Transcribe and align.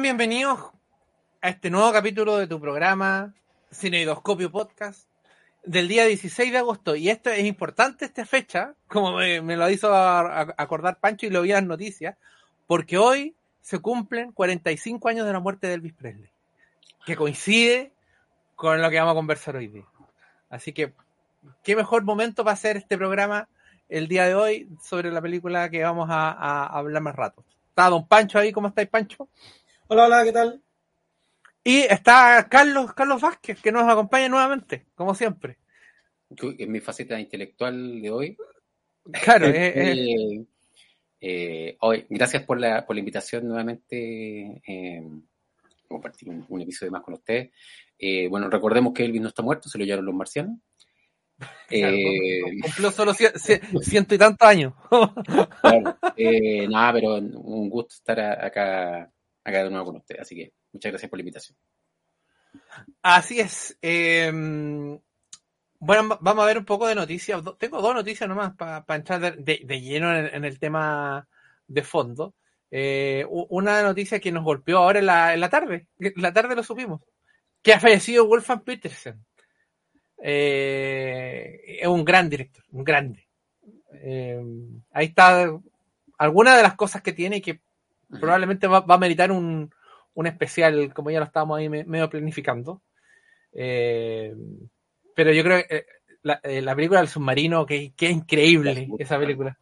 Bienvenidos 0.00 0.60
a 1.40 1.48
este 1.48 1.70
nuevo 1.70 1.90
capítulo 1.90 2.36
de 2.36 2.46
tu 2.46 2.60
programa 2.60 3.34
Cineidoscopio 3.72 4.52
Podcast 4.52 5.08
del 5.64 5.88
día 5.88 6.04
16 6.04 6.52
de 6.52 6.58
agosto. 6.58 6.94
Y 6.96 7.08
esto 7.08 7.30
es 7.30 7.44
importante 7.46 8.04
esta 8.04 8.26
fecha, 8.26 8.74
como 8.88 9.16
me, 9.16 9.56
lo 9.56 9.70
hizo 9.70 9.94
acordar 9.94 11.00
Pancho 11.00 11.26
y 11.26 11.30
lo 11.30 11.40
vi 11.40 11.50
en 11.50 11.54
las 11.54 11.64
noticias, 11.64 12.16
porque 12.66 12.98
hoy 12.98 13.34
se 13.62 13.78
cumplen 13.78 14.32
45 14.32 15.08
años 15.08 15.26
de 15.26 15.32
la 15.32 15.40
muerte 15.40 15.66
de 15.66 15.74
Elvis 15.74 15.94
Presley, 15.94 16.30
que 17.06 17.16
coincide 17.16 17.92
con 18.54 18.82
lo 18.82 18.90
que 18.90 18.98
vamos 18.98 19.12
a 19.12 19.16
conversar 19.16 19.56
hoy 19.56 19.68
día. 19.68 19.86
Así 20.50 20.74
que, 20.74 20.92
qué 21.62 21.74
mejor 21.74 22.04
momento 22.04 22.44
para 22.44 22.52
hacer 22.52 22.76
este 22.76 22.98
programa 22.98 23.48
el 23.88 24.08
día 24.08 24.26
de 24.26 24.34
hoy 24.34 24.68
sobre 24.82 25.10
la 25.10 25.22
película 25.22 25.70
que 25.70 25.82
vamos 25.82 26.10
a, 26.10 26.32
a 26.32 26.66
hablar 26.66 27.02
más 27.02 27.16
rato. 27.16 27.42
Está 27.70 27.88
Don 27.88 28.06
Pancho 28.06 28.38
ahí, 28.38 28.52
¿cómo 28.52 28.68
estáis, 28.68 28.88
Pancho? 28.88 29.28
Hola, 29.88 30.06
hola, 30.06 30.24
¿qué 30.24 30.32
tal? 30.32 30.62
Y 31.64 31.78
está 31.80 32.46
Carlos, 32.48 32.92
Carlos 32.94 33.20
Vázquez, 33.20 33.60
que 33.60 33.72
nos 33.72 33.90
acompaña 33.90 34.28
nuevamente, 34.28 34.86
como 34.94 35.14
siempre. 35.14 35.58
En 36.58 36.72
mi 36.72 36.80
faceta 36.80 37.18
intelectual 37.18 38.00
de 38.00 38.10
hoy. 38.10 38.36
Claro, 39.24 39.46
eh, 39.50 39.72
eh, 39.74 39.92
eh, 40.40 40.44
eh, 41.20 41.76
hoy, 41.80 42.06
gracias 42.08 42.44
por 42.44 42.58
la, 42.60 42.84
por 42.86 42.94
la 42.96 43.00
invitación 43.00 43.46
nuevamente. 43.48 44.62
Eh, 44.66 45.02
compartir 45.88 46.28
un, 46.30 46.44
un 46.48 46.60
episodio 46.60 46.90
más 46.92 47.02
con 47.02 47.14
ustedes. 47.14 47.50
Eh, 47.98 48.26
bueno, 48.28 48.50
recordemos 48.50 48.92
que 48.92 49.04
Elvis 49.04 49.22
no 49.22 49.28
está 49.28 49.42
muerto, 49.42 49.68
se 49.68 49.78
lo 49.78 49.84
llevaron 49.84 50.06
los 50.06 50.14
marcianos. 50.14 50.58
claro, 51.68 51.96
Eh, 51.96 52.40
cumplió 52.62 52.90
solo 52.90 53.12
cien- 53.14 53.34
cien- 53.34 53.82
ciento 53.82 54.14
y 54.14 54.18
tantos 54.18 54.48
años. 54.48 54.74
claro, 55.60 55.96
eh, 56.16 56.66
nada, 56.68 56.92
pero 56.94 57.14
un 57.16 57.70
gusto 57.70 57.94
estar 57.94 58.18
acá, 58.20 59.10
acá 59.48 59.64
de 59.64 59.70
nuevo 59.70 59.86
con 59.86 59.96
ustedes. 59.96 60.22
Así 60.22 60.34
que 60.34 60.52
muchas 60.72 60.92
gracias 60.92 61.10
por 61.10 61.18
la 61.18 61.22
invitación. 61.22 61.56
Así 63.02 63.40
es. 63.40 63.76
eh, 63.82 64.32
bueno, 65.78 66.18
vamos 66.20 66.42
a 66.42 66.46
ver 66.46 66.58
un 66.58 66.64
poco 66.64 66.86
de 66.86 66.94
noticias. 66.94 67.42
Tengo 67.58 67.82
dos 67.82 67.94
noticias 67.94 68.28
nomás 68.28 68.54
para 68.56 68.84
entrar 68.88 69.36
de, 69.36 69.80
lleno 69.80 70.16
en, 70.16 70.44
el 70.44 70.58
tema 70.58 71.28
de 71.66 71.82
fondo. 71.82 72.34
Eh, 72.70 73.24
una 73.28 73.82
noticia 73.82 74.18
que 74.18 74.32
nos 74.32 74.44
golpeó 74.44 74.78
ahora 74.78 74.98
en 74.98 75.06
la, 75.06 75.50
tarde. 75.50 75.86
En 75.98 76.12
la 76.16 76.32
tarde 76.32 76.56
lo 76.56 76.62
supimos. 76.62 77.02
Que 77.62 77.74
ha 77.74 77.80
fallecido 77.80 78.26
Wolfgang 78.26 78.64
Petersen. 78.64 79.24
Eh, 80.22 81.78
es 81.80 81.86
un 81.86 82.04
gran 82.04 82.30
director, 82.30 82.64
un 82.70 82.84
grande. 82.84 83.28
Eh, 83.92 84.42
ahí 84.92 85.06
está 85.06 85.60
alguna 86.18 86.56
de 86.56 86.62
las 86.62 86.74
cosas 86.74 87.02
que 87.02 87.12
tiene 87.12 87.36
y 87.36 87.60
probablemente 88.08 88.66
va, 88.66 88.80
va 88.80 88.94
a 88.96 88.98
meritar 88.98 89.30
un, 89.32 89.70
un 90.14 90.26
especial, 90.26 90.92
como 90.94 91.10
ya 91.10 91.18
lo 91.20 91.26
estábamos 91.26 91.58
ahí 91.58 91.68
me- 91.68 91.84
medio 91.84 92.08
planificando. 92.10 92.82
Eh, 93.52 94.34
pero 95.14 95.32
yo 95.32 95.42
creo 95.42 95.58
que 95.66 95.76
eh, 95.76 95.86
la, 96.22 96.40
eh, 96.42 96.60
la 96.62 96.74
película 96.74 97.00
del 97.00 97.08
submarino, 97.08 97.64
que, 97.64 97.92
que 97.96 98.06
es 98.06 98.12
increíble 98.12 98.88
esa 98.98 99.18
película. 99.18 99.58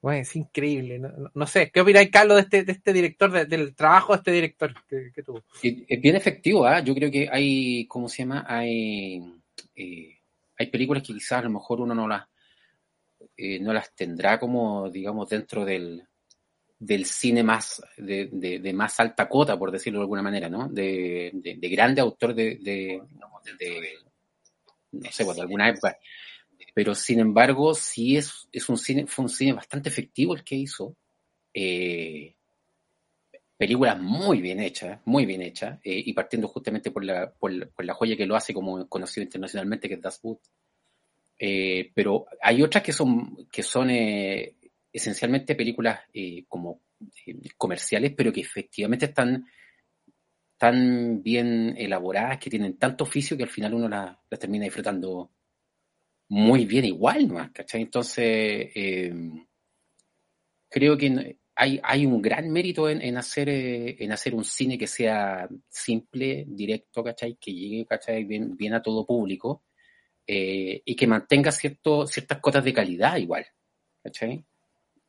Bueno, 0.00 0.20
es 0.20 0.36
increíble. 0.36 0.98
No, 1.00 1.08
no- 1.08 1.30
no 1.34 1.46
sé, 1.46 1.70
¿qué 1.72 1.80
opináis, 1.80 2.10
Carlos, 2.10 2.36
de 2.36 2.42
este, 2.42 2.64
de 2.64 2.72
este 2.72 2.92
director, 2.92 3.32
de- 3.32 3.46
del 3.46 3.74
trabajo 3.74 4.12
de 4.12 4.18
este 4.18 4.30
director 4.32 4.72
que, 4.86 5.10
que 5.12 5.22
tuvo? 5.22 5.42
Es 5.62 6.00
bien 6.00 6.14
efectivo, 6.14 6.64
¿ah? 6.66 6.80
Yo 6.80 6.94
creo 6.94 7.10
que 7.10 7.28
hay, 7.30 7.86
¿cómo 7.88 8.08
se 8.08 8.22
llama? 8.22 8.44
Hay, 8.48 9.20
eh, 9.74 10.18
hay 10.56 10.66
películas 10.70 11.02
que 11.02 11.12
quizás 11.14 11.40
a 11.40 11.42
lo 11.42 11.50
mejor 11.50 11.80
uno 11.80 11.94
no 11.96 12.06
las, 12.06 12.24
eh, 13.36 13.58
no 13.58 13.72
las 13.72 13.92
tendrá 13.94 14.38
como, 14.38 14.88
digamos, 14.90 15.28
dentro 15.28 15.64
del, 15.64 16.06
del 16.78 17.04
cine 17.06 17.42
más, 17.42 17.82
de, 17.96 18.28
de- 18.32 18.58
de 18.60 18.72
más 18.72 18.98
alta 19.00 19.28
cota, 19.28 19.58
por 19.58 19.70
decirlo 19.72 19.98
de 20.00 20.04
alguna 20.04 20.22
manera, 20.22 20.48
¿no? 20.48 20.68
De, 20.68 21.30
de- 21.34 21.56
de 21.56 21.68
grande 21.68 22.00
autor 22.00 22.34
de- 22.34 22.58
no 24.92 25.10
sé, 25.10 25.24
pues, 25.24 25.36
de 25.36 25.42
alguna 25.42 25.68
época. 25.68 25.96
Pero 26.74 26.94
sin 26.94 27.20
embargo, 27.20 27.74
sí 27.74 28.16
es, 28.16 28.48
es 28.52 28.68
un 28.68 28.78
cine, 28.78 29.06
fue 29.06 29.24
un 29.24 29.28
cine 29.28 29.52
bastante 29.52 29.88
efectivo 29.88 30.34
el 30.34 30.44
que 30.44 30.56
hizo. 30.56 30.96
Eh, 31.54 32.34
películas 33.56 34.00
muy 34.00 34.40
bien 34.40 34.60
hechas, 34.60 35.00
muy 35.04 35.26
bien 35.26 35.42
hechas, 35.42 35.78
eh, 35.84 36.02
y 36.06 36.12
partiendo 36.12 36.48
justamente 36.48 36.90
por 36.90 37.04
la, 37.04 37.30
por, 37.32 37.52
la- 37.52 37.66
por 37.66 37.84
la 37.84 37.94
joya 37.94 38.16
que 38.16 38.26
lo 38.26 38.36
hace 38.36 38.54
como 38.54 38.88
conocido 38.88 39.24
internacionalmente, 39.24 39.88
que 39.88 39.94
es 39.94 40.00
Das 40.02 40.20
Boot. 40.22 40.40
Eh, 41.40 41.90
pero 41.94 42.26
hay 42.42 42.62
otras 42.62 42.82
que 42.82 42.92
son, 42.92 43.46
que 43.50 43.62
son 43.62 43.90
eh, 43.90 44.54
esencialmente 44.98 45.54
películas 45.54 46.00
eh, 46.12 46.44
como 46.46 46.82
eh, 47.26 47.36
comerciales, 47.56 48.12
pero 48.16 48.32
que 48.32 48.40
efectivamente 48.40 49.06
están 49.06 49.46
tan 50.56 51.22
bien 51.22 51.74
elaboradas, 51.78 52.38
que 52.38 52.50
tienen 52.50 52.76
tanto 52.76 53.04
oficio 53.04 53.36
que 53.36 53.44
al 53.44 53.48
final 53.48 53.74
uno 53.74 53.88
las 53.88 54.16
termina 54.38 54.64
disfrutando 54.64 55.30
muy 56.30 56.66
bien 56.66 56.84
igual, 56.84 57.28
¿no? 57.28 57.50
¿cachai? 57.52 57.82
Entonces, 57.82 58.24
eh, 58.74 59.14
creo 60.68 60.98
que 60.98 61.38
hay, 61.54 61.80
hay 61.82 62.06
un 62.06 62.20
gran 62.20 62.50
mérito 62.50 62.88
en, 62.88 63.00
en 63.00 63.16
hacer, 63.16 63.48
en 63.48 64.12
hacer 64.12 64.34
un 64.34 64.44
cine 64.44 64.76
que 64.76 64.86
sea 64.86 65.48
simple, 65.68 66.44
directo, 66.48 67.04
¿cachai? 67.04 67.36
Que 67.40 67.52
llegue, 67.52 67.86
¿cachai? 67.86 68.24
Bien, 68.24 68.56
bien 68.56 68.74
a 68.74 68.82
todo 68.82 69.06
público 69.06 69.64
y 70.26 70.94
que 70.94 71.06
mantenga 71.06 71.50
cierto, 71.50 72.06
ciertas 72.06 72.38
cotas 72.40 72.62
de 72.62 72.74
calidad 72.74 73.16
igual, 73.16 73.46
¿cachai? 74.02 74.44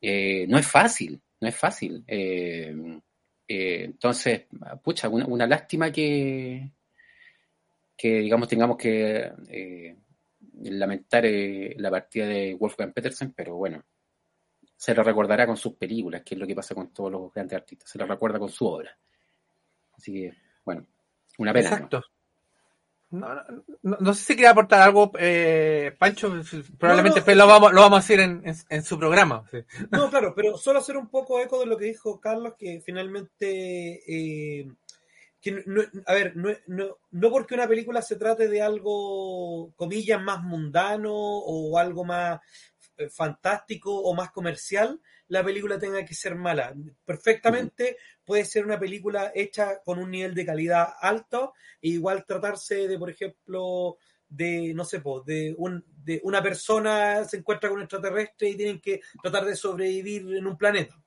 Eh, 0.00 0.46
no 0.48 0.58
es 0.58 0.66
fácil, 0.66 1.20
no 1.40 1.48
es 1.48 1.56
fácil. 1.56 2.04
Eh, 2.06 2.74
eh, 3.46 3.82
entonces, 3.84 4.46
pucha, 4.82 5.08
una, 5.08 5.26
una 5.26 5.46
lástima 5.46 5.90
que, 5.90 6.70
que, 7.96 8.20
digamos, 8.20 8.48
tengamos 8.48 8.76
que 8.76 9.32
eh, 9.48 9.96
lamentar 10.62 11.24
la 11.24 11.90
partida 11.90 12.26
de 12.26 12.54
Wolfgang 12.54 12.92
Petersen, 12.92 13.32
pero 13.32 13.56
bueno, 13.56 13.82
se 14.76 14.94
lo 14.94 15.02
recordará 15.02 15.46
con 15.46 15.56
sus 15.56 15.74
películas, 15.74 16.22
que 16.22 16.34
es 16.34 16.40
lo 16.40 16.46
que 16.46 16.54
pasa 16.54 16.74
con 16.74 16.92
todos 16.92 17.12
los 17.12 17.32
grandes 17.34 17.58
artistas, 17.58 17.90
se 17.90 17.98
lo 17.98 18.06
recuerda 18.06 18.38
con 18.38 18.48
su 18.48 18.66
obra. 18.66 18.96
Así 19.92 20.12
que, 20.12 20.32
bueno, 20.64 20.86
una 21.38 21.52
pena. 21.52 21.68
Exacto. 21.68 22.02
No, 23.10 23.28
no- 23.82 23.96
no 24.00 24.14
sé 24.14 24.22
si 24.24 24.34
quería 24.36 24.50
aportar 24.50 24.82
algo, 24.82 25.12
eh, 25.18 25.94
Pancho, 25.98 26.32
probablemente 26.78 27.20
No, 27.26 27.34
lo 27.34 27.46
vamos, 27.46 27.72
lo 27.72 27.80
vamos 27.80 27.98
a 27.98 28.02
decir 28.02 28.20
en, 28.20 28.42
en- 28.46 28.56
en 28.68 28.82
su 28.82 28.98
programa. 28.98 29.44
sí. 29.50 29.58
No, 29.90 30.10
claro, 30.10 30.32
pero 30.34 30.56
solo 30.56 30.78
hacer 30.78 30.96
un 30.96 31.08
poco 31.08 31.40
eco 31.40 31.58
de 31.60 31.66
lo 31.66 31.76
que 31.76 31.86
dijo 31.86 32.20
Carlos, 32.20 32.54
que 32.58 32.80
finalmente, 32.84 34.00
eh, 34.06 34.70
que 35.40 35.64
a 36.06 36.14
ver, 36.14 36.36
no, 36.36 36.50
no, 36.66 36.98
no 37.10 37.30
porque 37.30 37.54
una 37.54 37.66
película 37.66 38.02
se 38.02 38.16
trate 38.16 38.48
de 38.48 38.62
algo, 38.62 39.72
comillas, 39.74 40.22
más 40.22 40.42
mundano 40.42 41.12
o 41.14 41.78
algo 41.78 42.04
más 42.04 42.40
eh, 42.98 43.08
fantástico 43.08 43.90
o 44.02 44.14
más 44.14 44.30
comercial, 44.30 45.00
la 45.30 45.42
película 45.44 45.78
tenga 45.78 46.04
que 46.04 46.14
ser 46.14 46.34
mala. 46.34 46.74
Perfectamente 47.04 47.96
puede 48.24 48.44
ser 48.44 48.64
una 48.66 48.78
película 48.78 49.32
hecha 49.34 49.80
con 49.82 49.98
un 49.98 50.10
nivel 50.10 50.34
de 50.34 50.44
calidad 50.46 50.88
alto 51.00 51.54
e 51.80 51.88
igual 51.90 52.24
tratarse 52.26 52.86
de, 52.88 52.98
por 52.98 53.10
ejemplo, 53.10 53.96
de 54.28 54.72
no 54.74 54.84
sé, 54.84 55.00
po, 55.00 55.22
de, 55.22 55.54
un, 55.58 55.84
de 56.04 56.20
una 56.24 56.42
persona 56.42 57.24
se 57.24 57.38
encuentra 57.38 57.68
con 57.68 57.78
un 57.78 57.84
extraterrestre 57.84 58.50
y 58.50 58.56
tienen 58.56 58.80
que 58.80 59.00
tratar 59.22 59.44
de 59.44 59.56
sobrevivir 59.56 60.22
en 60.36 60.46
un 60.46 60.56
planeta. 60.58 61.02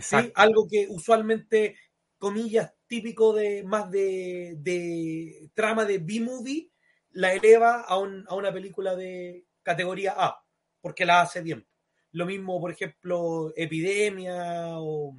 ¿sí? 0.00 0.16
Algo 0.34 0.66
que 0.68 0.86
usualmente, 0.88 1.76
comillas, 2.18 2.74
típico 2.86 3.32
de 3.32 3.62
más 3.64 3.90
de, 3.90 4.54
de 4.58 5.50
trama 5.54 5.84
de 5.84 5.98
B-movie, 5.98 6.70
la 7.10 7.32
eleva 7.34 7.82
a, 7.82 7.98
un- 7.98 8.24
a 8.28 8.34
una 8.34 8.52
película 8.52 8.96
de 8.96 9.46
categoría 9.62 10.14
A, 10.16 10.44
porque 10.80 11.04
la 11.06 11.20
hace 11.22 11.42
bien. 11.42 11.66
Lo 12.12 12.26
mismo, 12.26 12.60
por 12.60 12.70
ejemplo, 12.70 13.52
Epidemia 13.56 14.78
o, 14.78 15.16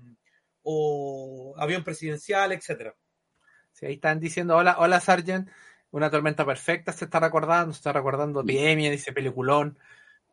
o 0.63 1.53
Avión 1.57 1.83
Presidencial, 1.83 2.51
etcétera. 2.51 2.95
Sí, 3.71 3.85
ahí 3.85 3.93
están 3.93 4.19
diciendo, 4.19 4.55
hola, 4.57 4.77
hola 4.79 4.99
Sargent, 4.99 5.49
una 5.91 6.09
tormenta 6.09 6.45
perfecta 6.45 6.91
se 6.91 7.05
está 7.05 7.19
recordando, 7.19 7.73
se 7.73 7.77
está 7.77 7.93
recordando 7.93 8.41
Epidemia, 8.41 8.91
dice 8.91 9.13
peliculón. 9.13 9.77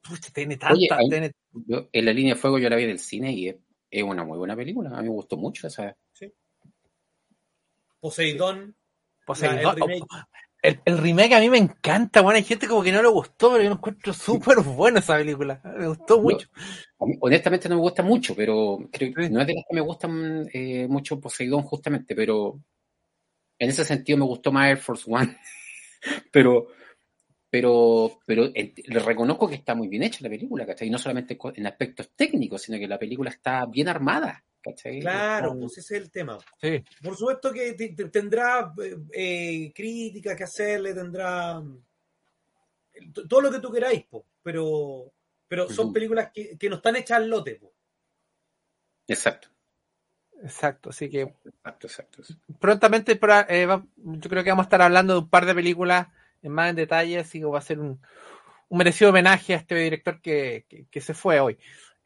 Pucha, 0.02 0.30
tiene 0.32 0.56
tanta, 0.56 0.74
Oye, 0.74 0.88
ahí- 0.90 1.08
tiene- 1.10 1.32
Yo, 1.52 1.88
en 1.92 2.04
la 2.04 2.12
línea 2.12 2.34
de 2.34 2.40
fuego 2.40 2.58
yo 2.58 2.68
la 2.68 2.76
vi 2.76 2.86
del 2.86 2.98
cine 2.98 3.32
y 3.32 3.48
es, 3.48 3.56
es 3.90 4.02
una 4.02 4.24
muy 4.24 4.38
buena 4.38 4.56
película. 4.56 4.90
A 4.90 5.02
mí 5.02 5.08
me 5.08 5.14
gustó 5.14 5.36
mucho 5.36 5.66
esa. 5.66 5.96
Poseidón, 8.00 8.76
Poseidón. 9.24 9.62
la- 9.62 9.70
el 9.70 9.76
remake. 9.76 10.06
El, 10.66 10.80
el 10.84 10.98
remake 10.98 11.32
a 11.32 11.38
mí 11.38 11.48
me 11.48 11.58
encanta, 11.58 12.22
bueno, 12.22 12.38
hay 12.38 12.42
gente 12.42 12.66
como 12.66 12.82
que 12.82 12.90
no 12.90 13.00
le 13.00 13.06
gustó, 13.06 13.52
pero 13.52 13.62
yo 13.62 13.68
lo 13.68 13.76
encuentro 13.76 14.12
súper 14.12 14.58
buena 14.58 14.98
esa 14.98 15.16
película. 15.16 15.60
Me 15.78 15.86
gustó 15.86 16.20
mucho. 16.20 16.48
Mí, 17.02 17.14
honestamente 17.20 17.68
no 17.68 17.76
me 17.76 17.82
gusta 17.82 18.02
mucho, 18.02 18.34
pero 18.34 18.78
creo 18.90 19.14
que 19.14 19.30
no 19.30 19.40
es 19.42 19.46
de 19.46 19.54
las 19.54 19.64
que 19.68 19.74
me 19.76 19.80
gustan 19.80 20.48
eh, 20.52 20.88
mucho 20.88 21.20
Poseidón 21.20 21.62
justamente, 21.62 22.16
pero 22.16 22.60
en 23.60 23.68
ese 23.68 23.84
sentido 23.84 24.18
me 24.18 24.24
gustó 24.24 24.50
más 24.50 24.68
Air 24.68 24.78
Force 24.78 25.04
One. 25.08 25.36
pero 26.32 26.66
pero 27.48 28.18
pero 28.26 28.46
eh, 28.46 28.74
le 28.86 28.98
reconozco 28.98 29.48
que 29.48 29.54
está 29.54 29.76
muy 29.76 29.86
bien 29.86 30.02
hecha 30.02 30.18
la 30.22 30.30
película, 30.30 30.66
¿cachai? 30.66 30.88
Y 30.88 30.90
no 30.90 30.98
solamente 30.98 31.38
en 31.54 31.66
aspectos 31.68 32.10
técnicos, 32.16 32.62
sino 32.62 32.76
que 32.76 32.88
la 32.88 32.98
película 32.98 33.30
está 33.30 33.66
bien 33.66 33.88
armada, 33.88 34.44
¿cachai? 34.70 35.00
claro, 35.00 35.56
pues 35.58 35.78
ese 35.78 35.96
es 35.96 36.02
el 36.02 36.10
tema. 36.10 36.38
Sí. 36.60 36.82
Por 37.02 37.16
supuesto 37.16 37.52
que 37.52 37.72
te- 37.74 37.90
te- 37.94 38.08
tendrá 38.10 38.72
eh, 38.82 38.96
eh, 39.12 39.72
críticas 39.74 40.36
que 40.36 40.44
hacerle, 40.44 40.92
tendrá 40.94 41.62
t- 42.92 43.26
todo 43.28 43.40
lo 43.40 43.50
que 43.50 43.60
tú 43.60 43.70
queráis, 43.72 44.04
po, 44.04 44.24
pero, 44.42 45.12
pero 45.48 45.68
son 45.70 45.92
películas 45.92 46.30
que, 46.32 46.56
que 46.58 46.68
no 46.68 46.76
están 46.76 46.96
hechas 46.96 47.18
al 47.18 47.28
lote. 47.28 47.54
po. 47.56 47.72
Exacto, 49.08 49.48
Exacto, 50.42 50.90
así 50.90 51.08
que 51.08 51.22
exacto, 51.64 51.86
exacto. 52.20 52.22
prontamente 52.60 53.12
eh, 53.48 53.66
va- 53.66 53.86
yo 53.96 54.28
creo 54.30 54.44
que 54.44 54.50
vamos 54.50 54.64
a 54.64 54.68
estar 54.68 54.82
hablando 54.82 55.14
de 55.14 55.18
un 55.20 55.28
par 55.30 55.46
de 55.46 55.54
películas 55.54 56.08
en 56.42 56.52
más 56.52 56.68
en 56.70 56.76
detalle, 56.76 57.18
así 57.18 57.38
que 57.38 57.46
va 57.46 57.58
a 57.58 57.62
ser 57.62 57.78
un, 57.80 57.98
un 58.68 58.78
merecido 58.78 59.10
homenaje 59.10 59.54
a 59.54 59.58
este 59.58 59.74
director 59.76 60.20
que, 60.20 60.66
que- 60.68 60.86
que 60.90 61.00
se 61.00 61.14
fue 61.14 61.40
hoy. 61.40 61.56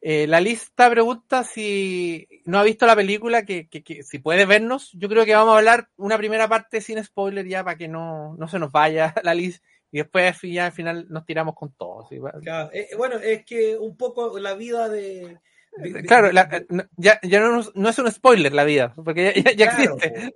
Eh, 0.03 0.27
la 0.27 0.41
lista 0.41 0.89
pregunta 0.89 1.45
si 1.45 2.27
no 2.47 2.59
ha 2.59 2.63
visto 2.63 2.87
la 2.87 2.97
película, 2.97 3.45
que, 3.45 3.69
que- 3.69 3.83
que 3.83 4.03
si 4.03 4.19
puede 4.19 4.47
vernos. 4.47 4.91
Yo 4.95 5.09
creo 5.09 5.25
que 5.27 5.35
vamos 5.35 5.55
a 5.55 5.59
hablar 5.59 5.89
una 5.97 6.17
primera 6.17 6.49
parte 6.49 6.81
sin 6.81 7.03
spoiler 7.05 7.47
ya 7.47 7.63
para 7.65 7.77
que 7.77 7.87
no, 7.89 8.35
no 8.39 8.49
se 8.49 8.59
nos 8.59 8.73
vaya 8.73 9.15
la 9.23 9.35
lista 9.35 9.67
y 9.93 9.99
después 9.99 10.41
ya 10.43 10.67
al 10.67 10.73
final 10.73 11.07
nos 11.11 11.27
tiramos 11.27 11.55
con 11.55 11.73
todo. 11.75 12.07
¿sí? 12.09 12.17
Claro, 12.43 12.71
eh, 12.73 12.89
bueno, 12.97 13.17
es 13.17 13.45
que 13.45 13.77
un 13.77 13.97
poco 13.97 14.39
la 14.39 14.55
vida 14.55 14.89
de... 14.89 15.37
de- 15.77 15.93
de- 15.93 16.03
Claro, 16.05 16.29
de- 16.29 16.33
la- 16.33 16.49
eh, 16.53 16.67
ya, 16.97 17.21
ya 17.23 17.41
no, 17.41 17.53
nos- 17.57 17.75
no 17.77 17.89
es 17.91 17.99
un 17.99 18.11
spoiler 18.11 18.53
la 18.55 18.65
vida, 18.65 18.95
porque 19.05 19.35
ya, 19.37 19.43
ya- 19.43 19.53
ya 19.53 19.75
claro, 19.77 19.97
existe. 19.97 20.33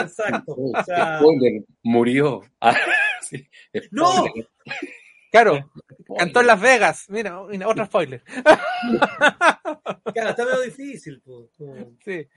Exacto. 0.00 0.56
O 0.74 0.84
sea, 0.84 1.18
Spoiler, 1.18 1.62
murió. 1.82 2.40
Ah, 2.62 2.74
sí, 3.20 3.46
¡No! 3.90 4.24
Claro, 5.32 5.56
spoiler. 5.56 6.18
cantó 6.18 6.40
en 6.42 6.46
Las 6.46 6.60
Vegas. 6.60 7.06
Mira, 7.08 7.42
mira, 7.48 7.66
otro 7.66 7.84
spoiler. 7.86 8.22
claro, 10.12 10.30
está 10.30 10.44
medio 10.44 10.60
difícil. 10.60 11.20
po, 11.20 11.48
como- 11.56 11.74
Sí. 12.04 12.28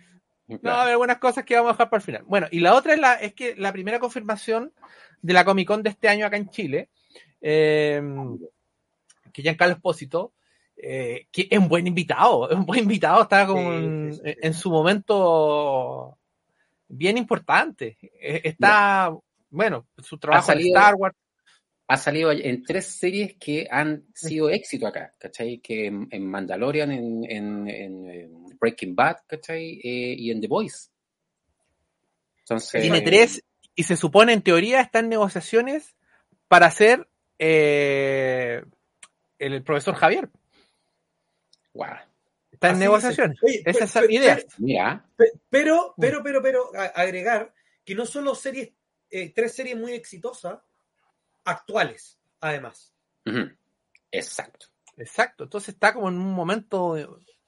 No, 0.48 0.60
Claro. 0.60 0.78
a 0.78 0.82
haber 0.84 0.92
algunas 0.94 1.18
cosas 1.18 1.44
que 1.44 1.56
vamos 1.56 1.70
a 1.72 1.74
dejar 1.74 1.90
para 1.90 2.00
el 2.00 2.06
final. 2.06 2.24
Bueno, 2.28 2.48
y 2.52 2.60
la 2.60 2.76
otra 2.76 2.94
es, 2.94 3.00
la, 3.00 3.16
es 3.16 3.34
que 3.34 3.56
la 3.56 3.74
primera 3.74 4.00
confirmación 4.00 4.72
de 5.22 5.34
la 5.34 5.44
Comic 5.44 5.68
Con 5.68 5.82
de 5.84 5.90
este 5.90 6.08
año 6.08 6.26
acá 6.26 6.38
en 6.38 6.50
Chile, 6.50 6.90
eh, 7.42 8.02
que 9.34 9.42
Giancarlo 9.42 9.74
Espósito, 9.76 10.34
eh, 10.78 11.28
que 11.32 11.48
es 11.50 11.58
un 11.60 11.68
buen 11.68 11.88
invitado, 11.88 12.50
es 12.50 12.56
un 12.56 12.66
buen 12.66 12.82
invitado, 12.82 13.24
está 13.24 13.48
Sí, 13.48 13.54
en, 13.58 14.14
sí, 14.14 14.20
sí, 14.24 14.32
sí. 14.32 14.38
en 14.42 14.54
su 14.54 14.70
momento 14.70 16.18
bien 16.88 17.18
importante. 17.18 17.98
Eh, 18.22 18.42
Está, 18.44 19.12
bueno, 19.50 19.88
su 19.98 20.18
trabajo 20.20 20.52
en 20.52 20.60
Star 20.60 20.94
Wars. 20.96 21.16
Ha 21.88 21.98
salido 21.98 22.32
en 22.32 22.64
tres 22.64 22.86
series 22.88 23.36
que 23.36 23.68
han 23.70 24.06
sido 24.14 24.50
éxito 24.50 24.88
acá, 24.88 25.14
¿cachai? 25.20 25.60
Que 25.60 25.86
en, 25.88 26.08
en 26.10 26.26
Mandalorian, 26.28 26.92
en, 26.92 27.24
en- 27.30 27.68
en, 27.70 28.10
eh, 28.10 28.30
Breaking 28.60 28.96
Bad, 28.96 29.18
¿cachai? 29.28 29.80
Eh, 29.84 30.16
y 30.18 30.32
en 30.32 30.42
The 30.42 30.48
Voice. 30.48 30.90
Entonces, 32.40 32.82
Tiene 32.82 33.02
tres, 33.02 33.44
y 33.76 33.84
se 33.84 33.96
supone 33.98 34.34
en 34.34 34.42
teoría 34.42 34.82
está 34.82 35.00
en 35.00 35.10
negociaciones 35.10 35.96
para 36.48 36.70
ser 36.72 37.08
eh, 37.38 38.64
el, 39.38 39.64
profesor 39.64 39.96
Javier. 39.96 40.30
guau. 41.74 41.96
Está 42.52 42.70
en 42.70 42.80
negociaciones. 42.80 43.38
Oye, 43.44 43.62
Esa 43.66 43.84
es 43.84 43.96
la 43.96 44.12
idea. 44.12 44.40
Mira, 44.58 45.06
pe- 45.18 45.34
Pero, 45.50 45.94
pero, 46.00 46.24
pero, 46.24 46.42
pero, 46.42 46.72
agregar 46.96 47.54
que 47.84 47.94
no 47.96 48.06
solo 48.06 48.34
series, 48.34 48.72
eh, 49.10 49.34
tres 49.36 49.54
series 49.54 49.76
muy 49.78 49.92
exitosas, 49.92 50.60
actuales, 51.46 52.18
además. 52.42 52.94
exacto. 54.12 54.68
Exacto. 54.98 55.44
Entonces 55.44 55.70
está 55.76 55.94
como 55.94 56.10
en 56.10 56.16
un 56.18 56.34
momento 56.34 56.98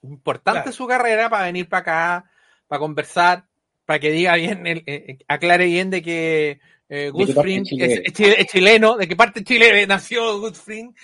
importante 0.02 0.60
Claro. 0.62 0.72
su 0.72 0.86
carrera 0.86 1.28
para 1.30 1.46
venir 1.46 1.68
para 1.68 1.80
acá, 1.80 2.30
para 2.66 2.78
conversar, 2.80 3.46
para 3.86 3.98
que 3.98 4.10
diga 4.10 4.34
bien, 4.36 4.66
el- 4.66 4.78
eh, 4.86 5.04
eh, 5.08 5.18
aclare 5.28 5.64
bien 5.66 5.88
de 5.90 6.02
que 6.02 6.60
eh, 6.90 7.10
es, 7.18 7.28
es? 7.30 8.00
es 8.04 8.12
chile- 8.12 8.36
es 8.40 8.46
chileno, 8.46 8.96
de 8.96 9.08
qué 9.08 9.16
parte 9.16 9.40
de 9.40 9.44
Chile 9.44 9.86
nació 9.88 10.38
Gus 10.40 10.58
Fring. 10.60 10.94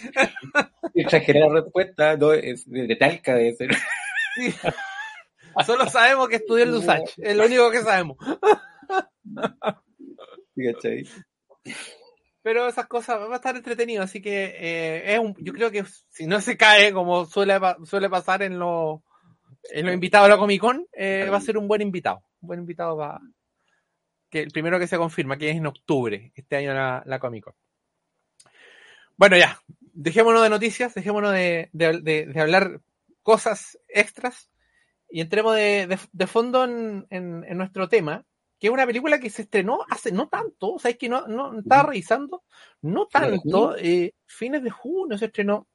Exageré 0.95 1.41
la 1.41 1.49
respuesta, 1.49 2.17
no, 2.17 2.33
es 2.33 2.69
de, 2.71 2.95
Talca 2.97 3.35
debe 3.35 3.55
ser. 3.55 3.75
Sí. 4.35 4.55
Solo 5.65 5.89
sabemos 5.89 6.29
que 6.29 6.37
estudió 6.37 6.65
en 6.65 6.73
Lusach, 6.73 7.09
es 7.17 7.37
lo 7.37 7.47
único 7.47 7.71
que 7.71 7.81
sabemos. 7.83 8.17
Pero 12.45 12.69
esas 12.69 12.87
cosas 12.89 13.19
va 13.19 13.33
a 13.33 13.37
estar 13.37 13.57
entretenido, 13.57 14.03
así 14.03 14.21
que 14.21 14.55
eh, 14.59 15.15
es 15.15 15.19
un, 15.19 15.35
yo 15.39 15.55
creo 15.55 15.71
que 15.71 15.83
si 16.11 16.27
no 16.27 16.43
se 16.43 16.59
cae 16.59 16.93
como 16.93 17.25
suele, 17.25 17.59
suele 17.87 18.11
pasar 18.11 18.43
en 18.43 18.59
los 18.59 19.01
en 19.71 19.87
los 19.87 19.95
invitados 19.95 20.27
a 20.27 20.29
la 20.29 20.37
Comic 20.37 20.61
Con, 20.61 20.87
eh, 20.93 21.27
va 21.33 21.39
a 21.39 21.41
ser 21.41 21.57
un 21.57 21.67
buen 21.67 21.81
invitado. 21.81 22.23
Un 22.43 22.49
buen 22.49 22.61
invitado 22.61 22.99
va 22.99 23.19
que 24.29 24.41
el 24.43 24.51
primero 24.51 24.79
que 24.79 24.87
se 24.87 24.99
confirma, 24.99 25.39
que 25.39 25.49
es 25.49 25.57
en 25.57 25.65
octubre, 25.67 26.33
este 26.35 26.57
año 26.57 26.75
la, 26.75 27.03
la 27.07 27.19
Comic 27.19 27.45
Con. 27.45 27.55
Bueno, 29.17 29.39
ya, 29.39 29.59
dejémonos 29.95 30.43
de 30.43 30.51
noticias, 30.51 30.93
dejémonos 30.93 31.33
de, 31.33 31.71
de- 31.73 32.01
de- 32.03 32.41
hablar 32.41 32.81
cosas 33.23 33.79
extras 33.89 34.51
y 35.09 35.23
entremos 35.23 35.57
de, 35.57 35.99
fondo 36.27 36.65
en- 36.65 37.07
en 37.49 37.57
nuestro 37.57 37.89
tema, 37.89 38.27
que 38.65 38.69
es 38.69 38.73
una 38.73 38.87
película 38.87 39.21
que 39.21 39.29
se 39.29 39.43
estrenó 39.43 39.81
hace 39.91 40.11
no 40.11 40.27
tanto, 40.29 40.73
o 40.73 40.79
sea, 40.79 40.93
es 40.93 40.97
que 40.97 41.07
no, 41.07 41.27
no 41.27 41.59
estaba 41.59 41.83
revisando, 41.83 42.45
no 42.81 43.07
¿Fines 43.13 43.31
de 43.31 43.37
tanto, 43.37 43.77
eh, 43.77 44.15
fines 44.25 44.63
de 44.63 44.71
junio 44.71 45.19
se 45.19 45.27
estrenó, 45.27 45.69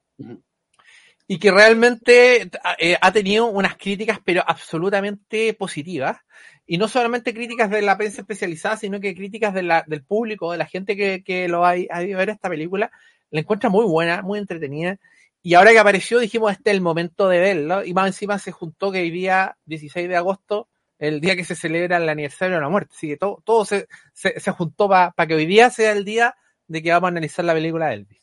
y 1.28 1.38
que 1.38 1.52
realmente 1.52 2.50
eh, 2.80 2.98
ha 3.00 3.12
tenido 3.12 3.46
unas 3.46 3.76
críticas, 3.76 4.18
pero 4.24 4.42
absolutamente 4.44 5.54
positivas, 5.54 6.18
y 6.66 6.78
no 6.78 6.88
solamente 6.88 7.32
críticas 7.32 7.70
de 7.70 7.80
la 7.82 7.96
prensa 7.96 8.22
especializada, 8.22 8.76
sino 8.76 8.98
que 8.98 9.14
críticas 9.14 9.54
de 9.54 9.62
la, 9.62 9.84
del 9.86 10.02
público, 10.02 10.50
de 10.50 10.58
la 10.58 10.66
gente 10.66 10.96
que, 10.96 11.22
que 11.22 11.46
lo 11.46 11.64
ha, 11.64 11.74
ha 11.90 12.02
ido 12.02 12.16
a 12.16 12.18
ver 12.18 12.30
esta 12.30 12.48
película, 12.48 12.90
la 13.30 13.38
encuentra 13.38 13.70
muy 13.70 13.84
buena, 13.84 14.22
muy 14.22 14.40
entretenida, 14.40 14.98
y 15.44 15.54
ahora 15.54 15.70
que 15.70 15.78
apareció 15.78 16.18
dijimos, 16.18 16.50
este 16.50 16.70
es 16.70 16.74
el 16.74 16.82
momento 16.82 17.28
de 17.28 17.38
verlo, 17.38 17.84
y 17.84 17.94
más 17.94 18.08
encima 18.08 18.40
se 18.40 18.50
juntó 18.50 18.90
que 18.90 18.98
hoy 18.98 19.12
día, 19.12 19.56
16 19.66 20.08
de 20.08 20.16
agosto, 20.16 20.69
el 21.00 21.20
día 21.20 21.34
que 21.34 21.44
se 21.44 21.56
celebra 21.56 21.96
el 21.96 22.08
aniversario 22.08 22.56
de 22.56 22.60
la 22.60 22.68
muerte, 22.68 22.92
así 22.94 23.08
que 23.08 23.16
todo, 23.16 23.42
todo 23.44 23.64
se, 23.64 23.88
se, 24.12 24.38
se 24.38 24.50
juntó 24.52 24.88
para 24.88 25.26
que 25.26 25.34
hoy 25.34 25.46
día 25.46 25.70
sea 25.70 25.92
el 25.92 26.04
día 26.04 26.36
de 26.68 26.82
que 26.82 26.92
vamos 26.92 27.08
a 27.08 27.10
analizar 27.10 27.44
la 27.44 27.54
película 27.54 27.88
de 27.88 27.94
Elvis. 27.94 28.22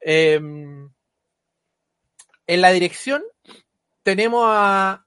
Eh, 0.00 0.40
en 2.46 2.60
la 2.60 2.70
dirección 2.72 3.22
tenemos 4.02 4.44
a, 4.46 5.06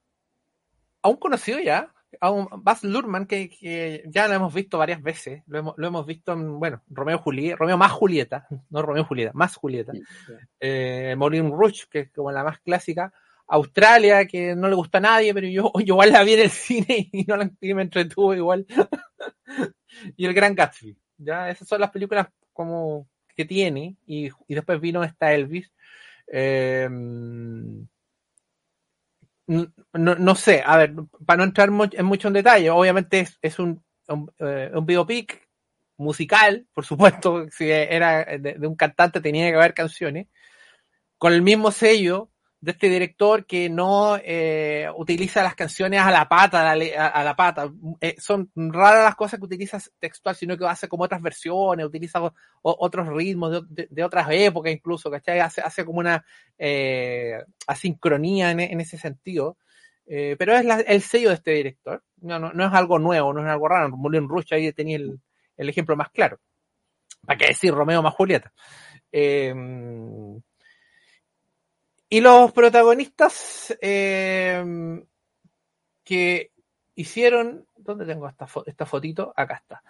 a 1.02 1.10
un 1.10 1.18
conocido 1.18 1.60
ya, 1.60 1.94
a 2.20 2.32
un 2.32 2.48
Baz 2.64 2.84
Luhrmann, 2.84 3.26
que, 3.26 3.50
que 3.50 4.04
ya 4.08 4.28
lo 4.28 4.34
hemos 4.34 4.54
visto 4.54 4.78
varias 4.78 5.02
veces. 5.02 5.44
Lo 5.48 5.60
hemos, 5.60 5.74
lo 5.78 5.88
hemos 5.88 6.06
visto 6.06 6.34
en, 6.34 6.60
bueno, 6.60 6.82
Romeo 6.90 7.20
Julieta, 7.20 7.58
Romeo 7.58 7.78
más 7.78 7.92
Julieta, 7.92 8.48
no 8.70 8.82
Romeo 8.82 9.04
Julieta, 9.04 9.32
más 9.34 9.56
Julieta. 9.56 9.94
Eh, 10.60 11.16
Moulin 11.18 11.52
Rouge, 11.52 11.86
que 11.90 12.00
es 12.02 12.12
como 12.12 12.32
la 12.32 12.44
más 12.44 12.60
clásica. 12.60 13.14
Australia, 13.48 14.26
que 14.28 14.56
no 14.56 14.68
le 14.68 14.76
gusta 14.76 14.98
a 14.98 15.02
nadie, 15.02 15.34
pero 15.34 15.48
yo, 15.48 15.72
yo 15.76 15.82
igual 15.94 16.12
la 16.12 16.24
vi 16.24 16.34
en 16.34 16.42
el 16.42 16.50
cine 16.50 17.10
y, 17.12 17.24
no 17.24 17.38
la, 17.38 17.50
y 17.62 17.74
me 17.74 17.84
entretuvo 17.84 18.34
igual. 18.34 18.66
y 20.18 20.26
el 20.26 20.34
Gran 20.34 20.56
Gatsby. 20.56 20.98
Ya, 21.18 21.50
esas 21.50 21.68
son 21.68 21.82
las 21.82 21.92
películas 21.92 22.28
como 22.54 23.08
que 23.36 23.46
tiene. 23.46 23.98
Y, 24.06 24.30
y 24.48 24.56
después 24.56 24.80
vino 24.82 25.04
esta 25.04 25.34
Elvis. 25.34 25.72
Eh, 26.32 26.88
no, 29.48 29.72
no, 29.94 30.36
sé, 30.36 30.62
a 30.66 30.76
ver, 30.76 30.94
para 31.26 31.38
no 31.38 31.44
entrar 31.46 31.70
en 31.70 32.06
mucho 32.06 32.28
en 32.28 32.34
detalle, 32.34 32.70
obviamente 32.70 33.22
es, 33.22 33.40
es 33.42 33.60
un, 33.60 33.82
un, 34.10 34.30
eh, 34.40 34.72
un, 34.74 34.86
biopic 34.86 35.48
musical, 35.96 36.68
por 36.74 36.86
supuesto, 36.86 37.48
si 37.52 37.72
era 37.72 38.26
de, 38.26 38.56
de, 38.56 38.68
un 38.68 38.76
cantante 38.76 39.22
tenía 39.22 39.50
que 39.50 39.56
haber 39.56 39.74
canciones, 39.74 40.28
con 41.18 41.32
el 41.32 41.42
mismo 41.42 41.72
sello 41.72 42.30
de 42.60 42.72
este 42.72 42.90
director 42.90 43.46
que 43.46 43.70
no 43.70 44.18
eh, 44.18 44.88
utiliza 44.96 45.44
las 45.44 45.56
canciones 45.56 46.02
a 46.02 46.10
la 46.10 46.28
pata, 46.28 46.72
a 46.72 47.24
la, 47.24 47.36
pata. 47.36 47.72
Eh, 48.02 48.16
son 48.18 48.52
raras 48.56 49.04
las 49.04 49.16
cosas 49.16 49.40
que 49.40 49.46
utiliza 49.46 49.80
textual, 50.00 50.36
sino 50.36 50.58
que 50.58 50.66
hace 50.66 50.88
como 50.88 51.04
otras 51.04 51.22
versiones, 51.22 51.86
utiliza 51.86 52.20
otros 52.62 53.08
ritmos 53.10 53.64
de, 53.70 53.88
de, 53.90 54.04
otras 54.04 54.28
épocas 54.32 54.74
incluso, 54.74 55.12
¿cachai? 55.12 55.40
Hace, 55.40 55.62
hace 55.62 55.86
como 55.86 56.00
una 56.00 56.26
eh, 56.58 57.44
asincronía 57.68 58.52
en, 58.52 58.60
en, 58.62 58.82
ese 58.82 58.98
sentido. 58.98 59.58
Eh, 60.08 60.36
pero 60.40 60.56
es 60.56 60.66
la, 60.66 60.80
el 60.80 61.02
sello 61.02 61.30
de 61.30 61.36
este 61.36 61.52
director. 61.52 62.04
No, 62.22 62.40
no, 62.40 62.54
no, 62.54 62.66
es 62.66 62.74
algo 62.74 62.98
nuevo, 62.98 63.34
no 63.34 63.42
es 63.42 63.48
algo 63.48 63.68
raro. 63.68 63.90
Moulin 63.96 64.28
Rouge 64.28 64.56
ahí 64.56 64.74
tenía 64.74 64.98
el, 64.98 65.20
el 65.58 65.70
ejemplo 65.70 65.96
más 65.96 66.10
claro. 66.10 66.40
¿Para 67.24 67.38
qué 67.38 67.48
decir 67.48 67.74
Romeo 67.74 68.02
más 68.02 68.16
Julieta? 68.16 68.52
Eh, 69.12 69.54
y 72.10 72.22
los 72.22 72.52
protagonistas 72.52 73.76
eh, 73.82 74.64
que 76.04 76.52
hicieron. 76.96 77.66
¿Dónde 77.76 78.06
tengo 78.06 78.28
esta, 78.28 78.48
fo 78.48 78.66
esta 78.66 78.86
fotito? 78.86 79.34
Acá 79.36 79.56
está. 79.56 79.84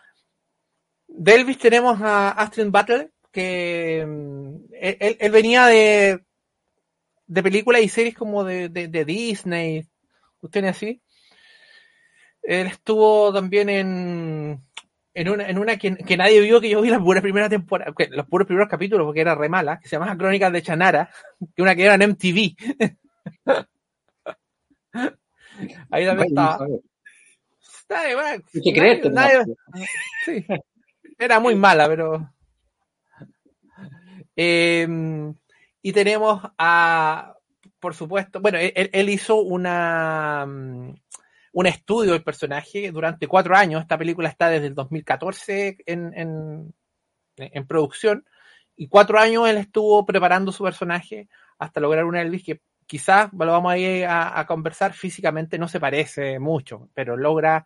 De 1.07 1.35
Elvis 1.35 1.57
tenemos 1.57 1.99
a 2.01 2.31
Aston 2.31 2.71
Butler, 2.71 3.11
que 3.31 4.01
él, 4.01 5.17
él, 5.19 5.31
venía 5.31 5.65
de, 5.65 6.23
de 7.27 7.43
películas 7.43 7.81
y 7.81 7.89
series 7.89 8.15
como 8.15 8.43
de, 8.43 8.69
de, 8.69 8.87
de 8.87 9.05
Disney, 9.05 9.87
cuestiones 10.39 10.75
así. 10.75 11.01
Él 12.43 12.67
estuvo 12.67 13.33
también 13.33 13.69
en, 13.69 14.61
en 15.17 15.29
una, 15.29 15.49
en 15.49 15.57
una 15.57 15.77
que, 15.77 15.95
que, 15.95 16.15
nadie 16.15 16.39
vio, 16.41 16.61
que 16.61 16.69
yo 16.69 16.79
vi 16.79 16.91
la 16.91 16.99
pura 16.99 17.21
primera 17.21 17.49
temporada, 17.49 17.91
los 18.11 18.27
puros 18.27 18.45
primeros 18.45 18.69
capítulos, 18.69 19.03
porque 19.03 19.21
era 19.21 19.33
re 19.33 19.49
mala, 19.49 19.79
que 19.79 19.87
se 19.87 19.95
llama 19.95 20.15
Crónicas 20.15 20.53
de 20.53 20.61
Chanara, 20.61 21.09
que 21.55 21.63
una 21.63 21.75
que 21.75 21.85
era 21.85 21.95
en 21.95 22.11
MTV. 22.11 22.55
Ahí 25.89 26.05
también 26.05 26.27
estaba. 26.27 26.67
Está 27.59 28.11
igual. 28.11 28.43
Hay 28.53 28.61
que 28.61 28.73
creerte. 28.73 29.09
Nadie, 29.09 29.43
sí. 30.25 30.45
Era 31.17 31.39
muy 31.39 31.55
mala, 31.55 31.87
pero. 31.87 32.31
Eh, 34.35 34.87
y 35.81 35.93
tenemos 35.93 36.43
a, 36.59 37.33
por 37.79 37.95
supuesto, 37.95 38.39
bueno, 38.39 38.59
él, 38.59 38.71
él 38.93 39.09
hizo 39.09 39.37
una 39.37 40.45
un 41.57 41.65
estudio 41.65 42.11
del 42.11 42.21
personaje 42.21 42.91
durante 42.91 43.25
cuatro 43.25 43.55
años. 43.55 43.81
Esta 43.81 43.97
película 43.97 44.29
está 44.29 44.47
desde 44.47 44.67
el 44.67 44.75
2014 44.75 45.77
en, 45.87 46.13
en, 46.13 46.75
en, 47.37 47.65
producción 47.65 48.23
y 48.75 48.87
cuatro 48.87 49.17
años 49.17 49.49
él 49.49 49.57
estuvo 49.57 50.05
preparando 50.05 50.51
su 50.51 50.63
personaje 50.63 51.27
hasta 51.57 51.79
lograr 51.79 52.05
un 52.05 52.15
Elvis 52.15 52.43
que 52.43 52.61
quizás 52.85 53.31
lo 53.33 53.51
vamos 53.51 53.71
a 53.71 53.77
ir 53.79 54.05
a, 54.05 54.45
conversar 54.45 54.93
físicamente 54.93 55.57
no 55.57 55.67
se 55.67 55.79
parece 55.79 56.37
mucho, 56.37 56.91
pero 56.93 57.17
logra 57.17 57.65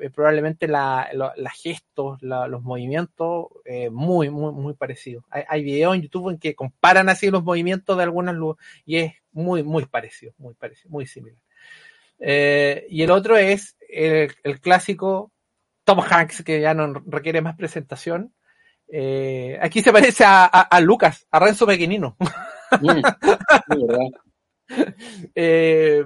eh, 0.00 0.08
probablemente 0.10 0.68
la, 0.68 1.08
la, 1.12 1.32
la 1.36 1.50
gestos, 1.50 2.22
la, 2.22 2.46
los 2.46 2.62
movimientos 2.62 3.46
eh, 3.64 3.90
muy, 3.90 4.30
muy, 4.30 4.52
muy 4.52 4.74
parecidos. 4.74 5.24
Hay, 5.30 5.42
hay, 5.48 5.64
videos 5.64 5.96
en 5.96 6.02
YouTube 6.02 6.30
en 6.30 6.38
que 6.38 6.54
comparan 6.54 7.08
así 7.08 7.28
los 7.32 7.42
movimientos 7.42 7.96
de 7.96 8.04
algunas 8.04 8.36
y 8.84 8.98
es 8.98 9.14
muy, 9.32 9.64
muy 9.64 9.84
parecido, 9.86 10.32
muy 10.38 10.54
parecido, 10.54 10.90
muy 10.90 11.08
similar. 11.08 11.40
Eh, 12.18 12.86
y 12.88 13.02
el 13.02 13.10
otro 13.10 13.36
es 13.36 13.76
el, 13.88 14.32
el, 14.42 14.60
clásico 14.60 15.32
Tom 15.84 16.00
Hanks, 16.00 16.42
que 16.42 16.60
ya 16.60 16.74
no 16.74 16.92
requiere 17.06 17.40
más 17.40 17.56
presentación. 17.56 18.34
Eh, 18.88 19.58
aquí 19.60 19.82
se 19.82 19.92
parece 19.92 20.24
a, 20.24 20.44
a, 20.44 20.62
a, 20.62 20.80
Lucas, 20.80 21.26
a 21.30 21.38
Renzo 21.38 21.66
Pequeñino. 21.66 22.16
Mm, 22.80 23.02
eh, 25.34 26.04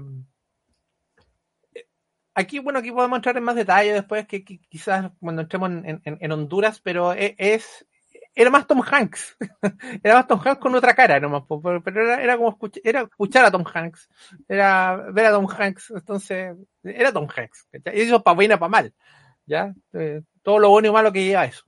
aquí, 2.35 2.59
bueno, 2.59 2.79
aquí 2.79 2.91
podemos 2.91 3.17
entrar 3.17 3.37
en 3.37 3.45
más 3.45 3.57
detalle 3.57 3.93
después, 3.93 4.27
que, 4.27 4.45
que 4.45 4.61
quizás 4.69 5.11
cuando 5.21 5.43
entremos 5.43 5.71
en, 5.71 6.01
en, 6.05 6.19
en 6.21 6.33
Honduras, 6.33 6.81
pero 6.81 7.13
es, 7.13 7.35
es, 7.39 7.87
era 8.41 8.51
más 8.51 8.67
Tom 8.67 8.81
Hanks. 8.81 9.37
era 10.03 10.15
más 10.15 10.27
Tom 10.27 10.41
Hanks 10.43 10.61
con 10.61 10.75
otra 10.75 10.95
cara 10.95 11.21
nomás, 11.21 11.43
pero 11.85 12.03
era, 12.03 12.23
era 12.23 12.37
como 12.39 12.49
escuchar, 12.49 12.81
era 12.83 13.03
escuchar 13.03 13.45
a 13.45 13.51
Tom 13.51 13.65
Hanks. 13.71 14.09
Era 14.49 14.97
ver 15.13 15.27
a 15.27 15.33
Tom 15.33 15.47
Hanks. 15.47 15.91
Entonces, 15.91 16.57
era 16.83 17.13
Tom 17.13 17.29
Hanks. 17.29 17.69
Y 17.73 18.01
eso 18.01 18.23
para 18.23 18.39
bien 18.39 18.53
y 18.53 18.57
para 18.57 18.71
mal. 18.71 18.95
¿Ya? 19.45 19.75
Eh, 19.93 20.23
todo 20.43 20.59
lo 20.59 20.71
bueno 20.71 20.89
y 20.89 20.91
malo 20.91 21.13
que 21.13 21.23
lleva 21.23 21.45
eso. 21.45 21.67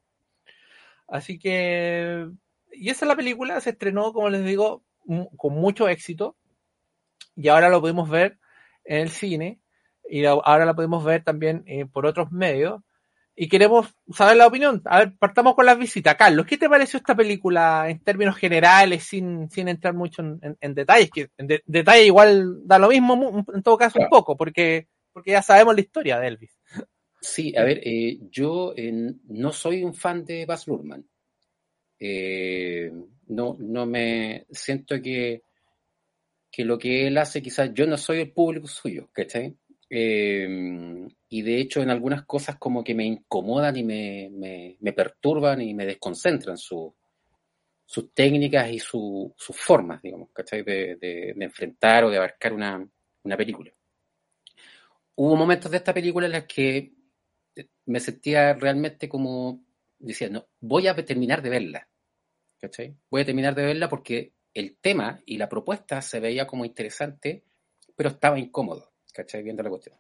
Así 1.09 1.38
que, 1.38 2.26
y 2.73 2.88
esa 2.88 3.05
es 3.05 3.09
la 3.09 3.17
película, 3.17 3.61
se 3.61 3.71
estrenó, 3.71 4.14
como 4.14 4.31
les 4.31 4.43
digo, 4.43 4.83
con 5.37 5.52
mucho 5.52 5.88
éxito. 5.88 6.37
Y 7.37 7.49
ahora 7.49 7.69
lo 7.69 7.83
podemos 7.83 8.09
ver 8.09 8.38
en 8.85 9.00
el 9.00 9.11
cine. 9.11 9.61
Y 10.09 10.25
ahora 10.25 10.64
la 10.64 10.75
podemos 10.75 11.05
ver 11.05 11.23
también 11.23 11.64
eh, 11.67 11.85
por 11.85 12.07
otros 12.07 12.33
medios 12.33 12.81
y 13.34 13.48
queremos 13.48 13.94
saber 14.12 14.36
la 14.36 14.46
opinión. 14.46 14.82
A 14.84 14.98
ver, 15.00 15.16
partamos 15.18 15.54
con 15.54 15.66
las 15.66 15.78
visitas. 15.78 16.16
Carlos, 16.16 16.46
¿qué 16.46 16.58
te 16.58 16.68
pareció 16.68 16.98
esta 16.98 17.14
película 17.16 17.86
en 17.88 18.00
términos 18.00 18.36
generales, 18.36 19.04
sin, 19.04 19.50
sin 19.50 19.68
entrar 19.68 19.94
mucho 19.94 20.22
en, 20.22 20.38
en, 20.42 20.56
en 20.60 20.74
detalles? 20.74 21.10
Que 21.10 21.28
en 21.38 21.46
de, 21.46 21.62
detalle 21.66 22.06
igual 22.06 22.66
da 22.66 22.78
lo 22.78 22.88
mismo, 22.88 23.44
en 23.54 23.62
todo 23.62 23.78
caso, 23.78 23.94
claro. 23.94 24.06
un 24.06 24.10
poco, 24.10 24.36
porque, 24.36 24.88
porque 25.12 25.32
ya 25.32 25.42
sabemos 25.42 25.74
la 25.74 25.80
historia 25.80 26.18
de 26.18 26.28
Elvis. 26.28 26.58
Sí, 27.20 27.54
a 27.56 27.62
ver, 27.62 27.80
eh, 27.84 28.18
yo 28.30 28.74
eh, 28.76 29.14
no 29.28 29.52
soy 29.52 29.84
un 29.84 29.94
fan 29.94 30.24
de 30.24 30.44
Baz 30.44 30.66
Luhrmann. 30.66 31.06
Eh, 31.98 32.90
no, 33.28 33.56
no 33.60 33.86
me 33.86 34.44
siento 34.50 35.00
que, 35.00 35.44
que 36.50 36.64
lo 36.64 36.76
que 36.78 37.06
él 37.06 37.16
hace, 37.16 37.40
quizás 37.40 37.70
yo 37.72 37.86
no 37.86 37.96
soy 37.96 38.20
el 38.20 38.32
público 38.32 38.66
suyo, 38.66 39.08
¿cachai? 39.12 39.56
Eh, 39.94 40.49
y 41.28 41.42
de 41.42 41.61
hecho 41.61 41.82
en 41.82 41.90
algunas 41.90 42.25
cosas 42.25 42.56
como 42.56 42.82
que 42.82 42.94
me 42.94 43.04
incomodan 43.04 43.76
y 43.76 43.84
me, 43.84 44.30
me, 44.80 44.92
perturban 44.94 45.61
y 45.61 45.75
me 45.75 45.84
desconcentran 45.84 46.56
su, 46.56 46.96
sus 47.84 48.14
técnicas 48.14 48.70
y 48.70 48.78
su, 48.78 49.34
sus 49.37 49.54
formas, 49.54 50.00
digamos, 50.00 50.30
¿cachai? 50.32 50.62
De, 50.62 50.96
de, 50.96 51.34
enfrentar 51.38 52.04
o 52.04 52.11
de 52.11 52.16
abarcar 52.16 52.54
una, 52.54 52.88
una 53.22 53.37
película. 53.37 53.70
Hubo 55.14 55.37
momentos 55.37 55.70
de 55.70 55.76
esta 55.76 55.92
película 55.92 56.25
en 56.25 56.32
las 56.32 56.46
que 56.46 56.94
me 57.84 58.00
sentía 58.00 58.54
realmente 58.54 59.11
como, 59.11 59.62
decía, 59.99 60.30
no, 60.30 60.49
voy 60.58 60.87
a 60.87 60.96
terminar 60.96 61.42
de 61.42 61.50
verla, 61.50 61.88
¿cachai? 62.58 62.96
Voy 63.11 63.20
a 63.20 63.26
terminar 63.26 63.54
de 63.54 63.66
verla 63.66 63.90
porque 63.90 64.32
el 64.54 64.78
tema 64.80 65.20
y 65.26 65.37
la 65.37 65.50
propuesta 65.50 66.00
se 66.00 66.18
veía 66.18 66.46
como 66.46 66.64
interesante, 66.64 67.44
pero 67.94 68.08
estaba 68.08 68.38
incómodo. 68.38 68.91
¿Cachai? 69.12 69.42
Viendo 69.42 69.62
la 69.62 69.71
cuestión. 69.71 69.97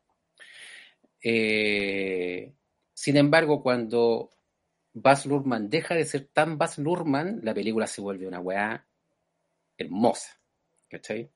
Eh, 1.22 2.52
sin 2.92 3.16
embargo, 3.16 3.62
cuando 3.62 4.30
Baz 4.92 5.26
Luhrmann 5.26 5.70
deja 5.70 5.94
de 5.94 6.04
ser 6.04 6.28
tan 6.32 6.58
Baz 6.58 6.78
Luhrmann, 6.78 7.40
la 7.42 7.54
película 7.54 7.86
se 7.86 8.00
vuelve 8.00 8.26
una 8.26 8.40
weá 8.40 8.86
hermosa, 9.76 10.40
¿cachai? 10.88 11.30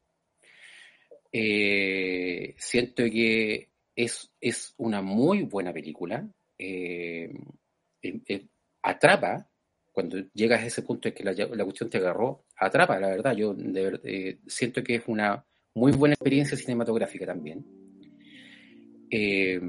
Eh, 1.32 2.54
siento 2.58 3.04
que 3.04 3.70
es, 3.94 4.32
es, 4.40 4.74
una 4.78 5.02
muy 5.02 5.42
buena 5.42 5.72
película. 5.72 6.28
Eh, 6.58 7.32
atrapa, 8.82 9.48
cuando 9.92 10.18
llegas 10.34 10.62
a 10.62 10.66
ese 10.66 10.82
punto 10.82 11.08
en 11.08 11.14
que 11.14 11.24
la, 11.24 11.64
cuestión 11.64 11.90
te 11.90 11.98
agarró, 11.98 12.44
atrapa, 12.56 12.98
la 13.00 13.08
verdad. 13.08 13.34
Yo 13.34 13.56
siento 14.46 14.82
que 14.82 14.96
es 14.96 15.02
una 15.06 15.44
muy 15.76 15.92
buena 15.92 16.14
experiencia 16.14 16.56
cinematográfica 16.56 17.26
también. 17.26 17.64
Eh, 19.10 19.60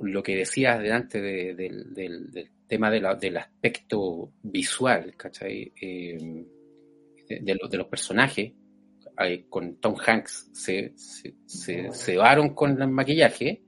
lo 0.00 0.22
que 0.22 0.36
decías 0.36 0.82
delante 0.82 1.20
de, 1.20 1.54
de, 1.54 1.68
de, 1.90 2.08
del 2.32 2.50
tema 2.66 2.90
del 2.90 3.36
aspecto 3.36 4.32
visual, 4.42 5.14
¿cachai? 5.16 5.72
Eh, 5.80 6.44
de, 7.28 7.54
los, 7.54 7.86
personajes, 7.86 8.52
con 9.48 9.76
Tom 9.76 9.94
Hanks 10.04 10.50
se, 10.52 10.92
se, 10.96 11.34
se 11.46 11.92
cebaron 11.92 12.52
con 12.52 12.82
el 12.82 12.88
maquillaje, 12.88 13.62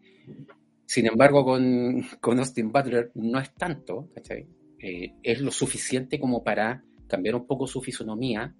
sin 0.85 1.07
embargo 1.07 1.45
con, 1.45 2.05
con 2.21 2.41
Austin 2.41 2.73
Butler 2.73 3.13
no 3.15 3.39
es 3.39 3.55
tanto, 3.55 4.11
¿cachai? 4.13 4.49
Eh, 4.81 5.15
es 5.23 5.41
lo 5.41 5.53
suficiente 5.53 6.19
como 6.19 6.43
para 6.43 6.85
cambiar 7.07 7.37
un 7.37 7.47
poco 7.47 7.69
su 7.69 7.81
fisonomía 7.81 8.55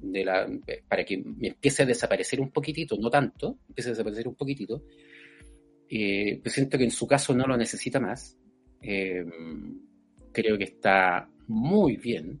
de 0.00 0.24
la, 0.24 0.48
para 0.88 1.04
que 1.04 1.14
empiece 1.14 1.82
a 1.82 1.86
desaparecer 1.86 2.40
un 2.40 2.50
poquitito, 2.50 2.96
no 2.96 3.10
tanto, 3.10 3.58
empiece 3.68 3.90
a 3.90 3.92
desaparecer 3.92 4.28
un 4.28 4.34
poquitito. 4.34 4.84
Eh, 5.88 6.38
pues 6.42 6.54
siento 6.54 6.76
que 6.76 6.84
en 6.84 6.90
su 6.90 7.06
caso 7.06 7.34
no 7.34 7.46
lo 7.46 7.56
necesita 7.56 7.98
más. 7.98 8.36
Eh, 8.82 9.24
creo 10.32 10.56
que 10.58 10.64
está 10.64 11.28
muy 11.48 11.96
bien, 11.96 12.40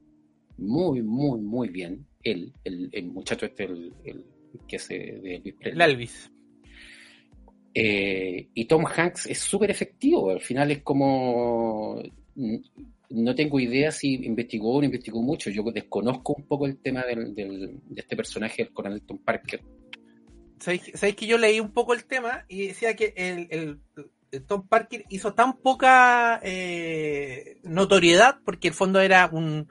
muy, 0.58 1.02
muy, 1.02 1.40
muy 1.40 1.68
bien. 1.68 2.06
Él, 2.22 2.52
el, 2.64 2.88
el 2.92 3.06
muchacho 3.06 3.46
este, 3.46 3.64
el, 3.64 3.92
el 4.04 4.24
que 4.66 4.76
hace 4.76 4.94
de 4.96 5.36
Elvis 5.36 5.54
Presley. 5.54 5.72
El 5.72 5.90
Elvis. 5.90 6.32
Eh, 7.74 8.48
y 8.54 8.64
Tom 8.64 8.84
Hanks 8.84 9.26
es 9.26 9.38
súper 9.38 9.70
efectivo. 9.70 10.30
Al 10.30 10.40
final 10.40 10.70
es 10.70 10.82
como. 10.82 12.02
No 13.10 13.34
tengo 13.34 13.58
idea 13.58 13.90
si 13.90 14.14
investigó 14.14 14.74
o 14.74 14.80
no 14.80 14.86
investigó 14.86 15.22
mucho. 15.22 15.50
Yo 15.50 15.62
desconozco 15.72 16.34
un 16.36 16.46
poco 16.46 16.66
el 16.66 16.78
tema 16.78 17.04
del, 17.04 17.34
del, 17.34 17.80
de 17.86 18.00
este 18.00 18.16
personaje, 18.16 18.62
el 18.62 18.72
coronel 18.72 19.02
Tom 19.02 19.18
Parker. 19.18 19.62
¿Sabéis 20.58 21.16
que 21.16 21.26
yo 21.26 21.38
leí 21.38 21.60
un 21.60 21.72
poco 21.72 21.94
el 21.94 22.04
tema 22.04 22.44
y 22.48 22.66
decía 22.66 22.94
que 22.96 23.14
el, 23.16 23.46
el, 23.50 23.80
el 24.32 24.44
Tom 24.44 24.66
Parker 24.66 25.04
hizo 25.08 25.34
tan 25.34 25.58
poca 25.58 26.40
eh, 26.42 27.58
notoriedad 27.62 28.38
porque 28.44 28.68
el 28.68 28.74
fondo 28.74 29.00
era 29.00 29.28
un, 29.32 29.68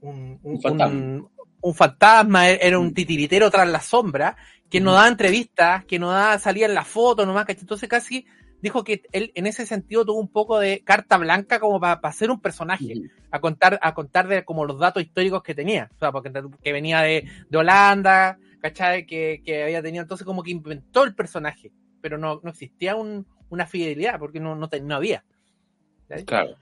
un, 0.00 0.38
un, 0.42 0.60
fantasma. 0.60 1.28
un, 1.60 1.74
fantasma. 1.74 2.48
era 2.48 2.78
un 2.78 2.94
titiritero 2.94 3.50
tras 3.50 3.68
la 3.68 3.80
sombra, 3.80 4.36
que 4.70 4.80
no 4.80 4.92
daba 4.92 5.08
entrevistas, 5.08 5.84
que 5.84 5.98
no 5.98 6.10
daba, 6.10 6.38
salía 6.38 6.66
en 6.66 6.74
la 6.74 6.84
foto 6.84 7.26
nomás, 7.26 7.44
¿cachai? 7.44 7.62
Entonces 7.62 7.88
casi 7.88 8.24
dijo 8.62 8.84
que 8.84 9.02
él 9.12 9.32
en 9.34 9.46
ese 9.46 9.66
sentido 9.66 10.04
tuvo 10.04 10.20
un 10.20 10.28
poco 10.28 10.58
de 10.58 10.82
carta 10.84 11.16
blanca 11.18 11.60
como 11.60 11.80
para, 11.80 12.00
para 12.00 12.12
ser 12.12 12.30
un 12.30 12.40
personaje, 12.40 12.94
a 13.30 13.40
contar, 13.40 13.78
a 13.82 13.94
contar 13.94 14.28
de 14.28 14.44
como 14.44 14.64
los 14.64 14.78
datos 14.78 15.02
históricos 15.02 15.42
que 15.42 15.54
tenía, 15.54 15.90
o 15.96 15.98
sea, 15.98 16.12
porque 16.12 16.32
que 16.62 16.72
venía 16.72 17.00
de, 17.00 17.26
de 17.48 17.58
Holanda, 17.58 18.38
¿cachai? 18.60 19.06
Que, 19.06 19.42
que, 19.44 19.64
había 19.64 19.82
tenido, 19.82 20.02
entonces 20.02 20.24
como 20.24 20.42
que 20.42 20.50
inventó 20.50 21.04
el 21.04 21.14
personaje, 21.14 21.72
pero 22.00 22.18
no, 22.18 22.40
no 22.42 22.50
existía 22.50 22.96
un, 22.96 23.26
una 23.48 23.66
fidelidad, 23.66 24.18
porque 24.18 24.40
no, 24.40 24.54
no, 24.54 24.68
no 24.82 24.94
había. 24.94 25.24
Claro. 26.26 26.56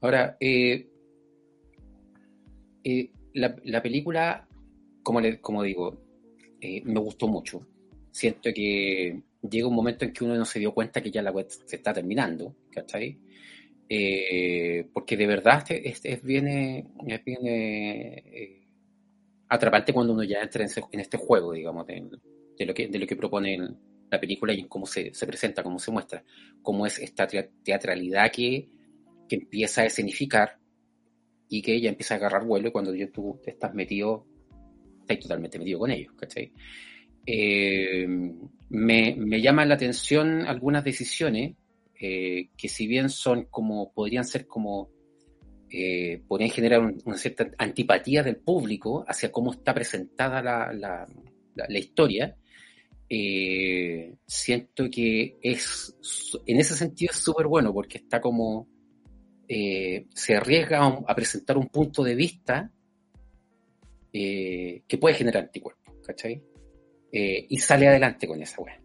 Ahora, 0.00 0.36
eh, 0.40 0.88
eh, 2.84 3.10
la, 3.34 3.56
la, 3.64 3.82
película, 3.82 4.46
como, 5.02 5.20
le, 5.20 5.40
como 5.40 5.62
digo, 5.62 6.00
eh, 6.60 6.82
me 6.84 7.00
gustó 7.00 7.28
mucho. 7.28 7.66
Siento 8.10 8.50
que 8.54 9.22
llega 9.42 9.66
un 9.66 9.74
momento 9.74 10.04
en 10.04 10.12
que 10.12 10.24
uno 10.24 10.34
no 10.36 10.44
se 10.44 10.58
dio 10.58 10.72
cuenta 10.72 11.00
que 11.02 11.10
ya 11.10 11.22
la 11.22 11.32
web 11.32 11.46
se 11.48 11.76
está 11.76 11.92
terminando, 11.92 12.54
¿cachai? 12.70 13.18
Eh, 13.88 14.88
porque 14.92 15.16
de 15.16 15.26
verdad 15.26 15.64
es, 15.68 16.00
es 16.04 16.22
bien, 16.22 16.46
es 17.06 17.24
bien 17.24 17.40
eh, 17.44 18.66
atrapante 19.48 19.92
cuando 19.92 20.14
uno 20.14 20.22
ya 20.22 20.40
entra 20.40 20.62
en, 20.62 20.66
ese, 20.66 20.82
en 20.90 21.00
este 21.00 21.18
juego, 21.18 21.52
digamos, 21.52 21.86
de, 21.86 22.08
de, 22.56 22.66
lo 22.66 22.72
que, 22.72 22.88
de 22.88 22.98
lo 22.98 23.06
que 23.06 23.16
propone 23.16 23.58
la 24.10 24.20
película 24.20 24.52
y 24.52 24.64
cómo 24.64 24.86
se, 24.86 25.12
se, 25.12 25.26
presenta, 25.26 25.62
cómo 25.62 25.78
se 25.78 25.90
muestra, 25.90 26.24
cómo 26.62 26.86
es 26.86 26.98
esta 26.98 27.26
teatralidad 27.26 28.30
que, 28.30 28.68
que 29.28 29.36
empieza 29.36 29.82
a 29.82 29.86
escenificar 29.86 30.58
y 31.48 31.60
que 31.60 31.74
ella 31.74 31.90
empieza 31.90 32.14
a 32.14 32.16
agarrar 32.16 32.46
vuelo 32.46 32.68
y 32.68 32.72
cuando 32.72 32.92
tú 33.12 33.40
estás 33.44 33.74
metido, 33.74 34.26
estás 35.00 35.18
totalmente 35.18 35.58
metido 35.58 35.80
con 35.80 35.90
ellos, 35.90 36.14
¿cachai? 36.14 36.52
Eh, 37.26 38.06
me, 38.70 39.14
me 39.16 39.40
llaman 39.40 39.68
la 39.68 39.74
atención 39.74 40.42
algunas 40.42 40.82
decisiones 40.82 41.54
eh, 41.98 42.48
que 42.56 42.68
si 42.68 42.86
bien 42.86 43.08
son 43.08 43.44
como, 43.44 43.92
podrían 43.92 44.24
ser 44.24 44.46
como, 44.46 44.90
eh, 45.70 46.20
podrían 46.26 46.50
generar 46.50 46.80
un, 46.80 47.00
una 47.04 47.16
cierta 47.16 47.50
antipatía 47.58 48.22
del 48.22 48.36
público 48.36 49.04
hacia 49.06 49.30
cómo 49.30 49.52
está 49.52 49.72
presentada 49.72 50.42
la, 50.42 51.06
la, 51.54 51.78
historia, 51.78 52.36
siento 54.26 54.90
que 54.90 55.38
es, 55.42 55.94
en 56.46 56.58
ese 56.58 56.74
sentido 56.74 57.12
es 57.12 57.18
súper 57.18 57.46
bueno 57.46 57.72
porque 57.72 57.98
está 57.98 58.20
como, 58.20 58.66
se 59.46 60.34
arriesga 60.34 60.78
a, 60.84 61.02
a, 61.06 61.14
presentar 61.14 61.58
un 61.58 61.68
punto 61.68 62.02
de 62.02 62.14
vista 62.14 62.72
que 64.10 64.98
puede 65.00 65.14
generar 65.14 65.44
anticuerpos, 65.44 65.94
¿cachai? 66.04 66.42
Y 67.12 67.58
sale 67.58 67.88
adelante 67.88 68.26
con 68.26 68.40
esa 68.40 68.62
weá. 68.62 68.80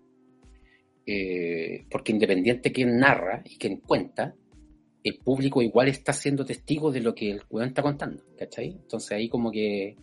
porque 1.89 2.11
independiente 2.11 2.73
quien 2.73 2.97
narra 2.97 3.41
y 3.45 3.57
quien 3.57 3.77
cuenta, 3.77 4.35
el 5.03 5.19
público 5.19 5.61
igual 5.61 5.87
está 5.87 6.11
siendo 6.11 6.43
testigo 6.43 6.91
de 6.91 6.99
lo 6.99 7.15
que 7.15 7.31
el 7.31 7.43
weón 7.49 7.69
está 7.69 7.81
contando, 7.81 8.23
¿cachai? 8.37 8.71
Entonces 8.71 9.11
ahí 9.13 9.29
como 9.29 9.49
que 9.51 9.95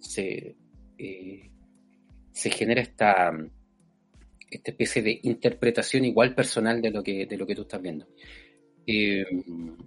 se 0.00 0.56
se 2.38 2.50
genera 2.50 2.80
esta, 2.80 3.32
esta 4.48 4.70
especie 4.70 5.02
de 5.02 5.18
interpretación 5.24 6.04
igual 6.04 6.36
personal 6.36 6.80
de 6.80 6.92
lo 6.92 7.02
que, 7.02 7.26
de 7.26 7.36
lo 7.36 7.44
que 7.44 7.56
tú 7.56 7.62
estás 7.62 7.82
viendo. 7.82 8.06
Eh, 8.86 9.24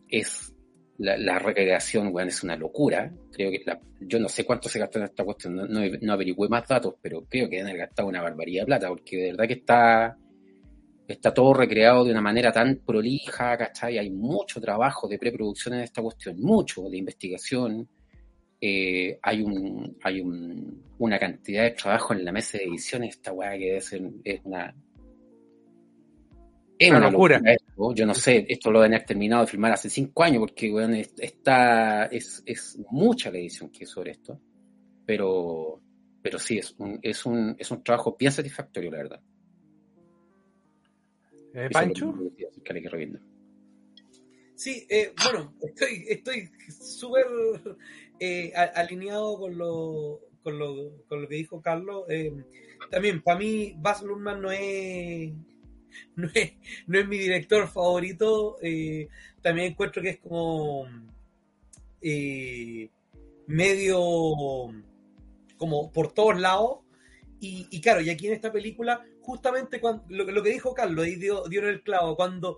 es 0.10 0.54
la, 1.02 1.40
recreación, 1.40 2.12
bueno, 2.12 2.30
es 2.30 2.44
una 2.44 2.56
locura. 2.56 3.12
Creo 3.32 3.52
que 3.52 3.62
la, 3.66 3.80
yo 4.00 4.20
no 4.20 4.30
sé 4.30 4.46
cuánto 4.46 4.70
se 4.70 4.80
gastó 4.80 5.00
en 5.00 5.06
esta 5.06 5.24
cuestión, 5.24 5.56
no, 5.56 5.66
no, 5.68 6.14
averigüé 6.14 6.48
más 6.48 6.68
datos, 6.68 6.96
pero 7.02 7.26
creo 7.28 7.50
que 7.50 7.62
han 7.62 7.76
gastado 7.78 8.08
una 8.08 8.22
barbaridad 8.22 8.64
de 8.64 8.66
plata, 8.68 8.88
porque 8.90 9.18
de 9.18 9.32
verdad 9.32 9.48
que 9.48 9.54
está, 9.54 10.18
está 11.08 11.34
todo 11.34 11.54
recreado 11.54 12.06
de 12.06 12.12
una 12.12 12.22
manera 12.22 12.52
tan 12.52 12.78
prolija, 12.86 13.58
¿cachai? 13.58 13.98
Hay 13.98 14.12
mucho 14.12 14.62
trabajo 14.62 15.08
de 15.08 15.18
preproducción 15.18 15.76
en 15.76 15.82
esta 15.82 16.02
cuestión, 16.02 16.40
mucho 16.40 16.84
de 16.90 16.98
investigación. 16.98 17.88
Eh, 18.64 19.18
hay 19.24 19.42
un 19.42 19.98
hay 20.04 20.22
un, 20.22 20.84
una 21.00 21.18
cantidad 21.18 21.64
de 21.64 21.72
trabajo 21.72 22.14
en 22.14 22.24
la 22.24 22.32
mesa 22.32 22.60
de 22.60 22.66
edición 22.66 23.04
esta 23.04 23.34
weá 23.34 23.58
que 23.58 23.78
es, 23.78 23.92
es 24.24 24.42
una 24.44 24.72
es 26.86 26.90
una, 26.90 27.00
una 27.00 27.12
locura, 27.12 27.38
locura 27.38 27.54
esto. 27.54 27.94
yo 27.94 28.06
no 28.06 28.14
sé 28.14 28.46
esto 28.50 28.72
lo 28.72 28.80
deben 28.80 28.96
haber 28.96 29.06
terminado 29.06 29.44
de 29.44 29.52
filmar 29.52 29.74
hace 29.74 29.90
cinco 29.90 30.24
años 30.24 30.40
porque 30.40 30.70
bueno, 30.72 30.96
está 30.96 32.06
es, 32.06 32.44
es 32.46 32.80
mucha 32.90 33.32
la 33.32 33.38
edición 33.38 33.70
que 33.70 33.84
es 33.84 33.90
sobre 33.90 34.12
esto 34.12 34.40
pero 35.06 35.82
pero 36.22 36.40
sí 36.40 36.58
es 36.58 36.76
un, 36.78 37.00
es 37.02 37.26
un 37.26 37.56
es 37.58 37.70
un 37.72 37.84
trabajo 37.84 38.16
bien 38.20 38.32
satisfactorio 38.32 38.92
la 38.92 38.98
verdad 38.98 39.22
¿Eh, 41.54 41.70
Pancho? 41.72 42.14
Sí, 44.56 44.86
eh, 44.90 45.14
bueno, 45.24 45.56
estoy 45.62 46.06
estoy 46.08 46.50
súper 46.70 47.26
eh, 48.20 48.54
alineado 48.54 49.40
con 49.40 49.58
lo, 49.58 50.20
con, 50.44 50.60
lo, 50.60 51.04
con 51.08 51.24
lo 51.24 51.28
que 51.28 51.36
dijo 51.36 51.62
Carlos. 51.62 52.06
Eh, 52.10 52.32
también, 52.90 53.22
para 53.22 53.40
mí, 53.40 53.74
Baz 53.78 54.04
Luhrmann 54.04 54.42
no 54.42 54.52
es, 54.52 55.34
no 56.16 56.30
es, 56.34 56.54
no 56.88 57.00
es 57.00 57.08
mi 57.08 57.18
director 57.18 57.68
favorito. 57.68 58.58
Eh, 58.62 59.08
también 59.42 59.72
encuentro 59.72 60.02
que 60.02 60.10
es 60.10 60.20
como 60.20 60.88
medio 63.48 64.74
como 65.62 65.92
por 65.92 66.12
todos 66.12 66.40
lados. 66.40 66.80
Y, 67.40 67.68
y, 67.70 67.82
claro, 67.82 68.02
y 68.02 68.10
aquí 68.10 68.28
en 68.28 68.34
esta 68.34 68.52
película, 68.52 69.06
justamente 69.22 69.80
cuando, 69.80 70.04
lo, 70.10 70.42
que 70.42 70.50
dijo 70.50 70.74
Carlos, 70.74 71.06
ahí 71.06 71.16
dio, 71.16 71.46
en 71.46 71.66
el 71.66 71.84
clavo, 71.84 72.16
cuando 72.16 72.58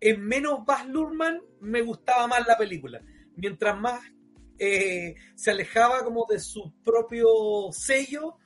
en 0.00 0.20
menos 0.20 0.64
Baz 0.66 0.86
Luhrmann 0.86 1.40
me 1.60 1.80
gustaba 1.80 2.26
más 2.26 2.46
la 2.46 2.58
película. 2.58 3.02
Mientras 3.36 3.78
más 3.78 4.02
eh, 4.58 5.14
se 5.34 5.50
alejaba 5.50 6.04
como 6.04 6.26
de 6.28 6.40
su 6.40 6.74
propio 6.84 7.26
sello 7.72 8.36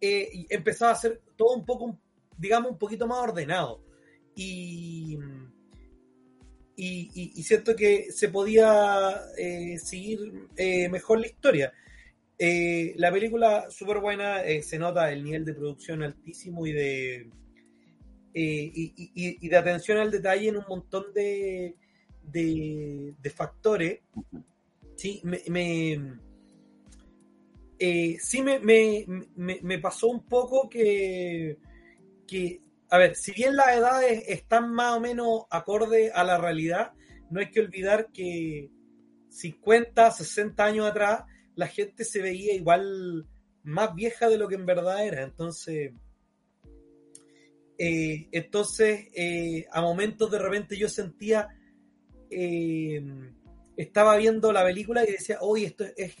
eh, 0.00 0.28
y 0.32 0.46
empezaba 0.48 0.92
a 0.92 0.94
hacer 0.94 1.22
todo 1.36 1.56
un 1.56 1.64
poco, 1.64 1.98
digamos, 2.38 2.70
un 2.70 2.78
poquito 2.78 3.08
más 3.08 3.18
ordenado. 3.18 3.82
Y, 4.38 5.18
y, 6.76 7.32
y, 7.34 7.42
siento 7.42 7.74
que 7.74 8.12
se 8.12 8.28
podía 8.28 9.22
eh, 9.38 9.78
seguir 9.78 10.48
eh, 10.56 10.90
mejor 10.90 11.20
la 11.20 11.26
historia. 11.26 11.72
Eh, 12.38 12.92
la 12.98 13.10
película 13.10 13.70
súper 13.70 13.98
buena, 13.98 14.42
se 14.62 14.78
nota 14.78 15.10
el 15.10 15.24
nivel 15.24 15.46
de 15.46 15.54
producción 15.54 16.02
altísimo 16.02 16.66
y 16.66 16.72
de, 16.72 17.30
y, 18.34 19.48
de 19.48 19.56
atención 19.56 19.96
al 19.96 20.10
detalle 20.10 20.48
en 20.48 20.58
un 20.58 20.64
montón 20.68 21.04
de, 21.14 21.76
de, 22.22 23.30
factores 23.34 24.00
sí, 24.96 25.22
me, 25.24 25.38
sí 28.20 28.42
me, 28.42 29.06
me, 29.62 29.78
pasó 29.78 30.08
un 30.08 30.26
poco 30.26 30.68
que, 30.68 31.56
que, 32.26 32.65
a 32.88 32.98
ver, 32.98 33.16
si 33.16 33.32
bien 33.32 33.56
las 33.56 33.68
edades 33.76 34.24
están 34.28 34.72
más 34.72 34.96
o 34.96 35.00
menos 35.00 35.42
acorde 35.50 36.12
a 36.12 36.24
la 36.24 36.38
realidad, 36.38 36.92
no 37.30 37.40
hay 37.40 37.50
que 37.50 37.60
olvidar 37.60 38.10
que 38.12 38.70
50, 39.30 40.10
60 40.10 40.64
años 40.64 40.86
atrás 40.86 41.24
la 41.54 41.66
gente 41.66 42.04
se 42.04 42.22
veía 42.22 42.54
igual 42.54 43.26
más 43.64 43.94
vieja 43.94 44.28
de 44.28 44.38
lo 44.38 44.48
que 44.48 44.54
en 44.54 44.66
verdad 44.66 45.04
era. 45.04 45.22
Entonces, 45.22 45.92
eh, 47.78 48.28
entonces 48.30 49.08
eh, 49.14 49.66
a 49.72 49.80
momentos 49.80 50.30
de 50.30 50.38
repente 50.38 50.76
yo 50.76 50.88
sentía... 50.88 51.48
Eh, 52.30 53.02
estaba 53.76 54.16
viendo 54.16 54.52
la 54.52 54.64
película 54.64 55.04
y 55.04 55.12
decía, 55.12 55.38
oye, 55.40 55.66
esto 55.66 55.84
es, 55.96 56.14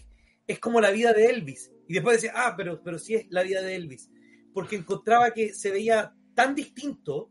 es 0.46 0.58
como 0.58 0.80
la 0.80 0.90
vida 0.90 1.12
de 1.12 1.26
Elvis. 1.26 1.72
Y 1.88 1.94
después 1.94 2.20
decía, 2.20 2.32
ah, 2.34 2.54
pero, 2.56 2.82
pero 2.82 2.98
sí 2.98 3.14
es 3.14 3.26
la 3.30 3.42
vida 3.42 3.62
de 3.62 3.74
Elvis. 3.74 4.10
Porque 4.52 4.76
encontraba 4.76 5.30
que 5.30 5.54
se 5.54 5.70
veía 5.70 6.14
tan 6.36 6.54
distinto. 6.54 7.30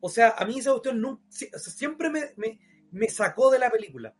O 0.00 0.08
sea, 0.08 0.34
a 0.38 0.44
mí 0.44 0.58
esa 0.58 0.70
cuestión 0.70 1.20
siempre 1.28 2.10
me, 2.10 3.08
sacó 3.08 3.50
de 3.50 3.58
la 3.58 3.70
película. 3.70 4.14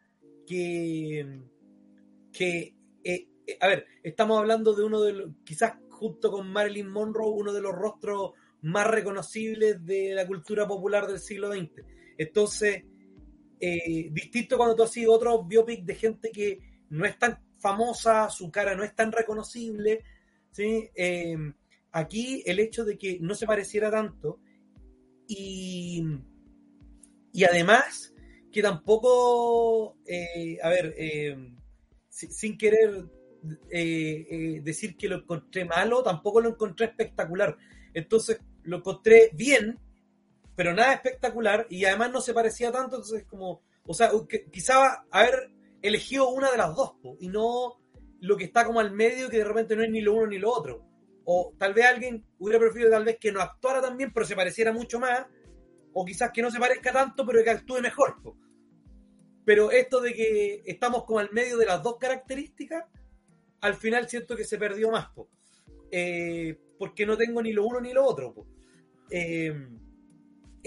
Que, 0.44 1.40
que 2.32 2.74
eh, 3.04 3.28
eh, 3.46 3.58
a 3.60 3.68
ver, 3.68 3.86
estamos 4.02 4.38
hablando 4.38 4.74
de 4.74 4.84
uno 4.84 5.02
de 5.02 5.12
los, 5.12 5.30
quizás 5.44 5.74
junto 5.90 6.32
con 6.32 6.50
Marilyn 6.50 6.88
Monroe, 6.88 7.30
uno 7.30 7.52
de 7.52 7.60
los 7.60 7.74
rostros 7.74 8.32
más 8.62 8.86
reconocibles 8.88 9.84
de 9.84 10.14
la 10.14 10.26
cultura 10.26 10.66
popular 10.66 11.06
del 11.06 11.20
siglo 11.20 11.52
XX. 11.52 11.84
Entonces, 12.16 12.84
eh, 13.60 14.08
distinto 14.10 14.56
cuando 14.56 14.74
tú 14.74 14.82
haces 14.84 15.06
otros 15.06 15.46
biopics 15.46 15.86
de 15.86 15.94
gente 15.94 16.30
que 16.32 16.58
no 16.90 17.04
es 17.04 17.18
tan 17.18 17.38
famosa, 17.58 18.30
su 18.30 18.50
cara 18.50 18.74
no 18.74 18.82
es 18.82 18.94
tan 18.94 19.12
reconocible, 19.12 20.04
¿sí? 20.50 20.90
Aquí 21.92 22.42
el 22.46 22.58
hecho 22.58 22.84
de 22.84 22.98
que 22.98 23.18
no 23.20 23.34
se 23.34 23.46
pareciera 23.46 23.90
tanto 23.90 24.40
y, 25.26 26.02
y 27.32 27.44
además 27.44 28.12
que 28.50 28.62
tampoco, 28.62 29.96
eh, 30.04 30.58
a 30.62 30.68
ver, 30.68 30.94
eh, 30.98 31.54
sin 32.08 32.58
querer 32.58 33.06
eh, 33.70 34.60
decir 34.62 34.96
que 34.96 35.08
lo 35.08 35.16
encontré 35.16 35.64
malo, 35.64 36.02
tampoco 36.02 36.40
lo 36.40 36.50
encontré 36.50 36.86
espectacular. 36.86 37.56
Entonces 37.94 38.40
lo 38.64 38.78
encontré 38.78 39.30
bien, 39.32 39.78
pero 40.54 40.74
nada 40.74 40.92
espectacular 40.92 41.66
y 41.70 41.84
además 41.86 42.12
no 42.12 42.20
se 42.20 42.34
parecía 42.34 42.70
tanto, 42.70 42.96
entonces 42.96 43.24
como, 43.24 43.62
o 43.86 43.94
sea, 43.94 44.10
quizá 44.52 45.06
haber 45.10 45.50
elegido 45.80 46.28
una 46.28 46.50
de 46.50 46.58
las 46.58 46.74
dos 46.76 46.92
y 47.18 47.28
no 47.28 47.80
lo 48.20 48.36
que 48.36 48.44
está 48.44 48.64
como 48.64 48.80
al 48.80 48.92
medio 48.92 49.28
que 49.28 49.38
de 49.38 49.44
repente 49.44 49.74
no 49.74 49.82
es 49.82 49.90
ni 49.90 50.00
lo 50.00 50.14
uno 50.14 50.26
ni 50.26 50.38
lo 50.38 50.52
otro. 50.52 50.91
O 51.24 51.54
tal 51.58 51.74
vez 51.74 51.86
alguien 51.86 52.24
hubiera 52.38 52.58
preferido 52.58 52.90
tal 52.90 53.04
vez 53.04 53.18
que 53.18 53.32
no 53.32 53.40
actuara 53.40 53.80
tan 53.80 53.96
bien, 53.96 54.12
pero 54.12 54.26
se 54.26 54.36
pareciera 54.36 54.72
mucho 54.72 54.98
más. 54.98 55.26
O 55.92 56.04
quizás 56.04 56.30
que 56.32 56.42
no 56.42 56.50
se 56.50 56.58
parezca 56.58 56.92
tanto, 56.92 57.24
pero 57.26 57.42
que 57.44 57.50
actúe 57.50 57.80
mejor. 57.80 58.16
Pero 59.44 59.70
esto 59.70 60.00
de 60.00 60.14
que 60.14 60.62
estamos 60.66 61.04
como 61.04 61.18
al 61.18 61.30
medio 61.32 61.56
de 61.58 61.66
las 61.66 61.82
dos 61.82 61.96
características, 61.98 62.84
al 63.60 63.74
final 63.74 64.08
siento 64.08 64.36
que 64.36 64.44
se 64.44 64.58
perdió 64.58 64.90
más. 64.90 65.08
Eh, 65.90 66.58
porque 66.78 67.06
no 67.06 67.16
tengo 67.16 67.42
ni 67.42 67.52
lo 67.52 67.66
uno 67.66 67.80
ni 67.80 67.92
lo 67.92 68.04
otro. 68.04 68.34
Eh, 69.10 69.52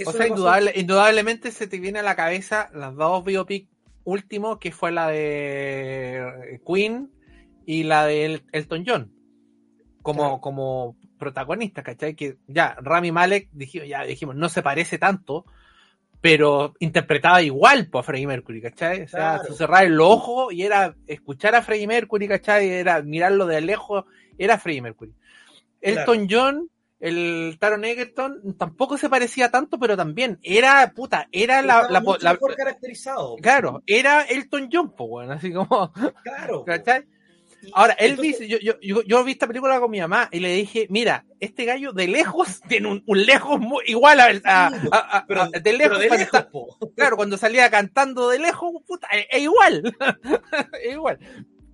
o 0.05 0.11
sea, 0.11 0.27
indudablemente 0.27 1.51
se 1.51 1.67
te 1.67 1.79
viene 1.79 1.99
a 1.99 2.03
la 2.03 2.15
cabeza 2.15 2.69
las 2.73 2.95
dos 2.95 3.23
biopic 3.23 3.69
últimos, 4.03 4.59
que 4.59 4.71
fue 4.71 4.91
la 4.91 5.07
de 5.07 6.61
Queen 6.65 7.11
y 7.65 7.83
la 7.83 8.05
de 8.05 8.43
Elton 8.51 8.83
John 8.85 9.14
como, 10.05 10.39
como 10.39 10.95
protagonista, 11.17 11.81
¿cachai? 11.81 12.13
Que 12.15 12.37
ya, 12.47 12.77
Rami 12.79 13.11
Malek, 13.11 13.49
dijimos, 13.51 13.87
ya 13.89 14.03
dijimos, 14.03 14.35
no 14.35 14.49
se 14.49 14.61
parece 14.61 14.99
tanto, 14.99 15.45
pero 16.21 16.75
interpretaba 16.79 17.41
igual 17.41 17.87
por 17.87 18.03
Freddie 18.03 18.27
Mercury, 18.27 18.61
¿cachai? 18.61 19.01
O 19.01 19.07
sea, 19.07 19.39
se 19.39 19.55
cerraba 19.55 19.81
el 19.81 19.99
ojo 19.99 20.51
y 20.51 20.61
era 20.61 20.95
escuchar 21.07 21.55
a 21.55 21.63
Freddie 21.63 21.87
Mercury, 21.87 22.27
¿cachai? 22.27 22.69
Era 22.69 23.01
mirarlo 23.01 23.47
de 23.47 23.61
lejos, 23.61 24.05
era 24.37 24.59
Freddie 24.59 24.83
Mercury. 24.83 25.13
Elton 25.81 26.27
John, 26.29 26.69
el 26.99 27.57
Taron 27.59 27.83
Egerton, 27.83 28.55
tampoco 28.59 28.99
se 28.99 29.09
parecía 29.09 29.49
tanto, 29.49 29.79
pero 29.79 29.97
también 29.97 30.37
era, 30.43 30.93
puta, 30.95 31.27
era 31.31 31.63
la, 31.63 31.87
la, 31.89 31.99
mejor 31.99 32.55
caracterizado. 32.55 33.37
Claro, 33.37 33.81
era 33.87 34.21
Elton 34.21 34.69
John, 34.71 34.93
pues, 34.95 35.09
bueno, 35.09 35.33
así 35.33 35.51
como. 35.51 35.91
Claro. 36.23 36.63
¿Cachai? 36.63 37.05
Ahora, 37.73 37.93
Elvis, 37.93 38.39
yo, 38.39 38.57
yo, 38.59 39.01
yo, 39.03 39.23
vi 39.23 39.31
esta 39.31 39.47
película 39.47 39.79
con 39.79 39.91
mi 39.91 39.99
mamá 39.99 40.29
y 40.31 40.39
le 40.39 40.53
dije, 40.53 40.87
mira, 40.89 41.25
este 41.39 41.65
gallo 41.65 41.93
de 41.93 42.07
lejos 42.07 42.61
tiene 42.67 42.89
un, 42.89 43.03
un 43.05 43.25
lejos 43.25 43.59
muy, 43.59 43.83
igual 43.87 44.19
a, 44.19 44.67
a, 44.91 45.25
pero, 45.27 45.49
de 45.49 45.73
lejos. 45.73 45.99
claro, 46.95 47.15
cuando 47.15 47.37
salía 47.37 47.69
cantando 47.69 48.29
de 48.29 48.39
lejos, 48.39 48.71
puta, 48.85 49.07
es, 49.31 49.41
igual. 49.41 49.95
es 50.81 50.93
igual. 50.93 51.19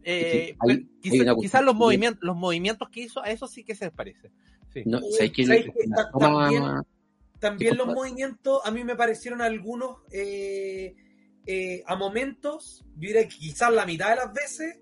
Eh, 0.03 0.55
quizás 1.01 1.63
los 1.63 1.75
movimientos, 1.75 2.23
los 2.23 2.35
movimientos 2.35 2.89
que 2.89 3.01
hizo, 3.01 3.21
a 3.23 3.29
eso 3.29 3.47
sí 3.47 3.63
que 3.63 3.75
se 3.75 3.91
parece. 3.91 4.31
Sí. 4.73 4.83
No, 4.85 5.01
también, 6.19 6.63
también 7.39 7.77
los 7.77 7.87
movimientos, 7.87 8.61
a 8.63 8.71
mí 8.71 8.83
me 8.83 8.95
parecieron 8.95 9.41
algunos 9.41 9.97
eh, 10.11 10.95
eh, 11.45 11.83
a 11.87 11.95
momentos, 11.95 12.85
yo 12.95 13.07
diría 13.07 13.27
que 13.27 13.35
quizás 13.35 13.73
la 13.73 13.85
mitad 13.85 14.11
de 14.11 14.15
las 14.17 14.33
veces 14.33 14.79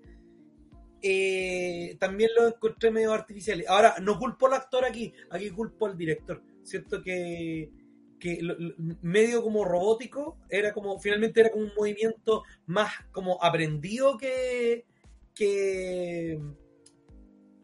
eh, 1.02 1.96
también 1.98 2.30
lo 2.36 2.48
encontré 2.48 2.90
medio 2.90 3.12
artificial. 3.12 3.64
Ahora, 3.68 3.96
no 4.00 4.18
culpo 4.18 4.46
al 4.46 4.54
actor 4.54 4.84
aquí, 4.84 5.12
aquí 5.30 5.50
culpo 5.50 5.86
al 5.86 5.96
director. 5.96 6.42
Siento 6.62 7.02
que, 7.02 7.70
medio 9.02 9.42
como 9.42 9.64
robótico, 9.64 10.36
era 10.50 10.72
como, 10.72 10.98
finalmente 10.98 11.40
era 11.40 11.50
como 11.50 11.64
un 11.64 11.72
movimiento 11.76 12.42
más 12.66 12.92
como 13.12 13.42
aprendido 13.42 14.18
que, 14.18 14.84
que, 15.34 16.38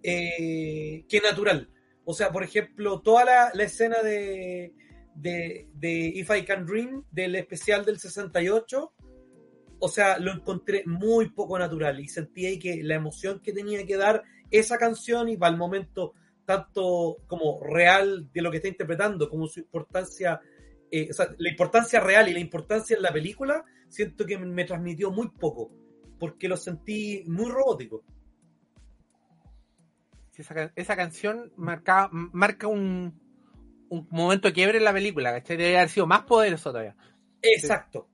eh, 0.03 1.05
que 1.09 1.21
natural. 1.21 1.69
O 2.05 2.15
sea, 2.15 2.31
por 2.31 2.43
ejemplo, 2.43 3.01
toda 3.01 3.53
la, 3.53 3.65
escena 3.65 4.01
de, 4.03 4.73
de, 5.15 5.69
de 5.75 5.91
If 6.15 6.31
I 6.31 6.45
Can 6.45 6.65
Dream, 6.65 7.05
del 7.11 7.35
especial 7.35 7.85
del 7.85 7.99
68, 7.99 8.93
o 9.79 9.89
sea, 9.89 10.19
lo 10.19 10.33
encontré 10.33 10.83
muy 10.87 11.31
poco 11.31 11.59
natural 11.59 12.01
y 12.01 12.09
sentí 12.09 12.47
ahí 12.47 12.59
que 12.59 12.83
la 12.83 12.95
emoción 12.95 13.41
que 13.41 13.53
tenía 13.53 13.85
que 13.87 13.97
dar 13.97 14.23
esa 14.51 14.79
canción 14.79 15.29
y 15.29 15.37
para 15.37 15.53
el 15.53 15.59
momento 15.59 16.15
tanto 16.45 17.19
como 17.27 17.61
real 17.63 18.31
de 18.33 18.41
lo 18.41 18.51
que 18.51 18.59
está 18.59 18.69
interpretando, 18.69 19.29
como 19.29 19.49
su 19.49 19.61
importancia, 19.61 20.41
eh, 20.91 21.09
o 21.11 21.13
sea, 21.13 21.35
la 21.37 21.51
importancia 21.51 22.01
real 22.01 22.29
y 22.29 22.33
la 22.33 22.39
importancia 22.39 22.97
en 22.97 23.03
la 23.03 23.13
película, 23.13 23.65
siento 23.89 24.25
que 24.25 24.39
me 24.39 24.65
transmitió 24.65 25.11
muy 25.11 25.29
poco, 25.29 25.73
porque 26.19 26.49
lo 26.49 26.57
sentí 26.57 27.25
muy 27.27 27.51
robótico. 27.51 28.05
Esa, 30.77 30.97
canción 30.97 31.51
marca, 31.57 32.11
marca 32.13 32.69
un, 32.69 33.19
un 33.89 34.07
momento 34.11 34.49
de 34.49 34.55
quiebre 34.55 34.79
en 34.79 34.85
la 34.85 34.93
película, 34.93 35.33
¿cachai? 35.33 35.57
Debe 35.57 35.79
haber 35.79 35.89
sido 35.89 36.07
más 36.07 36.23
poderoso 36.23 36.71
todavía. 36.71 36.95
Exacto. 37.43 38.09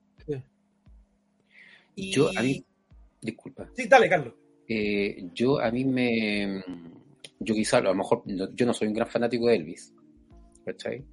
Yo, 1.95 2.29
a 2.35 2.41
mí, 2.41 2.63
disculpa. 3.21 3.69
Sí, 3.75 3.87
dale, 3.87 4.09
Carlos. 4.09 4.33
Eh, 4.67 5.29
yo, 5.33 5.59
a 5.59 5.71
mí 5.71 5.85
me. 5.85 6.63
Yo 7.39 7.53
quizá, 7.53 7.77
a 7.77 7.81
lo 7.81 7.95
mejor, 7.95 8.23
yo 8.25 8.65
no 8.65 8.73
soy 8.73 8.87
un 8.87 8.93
gran 8.93 9.07
fanático 9.07 9.47
de 9.47 9.55
Elvis. 9.55 9.93
¿Cachai? 10.65 11.03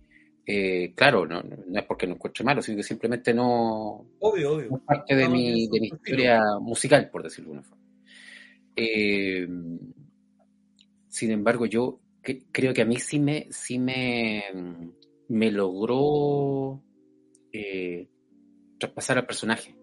Eh, 0.46 0.92
claro, 0.94 1.26
no, 1.26 1.42
no, 1.42 1.78
es 1.78 1.84
porque 1.84 2.06
no 2.06 2.14
encuentre 2.14 2.44
malo, 2.44 2.62
sino 2.62 2.76
que 2.76 2.82
simplemente 2.82 3.34
no. 3.34 4.06
Obvio, 4.20 4.54
obvio. 4.54 4.76
es 4.76 4.82
parte 4.84 5.14
de, 5.14 5.28
mi, 5.28 5.68
de 5.68 5.80
mi 5.80 5.86
historia 5.88 6.42
musical, 6.60 7.10
por 7.10 7.22
decirlo 7.22 7.50
de 7.50 7.58
alguna 7.58 7.68
forma. 7.68 7.84
Eh, 8.76 9.48
sin 11.08 11.30
embargo, 11.32 11.66
yo 11.66 12.00
creo 12.52 12.72
que 12.72 12.82
a 12.82 12.86
mí 12.86 12.96
sí 12.96 13.18
me, 13.18 13.48
sí 13.50 13.78
me, 13.78 14.44
me 15.28 15.50
logró 15.50 16.82
traspasar 18.78 19.18
al 19.18 19.26
personaje. 19.26 19.74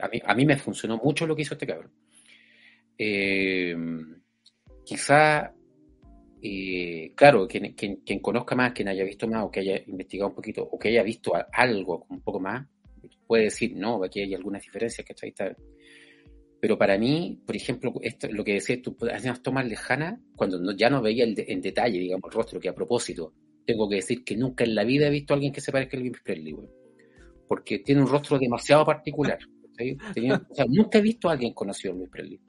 A 0.00 0.08
mí, 0.08 0.20
a 0.24 0.34
mí 0.34 0.46
me 0.46 0.56
funcionó 0.56 0.96
mucho 0.98 1.26
lo 1.26 1.36
que 1.36 1.42
hizo 1.42 1.54
este 1.54 1.66
cabrón. 1.66 1.92
Eh, 2.98 3.76
quizá, 4.84 5.54
eh, 6.42 7.12
claro, 7.14 7.46
quien, 7.46 7.74
quien, 7.74 8.18
conozca 8.20 8.56
más, 8.56 8.72
quien 8.72 8.88
haya 8.88 9.04
visto 9.04 9.28
más 9.28 9.44
o 9.44 9.50
que 9.50 9.60
haya 9.60 9.80
investigado 9.86 10.30
un 10.30 10.34
poquito 10.34 10.62
o 10.62 10.78
que 10.78 10.88
haya 10.88 11.02
visto 11.02 11.32
algo 11.52 12.06
un 12.08 12.20
poco 12.22 12.40
más, 12.40 12.66
puede 13.26 13.44
decir, 13.44 13.76
no, 13.76 14.02
aquí 14.02 14.20
hay 14.20 14.34
algunas 14.34 14.62
diferencias, 14.62 15.06
¿cachai? 15.06 15.32
Pero 16.60 16.76
para 16.76 16.98
mí, 16.98 17.40
por 17.46 17.54
ejemplo, 17.54 17.94
esto, 18.02 18.26
lo 18.32 18.42
que 18.42 18.54
decías 18.54 18.82
tú, 18.82 18.96
unas 19.00 19.42
tomas 19.42 19.68
lejanas, 19.68 20.18
cuando 20.34 20.74
ya 20.74 20.90
no 20.90 21.00
veía 21.00 21.24
en 21.24 21.60
detalle, 21.60 21.98
digamos, 21.98 22.30
el 22.30 22.36
rostro, 22.36 22.58
que 22.58 22.68
a 22.68 22.74
propósito, 22.74 23.32
tengo 23.64 23.88
que 23.88 23.96
decir 23.96 24.24
que 24.24 24.36
nunca 24.36 24.64
en 24.64 24.74
la 24.74 24.82
vida 24.82 25.06
he 25.06 25.10
visto 25.10 25.34
a 25.34 25.36
alguien 25.36 25.52
que 25.52 25.60
se 25.60 25.70
parezca 25.70 25.96
a 25.96 26.00
Elvis 26.00 26.20
Presley, 26.24 26.56
porque 27.46 27.78
tiene 27.80 28.00
un 28.00 28.08
rostro 28.08 28.38
demasiado 28.38 28.84
particular 28.84 29.38
nunca 30.68 30.98
he 30.98 31.02
visto 31.02 31.28
a 31.28 31.32
alguien 31.32 31.52
conocido 31.54 31.92
en 31.92 31.98
Luis 31.98 32.10
Presley. 32.10 32.40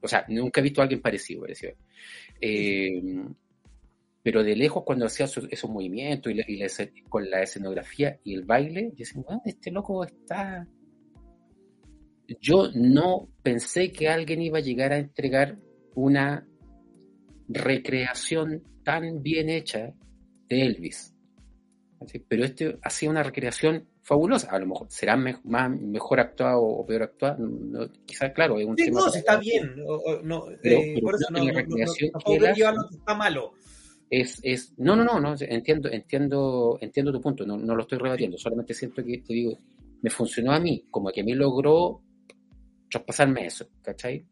O 0.00 0.08
sea, 0.08 0.24
nunca 0.28 0.60
he 0.60 0.64
visto 0.64 0.80
a 0.80 0.84
alguien 0.84 1.00
parecido, 1.00 1.44
eh, 2.40 3.02
pero 4.22 4.44
de 4.44 4.56
lejos, 4.56 4.84
cuando 4.84 5.06
hacía 5.06 5.26
esos, 5.26 5.70
movimientos 5.70 6.32
y, 6.32 7.02
con 7.08 7.28
la 7.28 7.42
escenografía 7.42 8.20
y 8.22 8.34
el 8.34 8.44
baile, 8.44 8.92
yo 8.92 8.98
decía, 8.98 9.22
este 9.44 9.70
loco 9.70 10.04
está. 10.04 10.66
Yo 12.40 12.70
no 12.74 13.28
pensé 13.42 13.90
que 13.90 14.08
alguien 14.08 14.42
iba 14.42 14.58
a 14.58 14.62
llegar 14.62 14.92
a 14.92 14.98
entregar 14.98 15.58
una 15.94 16.46
recreación 17.48 18.62
tan 18.84 19.22
bien 19.22 19.48
hecha 19.50 19.92
de 20.48 20.62
Elvis. 20.62 21.14
Pero 22.28 22.44
este 22.44 22.78
hacía 22.82 23.10
una 23.10 23.22
recreación 23.22 23.88
fabulosa. 24.02 24.50
A 24.50 24.58
lo 24.58 24.66
mejor 24.66 24.86
será 24.90 25.16
más, 25.16 25.70
mejor 25.70 26.20
actuado 26.20 26.62
o 26.62 26.86
peor 26.86 27.04
actuado. 27.04 27.38
quizás, 28.04 28.32
claro, 28.32 28.58
es 28.58 28.66
un 28.66 28.76
sí, 28.76 28.90
No, 28.90 29.06
está 29.06 29.38
bien. 29.38 29.74
no, 30.24 30.50
eh, 30.62 31.00
por 31.00 31.14
eso 31.14 31.26
no, 31.30 31.42
no, 31.42 32.88
está 32.90 33.14
malo. 33.14 33.54
Es, 34.10 34.40
es, 34.42 34.74
no, 34.76 34.94
no, 34.94 35.04
no, 35.04 35.18
no, 35.18 35.34
entiendo, 35.40 35.88
entiendo, 35.90 36.76
entiendo 36.82 37.12
tu 37.12 37.20
punto, 37.22 37.46
no, 37.46 37.56
no 37.56 37.74
lo 37.74 37.80
estoy 37.80 37.96
rebatiendo, 37.96 38.36
solamente 38.36 38.74
siento 38.74 39.02
que 39.02 39.22
te 39.26 39.32
digo, 39.32 39.58
me 40.02 40.10
funcionó 40.10 40.52
a 40.52 40.60
mí, 40.60 40.84
como 40.90 41.10
que 41.10 41.22
a 41.22 41.24
mí 41.24 41.32
logró 41.32 42.02
traspasarme 42.90 43.46
eso, 43.46 43.68
¿cachai? 43.80 44.22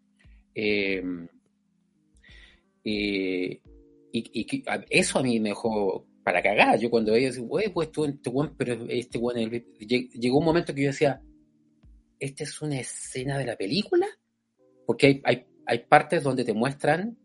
Eh, 0.55 1.03
eh, 2.85 3.61
y, 4.13 4.41
y, 4.41 4.65
eso 4.91 5.19
a 5.19 5.23
mí 5.23 5.41
me 5.41 5.51
dejó 5.51 6.07
para 6.31 6.43
cagar. 6.43 6.79
Yo 6.79 6.91
cuando 6.91 7.13
veía, 7.13 7.31
güey, 7.39 7.69
pues 7.73 7.91
tú, 7.91 8.05
este 8.05 8.31
buen, 8.31 8.55
pero 8.57 8.87
este 8.89 9.19
buen, 9.19 9.51
llegó 9.81 10.39
un 10.39 10.45
momento 10.45 10.73
que 10.73 10.83
yo 10.83 10.89
decía, 10.89 11.21
¿esta 12.19 12.45
es 12.45 12.63
una 12.63 12.79
escena 12.79 13.37
de 13.37 13.47
la 13.47 13.57
película? 13.57 14.07
Porque 14.87 15.07
hay, 15.07 15.23
hay, 15.25 15.47
hay 15.67 15.79
partes 15.81 16.23
donde 16.23 16.45
te 16.45 16.55
muestran 16.55 17.17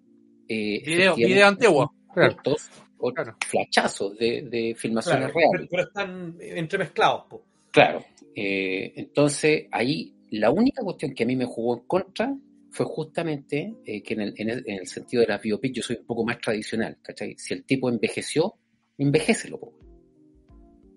eh, 0.48 0.82
video, 0.84 1.16
video 1.16 1.48
antiguo, 1.48 1.94
cortos 2.08 2.70
o 2.98 3.12
flachazos 3.46 4.18
de, 4.18 4.42
de 4.50 4.76
filmaciones 4.76 5.32
reales. 5.32 5.68
Pero, 5.70 5.84
están 5.84 6.36
entremezclados. 6.40 7.26
Claro. 7.72 8.04
Eh, 8.36 8.94
entonces, 8.96 9.68
ahí 9.72 10.16
la 10.32 10.50
única 10.50 10.82
cuestión 10.82 11.14
que 11.14 11.24
a 11.24 11.28
mí 11.28 11.36
me 11.36 11.46
jugó 11.46 11.78
en 11.78 11.84
contra 11.86 12.36
fue 12.72 12.86
justamente 12.88 13.76
eh, 13.86 14.02
que 14.02 14.16
en 14.16 14.22
el, 14.22 14.34
en, 14.38 14.50
el, 14.66 14.88
sentido 14.88 15.22
de 15.22 15.28
la 15.28 15.38
biopic 15.38 15.74
yo 15.74 15.84
soy 15.84 15.98
un 15.98 16.06
poco 16.06 16.26
más 16.26 16.40
tradicional, 16.40 16.98
¿cachai? 17.02 17.36
Si 17.38 17.54
el 17.54 17.64
tipo 17.64 17.88
envejeció, 17.88 18.56
envejecelo, 18.98 19.74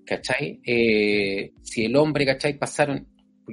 ¿cachai? 0.05 0.61
Eh, 0.65 1.53
si 1.63 1.85
el 1.85 1.97
hombre, 1.97 2.27
¿cachai? 2.27 2.59
Pasaron... 2.59 3.07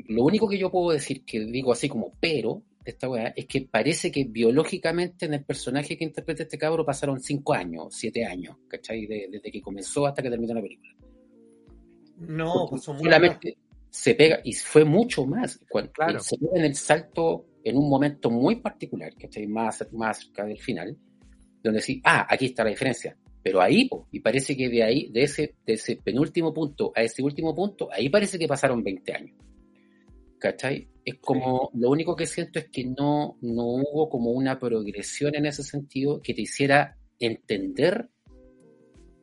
Lo 0.08 0.24
único 0.24 0.48
que 0.50 0.58
yo 0.58 0.70
puedo 0.70 0.92
decir, 0.92 1.24
que 1.24 1.40
digo 1.46 1.72
así 1.72 1.88
como 1.88 2.14
pero, 2.20 2.64
de 2.84 2.92
esta 2.92 3.10
weá, 3.10 3.34
es 3.36 3.46
que 3.46 3.62
parece 3.62 4.12
que 4.12 4.26
biológicamente 4.26 5.26
en 5.26 5.36
el 5.36 5.46
personaje 5.46 5.98
que 5.98 6.04
interpreta 6.04 6.44
este 6.44 6.58
cabro 6.58 6.86
pasaron 6.86 7.20
cinco 7.22 7.54
años, 7.54 7.96
siete 7.96 8.26
años, 8.26 8.58
¿cachai? 8.68 9.08
desde 9.08 9.52
que 9.52 9.62
comenzó 9.62 10.06
hasta 10.06 10.22
que 10.22 10.30
terminó 10.30 10.54
la 10.54 10.62
película. 10.62 10.94
No, 12.18 12.68
pues 12.70 12.84
solamente 12.84 13.58
se 13.90 14.14
pega, 14.14 14.42
y 14.44 14.52
fue 14.54 14.84
mucho 14.84 15.26
más, 15.26 15.60
cuando 15.70 15.92
claro. 15.94 16.20
se 16.20 16.38
pega 16.38 16.60
en 16.60 16.66
el 16.66 16.76
salto 16.76 17.46
en 17.64 17.78
un 17.78 17.90
momento 17.90 18.30
muy 18.30 18.58
particular, 18.58 19.14
¿cachai? 19.16 19.48
Más, 19.48 19.88
más 19.94 20.20
cerca 20.20 20.46
del 20.46 20.60
final, 20.60 20.98
donde 21.64 21.82
sí, 21.82 22.02
ah, 22.04 22.28
aquí 22.30 22.48
está 22.48 22.66
la 22.66 22.72
diferencia. 22.72 23.18
Pero 23.46 23.62
ahí, 23.62 23.88
y 24.12 24.22
parece 24.22 24.58
que 24.58 24.70
de 24.70 24.82
ahí, 24.82 25.08
de 25.12 25.22
ese, 25.22 25.54
de 25.68 25.74
ese 25.74 25.98
penúltimo 25.98 26.52
punto 26.52 26.92
a 26.96 27.04
ese 27.04 27.22
último 27.22 27.54
punto, 27.54 27.90
ahí 27.94 28.10
parece 28.10 28.40
que 28.40 28.48
pasaron 28.48 28.84
20 28.84 29.14
años. 29.14 29.38
¿Cachai? 30.40 30.90
Es 31.06 31.20
como, 31.20 31.70
lo 31.76 31.92
único 31.92 32.16
que 32.16 32.26
siento 32.26 32.58
es 32.58 32.70
que 32.72 32.86
no, 32.86 33.38
no 33.42 33.64
hubo 33.66 34.10
como 34.10 34.32
una 34.32 34.60
progresión 34.60 35.36
en 35.36 35.46
ese 35.46 35.62
sentido 35.62 36.24
que 36.24 36.34
te 36.34 36.42
hiciera 36.42 36.98
entender 37.20 38.10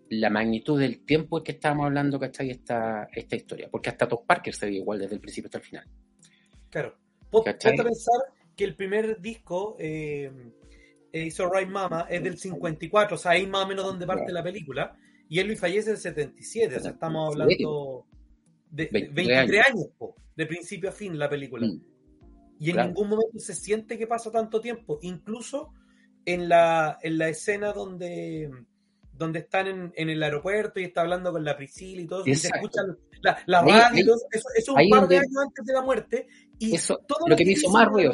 la 0.09 0.31
magnitud 0.31 0.79
del 0.79 1.05
tiempo 1.05 1.39
en 1.39 1.45
que 1.45 1.53
estábamos 1.53 1.87
hablando, 1.87 2.21
¿cachai? 2.21 2.51
Esta, 2.51 3.09
esta 3.13 3.35
historia. 3.35 3.69
Porque 3.73 3.91
hasta 3.91 4.07
Top 4.07 4.25
Parker 4.25 4.55
se 4.55 4.67
ve 4.67 4.75
igual 4.75 5.01
desde 5.01 5.17
el 5.17 5.21
principio 5.21 5.49
hasta 5.49 5.59
el 5.59 5.65
final. 5.65 5.85
Claro. 6.71 6.97
Ponte 7.29 7.51
a 7.51 7.57
pensar 7.59 8.23
que 8.55 8.63
el 8.63 8.77
primer 8.77 9.21
disco, 9.21 9.75
eh, 9.81 10.31
It's 11.13 11.39
Alright 11.41 11.69
Mama, 11.69 12.07
es 12.09 12.23
del 12.23 12.39
54, 12.39 13.17
o 13.17 13.19
sea, 13.19 13.33
ahí 13.33 13.47
más 13.47 13.65
o 13.65 13.69
menos 13.69 13.85
donde 13.85 14.07
parte 14.07 14.33
la 14.33 14.43
película, 14.43 14.97
y 15.29 15.39
él 15.39 15.57
fallece 15.57 15.91
en 15.91 15.97
el 15.97 16.01
77, 16.01 16.77
o 16.77 16.81
sea, 16.81 16.91
estamos 16.93 17.33
hablando 17.33 18.07
de, 18.71 18.89
23 19.13 19.67
años, 19.69 19.87
de 20.37 20.47
principio 20.47 20.91
a 20.91 20.93
fin 20.93 21.19
la 21.19 21.29
película. 21.29 21.67
Mm. 21.67 21.81
Y 22.59 22.71
en 22.71 22.77
ningún 22.77 23.09
momento 23.09 23.39
se 23.39 23.55
siente 23.55 23.99
que 23.99 24.07
pasa 24.07 24.31
tanto 24.31 24.61
tiempo, 24.61 24.99
incluso 25.03 25.73
en 26.25 26.49
la, 26.49 26.99
en 27.03 27.19
la 27.19 27.29
escena 27.29 27.73
donde 27.73 28.51
donde 29.13 29.41
están 29.41 29.67
en, 29.67 29.93
en, 29.95 30.11
el 30.11 30.23
aeropuerto 30.23 30.81
y 30.81 30.85
está 30.85 31.03
hablando 31.03 31.33
con 31.33 31.45
la 31.45 31.57
Priscila 31.57 32.03
y 32.03 32.07
todo, 32.07 32.23
y 32.27 32.35
se 32.35 32.49
escuchan 32.49 32.97
la, 33.21 33.39
la 33.47 33.63
radio, 33.63 34.15
eso, 34.15 34.27
eso, 34.33 34.49
es 34.57 34.69
un 34.69 34.89
par 34.91 35.07
de 35.07 35.19
años 35.19 35.37
antes 35.47 35.65
de 35.65 35.73
la 35.73 35.83
muerte, 35.83 36.27
y 36.59 36.75
eso, 36.75 36.99
todo 37.07 37.29
lo, 37.29 37.37
que, 37.37 37.45
me 37.45 37.53
hizo 37.53 37.71
más 37.71 37.89
ruido. 37.89 38.13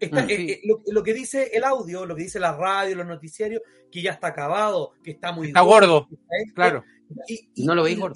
Está, 0.00 0.22
mm. 0.22 0.30
eh, 0.30 0.52
eh, 0.52 0.60
lo, 0.64 0.82
lo, 0.86 1.02
que 1.02 1.12
dice 1.12 1.50
el 1.52 1.64
audio, 1.64 2.06
lo 2.06 2.14
que 2.14 2.22
dice 2.22 2.38
la 2.38 2.56
radio, 2.56 2.96
los 2.96 3.06
noticiarios, 3.06 3.62
que 3.90 4.02
ya 4.02 4.12
está 4.12 4.28
acabado, 4.28 4.92
que 5.02 5.12
está 5.12 5.32
muy 5.32 5.48
está 5.48 5.60
gordo, 5.62 6.08
claro. 6.54 6.84
Y, 7.26 7.64
no 7.64 7.74
lo 7.74 7.82
veis 7.82 7.98
gordo. 7.98 8.14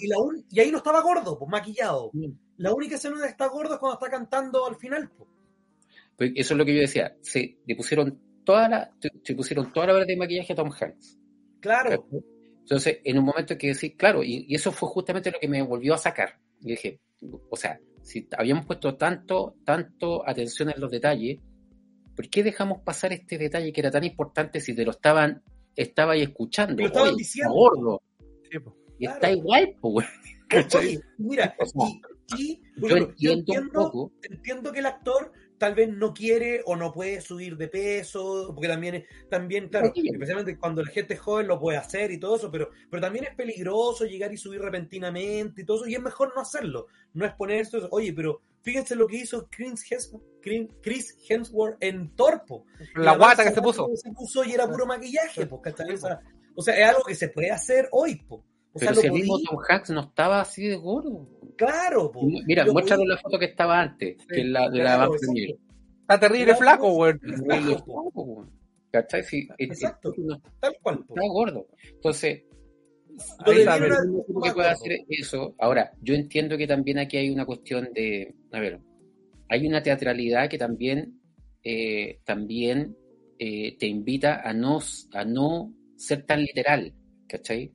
Y, 0.50 0.60
ahí 0.60 0.70
no 0.70 0.78
estaba 0.78 1.00
gordo, 1.02 1.38
pues 1.38 1.50
maquillado. 1.50 2.10
Mm. 2.12 2.32
La 2.58 2.74
única 2.74 2.96
escena 2.96 3.14
donde 3.14 3.30
está 3.30 3.48
gordo 3.48 3.74
es 3.74 3.80
cuando 3.80 3.94
está 3.94 4.10
cantando 4.10 4.66
al 4.66 4.76
final. 4.76 5.10
Pues. 5.16 5.30
pues 6.16 6.32
eso 6.36 6.54
es 6.54 6.58
lo 6.58 6.64
que 6.64 6.74
yo 6.74 6.80
decía. 6.80 7.16
Se 7.22 7.58
le 7.66 7.74
pusieron 7.74 8.20
toda 8.44 8.68
la, 8.68 8.92
se 9.24 9.34
pusieron 9.34 9.72
toda 9.72 9.86
la 9.86 9.94
hora 9.94 10.04
de 10.04 10.16
maquillaje 10.16 10.52
a 10.52 10.56
Tom 10.56 10.70
Hanks. 10.70 11.18
Claro. 11.60 12.06
Entonces, 12.60 13.00
en 13.02 13.18
un 13.18 13.24
momento 13.24 13.58
que 13.58 13.68
decir, 13.68 13.96
claro, 13.96 14.22
y, 14.22 14.46
y, 14.48 14.54
eso 14.54 14.70
fue 14.70 14.88
justamente 14.88 15.30
lo 15.30 15.40
que 15.40 15.48
me 15.48 15.62
volvió 15.62 15.94
a 15.94 15.98
sacar. 15.98 16.38
Y 16.60 16.70
dije, 16.72 17.00
o 17.50 17.56
sea, 17.56 17.80
si 18.02 18.28
habíamos 18.36 18.66
puesto 18.66 18.96
tanto, 18.96 19.56
tanto 19.64 20.28
atención 20.28 20.70
en 20.70 20.80
los 20.80 20.90
detalles, 20.90 21.40
¿por 22.14 22.28
qué 22.28 22.42
dejamos 22.42 22.80
pasar 22.82 23.12
este 23.12 23.38
detalle 23.38 23.72
que 23.72 23.80
era 23.80 23.90
tan 23.90 24.04
importante 24.04 24.60
si 24.60 24.74
te 24.74 24.84
lo 24.84 24.90
estaban, 24.90 25.42
estaba 25.76 26.12
ahí 26.12 26.22
escuchando? 26.22 26.80
Lo 26.80 26.86
estaban 26.88 27.16
diciendo. 27.16 27.52
gordo. 27.52 28.02
y 28.98 29.06
está 29.06 29.30
igual, 29.30 29.74
pues, 29.80 30.06
mira, 31.18 31.56
y, 32.36 32.60
yo, 32.76 33.32
entiendo, 33.32 33.62
un 33.62 33.90
poco. 33.90 34.12
entiendo 34.22 34.72
que 34.72 34.78
el 34.78 34.86
actor 34.86 35.32
tal 35.58 35.74
vez 35.74 35.88
no 35.90 36.12
quiere 36.12 36.60
o 36.64 36.74
no 36.74 36.92
puede 36.92 37.20
subir 37.20 37.56
de 37.56 37.68
peso, 37.68 38.50
porque 38.52 38.68
también, 38.68 39.04
también 39.30 39.68
claro, 39.68 39.92
especialmente 39.94 40.58
cuando 40.58 40.82
la 40.82 40.90
gente 40.90 41.14
es 41.14 41.20
joven 41.20 41.46
lo 41.46 41.60
puede 41.60 41.78
hacer 41.78 42.10
y 42.10 42.18
todo 42.18 42.36
eso, 42.36 42.50
pero, 42.50 42.70
pero 42.90 43.00
también 43.00 43.26
es 43.26 43.34
peligroso 43.36 44.04
llegar 44.04 44.32
y 44.32 44.36
subir 44.36 44.60
repentinamente 44.60 45.62
y 45.62 45.64
todo 45.64 45.76
eso, 45.78 45.88
y 45.88 45.94
es 45.94 46.02
mejor 46.02 46.32
no 46.34 46.42
hacerlo, 46.42 46.88
no 47.14 47.24
exponerse. 47.24 47.78
Oye, 47.90 48.12
pero 48.12 48.40
fíjense 48.62 48.96
lo 48.96 49.06
que 49.06 49.18
hizo 49.18 49.48
Chris 49.50 49.84
Hemsworth, 49.90 50.24
Chris 50.80 51.16
Hemsworth 51.28 51.76
en 51.80 52.14
Torpo. 52.14 52.64
La, 52.94 53.16
guata 53.16 53.44
que 53.44 53.50
se 53.50 53.62
puso. 53.62 53.88
Se 53.94 54.10
puso 54.12 54.44
y 54.44 54.52
era 54.52 54.66
puro 54.66 54.86
maquillaje, 54.86 55.46
pues, 55.46 55.74
O 56.54 56.62
sea, 56.62 56.76
es 56.76 56.88
algo 56.88 57.04
que 57.04 57.14
se 57.14 57.28
puede 57.28 57.50
hacer 57.50 57.88
hoy, 57.92 58.16
pues. 58.28 58.42
O 58.74 58.78
pero 58.78 58.94
si 58.94 59.06
el 59.06 59.12
mismo 59.12 59.38
Tom 59.38 59.58
Hanks 59.68 59.90
no 59.90 60.00
estaba 60.00 60.40
así 60.40 60.66
de 60.66 60.76
gordo. 60.76 61.28
Claro, 61.56 62.10
po. 62.10 62.22
Mira, 62.24 62.64
muéstralo 62.64 63.04
la 63.04 63.18
foto 63.18 63.38
que 63.38 63.44
estaba 63.44 63.80
antes, 63.80 64.16
que 64.26 64.40
es 64.40 64.46
la 64.46 64.70
de 64.70 64.80
claro, 64.80 65.12
la 65.12 65.18
Está 66.00 66.20
terrible 66.20 66.54
flaco, 66.56 66.90
güey. 66.92 67.14
¿Cachai? 68.92 69.22
Sí, 69.24 69.48
Exacto, 69.58 70.12
tal 70.60 70.76
cual. 70.82 71.04
Está 71.08 71.20
gordo. 71.28 71.66
Entonces, 71.94 72.42
ahí 73.38 73.64
sabe, 73.64 73.88
que 73.88 74.52
puede 74.52 74.68
hacer 74.68 75.00
eso. 75.08 75.54
Ahora, 75.58 75.92
yo 76.00 76.14
entiendo 76.14 76.56
que 76.56 76.66
también 76.66 76.98
aquí 76.98 77.16
hay 77.16 77.30
una 77.30 77.44
cuestión 77.44 77.90
de, 77.94 78.34
a 78.52 78.60
ver, 78.60 78.80
hay 79.48 79.66
una 79.66 79.82
teatralidad 79.82 80.48
que 80.48 80.58
también, 80.58 81.20
eh, 81.62 82.20
también 82.24 82.96
eh, 83.38 83.76
te 83.78 83.86
invita 83.86 84.40
a 84.42 84.52
no, 84.52 84.78
a 85.12 85.24
no 85.24 85.72
ser 85.96 86.24
tan 86.24 86.42
literal, 86.42 86.92
¿cachai? 87.28 87.72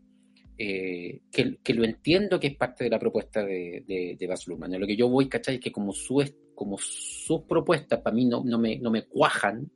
Eh, 0.60 1.22
que, 1.32 1.74
lo 1.74 1.84
entiendo 1.84 2.40
que 2.40 2.48
es 2.48 2.56
parte 2.56 2.86
de 2.86 2.90
la 2.90 2.98
propuesta 2.98 3.46
de, 3.46 3.84
de, 3.88 4.16
de 4.20 4.28
Baz 4.28 4.48
Luhrmann. 4.48 4.80
Lo 4.80 4.88
que 4.88 4.96
yo 4.96 5.08
voy, 5.08 5.30
¿cachai? 5.30 5.56
Es 5.56 5.62
que 5.62 5.72
como, 5.72 5.94
su, 5.94 6.24
como 6.56 6.78
sus 6.80 7.44
propuestas 7.44 8.02
para 8.02 8.16
mí 8.16 8.26
no, 8.26 8.44
no, 8.44 8.58
me, 8.58 8.80
no 8.80 8.90
me 8.90 9.06
cuajan, 9.06 9.70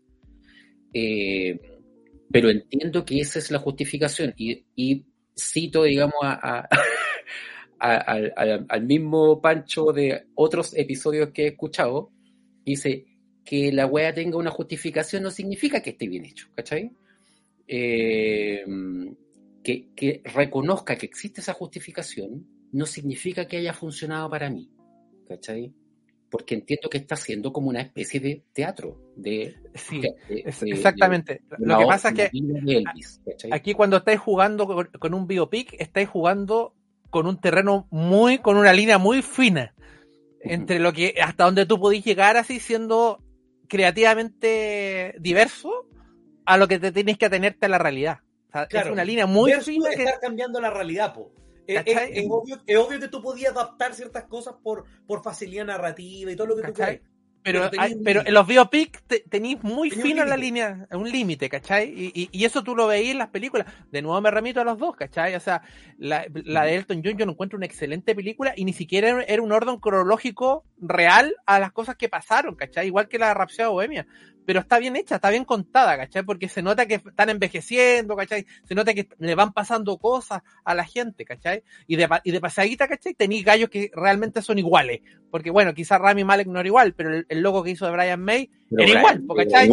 eh, 0.94 1.60
pero 2.32 2.50
entiendo 2.50 3.06
que 3.06 3.20
esa 3.20 3.38
es 3.38 3.52
la 3.52 3.60
justificación. 3.60 4.34
Y, 4.38 4.66
y 4.76 5.06
cito, 5.42 5.84
digamos, 5.84 6.20
al, 7.80 8.84
mismo 8.84 9.42
Pancho 9.42 9.92
de 9.92 10.28
otros 10.36 10.74
episodios 10.76 11.30
que 11.32 11.44
he 11.44 11.48
escuchado, 11.48 12.12
dice 12.66 13.06
que 13.44 13.72
la 13.72 13.86
wea 13.86 14.14
tenga 14.14 14.38
una 14.38 14.52
justificación 14.52 15.24
no 15.24 15.32
significa 15.32 15.82
que 15.82 15.92
esté 15.92 16.08
bien 16.08 16.26
hecho, 16.26 16.48
¿cachai? 16.56 16.92
Eh, 17.68 18.64
que, 19.64 20.22
reconozca 20.26 20.98
que 20.98 21.06
existe 21.06 21.42
esa 21.42 21.54
justificación 21.54 22.48
no 22.72 22.86
significa 22.86 23.48
que 23.48 23.58
haya 23.58 23.74
funcionado 23.74 24.30
para 24.30 24.50
mí, 24.50 24.70
¿cachai? 25.28 25.74
Porque 26.32 26.56
entiendo 26.56 26.90
que 26.90 26.98
está 26.98 27.16
siendo 27.16 27.54
como 27.54 27.70
una 27.70 27.82
especie 27.82 28.20
de 28.20 28.44
teatro. 28.54 28.98
De, 29.16 29.56
sí, 29.76 30.02
exactamente. 30.62 31.42
Lo 31.60 31.78
que 31.78 31.86
pasa 31.86 32.10
es 32.10 32.16
que 32.16 32.84
aquí 33.52 33.74
cuando 33.74 33.98
estáis 33.98 34.20
jugando 34.20 34.66
con, 34.98 35.14
un 35.14 35.28
biopic, 35.28 35.76
estáis 35.78 36.10
jugando 36.10 36.74
con 37.12 37.28
un 37.28 37.40
terreno 37.40 37.88
muy, 37.92 38.40
con 38.40 38.58
una 38.58 38.74
línea 38.74 38.98
muy 38.98 39.22
fina. 39.22 39.76
Entre 40.44 40.80
lo 40.80 40.94
que, 40.94 41.14
hasta 41.22 41.44
donde 41.44 41.68
tú 41.68 41.80
podéis 41.80 42.04
llegar 42.04 42.38
así 42.38 42.60
siendo 42.60 43.22
creativamente 43.68 45.14
diverso 45.20 45.88
a 46.46 46.58
lo 46.58 46.68
que 46.68 46.80
te 46.80 46.92
tienes 46.92 47.20
que 47.20 47.28
atenerte 47.28 47.68
a 47.68 47.70
la 47.70 47.78
realidad 47.78 48.22
es 48.70 48.86
una 48.90 49.04
línea 49.04 49.26
muy 49.26 49.52
fina 49.54 49.90
que 49.92 50.04
está 50.04 50.20
cambiando 50.20 50.60
la 50.60 50.70
realidad, 50.70 51.14
po. 51.14 51.32
Es, 51.78 52.26
obvio, 52.30 53.00
que 53.00 53.08
tú 53.08 53.22
podías 53.22 53.52
adaptar 53.54 53.94
ciertas 53.94 54.26
cosas 54.26 54.56
por, 54.64 54.86
por 55.08 55.24
facilidad 55.24 55.66
narrativa 55.66 56.32
y 56.32 56.36
todo 56.36 56.48
lo 56.48 56.56
que 56.56 56.64
tú 56.64 56.74
quieras. 56.74 57.00
pero, 57.44 57.70
Pero 57.72 57.82
hay- 57.82 57.94
en 58.04 58.34
los 58.36 58.46
biopics 58.46 59.02
te, 59.08 59.20
tenéis 59.28 59.64
muy 59.64 59.90
un 59.92 60.00
fino 60.02 60.24
la 60.26 60.38
línea, 60.38 60.88
un 60.92 61.10
límite, 61.10 61.50
¿cachai? 61.50 61.90
Y, 61.90 62.12
y, 62.14 62.30
y 62.32 62.46
eso 62.46 62.64
tú 62.64 62.76
lo 62.76 62.86
veías 62.88 63.12
en 63.14 63.18
las 63.18 63.30
películas. 63.30 63.66
De 63.92 64.02
nuevo 64.04 64.22
me 64.22 64.30
remito 64.30 64.62
a 64.62 64.64
los 64.64 64.78
dos, 64.78 64.96
¿cachai? 64.96 65.34
O 65.36 65.40
sea, 65.40 65.64
la, 65.98 66.26
la 66.34 66.66
de 66.66 66.76
Elton 66.76 67.02
John 67.04 67.18
yo 67.18 67.26
no 67.26 67.32
encuentro 67.32 67.58
una 67.58 67.66
excelente 67.66 68.14
película 68.14 68.54
y 68.56 68.64
ni 68.66 68.74
siquiera 68.74 69.24
era- 69.28 69.42
un 69.42 69.52
orden 69.52 69.78
cronológico 69.78 70.66
real 70.80 71.36
a 71.48 71.60
las 71.60 71.72
cosas 71.72 71.96
que 71.96 72.10
pasaron, 72.10 72.56
¿cachai? 72.56 72.86
Igual 72.88 73.08
que 73.08 73.18
la 73.18 73.30
de 73.30 73.34
Rhapsody 73.34 73.68
Bohemia. 73.70 74.06
Pero 74.46 74.60
está 74.60 74.80
bien 74.80 74.96
hecha, 74.96 75.16
está 75.16 75.30
bien 75.30 75.46
contada, 75.46 75.98
¿cachai? 75.98 76.24
Porque 76.24 76.50
se 76.50 76.62
nota 76.62 76.86
que 76.86 76.96
están 76.96 77.30
envejeciendo, 77.30 78.16
¿cachai? 78.16 78.46
Se 78.64 78.76
nota 78.76 78.94
que 78.94 79.08
le 79.20 79.36
van 79.36 79.54
pasando 79.54 79.98
cosas 79.98 80.42
a 80.64 80.76
la 80.76 80.84
gente, 80.84 81.26
¿cachai? 81.26 81.64
Y 81.88 81.96
de, 81.96 82.10
y 82.24 82.32
de 82.32 82.42
pasadita, 82.42 82.88
¿cachai? 82.88 83.14
Tenéis 83.14 83.46
gallos 83.46 83.70
que 83.70 83.92
realmente 83.94 84.42
son 84.42 84.58
iguales. 84.60 85.02
Porque 85.30 85.52
bueno, 85.52 85.74
quizás 85.74 86.00
Rami 86.00 86.24
Malek 86.24 86.48
no 86.48 86.60
era 86.60 86.68
igual, 86.68 86.94
pero 86.94 87.14
el, 87.14 87.26
el 87.30 87.42
logo 87.42 87.64
que 87.64 87.72
hizo 87.72 87.86
de 87.86 87.92
Brian 87.92 88.22
May 88.22 88.50
Pero 88.70 88.84
era 88.84 89.00
igual, 89.00 89.24
¿cachai? 89.38 89.70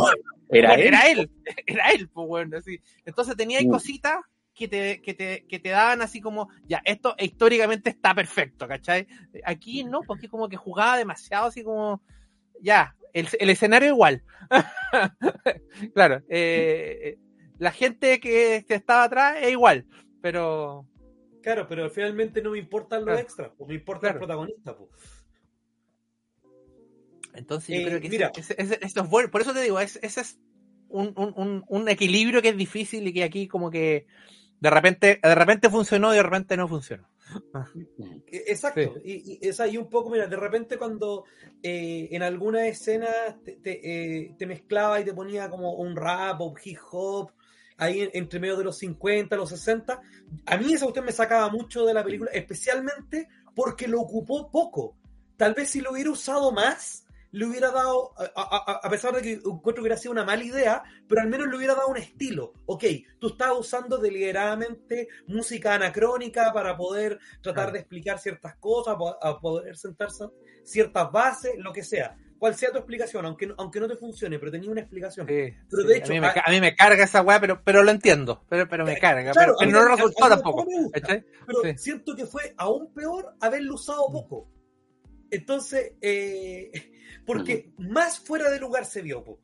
Era 0.50 0.74
él. 0.74 0.80
era 0.86 1.02
él, 1.10 1.30
era 1.66 1.90
él, 1.90 2.08
pues 2.08 2.26
bueno, 2.26 2.56
así. 2.58 2.80
Entonces 3.04 3.36
tenía 3.36 3.58
ahí 3.58 3.66
Mm. 3.66 3.70
cositas 3.70 4.16
que 4.54 4.66
te, 4.66 5.00
que 5.02 5.14
te, 5.14 5.46
que 5.48 5.58
te 5.60 5.68
daban 5.68 6.02
así 6.02 6.20
como, 6.20 6.48
ya, 6.66 6.82
esto 6.84 7.14
históricamente 7.18 7.90
está 7.90 8.14
perfecto, 8.14 8.66
¿cachai? 8.66 9.06
Aquí 9.44 9.84
no, 9.84 10.00
porque 10.02 10.28
como 10.28 10.48
que 10.48 10.56
jugaba 10.56 10.96
demasiado 10.96 11.46
así 11.46 11.62
como, 11.62 12.02
ya, 12.60 12.96
el, 13.20 13.28
el 13.38 13.50
escenario 13.50 13.88
igual. 13.90 14.22
claro, 15.94 16.22
eh, 16.28 17.18
la 17.58 17.72
gente 17.72 18.20
que, 18.20 18.64
que 18.66 18.74
estaba 18.74 19.04
atrás 19.04 19.36
es 19.40 19.50
igual, 19.50 19.86
pero 20.20 20.86
Claro, 21.42 21.66
pero 21.68 21.88
finalmente 21.88 22.42
no 22.42 22.50
me 22.50 22.58
importan 22.58 23.00
los 23.00 23.06
Claro. 23.06 23.20
extras, 23.20 23.50
pues 23.56 23.68
me 23.68 23.74
importa 23.74 24.08
el 24.08 24.12
Claro. 24.12 24.18
protagonista. 24.26 24.76
Pues. 24.76 24.90
entonces 27.34 27.68
yo 27.76 27.80
Eh, 27.82 27.84
creo 27.86 28.00
que 28.00 28.08
mira. 28.08 28.32
ese- 28.36 28.54
ese- 28.54 28.74
ese- 28.74 28.84
esto 28.84 29.02
es 29.02 29.08
bueno, 29.08 29.30
por 29.30 29.40
eso 29.40 29.52
te 29.54 29.62
digo, 29.62 29.78
es- 29.80 29.98
ese 30.02 30.20
es 30.22 30.38
un, 30.88 31.12
un, 31.16 31.32
un, 31.36 31.64
un 31.68 31.88
equilibrio 31.88 32.42
que 32.42 32.48
es 32.48 32.56
difícil 32.56 33.06
y 33.06 33.12
que 33.12 33.22
aquí 33.24 33.46
como 33.46 33.70
que 33.70 34.06
de 34.60 34.70
repente, 34.70 35.20
de 35.22 35.34
repente 35.34 35.70
funcionó 35.70 36.12
y 36.12 36.16
de 36.16 36.22
repente 36.22 36.56
no 36.56 36.66
funcionó. 36.66 37.08
Eh, 38.26 38.44
Exacto, 38.48 38.80
y, 39.04 39.38
y, 39.42 39.48
esa, 39.48 39.66
y 39.66 39.76
un 39.76 39.88
poco, 39.88 40.10
mira, 40.10 40.26
de 40.26 40.36
repente 40.36 40.76
cuando 40.78 41.24
eh, 41.62 42.08
en 42.12 42.22
alguna 42.22 42.66
escena 42.66 43.08
te, 43.44 43.52
te, 43.56 43.80
eh, 44.24 44.34
te 44.38 44.46
mezclaba 44.46 45.00
y 45.00 45.04
te 45.04 45.14
ponía 45.14 45.48
como 45.50 45.72
un 45.74 45.96
rap 45.96 46.40
o 46.40 46.54
hip 46.62 46.78
hop, 46.90 47.30
ahí 47.76 48.00
en- 48.00 48.10
entre 48.14 48.40
medio 48.40 48.56
de 48.56 48.64
los 48.64 48.78
50, 48.78 49.36
los 49.36 49.50
60, 49.50 50.00
a 50.46 50.56
mí 50.56 50.72
esa 50.72 50.84
cuestión 50.86 51.04
me 51.06 51.12
sacaba 51.12 51.48
mucho 51.50 51.84
de 51.84 51.94
la 51.94 52.04
película, 52.04 52.30
especialmente 52.32 53.28
porque 53.54 53.88
lo 53.88 54.00
ocupó 54.00 54.50
poco. 54.50 54.96
Tal 55.36 55.54
vez 55.54 55.70
si 55.70 55.80
lo 55.80 55.92
hubiera 55.92 56.10
usado 56.10 56.50
más, 56.52 57.04
le 57.38 57.46
hubiera 57.46 57.70
dado, 57.70 58.12
a, 58.18 58.24
a- 58.34 58.80
a- 58.84 58.90
pesar 58.90 59.14
de 59.14 59.22
que 59.22 59.32
encuentro 59.34 59.74
que 59.74 59.80
hubiera 59.82 59.96
sido 59.96 60.10
una 60.12 60.24
mala 60.24 60.42
idea, 60.42 60.82
pero 61.08 61.20
al 61.20 61.28
menos 61.28 61.46
le 61.48 61.56
hubiera 61.56 61.74
dado 61.74 61.88
un 61.88 61.96
estilo. 61.96 62.52
Ok, 62.66 62.84
tú 63.20 63.28
estás 63.28 63.52
usando 63.56 63.98
deliberadamente 63.98 65.08
música 65.26 65.74
anacrónica 65.74 66.52
para 66.52 66.76
poder 66.76 67.18
tratar 67.42 67.54
Claro. 67.66 67.72
de 67.72 67.78
explicar 67.80 68.18
ciertas 68.18 68.56
cosas, 68.56 68.96
a 69.22 69.38
poder 69.40 69.76
sentarse 69.76 70.24
ciertas 70.64 71.10
bases, 71.12 71.52
lo 71.58 71.72
que 71.72 71.82
sea. 71.82 72.16
Cual 72.38 72.54
sea 72.54 72.70
tu 72.70 72.78
explicación, 72.78 73.24
aunque, 73.26 73.52
aunque 73.58 73.80
no 73.80 73.88
te 73.88 73.96
funcione, 73.96 74.38
pero 74.38 74.52
tenía 74.52 74.70
una 74.70 74.80
explicación. 74.80 75.26
Sí, 75.26 75.54
Pero 75.70 75.82
sí, 75.82 75.88
de 75.88 75.96
hecho, 75.96 76.12
a, 76.12 76.14
mí 76.14 76.20
me, 76.20 76.26
a- 76.28 76.44
mí 76.50 76.60
me 76.60 76.76
carga 76.76 77.02
esa 77.04 77.20
weá, 77.22 77.40
pero, 77.40 77.62
pero 77.64 77.82
lo 77.82 77.90
entiendo, 77.90 78.44
pero, 78.48 78.68
pero 78.68 78.84
me 78.84 78.96
carga, 78.98 79.32
Claro, 79.32 79.54
pero, 79.58 79.72
no 79.72 79.88
resultó 79.88 80.28
tampoco. 80.28 80.64
gusta. 80.64 81.00
pero 81.46 81.60
Sí. 81.64 81.78
siento 81.78 82.14
que 82.14 82.26
fue 82.26 82.54
aún 82.56 82.92
peor 82.94 83.34
haberlo 83.40 83.74
usado 83.74 84.06
poco. 84.12 84.48
Entonces, 85.30 85.92
eh, 86.00 86.70
porque 87.26 87.70
más 87.78 88.18
fuera 88.18 88.50
de 88.50 88.58
lugar 88.58 88.84
se 88.84 89.02
vio. 89.02 89.22
po. 89.24 89.38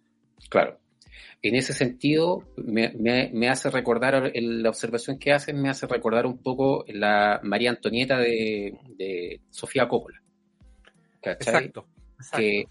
Claro. 0.48 0.80
En 1.42 1.54
ese 1.54 1.72
sentido, 1.74 2.48
me, 2.56 2.92
me- 2.98 3.30
me 3.32 3.48
hace 3.48 3.70
recordar, 3.70 4.30
el- 4.34 4.62
la 4.62 4.70
observación 4.70 5.18
que 5.18 5.32
hacen 5.32 5.60
me 5.60 5.68
hace 5.68 5.86
recordar 5.86 6.26
un 6.26 6.38
poco 6.38 6.84
la 6.88 7.40
María 7.42 7.70
Antonieta 7.70 8.18
de, 8.18 8.78
de 8.96 9.40
Sofía 9.50 9.86
Coppola. 9.86 10.20
¿Cachai? 11.22 11.54
Exacto. 11.54 11.86
exacto. 12.18 12.38
Que 12.38 12.64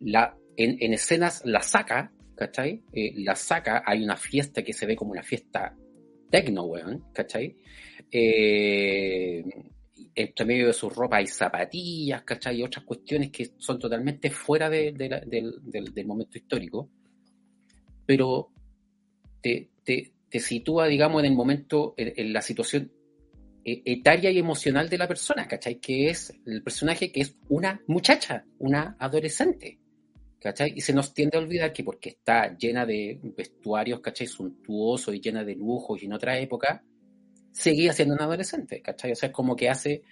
la, 0.00 0.36
en, 0.56 0.76
en 0.80 0.92
escenas 0.92 1.42
la 1.44 1.62
saca, 1.62 2.12
¿cachai? 2.36 2.82
Eh, 2.92 3.12
la 3.16 3.34
saca, 3.36 3.82
hay 3.86 4.02
una 4.04 4.16
fiesta 4.16 4.62
que 4.62 4.72
se 4.72 4.86
ve 4.86 4.94
como 4.96 5.12
una 5.12 5.22
fiesta 5.22 5.74
tecno, 6.30 6.64
weón, 6.64 7.04
¿cachai? 7.12 7.56
Eh, 8.10 9.44
entre 10.14 10.46
medio 10.46 10.66
de 10.66 10.72
su 10.72 10.88
ropa 10.90 11.16
hay 11.18 11.26
zapatillas, 11.26 12.22
¿cachai? 12.22 12.60
Y 12.60 12.62
otras 12.62 12.84
cuestiones 12.84 13.30
que 13.30 13.52
son 13.58 13.78
totalmente 13.78 14.30
fuera 14.30 14.68
de- 14.70 14.92
de 14.92 15.08
la- 15.08 15.20
del, 15.20 15.54
del- 15.62 15.92
del 15.94 16.06
momento 16.06 16.38
histórico, 16.38 16.90
pero 18.04 18.50
te, 19.40 19.70
te- 19.84 20.12
te 20.28 20.40
sitúa, 20.40 20.86
digamos, 20.86 21.20
en 21.22 21.30
el 21.30 21.36
momento, 21.36 21.94
en, 21.96 22.12
en 22.16 22.32
la 22.32 22.42
situación 22.42 22.92
eh, 23.64 23.82
etaria 23.84 24.30
y 24.30 24.38
emocional 24.38 24.88
de 24.88 24.98
la 24.98 25.08
persona, 25.08 25.46
¿cachai? 25.48 25.76
Que 25.80 26.08
es 26.10 26.32
el 26.46 26.62
personaje 26.62 27.10
que 27.10 27.20
es 27.22 27.36
una 27.48 27.80
muchacha, 27.86 28.44
una 28.58 28.96
adolescente, 28.98 29.78
¿cachai? 30.38 30.72
Y 30.76 30.80
se 30.80 30.92
nos 30.92 31.12
tiende 31.14 31.36
a 31.36 31.40
olvidar 31.40 31.72
que 31.72 31.82
porque 31.84 32.10
está 32.10 32.56
llena 32.56 32.86
de 32.86 33.18
vestuarios, 33.36 34.00
¿cachai? 34.00 34.26
Suntuoso 34.26 35.12
y 35.12 35.20
llena 35.20 35.44
de 35.44 35.54
lujos 35.56 36.02
y 36.02 36.06
en 36.06 36.12
otra 36.12 36.38
época, 36.38 36.84
seguía 37.56 37.92
siendo 37.92 38.14
una 38.14 38.24
adolescente, 38.24 38.82
¿cachai? 38.82 39.12
O 39.12 39.14
sea, 39.14 39.28
es 39.28 39.34
como 39.34 39.56
que 39.56 39.68
hace, 39.70 40.02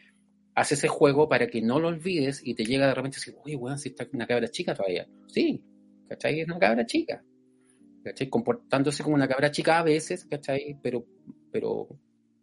hace 0.54 0.74
ese 0.74 0.88
juego 0.88 1.28
para 1.28 1.46
que 1.46 1.60
no 1.60 1.78
lo 1.78 1.88
olvides 1.88 2.40
y 2.42 2.54
te 2.54 2.64
llega 2.64 2.86
de 2.86 2.94
repente 2.94 3.18
así, 3.18 3.32
uy, 3.44 3.54
weón, 3.54 3.78
si 3.78 3.90
está 3.90 4.08
una 4.12 4.26
cabra 4.26 4.48
chica 4.48 4.74
todavía. 4.74 5.06
Sí, 5.28 5.62
¿cachai? 6.08 6.40
Es 6.40 6.46
una 6.46 6.58
cabra 6.58 6.86
chica. 6.86 7.22
¿Cachai? 8.02 8.28
Comportándose 8.28 9.02
como 9.02 9.14
una 9.16 9.28
cabra 9.28 9.50
chica 9.50 9.78
a 9.78 9.82
veces, 9.82 10.24
¿cachai? 10.24 10.78
Pero, 10.82 11.04
pero 11.52 11.88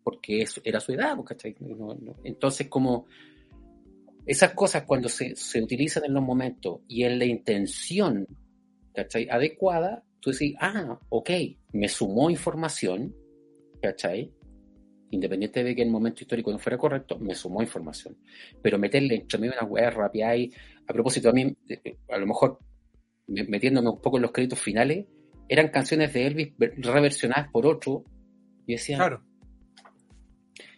porque 0.03 0.45
era 0.63 0.79
su 0.79 0.91
edad, 0.93 1.17
¿cachai? 1.25 1.55
No- 1.59 1.95
no- 1.95 2.17
Entonces, 2.23 2.67
como 2.67 3.07
esas 4.25 4.53
cosas 4.53 4.83
cuando 4.83 5.09
se, 5.09 5.35
se 5.35 5.61
utilizan 5.61 6.05
en 6.05 6.13
los 6.13 6.23
momentos 6.23 6.81
y 6.87 7.03
en 7.03 7.17
la 7.17 7.25
intención, 7.25 8.27
¿cachai? 8.93 9.27
Adecuada, 9.29 10.03
tú 10.19 10.31
decís, 10.31 10.55
ah, 10.59 10.99
ok, 11.09 11.29
me 11.73 11.87
sumó 11.89 12.29
información, 12.29 13.15
¿cachai? 13.81 14.31
Independiente 15.11 15.63
de 15.63 15.75
que 15.75 15.81
el 15.83 15.89
momento 15.89 16.21
histórico 16.23 16.51
no 16.51 16.57
fuera 16.59 16.77
correcto, 16.77 17.19
me 17.19 17.35
sumó 17.35 17.61
información. 17.61 18.17
Pero 18.61 18.77
meterle 18.79 19.15
entre 19.15 19.37
medio 19.39 19.53
una 19.59 19.67
weá 19.69 19.89
rápida 19.89 20.35
y, 20.35 20.51
a 20.87 20.93
propósito, 20.93 21.29
a 21.29 21.33
mí, 21.33 21.53
eh, 21.69 21.97
a 22.09 22.17
lo 22.17 22.25
mejor 22.25 22.59
me- 23.27 23.43
metiéndome 23.43 23.89
un 23.89 24.01
poco 24.01 24.17
en 24.17 24.23
los 24.23 24.31
créditos 24.31 24.59
finales, 24.59 25.05
eran 25.49 25.67
canciones 25.69 26.13
de 26.13 26.27
Elvis 26.27 26.57
ver- 26.57 26.73
reversionadas 26.77 27.49
por 27.51 27.65
otro. 27.65 28.03
Y 28.65 28.73
decía, 28.73 28.97
Claro. 28.97 29.21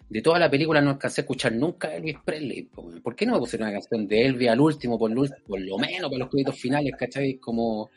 de 0.09 0.21
toda 0.21 0.39
la 0.39 0.49
película 0.49 0.81
no 0.81 0.91
alcancé 0.91 1.21
a 1.21 1.23
escuchar 1.23 1.53
nunca 1.53 1.87
a 1.89 1.95
Elvis 1.95 2.17
Presley. 2.25 2.63
¿Por 3.03 3.15
qué 3.15 3.25
no 3.25 3.33
me 3.33 3.39
pusieron 3.39 3.67
una 3.67 3.77
canción 3.79 4.07
de 4.07 4.25
Elvis 4.25 4.49
al 4.49 4.59
último, 4.59 4.97
por 4.97 5.11
lo, 5.11 5.23
por 5.47 5.59
lo 5.59 5.77
menos 5.77 6.09
para 6.09 6.17
los 6.19 6.29
créditos 6.29 6.59
finales, 6.59 6.93
¿cachai? 6.97 7.35
Como, 7.37 7.89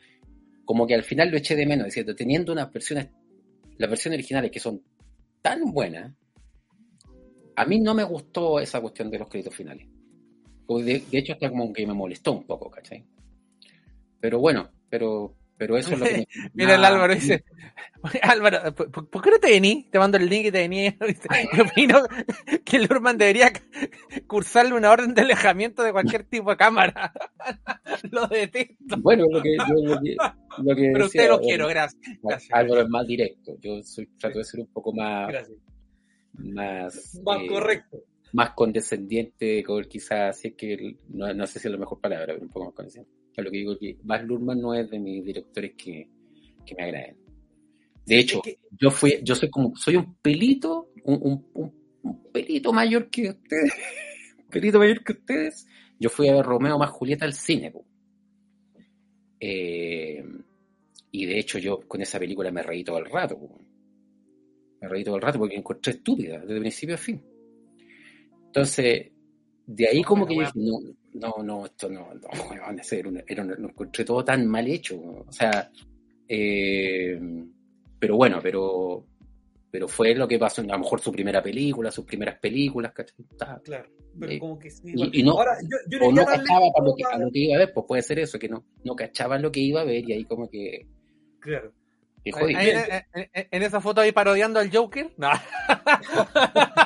como 0.65 0.85
que 0.87 0.95
al 0.95 1.03
final 1.03 1.29
lo 1.31 1.37
eché 1.37 1.55
de 1.55 1.65
menos, 1.65 1.85
diciendo, 1.85 2.15
teniendo 2.15 2.51
unas 2.53 2.71
versiones, 2.71 3.09
las 3.77 3.89
versiones 3.89 4.17
originales 4.17 4.51
que 4.51 4.59
son 4.59 4.81
tan 5.41 5.61
buenas, 5.71 6.13
a 7.57 7.65
mí 7.65 7.79
no 7.79 7.93
me 7.93 8.03
gustó 8.03 8.59
esa 8.59 8.79
cuestión 8.79 9.09
de 9.09 9.19
los 9.19 9.27
créditos 9.27 9.55
finales. 9.55 9.87
O 10.67 10.79
De, 10.79 11.03
de 11.11 11.17
hecho, 11.17 11.33
hasta 11.33 11.49
como 11.49 11.73
que 11.73 11.87
me 11.87 11.93
molestó 11.93 12.31
un 12.33 12.43
poco, 12.45 12.69
¿cachai? 12.69 13.03
Pero 14.19 14.39
bueno, 14.39 14.69
pero, 14.89 15.33
pero 15.57 15.75
eso 15.77 15.93
es 15.93 15.99
lo 15.99 16.05
que... 16.05 16.11
me- 16.17 16.27
Mira, 16.53 16.75
el 16.75 16.85
Álvaro 16.85 17.13
dice, 17.15 17.45
"Oye, 18.01 18.19
Álvaro, 18.21 18.75
¿por, 18.75 19.21
qué 19.23 19.31
no 19.31 19.39
te 19.39 19.49
vení? 19.49 19.87
Te 19.91 19.97
mando 19.97 20.17
el 20.17 20.27
link 20.29 20.45
y 20.47 20.51
te 20.51 20.59
vení. 20.59 20.89
Dice, 21.07 21.27
Yo 21.55 21.63
opino 21.63 21.99
que 22.63 22.77
el 22.77 22.83
Urban 22.91 23.17
debería 23.17 23.51
cursarle 24.27 24.73
una 24.73 24.91
orden 24.91 25.13
de 25.13 25.21
alejamiento 25.21 25.81
de 25.83 25.91
cualquier 25.93 26.25
tipo 26.25 26.51
de 26.51 26.57
cámara. 26.57 27.11
lo 28.11 28.27
detesto. 28.27 28.97
Bueno, 28.99 29.25
lo 29.31 29.41
que, 29.41 29.55
yo 29.57 29.73
lo 29.95 29.99
que, 30.01 30.15
lo 30.63 30.75
que 30.75 30.89
Pero 30.93 31.05
decía, 31.05 31.21
usted 31.21 31.27
lo 31.29 31.33
bueno, 31.37 31.47
quiero, 31.47 31.67
gracias. 31.67 32.01
gracias. 32.21 32.53
Álvaro 32.53 32.81
es 32.81 32.89
más 32.89 33.07
directo. 33.07 33.55
Yo 33.61 33.81
soy, 33.83 34.05
trato 34.19 34.37
de 34.39 34.43
ser 34.45 34.59
un 34.59 34.67
poco 34.67 34.93
más, 34.93 35.27
Gracias. 35.29 35.57
Más, 36.37 37.19
Más 37.23 37.41
eh, 37.41 37.47
correcto. 37.47 38.03
más 38.33 38.51
condescendiente, 38.51 39.63
con 39.63 39.83
quizás, 39.85 40.39
si 40.39 40.49
es 40.49 40.53
que 40.55 40.95
no, 41.09 41.33
no 41.33 41.47
sé 41.47 41.59
si 41.59 41.67
es 41.67 41.71
la 41.71 41.77
mejor 41.79 41.99
palabra, 41.99 42.27
pero 42.33 42.41
un 42.41 42.49
poco 42.49 42.65
más 42.65 42.73
condescendiente. 42.75 43.17
Es 43.35 43.43
lo 43.45 43.51
que 43.51 43.57
digo 43.57 43.77
que 43.77 43.97
Baz 44.03 44.23
Luhrmann 44.23 44.59
no 44.61 44.73
es 44.73 44.89
de 44.89 44.99
mis 44.99 45.23
directores 45.23 45.73
que, 45.77 46.09
que 46.65 46.75
me 46.75 46.83
agraden. 46.83 47.17
De 48.05 48.19
hecho, 48.19 48.37
Es 48.37 48.53
que- 48.53 48.59
yo 48.79 48.89
fui, 48.89 49.19
yo 49.23 49.35
soy 49.35 49.49
como, 49.49 49.75
soy 49.75 49.95
un 49.97 50.15
pelito, 50.15 50.91
un, 51.03 51.19
un- 51.21 51.47
un- 51.53 51.99
un 52.03 52.23
pelito 52.31 52.71
mayor 52.73 53.09
que 53.09 53.29
ustedes, 53.29 53.73
un 54.39 54.47
pelito 54.49 54.79
mayor 54.79 55.03
que 55.03 55.11
ustedes. 55.13 55.67
Yo 55.99 56.09
fui 56.09 56.29
a 56.29 56.35
ver 56.35 56.45
Romeo 56.45 56.77
más 56.77 56.89
Julieta 56.91 57.25
al 57.25 57.33
cine. 57.33 57.73
Eh, 59.39 60.23
y 61.11 61.25
de 61.25 61.39
hecho 61.39 61.59
yo 61.59 61.81
con 61.87 62.01
esa 62.01 62.19
película 62.19 62.51
me 62.51 62.63
reí 62.63 62.83
todo 62.83 62.97
el 62.99 63.05
rato, 63.05 63.37
po. 63.39 63.59
Me 64.81 64.87
reí 64.87 65.03
todo 65.03 65.15
el 65.15 65.21
rato 65.21 65.39
porque 65.39 65.55
la 65.55 65.59
encontré 65.59 65.93
estúpida, 65.93 66.39
desde 66.39 66.59
principio 66.59 66.95
a 66.95 66.97
fin. 66.97 67.21
Entonces, 68.47 69.11
de 69.65 69.87
ahí 69.87 70.03
como 70.03 70.25
que 70.25 70.35
yo 70.35 70.41
dije, 70.41 70.53
no, 70.55 70.79
no, 71.13 71.43
no, 71.43 71.65
esto 71.65 71.89
no, 71.89 72.13
no, 72.13 72.49
van 72.61 72.79
a 72.79 72.83
ser, 72.83 73.05
era 73.27 73.43
un, 73.43 73.49
lo 73.49 73.69
encontré 73.69 74.05
todo 74.05 74.23
tan 74.23 74.47
mal 74.47 74.67
hecho, 74.67 74.97
o 74.99 75.31
sea, 75.31 75.69
eh, 76.27 77.19
pero 77.99 78.15
bueno, 78.15 78.39
pero 78.41 79.05
pero 79.69 79.87
fue 79.87 80.15
lo 80.15 80.27
que 80.27 80.39
pasó 80.39 80.61
a 80.61 80.65
lo 80.65 80.79
mejor 80.79 81.01
su 81.01 81.11
primera 81.11 81.43
película, 81.43 81.91
sus 81.91 82.05
primeras 82.05 82.39
películas, 82.39 82.93
¿cachai? 82.93 83.25
Claro, 83.63 83.89
pero 84.17 84.31
Eh, 84.31 84.39
como 84.39 84.57
que 84.57 84.71
sí. 84.71 84.93
y, 84.95 85.19
y 85.19 85.23
no, 85.23 85.33
Ahora, 85.33 85.57
yo, 85.61 85.77
yo 85.89 86.07
o 86.07 86.11
no 86.11 86.25
cachaba 86.25 86.65
lo, 86.83 86.95
que, 86.95 87.03
a 87.03 87.17
lo 87.17 87.29
que 87.29 87.39
iba 87.39 87.55
a 87.55 87.59
ver, 87.59 87.73
pues 87.73 87.85
puede 87.85 88.01
ser 88.01 88.19
eso, 88.19 88.39
que 88.39 88.47
no, 88.47 88.63
no 88.83 88.95
cachaban 88.95 89.41
lo 89.41 89.51
que 89.51 89.59
iba 89.59 89.81
a 89.81 89.85
ver 89.85 90.07
y 90.09 90.13
ahí 90.13 90.23
como 90.25 90.49
que, 90.49 90.87
Claro. 91.39 91.73
Que 92.23 92.31
Ahí- 92.33 92.41
jodido. 92.41 92.59
ahí- 92.59 92.69
en, 93.13 93.29
en- 93.33 93.47
en 93.51 93.63
esa 93.63 93.81
foto 93.81 94.01
ahí 94.01 94.11
parodiando 94.11 94.59
al 94.59 94.75
Joker. 94.75 95.13
No, 95.17 95.29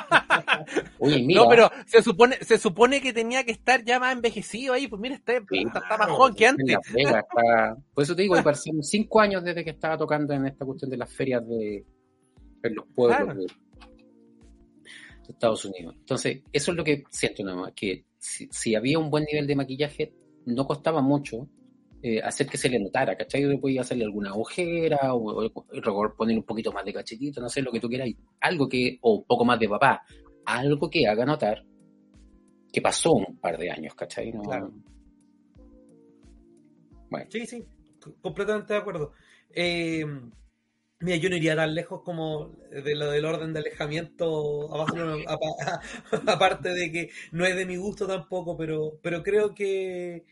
mira, 1.00 1.42
no, 1.42 1.48
pero 1.48 1.70
se 1.86 2.02
supone, 2.02 2.36
se 2.42 2.58
supone 2.58 3.00
que 3.00 3.12
tenía 3.12 3.44
que 3.44 3.52
estar 3.52 3.82
ya 3.84 3.98
más 3.98 4.12
envejecido 4.14 4.74
ahí. 4.74 4.88
Pues 4.88 5.00
mira, 5.00 5.14
está, 5.16 5.32
Sí, 5.50 5.62
está- 5.66 5.78
está 5.80 5.98
más 5.98 6.08
joven 6.10 6.34
que 6.34 6.46
antes. 6.46 6.76
Está- 6.94 7.76
por 7.94 8.04
eso 8.04 8.14
te 8.16 8.22
digo, 8.22 8.34
parecen 8.44 8.82
cinco 8.82 9.20
años 9.20 9.42
desde 9.44 9.64
que 9.64 9.70
estaba 9.70 9.96
tocando 9.98 10.32
en 10.34 10.46
esta 10.46 10.64
cuestión 10.64 10.90
de 10.90 10.96
las 10.96 11.12
ferias 11.12 11.46
de 11.46 11.84
en 12.64 12.74
los 12.76 12.84
pueblos 12.94 13.16
Claro. 13.18 13.34
de, 13.34 13.40
de 13.46 15.32
Estados 15.32 15.64
Unidos. 15.64 15.96
Entonces, 15.98 16.42
eso 16.52 16.70
es 16.70 16.76
lo 16.76 16.84
que 16.84 17.02
siento 17.10 17.42
nada 17.42 17.56
más, 17.56 17.72
que 17.74 18.04
si, 18.18 18.46
si 18.52 18.74
había 18.76 18.98
un 19.00 19.10
buen 19.10 19.24
nivel 19.24 19.46
de 19.48 19.56
maquillaje, 19.56 20.14
no 20.46 20.64
costaba 20.66 21.00
mucho 21.00 21.48
eh, 22.02 22.20
hacer 22.20 22.46
que 22.48 22.56
se 22.58 22.68
le 22.68 22.78
notara, 22.80 23.16
¿cachai? 23.16 23.42
Yo 23.42 23.60
podía 23.60 23.82
hacerle 23.82 24.04
alguna 24.04 24.34
ojera 24.34 25.14
o, 25.14 25.46
o 25.46 26.14
poner 26.16 26.36
un 26.36 26.44
poquito 26.44 26.72
más 26.72 26.84
de 26.84 26.92
cachetito, 26.92 27.40
no 27.40 27.48
sé, 27.48 27.62
lo 27.62 27.70
que 27.72 27.80
tú 27.80 27.88
quieras. 27.88 28.08
Algo 28.40 28.68
que, 28.68 28.98
o 29.02 29.14
un 29.14 29.24
poco 29.24 29.44
más 29.44 29.58
de 29.58 29.68
papá, 29.68 30.02
algo 30.44 30.90
que 30.90 31.06
haga 31.06 31.24
notar 31.24 31.64
que 32.72 32.80
pasó 32.80 33.12
un 33.12 33.36
par 33.38 33.58
de 33.58 33.70
años, 33.70 33.94
¿cachai? 33.94 34.32
No- 34.32 34.42
Claro. 34.42 34.72
Bueno, 37.10 37.26
Sí, 37.30 37.46
sí, 37.46 37.64
completamente 38.22 38.72
de 38.72 38.78
acuerdo. 38.78 39.12
Eh, 39.54 40.04
mira, 41.00 41.16
yo 41.18 41.28
no 41.28 41.36
iría 41.36 41.54
tan 41.54 41.74
lejos 41.74 42.00
como 42.02 42.56
de 42.70 42.94
lo 42.94 43.10
del 43.10 43.24
orden 43.26 43.52
de 43.52 43.58
alejamiento, 43.60 44.70
aparte 46.26 46.70
de 46.70 46.90
que 46.90 47.10
no 47.32 47.44
es 47.44 47.54
de 47.54 47.66
mi 47.66 47.76
gusto 47.76 48.06
tampoco, 48.06 48.56
pero, 48.56 48.98
pero 49.02 49.22
creo 49.22 49.54
que, 49.54 50.24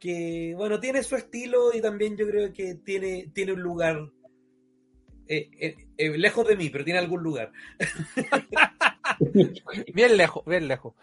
que, 0.00 0.54
bueno, 0.56 0.80
tiene 0.80 1.02
su 1.02 1.14
estilo 1.14 1.74
y 1.74 1.80
también 1.80 2.16
yo 2.16 2.26
creo 2.26 2.52
que 2.52 2.76
tiene, 2.76 3.30
tiene 3.34 3.52
un 3.52 3.60
lugar, 3.60 4.10
eh, 5.28 5.50
eh, 5.60 5.76
eh, 5.98 6.18
lejos 6.18 6.48
de 6.48 6.56
mí, 6.56 6.70
pero 6.70 6.84
tiene 6.84 6.98
algún 6.98 7.22
lugar. 7.22 7.52
Bien 9.94 10.16
lejos, 10.16 10.42
bien 10.46 10.66
lejos. 10.66 10.94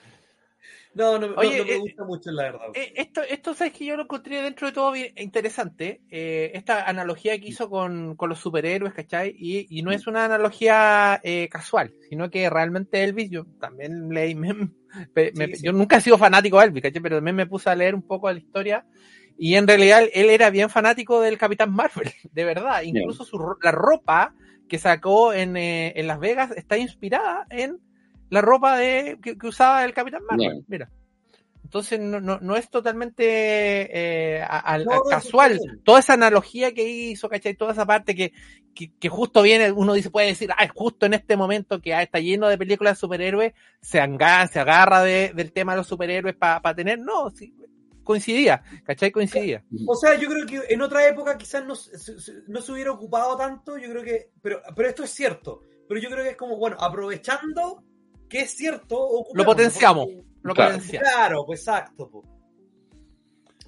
No, 0.97 1.19
no, 1.19 1.27
no- 1.27 1.35
Oye, 1.35 1.57
no 1.59 1.63
me 1.65 1.73
eh, 1.73 1.77
gusta 1.79 2.03
mucho, 2.05 2.31
la 2.31 2.43
verdad. 2.43 2.61
Eh, 2.73 2.93
esto, 2.95 3.21
esto 3.21 3.53
sabes 3.53 3.73
que 3.73 3.85
yo 3.85 3.95
lo 3.95 4.03
encontré 4.03 4.41
dentro 4.41 4.67
de 4.67 4.73
todo 4.73 4.91
bien 4.91 5.13
interesante. 5.17 6.01
eh, 6.09 6.51
esta 6.53 6.85
analogía 6.87 7.37
que 7.39 7.47
hizo 7.47 7.69
con, 7.69 8.15
con 8.15 8.29
los 8.29 8.39
superhéroes, 8.39 8.93
¿cachai? 8.93 9.35
Y, 9.37 9.67
y 9.69 9.81
no 9.83 9.91
es 9.91 10.07
una 10.07 10.25
analogía 10.25 11.19
eh, 11.23 11.47
casual, 11.49 11.93
sino 12.09 12.29
que 12.29 12.49
realmente 12.49 13.03
Elvis, 13.03 13.29
yo 13.29 13.45
también 13.59 14.09
leí, 14.09 14.35
me- 14.35 14.53
me- 14.53 15.31
me- 15.33 15.55
sí. 15.55 15.63
yo 15.65 15.71
nunca 15.73 15.97
he 15.97 16.01
sido 16.01 16.17
fanático 16.17 16.59
de 16.59 16.65
Elvis, 16.65 16.83
¿cachai? 16.83 17.01
Pero 17.01 17.17
también 17.17 17.35
me 17.35 17.45
puse 17.47 17.69
a 17.69 17.75
leer 17.75 17.95
un 17.95 18.03
poco 18.05 18.27
de 18.27 18.35
la 18.35 18.39
historia. 18.39 18.85
Y 19.37 19.53
en 19.55 19.67
realidad 19.67 20.01
él 20.13 20.29
era 20.31 20.49
bien 20.49 20.69
fanático 20.69 21.21
del 21.21 21.37
Capitán 21.37 21.71
Marvel, 21.71 22.09
de 22.31 22.43
verdad. 22.43 22.81
Incluso 22.83 23.23
su, 23.23 23.37
la 23.61 23.71
ropa 23.71 24.33
que 24.67 24.79
sacó 24.79 25.31
en, 25.33 25.55
eh, 25.57 25.93
en 25.95 26.07
Las 26.07 26.19
Vegas 26.19 26.51
está 26.57 26.77
inspirada 26.77 27.45
en 27.49 27.77
la 28.29 28.41
ropa 28.41 28.77
de, 28.77 29.17
que, 29.21 29.37
que 29.37 29.47
usaba 29.47 29.83
el 29.85 29.93
Capitán 29.93 30.23
Marvel. 30.29 30.49
Bien. 30.51 30.65
Mira. 30.67 30.89
Entonces 31.63 31.99
no, 31.99 32.21
no, 32.21 32.39
no 32.39 32.55
es 32.55 32.69
totalmente 32.69 33.25
eh, 34.37 34.41
a- 34.41 34.73
a- 34.73 34.77
No, 34.79 35.01
casual. 35.03 35.59
Toda 35.83 35.99
esa 35.99 36.13
analogía 36.13 36.73
que 36.73 36.87
hizo, 36.87 37.27
¿cachai? 37.27 37.55
Toda 37.55 37.73
esa 37.73 37.85
parte 37.85 38.15
que, 38.15 38.31
que, 38.73 38.91
que 38.97 39.09
justo 39.09 39.41
viene, 39.41 39.71
uno 39.73 39.93
dice, 39.93 40.09
puede 40.09 40.27
decir, 40.27 40.49
ah, 40.57 40.63
es 40.63 40.71
justo 40.71 41.05
en 41.05 41.13
este 41.15 41.35
momento 41.35 41.81
que 41.81 41.93
ah, 41.93 42.01
está 42.01 42.19
lleno 42.19 42.47
de 42.47 42.57
películas 42.57 42.95
de 42.95 42.99
superhéroes, 43.01 43.53
se, 43.81 43.99
anga- 43.99 44.47
se 44.47 44.59
agarra 44.61 45.03
de- 45.03 45.33
del 45.35 45.51
tema 45.51 45.73
de 45.73 45.79
los 45.79 45.87
superhéroes 45.87 46.35
para 46.37 46.73
tener, 46.73 46.99
no, 46.99 47.29
sí, 47.31 47.53
coincidía, 48.01 48.63
¿cachai? 48.85 49.11
Coincidía. 49.11 49.61
O 49.87 49.95
sea, 49.95 50.15
yo 50.17 50.29
creo 50.29 50.45
que 50.45 50.61
en 50.73 50.81
otra 50.81 51.05
época 51.05 51.37
quizás 51.37 51.65
no, 51.65 51.73
no 52.47 52.61
se 52.61 52.71
hubiera 52.71 52.93
ocupado 52.93 53.35
tanto, 53.35 53.77
yo 53.77 53.89
creo 53.89 54.03
que, 54.03 54.29
pero, 54.41 54.61
pero 54.73 54.87
esto 54.87 55.03
es 55.03 55.09
cierto, 55.09 55.63
pero 55.89 55.99
yo 55.99 56.09
creo 56.09 56.23
que 56.23 56.29
es 56.29 56.37
como, 56.37 56.55
bueno, 56.55 56.77
aprovechando 56.79 57.83
que 58.29 58.41
es 58.41 58.51
cierto, 58.51 58.95
Lo 58.95 59.03
ocupémoslo, 59.19 59.45
potenciamos, 59.45 60.05
porque- 60.05 60.23
lo 60.43 60.53
Claro. 60.53 60.71
potenciamos. 60.75 61.09
Claro, 61.09 61.45
pues 61.45 61.59
exacto. 61.61 62.09
po. 62.09 62.23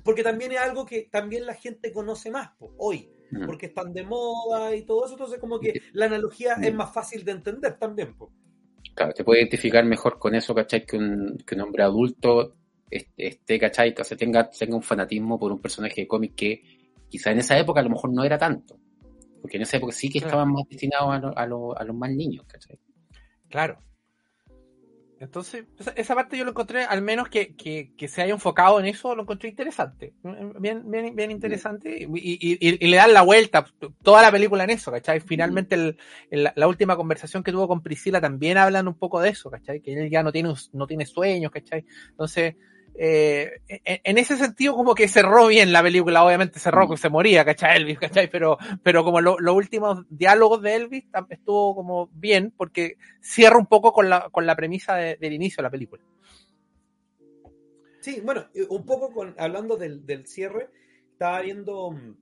Porque 0.04 0.24
también 0.24 0.52
es 0.54 0.60
algo 0.60 0.86
que 0.86 1.08
también 1.12 1.46
la 1.46 1.54
gente 1.54 1.92
conoce 1.92 2.32
más 2.32 2.50
po, 2.58 2.74
hoy, 2.78 3.10
Mm. 3.32 3.46
porque 3.46 3.68
están 3.68 3.94
de 3.94 4.04
moda 4.04 4.76
y 4.76 4.84
todo 4.84 5.06
eso, 5.06 5.14
entonces 5.14 5.40
como 5.40 5.60
que 5.60 5.82
la 5.94 6.06
analogía 6.06 6.56
Mm. 6.58 6.64
es 6.64 6.74
más 6.74 6.94
fácil 6.94 7.24
de 7.24 7.32
entender 7.34 7.78
también. 7.78 8.16
po. 8.16 8.32
Claro, 8.96 9.14
te 9.14 9.24
puede 9.24 9.42
identificar 9.42 9.84
mejor 9.86 10.18
con 10.20 10.36
eso, 10.36 10.54
¿cachai? 10.56 10.86
Que 10.86 10.98
un, 10.98 11.38
que 11.46 11.56
un 11.56 11.62
hombre 11.62 11.84
adulto 11.84 12.56
este, 12.92 13.28
esté, 13.28 13.60
¿cachai? 13.60 13.94
O 14.00 14.04
sea, 14.04 14.18
tenga, 14.18 14.50
tenga 14.50 14.76
un 14.76 14.82
fanatismo 14.82 15.38
por 15.40 15.52
un 15.52 15.62
personaje 15.62 16.02
de 16.02 16.08
cómic 16.08 16.34
que 16.36 16.64
quizá 17.08 17.32
en 17.32 17.38
esa 17.40 17.58
época 17.58 17.82
a 17.82 17.84
lo 17.84 17.92
mejor 17.92 18.12
no 18.12 18.24
era 18.24 18.38
tanto. 18.38 18.78
Porque 19.42 19.58
en 19.58 19.64
esa 19.64 19.78
época 19.78 19.94
sí 19.94 20.10
que 20.10 20.20
Claro. 20.20 20.28
estaban 20.30 20.52
más 20.54 20.64
destinados 20.68 21.14
a, 21.14 21.20
lo- 21.20 21.38
a, 21.38 21.46
lo- 21.46 21.78
a 21.78 21.84
los 21.84 21.96
más 21.96 22.10
niños, 22.10 22.46
¿cachai? 22.48 22.80
Claro. 23.48 23.78
Entonces, 25.20 25.66
esa, 25.96 26.16
parte 26.16 26.38
yo 26.38 26.46
lo 26.46 26.52
encontré, 26.52 26.86
al 26.86 27.02
menos 27.02 27.28
que, 27.28 27.54
que, 27.56 27.94
que 27.98 28.08
se 28.08 28.22
haya 28.22 28.34
enfocado 28.34 28.80
en 28.80 28.86
eso, 28.86 29.16
lo 29.16 29.24
encontré 29.24 29.50
interesante. 29.50 30.14
Bien, 30.60 30.90
bien, 30.90 31.14
bien 31.14 31.30
interesante. 31.30 32.08
Y, 32.10 32.38
y- 32.40 32.58
y- 32.62 32.88
le 32.88 32.96
dan 32.96 33.14
la 33.14 33.24
vuelta, 33.24 33.66
toda 34.02 34.22
la 34.22 34.32
película 34.32 34.64
en 34.64 34.70
eso, 34.70 34.92
¿cachai? 34.92 35.20
Finalmente, 35.20 35.98
la, 36.32 36.68
última 36.68 36.96
conversación 36.96 37.44
que 37.44 37.52
tuvo 37.52 37.68
con 37.68 37.84
Priscila 37.84 38.22
también 38.22 38.58
hablan 38.58 38.88
un 38.88 38.98
poco 38.98 39.20
de 39.20 39.30
eso, 39.30 39.52
¿cachai? 39.52 39.82
Que 39.82 39.94
él 39.94 40.10
ya 40.10 40.24
no 40.24 40.32
tiene, 40.32 40.54
no 40.72 40.88
tiene 40.88 41.06
sueños, 41.06 41.52
¿cachai? 41.52 41.86
Entonces, 42.12 42.56
eh, 42.96 43.62
en, 43.68 44.00
en 44.04 44.18
ese 44.18 44.38
sentido, 44.38 44.76
como 44.76 44.96
que 44.96 45.08
cerró 45.08 45.48
bien 45.48 45.72
la 45.72 45.82
película, 45.84 46.24
obviamente 46.26 46.60
cerró, 46.60 46.88
Mm. 46.88 46.92
que 46.92 46.98
se 46.98 47.10
moría, 47.10 47.46
¿cachai? 47.46 47.78
Elvis, 47.78 48.00
¿cachai? 48.00 48.30
Pero, 48.30 48.58
pero 48.84 49.04
como 49.04 49.22
lo- 49.22 49.40
los 49.40 49.56
últimos 49.56 50.06
diálogos 50.10 50.62
de 50.62 50.76
Elvis 50.76 51.06
estuvo 51.30 51.76
como 51.76 52.10
bien, 52.14 52.54
porque 52.56 52.98
cierra 53.22 53.58
un 53.58 53.68
poco 53.68 53.94
con 53.94 54.10
la, 54.10 54.30
con 54.30 54.46
la 54.46 54.56
premisa 54.56 54.96
de- 54.96 55.16
del 55.18 55.34
inicio 55.34 55.58
de 55.58 55.64
la 55.64 55.70
película. 55.72 56.02
Sí, 58.02 58.22
bueno, 58.24 58.46
eh, 58.54 58.66
un 58.70 58.86
poco 58.86 59.12
con, 59.12 59.36
hablando 59.38 59.76
del, 59.78 60.06
del 60.06 60.26
cierre, 60.26 60.70
estaba 61.12 61.42
viendo 61.42 61.92
mm, 61.92 62.14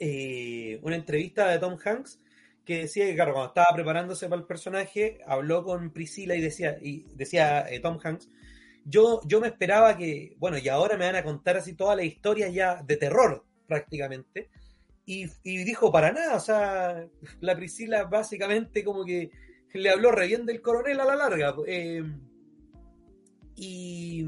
eh, 0.00 0.80
una 0.82 0.96
entrevista 0.96 1.48
de 1.48 1.58
Tom 1.58 1.78
Hanks 1.82 2.20
que 2.64 2.78
decía 2.82 3.06
que, 3.06 3.14
claro, 3.14 3.32
cuando 3.32 3.48
estaba 3.48 3.74
preparándose 3.74 4.28
para 4.28 4.40
el 4.40 4.46
personaje, 4.46 5.20
habló 5.26 5.64
con 5.64 5.90
Priscila 5.92 6.34
y 6.36 6.40
decía, 6.40 6.76
y 6.80 7.04
decía 7.14 7.68
eh, 7.68 7.80
Tom 7.80 7.98
Hanks, 8.02 8.28
yo, 8.90 9.20
yo 9.24 9.40
me 9.40 9.48
esperaba 9.48 9.96
que, 9.96 10.34
bueno, 10.38 10.58
y 10.58 10.68
ahora 10.68 10.96
me 10.96 11.06
van 11.06 11.16
a 11.16 11.24
contar 11.24 11.56
así 11.56 11.74
toda 11.74 11.94
la 11.94 12.02
historia 12.02 12.48
ya 12.48 12.82
de 12.82 12.96
terror, 12.96 13.44
prácticamente. 13.66 14.50
Y, 15.06 15.26
dijo, 15.42 15.90
para 15.90 16.12
nada, 16.12 16.36
o 16.36 16.40
sea, 16.40 17.04
la 17.40 17.56
Priscila 17.56 18.04
básicamente 18.04 18.84
como 18.84 19.04
que 19.04 19.30
le 19.72 19.90
habló 19.90 20.12
re 20.12 20.28
bien 20.28 20.46
del 20.46 20.60
coronel 20.60 21.00
a 21.00 21.04
la 21.04 21.16
larga. 21.16 21.54
eh, 21.66 22.04
y, 23.56 24.24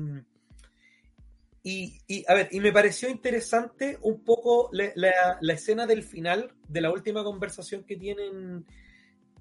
y, 1.62 2.24
a 2.26 2.34
ver, 2.34 2.48
y 2.50 2.58
me 2.60 2.72
pareció 2.72 3.08
interesante 3.08 3.98
un 4.02 4.24
poco 4.24 4.70
la, 4.72 5.38
escena 5.52 5.86
del 5.86 6.02
final 6.02 6.52
de 6.68 6.80
la 6.80 6.90
última 6.90 7.22
conversación 7.22 7.84
que 7.84 7.96
tienen 7.96 8.64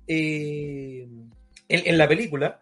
eh, 0.08 1.08
en 1.68 1.98
la 1.98 2.08
película, 2.08 2.60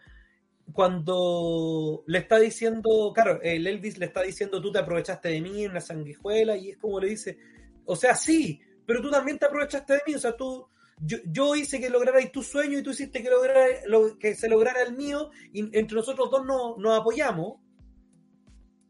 cuando 0.79 2.05
le 2.07 2.19
está 2.19 2.39
diciendo, 2.39 3.11
claro, 3.13 3.41
el 3.43 3.67
Elvis 3.67 3.97
le 3.97 4.05
está 4.05 4.21
diciendo, 4.21 4.61
tú 4.61 4.71
te 4.71 4.79
aprovechaste 4.79 5.27
de 5.27 5.41
mí, 5.41 5.65
una 5.65 5.81
sanguijuela, 5.81 6.55
y 6.55 6.69
es 6.69 6.77
como 6.77 7.01
le 7.01 7.09
dice, 7.09 7.37
o 7.83 7.97
sea, 7.97 8.15
sí, 8.15 8.61
pero 8.85 9.01
tú 9.01 9.11
también 9.11 9.37
te 9.37 9.45
aprovechaste 9.45 9.91
de 9.91 10.01
mí, 10.07 10.15
o 10.15 10.19
sea, 10.19 10.37
tú, 10.37 10.69
yo, 11.01 11.17
yo 11.25 11.53
hice 11.53 11.81
que 11.81 11.89
lograrais 11.89 12.31
tu 12.31 12.41
sueño 12.41 12.79
y 12.79 12.81
tú 12.81 12.91
hiciste 12.91 13.21
que, 13.21 13.29
lograra, 13.29 13.65
lo, 13.87 14.17
que 14.17 14.35
se 14.35 14.47
lograra 14.47 14.81
el 14.81 14.95
mío, 14.95 15.31
y 15.51 15.77
entre 15.77 15.97
nosotros 15.97 16.31
dos 16.31 16.45
nos, 16.45 16.77
nos 16.77 16.97
apoyamos. 16.97 17.59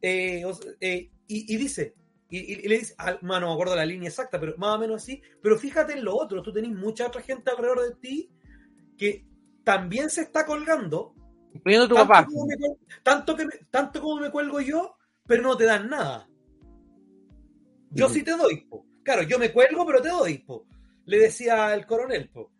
Eh, 0.04 0.44
eh, 0.82 1.10
y, 1.26 1.58
dice, 1.58 1.96
y 2.30 2.68
le 2.68 2.78
dice, 2.78 2.94
ah, 3.00 3.18
no 3.24 3.40
me 3.40 3.52
acuerdo 3.52 3.76
la 3.76 3.88
línea 3.88 4.10
exacta, 4.10 4.40
pero 4.40 4.56
más 4.58 4.76
o 4.76 4.80
menos 4.80 5.02
así, 5.02 5.24
pero 5.42 5.58
fíjate 5.58 5.94
en 5.94 6.06
lo 6.06 6.16
otro, 6.16 6.44
tú 6.44 6.54
tenés 6.54 6.70
mucha 6.70 7.08
otra 7.08 7.24
gente 7.24 7.50
alrededor 7.50 7.82
de 7.82 7.96
ti 7.96 8.30
que 8.96 9.26
también 9.64 10.12
se 10.12 10.22
está 10.22 10.46
colgando, 10.46 11.16
Incluyendo 11.54 11.88
tu 11.88 11.96
tanto 11.96 12.08
papá. 12.10 12.26
como, 12.26 12.46
me, 12.46 12.56
tanto, 13.04 13.36
que 13.36 13.46
me- 13.46 13.58
tanto 13.72 14.02
como 14.02 14.22
me 14.22 14.32
cuelgo 14.32 14.62
yo, 14.62 14.96
pero 15.26 15.42
no 15.44 15.58
te 15.58 15.66
dan 15.66 15.90
nada. 15.90 16.28
Yo 17.92 18.08
sí 18.10 18.24
te 18.24 18.32
doy, 18.32 18.62
po. 18.70 18.86
Claro, 19.04 19.24
yo 19.24 19.40
me 19.40 19.52
cuelgo, 19.52 19.86
pero 19.86 20.02
te 20.02 20.10
doy, 20.10 20.38
po. 20.40 20.66
Le 21.06 21.18
decía 21.20 21.74
el 21.74 21.86
coronel, 21.88 22.30
po. 22.30 22.52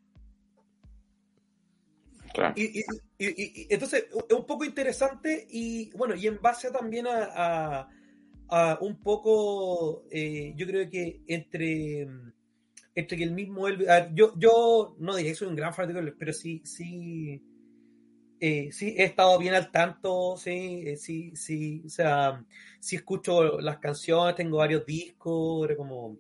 Claro. 2.34 2.54
Y, 2.58 2.80
y- 2.80 2.84
y- 3.20 3.62
y- 3.62 3.68
entonces 3.70 4.06
es 4.30 4.36
un 4.36 4.46
poco 4.46 4.64
interesante 4.64 5.48
y 5.50 5.90
bueno, 5.92 6.16
y 6.16 6.28
en 6.28 6.40
base 6.42 6.72
también 6.72 7.08
a, 7.08 7.30
a- 7.36 7.90
a 8.50 8.78
un 8.82 9.00
poco, 9.02 10.06
eh, 10.12 10.54
yo 10.56 10.66
creo 10.66 10.90
que 10.90 11.22
entre, 11.28 12.08
entre 12.96 13.18
que 13.18 13.24
el 13.24 13.32
mismo 13.32 13.68
Elvis, 13.68 13.88
yo, 14.14 14.34
yo 14.38 14.96
no 15.00 15.16
diría 15.16 15.32
que 15.32 15.36
soy 15.36 15.48
un 15.48 15.56
gran 15.56 15.74
fanático, 15.74 16.00
pero 16.18 16.34
sí, 16.34 16.62
sí, 16.66 17.42
eh, 18.40 18.70
sí 18.72 18.96
he 18.98 19.04
estado 19.04 19.38
bien 19.38 19.54
al 19.54 19.72
tanto, 19.72 20.38
sí, 20.38 20.84
eh, 20.86 20.98
sí, 20.98 21.36
sí, 21.36 21.84
o 21.86 21.90
sea, 21.90 22.46
sí 22.80 22.96
escucho 22.96 23.60
las 23.60 23.80
canciones, 23.80 24.36
tengo 24.36 24.58
varios 24.58 24.86
discos, 24.86 25.70
como, 25.78 26.18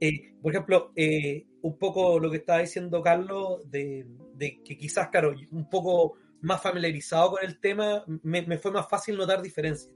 eh, 0.00 0.34
por 0.42 0.52
ejemplo, 0.52 0.92
eh, 0.96 1.46
un 1.62 1.78
poco 1.78 2.18
lo 2.18 2.30
que 2.30 2.38
estaba 2.38 2.60
diciendo 2.60 3.02
Carlos, 3.02 3.70
de, 3.70 4.06
de 4.34 4.62
que 4.62 4.76
quizás, 4.76 5.08
claro, 5.08 5.34
un 5.50 5.70
poco 5.70 6.14
más 6.42 6.60
familiarizado 6.60 7.32
con 7.32 7.44
el 7.44 7.58
tema, 7.60 8.04
me, 8.22 8.42
me 8.42 8.58
fue 8.58 8.72
más 8.72 8.88
fácil 8.88 9.16
notar 9.16 9.40
diferencias. 9.40 9.90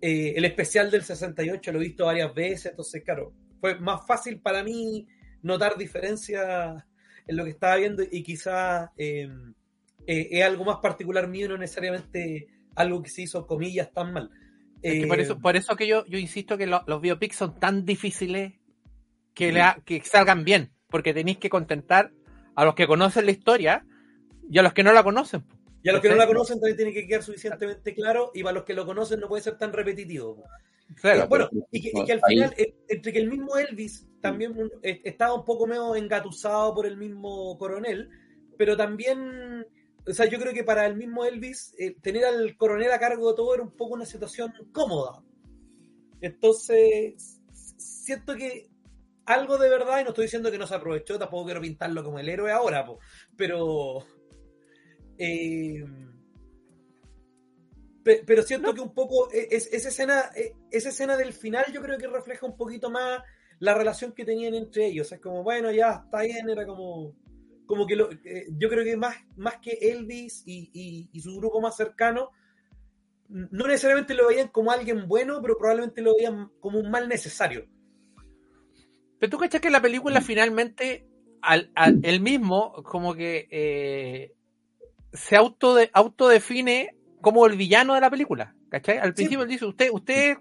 Eh, 0.00 0.34
el 0.36 0.44
especial 0.44 0.90
del 0.90 1.02
68 1.02 1.72
lo 1.72 1.80
he 1.80 1.84
visto 1.84 2.04
varias 2.06 2.32
veces, 2.32 2.66
entonces, 2.66 3.02
claro, 3.02 3.32
fue 3.60 3.78
más 3.80 4.06
fácil 4.06 4.40
para 4.40 4.62
mí 4.62 5.06
notar 5.42 5.76
diferencias 5.76 6.84
en 7.26 7.36
lo 7.36 7.44
que 7.44 7.50
estaba 7.50 7.76
viendo 7.76 8.02
y 8.08 8.22
quizás 8.22 8.90
eh, 10.08 10.28
es 10.32 10.42
algo 10.44 10.64
más 10.64 10.78
particular 10.78 11.28
mío, 11.28 11.48
no 11.48 11.58
necesariamente 11.58 12.48
algo 12.74 13.02
que 13.02 13.10
se 13.10 13.22
hizo, 13.22 13.46
comillas, 13.46 13.92
tan 13.92 14.12
mal. 14.12 14.30
Es 14.82 15.00
que 15.02 15.06
por 15.06 15.18
Eh, 15.18 15.22
eso, 15.22 15.38
por 15.38 15.56
eso 15.56 15.76
que 15.76 15.86
yo, 15.86 16.04
yo 16.06 16.18
insisto 16.18 16.56
que 16.56 16.66
lo- 16.66 16.82
los 16.86 17.00
biopics 17.00 17.36
son 17.36 17.58
tan 17.60 17.84
difíciles 17.84 18.54
que, 19.34 19.52
le 19.52 19.60
ha- 19.60 19.78
que 19.84 20.00
salgan 20.02 20.44
bien, 20.44 20.70
porque 20.88 21.12
tenéis 21.14 21.38
que 21.38 21.50
contentar 21.50 22.12
a 22.54 22.64
los 22.64 22.74
que 22.74 22.86
conocen 22.86 23.26
la 23.26 23.32
historia 23.32 23.84
y 24.50 24.58
a 24.58 24.62
los 24.62 24.72
que 24.72 24.82
no 24.82 24.92
la 24.92 25.02
conocen. 25.04 25.44
Y 25.82 25.88
a 25.90 25.92
los 25.92 26.00
que 26.00 26.08
no 26.08 26.16
la 26.16 26.26
conocen 26.26 26.58
también 26.58 26.76
tiene 26.76 26.92
que 26.92 27.06
quedar 27.06 27.22
suficientemente 27.22 27.94
claro 27.94 28.30
y 28.34 28.42
para 28.42 28.54
los 28.54 28.64
que 28.64 28.74
lo 28.74 28.84
conocen 28.86 29.20
no 29.20 29.28
puede 29.28 29.42
ser 29.42 29.56
tan 29.58 29.72
repetitivo. 29.72 30.42
Claro. 31.00 31.24
Eh, 31.24 31.26
bueno, 31.28 31.48
y 31.70 31.82
que, 31.82 31.90
y 31.94 32.04
que 32.04 32.12
al 32.12 32.20
final, 32.26 32.54
entre 32.88 33.12
que 33.12 33.18
el 33.18 33.28
mismo 33.28 33.56
Elvis 33.58 34.08
también 34.20 34.54
estaba 34.82 35.34
un 35.34 35.44
poco 35.44 35.66
medio 35.66 35.94
engatusado 35.94 36.74
por 36.74 36.86
el 36.86 36.96
mismo 36.96 37.56
coronel, 37.58 38.08
pero 38.56 38.76
también, 38.76 39.66
o 40.08 40.12
sea, 40.14 40.26
yo 40.26 40.38
creo 40.38 40.52
que 40.54 40.64
para 40.64 40.86
el 40.86 40.96
mismo 40.96 41.24
Elvis, 41.24 41.74
eh, 41.78 41.96
tener 42.00 42.24
al 42.24 42.56
coronel 42.56 42.90
a 42.92 42.98
cargo 42.98 43.30
de 43.30 43.36
todo 43.36 43.54
era 43.54 43.62
un 43.62 43.72
poco 43.76 43.94
una 43.94 44.06
situación 44.06 44.52
cómoda. 44.72 45.22
Entonces, 46.20 47.40
siento 47.76 48.34
que 48.36 48.68
algo 49.26 49.58
de 49.58 49.68
verdad, 49.68 50.00
y 50.00 50.04
no 50.04 50.10
estoy 50.10 50.24
diciendo 50.24 50.50
que 50.50 50.58
no 50.58 50.66
se 50.66 50.74
aprovechó, 50.74 51.18
tampoco 51.18 51.44
quiero 51.46 51.60
pintarlo 51.60 52.02
como 52.02 52.18
el 52.18 52.28
héroe 52.28 52.50
ahora, 52.50 52.84
po, 52.84 52.98
pero... 53.36 54.04
eh, 55.18 55.84
pe- 58.02 58.22
pero 58.26 58.42
siento 58.42 58.74
que 58.74 58.80
un 58.80 58.94
poco 58.94 59.30
e- 59.32 59.48
es, 59.50 59.72
esa 59.72 59.88
escena 59.88 60.30
e- 60.34 60.54
esa 60.70 60.88
escena 60.90 61.16
del 61.16 61.32
final 61.32 61.66
yo 61.72 61.82
creo 61.82 61.98
que 61.98 62.06
refleja 62.06 62.46
un 62.46 62.56
poquito 62.56 62.90
más 62.90 63.22
la 63.60 63.74
relación 63.74 64.12
que 64.12 64.24
tenían 64.24 64.54
entre 64.54 64.86
ellos 64.86 65.10
es 65.12 65.20
como 65.20 65.42
bueno 65.42 65.70
ya 65.72 66.02
está 66.04 66.22
bien 66.22 66.48
era 66.48 66.66
como 66.66 67.14
como 67.68 67.86
que 67.86 67.94
lo- 67.94 68.10
eh, 68.10 68.46
yo 68.58 68.68
creo 68.68 68.82
que 68.82 68.96
más 68.96 69.14
más 69.36 69.58
que 69.62 69.78
Elvis 69.80 70.42
y, 70.46 70.70
y- 70.72 71.08
y 71.12 71.20
su 71.20 71.36
grupo 71.36 71.60
más 71.60 71.76
cercano 71.76 72.30
no 73.28 73.66
necesariamente 73.66 74.14
lo 74.14 74.26
veían 74.28 74.48
como 74.48 74.72
alguien 74.72 75.06
bueno 75.06 75.40
pero 75.42 75.56
probablemente 75.58 76.00
lo 76.02 76.14
veían 76.16 76.50
como 76.60 76.80
un 76.80 76.90
mal 76.90 77.08
necesario 77.08 77.66
Pero 79.20 79.30
tú 79.30 79.38
cachas 79.38 79.60
que 79.60 79.70
la 79.70 79.82
película 79.82 80.20
finalmente, 80.20 81.06
al, 81.42 81.70
al- 81.74 82.00
él 82.04 82.20
mismo, 82.20 82.72
como 82.84 83.14
que 83.14 83.48
eh, 83.50 84.32
se 85.12 85.36
autode- 85.36 85.90
autodefine 85.92 86.96
como 87.20 87.44
el 87.46 87.56
villano 87.56 87.94
de 87.94 88.00
la 88.00 88.10
película. 88.10 88.54
¿Cachai? 88.70 88.98
Al 88.98 89.14
principio 89.14 89.42
él 89.42 89.48
dice, 89.50 89.64
usted, 89.66 89.90
usted, 89.92 90.36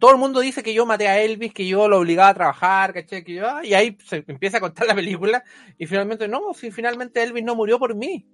todo 0.00 0.10
el 0.10 0.18
mundo 0.18 0.40
dice 0.40 0.62
que 0.62 0.74
yo 0.74 0.84
maté 0.86 1.08
a 1.08 1.20
Elvis, 1.20 1.52
que 1.52 1.66
yo 1.66 1.88
lo 1.88 1.98
obligaba 1.98 2.30
a 2.30 2.34
trabajar, 2.34 2.92
¿cachai? 2.92 3.22
Que 3.22 3.34
yo, 3.34 3.48
ah, 3.48 3.64
y 3.64 3.74
ahí 3.74 3.96
se 4.04 4.24
empieza 4.26 4.58
a 4.58 4.60
contar 4.60 4.86
la 4.86 4.94
película, 4.94 5.44
y 5.78 5.86
finalmente, 5.86 6.28
no, 6.28 6.52
si 6.54 6.70
finalmente 6.70 7.22
Elvis 7.22 7.44
no 7.44 7.54
murió 7.54 7.78
por 7.78 7.94
mí. 7.94 8.26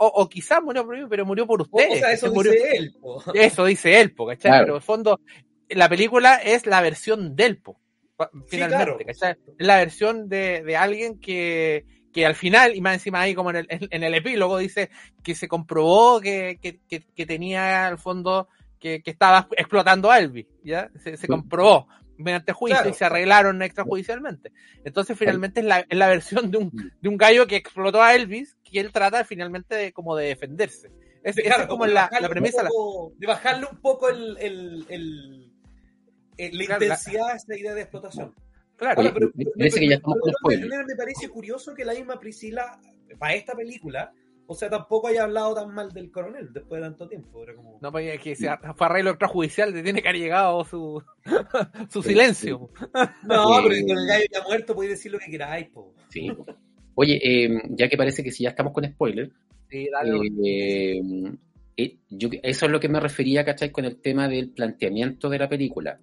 O, 0.00 0.06
o 0.06 0.28
quizás 0.28 0.62
murió 0.62 0.84
por 0.84 0.96
mí, 0.96 1.04
pero 1.10 1.26
murió 1.26 1.44
por 1.46 1.60
o, 1.60 1.64
usted. 1.64 1.90
o 1.90 1.96
sea 1.96 2.12
eso 2.12 2.30
dice 2.30 2.76
él 2.76 2.94
po. 3.00 3.20
Eso 3.34 3.64
dice 3.64 4.00
él, 4.00 4.12
po, 4.12 4.26
¿cachai? 4.26 4.50
Claro. 4.50 4.64
Pero 4.64 4.74
en 4.74 4.76
el 4.76 4.82
fondo, 4.82 5.20
la 5.70 5.88
película 5.88 6.36
es 6.36 6.66
la 6.66 6.80
versión 6.80 7.34
del 7.34 7.58
po, 7.58 7.80
finalmente, 8.46 8.84
claro. 8.84 8.98
¿cachai? 9.04 9.36
Es 9.58 9.66
la 9.66 9.76
versión 9.78 10.28
de, 10.28 10.62
de 10.62 10.76
alguien 10.76 11.18
que, 11.18 11.84
que 12.12 12.26
al 12.26 12.36
final, 12.36 12.76
y 12.76 12.80
más 12.80 12.94
encima 12.94 13.20
ahí 13.20 13.34
como 13.34 13.50
en 13.50 13.56
el, 13.56 13.66
en, 13.70 13.88
en 13.90 14.02
el 14.04 14.14
epílogo, 14.14 14.58
dice 14.58 14.90
que 15.22 15.34
se 15.34 15.48
comprobó 15.48 16.20
que, 16.20 16.58
que, 16.62 16.80
que, 16.88 17.04
que 17.14 17.26
tenía 17.26 17.88
al 17.88 17.98
fondo 17.98 18.48
que, 18.78 19.02
que 19.02 19.10
estaba 19.10 19.48
explotando 19.56 20.10
a 20.10 20.18
Elvis, 20.18 20.46
¿ya? 20.64 20.90
Se, 21.02 21.26
comprobó 21.28 21.86
mediante 22.16 22.52
juicio 22.52 22.76
Claro. 22.78 22.90
y 22.90 22.94
se 22.94 23.04
arreglaron 23.04 23.62
extrajudicialmente. 23.62 24.52
Entonces 24.84 25.16
finalmente 25.16 25.60
es 25.60 25.66
la, 25.66 25.80
es 25.88 25.96
la 25.98 26.08
versión 26.08 26.50
de 26.50 26.58
un, 26.58 26.66
Mm. 26.66 26.90
de 27.00 27.08
un 27.08 27.16
gallo 27.16 27.46
que 27.46 27.56
explotó 27.56 28.02
a 28.02 28.14
Elvis, 28.14 28.56
que 28.64 28.80
él 28.80 28.90
trata 28.92 29.24
finalmente 29.24 29.74
de, 29.76 29.92
como 29.92 30.16
de 30.16 30.26
defenderse. 30.26 30.90
Es, 31.22 31.36
esa 31.38 31.42
Claro, 31.48 31.62
es 31.64 31.68
como 31.68 31.84
de 31.86 31.92
la, 31.92 32.10
la 32.20 32.28
premisa. 32.28 32.62
la- 32.62 32.70
de 33.16 33.26
bajarle 33.26 33.66
un 33.70 33.80
poco 33.80 34.08
el, 34.08 34.36
el- 34.38 34.86
el- 34.88 35.52
el- 36.38 36.58
la 36.58 36.64
Claro, 36.66 36.80
la- 36.80 36.86
intensidad 36.86 37.28
a 37.30 37.36
esta 37.36 37.56
idea 37.56 37.74
de 37.74 37.80
explotación. 37.82 38.34
Claro, 38.76 39.00
Oye, 39.00 39.08
Ahora, 39.08 39.18
pero- 39.20 39.32
me 39.34 39.44
pero- 39.44 39.56
parece 39.58 39.80
que 39.80 39.86
ya 39.86 39.88
pero- 39.90 39.96
estamos 39.98 40.18
con 40.20 40.30
pero- 40.30 40.38
spoiler. 40.38 40.68
pero 40.70 40.86
me 40.86 40.96
parece 40.96 41.28
curioso 41.28 41.74
que 41.74 41.84
la 41.84 41.94
misma 41.94 42.18
Priscila, 42.20 42.80
para 43.18 43.34
esta 43.34 43.54
película, 43.54 44.12
o 44.50 44.54
sea, 44.54 44.70
tampoco 44.70 45.08
haya 45.08 45.24
hablado 45.24 45.54
tan 45.54 45.74
mal 45.74 45.92
del 45.92 46.10
coronel 46.10 46.50
después 46.52 46.80
de 46.80 46.88
tanto 46.88 47.06
tiempo. 47.06 47.42
Era 47.42 47.54
como... 47.54 47.78
No, 47.82 47.92
pues 47.92 48.14
es 48.14 48.20
que 48.20 48.34
se 48.34 48.48
fue 48.76 48.86
arreglo 48.86 49.10
extrajudicial, 49.10 49.72
le 49.74 49.82
tiene 49.82 50.00
que 50.00 50.08
haber 50.08 50.20
llegado 50.22 50.64
su, 50.64 51.02
su 51.90 52.02
silencio. 52.02 52.70
No, 53.24 53.60
Eh, 53.60 53.62
pero 53.68 53.86
con 53.86 53.98
el 53.98 54.06
gallo 54.06 54.24
ya 54.32 54.42
muerto 54.42 54.74
podéis 54.74 54.92
decir 54.94 55.12
lo 55.12 55.18
que 55.18 55.30
queráis, 55.30 55.68
po. 55.68 55.94
Sí. 56.08 56.28
Oye, 56.94 57.20
eh, 57.22 57.60
ya 57.70 57.88
que 57.88 57.98
parece 57.98 58.24
que 58.24 58.32
si 58.32 58.44
ya 58.44 58.50
estamos 58.50 58.72
con 58.72 58.84
spoiler, 58.84 59.30
Sí, 59.70 59.86
dale. 59.92 60.18
eh, 60.46 61.02
eh, 61.76 61.98
yo, 62.08 62.30
eso 62.42 62.66
es 62.66 62.72
lo 62.72 62.80
que 62.80 62.88
me 62.88 63.00
refería, 63.00 63.44
¿cachai? 63.44 63.70
Con 63.70 63.84
el 63.84 64.00
tema 64.00 64.28
del 64.28 64.50
planteamiento 64.50 65.28
de 65.28 65.38
la 65.38 65.48
película. 65.48 66.00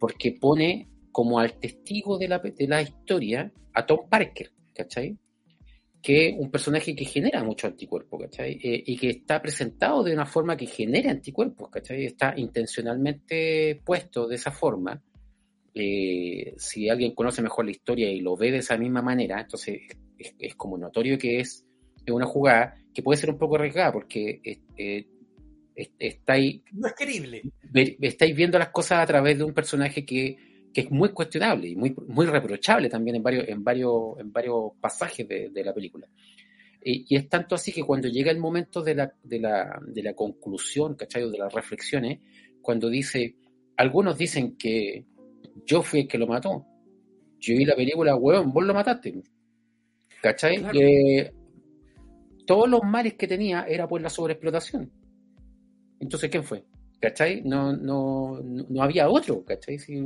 Porque 0.00 0.32
pone 0.32 0.88
como 1.12 1.38
al 1.38 1.60
testigo 1.60 2.18
de 2.18 2.26
la, 2.26 2.40
de 2.40 2.66
la 2.66 2.82
historia 2.82 3.52
a 3.72 3.86
Tom 3.86 4.08
Parker, 4.08 4.50
¿cachai? 4.74 5.16
Que 6.02 6.30
es 6.30 6.34
un 6.36 6.50
personaje 6.50 6.96
que 6.96 7.04
genera 7.04 7.44
mucho 7.44 7.68
anticuerpo, 7.68 8.18
¿cachai? 8.18 8.58
Eh, 8.62 8.82
y 8.86 8.96
que 8.96 9.10
está 9.10 9.40
presentado 9.40 10.02
de 10.02 10.12
una 10.12 10.26
forma 10.26 10.56
que 10.56 10.66
genera 10.66 11.10
anticuerpos, 11.12 11.70
¿cachai? 11.70 12.04
Está 12.06 12.34
intencionalmente 12.36 13.80
puesto 13.84 14.26
de 14.26 14.34
esa 14.36 14.50
forma. 14.50 15.00
Eh, 15.74 16.54
si 16.58 16.88
alguien 16.88 17.14
conoce 17.14 17.40
mejor 17.40 17.64
la 17.64 17.70
historia 17.70 18.10
y 18.10 18.20
lo 18.20 18.36
ve 18.36 18.50
de 18.50 18.58
esa 18.58 18.76
misma 18.76 19.00
manera, 19.00 19.40
entonces 19.40 19.80
es, 20.18 20.34
es 20.38 20.54
como 20.54 20.76
notorio 20.76 21.16
que 21.16 21.40
es, 21.40 21.64
es 22.04 22.12
una 22.12 22.26
jugada 22.26 22.76
que 22.92 23.02
puede 23.02 23.18
ser 23.18 23.30
un 23.30 23.38
poco 23.38 23.56
arriesgada 23.56 23.90
porque 23.92 24.40
eh, 24.44 24.58
eh, 24.76 25.06
est- 25.74 25.94
estáis, 25.98 26.60
No 26.72 26.88
es 26.88 26.94
querible. 26.94 27.42
estáis 28.02 28.36
viendo 28.36 28.58
las 28.58 28.68
cosas 28.68 28.98
a 29.02 29.06
través 29.06 29.38
de 29.38 29.44
un 29.44 29.54
personaje 29.54 30.04
que, 30.04 30.36
que 30.72 30.82
es 30.82 30.90
muy 30.90 31.10
cuestionable 31.10 31.68
y 31.68 31.76
muy, 31.76 31.94
muy 32.08 32.26
reprochable 32.26 32.88
también 32.88 33.16
en 33.16 33.22
varios, 33.22 33.48
en 33.48 33.62
varios, 33.62 34.18
en 34.18 34.32
varios 34.32 34.72
pasajes 34.80 35.28
de, 35.28 35.50
de 35.50 35.64
la 35.64 35.74
película. 35.74 36.08
Y, 36.84 37.04
y 37.08 37.16
es 37.16 37.28
tanto 37.28 37.54
así 37.54 37.72
que 37.72 37.84
cuando 37.84 38.08
llega 38.08 38.30
el 38.30 38.38
momento 38.38 38.82
de 38.82 38.94
la, 38.94 39.14
de 39.22 39.38
la, 39.38 39.80
de 39.86 40.02
la 40.02 40.14
conclusión, 40.14 40.94
¿cachai? 40.94 41.30
De 41.30 41.38
las 41.38 41.52
reflexiones, 41.52 42.20
cuando 42.60 42.88
dice, 42.88 43.36
algunos 43.76 44.18
dicen 44.18 44.56
que 44.56 45.04
yo 45.64 45.82
fui 45.82 46.00
el 46.00 46.08
que 46.08 46.18
lo 46.18 46.26
mató. 46.26 46.66
Yo 47.38 47.56
vi 47.56 47.64
la 47.64 47.76
película, 47.76 48.16
weón, 48.16 48.52
vos 48.52 48.64
lo 48.64 48.74
mataste. 48.74 49.22
¿Cachai? 50.22 50.58
Claro. 50.58 50.78
Eh, 50.80 51.32
todos 52.46 52.68
los 52.68 52.82
males 52.82 53.14
que 53.14 53.26
tenía 53.26 53.64
era 53.68 53.86
por 53.86 54.00
la 54.00 54.08
sobreexplotación. 54.08 54.90
Entonces, 56.00 56.30
¿quién 56.30 56.44
fue? 56.44 56.64
¿Cachai? 57.02 57.42
No, 57.42 57.76
no, 57.76 58.40
no, 58.44 58.80
había 58.82 59.08
otro, 59.10 59.44
¿cachai? 59.44 59.76
Si- 59.76 60.00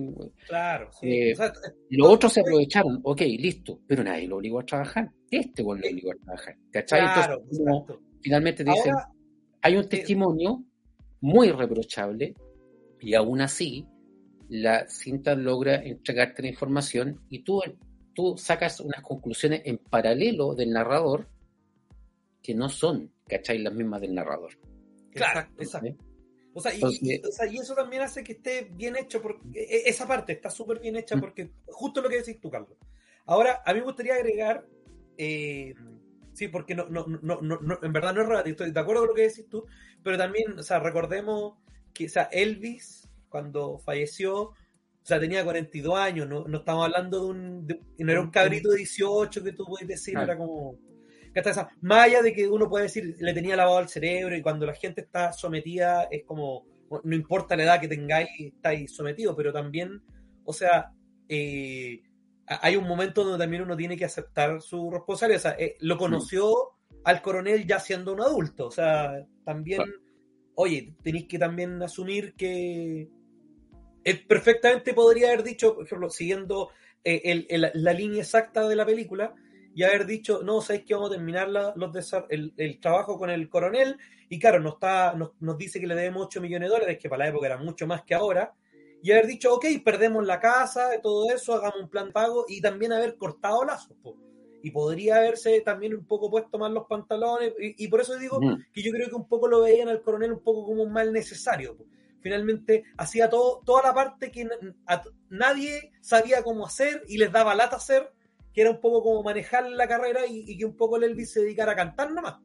Claro, 0.48 0.88
sí. 0.98 1.06
Eh, 1.12 1.32
O 1.34 1.36
sea, 1.36 1.52
los 1.90 2.08
otros 2.10 2.32
se 2.32 2.40
aprovecharon, 2.40 3.00
ok, 3.04 3.20
listo, 3.38 3.80
pero 3.86 4.02
nadie 4.02 4.26
lo 4.26 4.36
obligó 4.38 4.60
a 4.60 4.64
trabajar. 4.64 5.12
Este 5.30 5.62
weón 5.62 5.82
lo 5.82 5.88
obligó 5.88 6.12
a 6.12 6.24
trabajar. 6.24 6.56
¿Cachai? 6.72 7.00
claro, 7.00 7.34
Entonces, 7.42 7.58
como 7.66 7.86
finalmente 8.22 8.64
dicen, 8.64 8.92
Ahora, 8.94 9.08
hay 9.60 9.76
un 9.76 9.88
testimonio 9.90 10.64
muy 11.20 11.50
reprochable 11.50 12.34
y 12.98 13.12
aún 13.14 13.42
así 13.42 13.86
la 14.48 14.88
cinta 14.88 15.34
logra 15.34 15.74
entregarte 15.84 16.40
la 16.40 16.48
información 16.48 17.20
y 17.28 17.42
tú, 17.42 17.60
tú 18.14 18.36
sacas 18.38 18.80
unas 18.80 19.02
conclusiones 19.02 19.60
en 19.66 19.76
paralelo 19.76 20.54
del 20.54 20.70
narrador 20.70 21.28
que 22.42 22.54
no 22.54 22.70
son, 22.70 23.12
¿cachai? 23.28 23.58
Las 23.58 23.74
mismas 23.74 24.00
del 24.00 24.14
narrador. 24.14 24.52
claro, 25.12 25.40
Exacto. 25.40 25.62
exacto. 25.62 25.88
¿eh? 25.88 25.96
O 26.56 26.60
sea, 26.60 26.72
y, 26.72 26.76
Entonces- 26.76 27.02
y- 27.02 27.26
o 27.26 27.30
sea, 27.32 27.46
y 27.46 27.56
eso 27.58 27.74
también 27.74 28.00
hace 28.02 28.24
que 28.24 28.32
esté 28.32 28.70
bien 28.72 28.96
hecho, 28.96 29.20
porque 29.20 29.40
e- 29.54 29.88
esa 29.90 30.06
parte 30.08 30.32
está 30.32 30.48
súper 30.48 30.80
bien 30.80 30.96
hecha, 30.96 31.14
Mm. 31.16 31.20
porque 31.20 31.50
justo 31.66 32.00
lo 32.00 32.08
que 32.08 32.16
decís 32.16 32.40
tú, 32.40 32.50
Carlos. 32.50 32.78
Ahora, 33.26 33.62
a 33.66 33.74
mí 33.74 33.80
me 33.80 33.84
gustaría 33.86 34.14
agregar, 34.14 34.66
eh, 35.18 35.74
Sí, 36.32 36.48
porque 36.48 36.74
no, 36.74 36.86
no, 36.90 37.06
no, 37.06 37.40
no, 37.40 37.78
en 37.82 37.92
verdad 37.94 38.12
no 38.14 38.20
es 38.20 38.28
relativo, 38.28 38.52
estoy 38.52 38.70
de 38.70 38.78
acuerdo 38.80 39.00
con 39.00 39.08
lo 39.08 39.14
que 39.14 39.22
decís 39.22 39.46
tú, 39.48 39.64
pero 40.02 40.18
también, 40.18 40.58
o 40.58 40.62
sea, 40.62 40.78
recordemos 40.80 41.54
que, 41.94 42.04
o 42.04 42.08
sea, 42.10 42.24
Elvis, 42.30 43.08
cuando 43.30 43.78
falleció, 43.78 44.40
o 44.42 44.54
sea, 45.02 45.18
tenía 45.18 45.42
42 45.44 45.96
años, 45.98 46.28
no, 46.28 46.44
no 46.46 46.58
estamos 46.58 46.84
hablando 46.84 47.20
de 47.20 47.26
un, 47.30 47.66
no 47.98 48.12
era 48.12 48.20
un 48.20 48.30
cabrito 48.30 48.68
de 48.70 48.76
18 48.78 49.42
que 49.42 49.52
tú 49.52 49.64
puedes 49.64 49.88
decir, 49.88 50.18
era 50.18 50.36
como, 50.36 50.76
más 51.80 52.04
allá 52.06 52.22
de 52.22 52.32
que 52.32 52.48
uno 52.48 52.68
puede 52.68 52.84
decir, 52.84 53.16
le 53.18 53.34
tenía 53.34 53.56
lavado 53.56 53.80
el 53.80 53.88
cerebro 53.88 54.36
y 54.36 54.42
cuando 54.42 54.66
la 54.66 54.74
gente 54.74 55.02
está 55.02 55.32
sometida 55.32 56.08
es 56.10 56.24
como, 56.24 56.66
no 57.04 57.14
importa 57.14 57.56
la 57.56 57.64
edad 57.64 57.80
que 57.80 57.88
tengáis, 57.88 58.28
estáis 58.38 58.94
sometidos, 58.94 59.34
pero 59.36 59.52
también, 59.52 60.02
o 60.44 60.52
sea, 60.52 60.92
eh, 61.28 62.02
hay 62.46 62.76
un 62.76 62.86
momento 62.86 63.24
donde 63.24 63.42
también 63.42 63.62
uno 63.62 63.76
tiene 63.76 63.96
que 63.96 64.04
aceptar 64.04 64.60
su 64.62 64.90
responsabilidad. 64.90 65.38
O 65.38 65.42
sea, 65.42 65.56
eh, 65.58 65.76
lo 65.80 65.98
conoció 65.98 66.54
al 67.04 67.22
coronel 67.22 67.66
ya 67.66 67.80
siendo 67.80 68.12
un 68.12 68.20
adulto. 68.20 68.66
O 68.66 68.70
sea, 68.70 69.26
también, 69.44 69.82
oye, 70.54 70.94
tenéis 71.02 71.26
que 71.26 71.38
también 71.38 71.82
asumir 71.82 72.34
que 72.34 73.08
él 74.04 74.26
perfectamente 74.28 74.94
podría 74.94 75.28
haber 75.28 75.42
dicho, 75.42 75.74
por 75.74 75.84
ejemplo, 75.84 76.10
siguiendo 76.10 76.70
eh, 77.02 77.44
la 77.74 77.92
línea 77.92 78.22
exacta 78.22 78.68
de 78.68 78.76
la 78.76 78.86
película, 78.86 79.34
y 79.76 79.82
haber 79.82 80.06
dicho, 80.06 80.40
no, 80.42 80.62
sabéis 80.62 80.86
que 80.86 80.94
vamos 80.94 81.10
a 81.10 81.16
terminar 81.16 81.50
los 81.50 82.14
el, 82.30 82.80
trabajo 82.80 83.18
con 83.18 83.28
el 83.28 83.50
coronel, 83.50 83.98
y 84.30 84.38
claro, 84.38 84.58
nos, 84.58 84.74
está, 84.74 85.12
nos, 85.12 85.32
nos 85.38 85.58
dice 85.58 85.78
que 85.78 85.86
le 85.86 85.94
debemos 85.94 86.24
8 86.28 86.40
millones 86.40 86.70
de 86.70 86.74
dólares, 86.74 86.98
que 86.98 87.10
para 87.10 87.24
la 87.24 87.28
época 87.28 87.44
era 87.44 87.58
mucho 87.58 87.86
más 87.86 88.02
que 88.02 88.14
ahora, 88.14 88.54
y 89.02 89.12
haber 89.12 89.26
dicho, 89.26 89.52
ok, 89.52 89.66
perdemos 89.84 90.26
la 90.26 90.40
casa, 90.40 90.88
todo 91.02 91.30
eso, 91.30 91.52
hagamos 91.52 91.82
un 91.82 91.90
plan 91.90 92.10
pago 92.10 92.46
y 92.48 92.62
también 92.62 92.94
haber 92.94 93.18
cortado 93.18 93.66
lazos. 93.66 93.98
Y 94.62 94.70
podría 94.70 95.16
haberse 95.18 95.60
también 95.60 95.94
un 95.94 96.06
poco 96.06 96.30
puesto 96.30 96.58
más 96.58 96.72
los 96.72 96.86
pantalones. 96.86 97.52
Y, 97.58 97.86
por 97.88 98.00
eso 98.00 98.18
digo 98.18 98.40
que 98.72 98.82
yo 98.82 98.90
creo 98.92 99.10
que 99.10 99.14
un 99.14 99.28
poco 99.28 99.46
lo 99.46 99.60
veían 99.60 99.90
al 99.90 100.00
coronel 100.00 100.32
un 100.32 100.42
poco 100.42 100.64
como 100.64 100.84
un 100.84 100.92
mal 100.92 101.12
necesario. 101.12 101.76
Finalmente 102.20 102.84
hacía 102.96 103.28
todo, 103.28 103.62
toda 103.64 103.82
la 103.82 103.94
parte 103.94 104.32
que 104.32 104.48
nadie 105.28 105.92
sabía 106.00 106.42
cómo 106.42 106.66
hacer 106.66 107.04
y 107.06 107.18
les 107.18 107.30
daba 107.30 107.54
lata 107.54 107.76
hacer, 107.76 108.10
que 108.56 108.62
era 108.62 108.70
un 108.70 108.80
poco 108.80 109.02
como 109.02 109.22
manejar 109.22 109.70
la 109.70 109.86
carrera 109.86 110.22
y, 110.26 110.56
que 110.56 110.64
un 110.64 110.74
poco 110.74 110.96
el 110.96 111.04
Elvis 111.04 111.30
se 111.30 111.40
dedicara 111.40 111.72
a 111.72 111.76
cantar 111.76 112.10
nomás. 112.10 112.36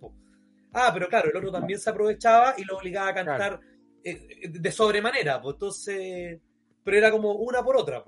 Ah, 0.73 0.91
pero 0.93 1.07
claro, 1.07 1.29
el 1.29 1.37
otro 1.37 1.53
también 1.53 1.79
se 1.79 1.89
aprovechaba 1.89 2.53
y 2.57 2.65
lo 2.65 2.75
obligaba 2.77 3.11
a 3.11 3.13
cantar 3.13 3.61
eh, 4.03 4.49
de 4.49 4.71
sobremanera. 4.73 5.41
Pues 5.41 5.55
entonces 5.55 6.41
pero 6.83 6.97
era 6.97 7.11
como 7.11 7.31
una 7.35 7.63
por 7.63 7.77
otra. 7.77 8.03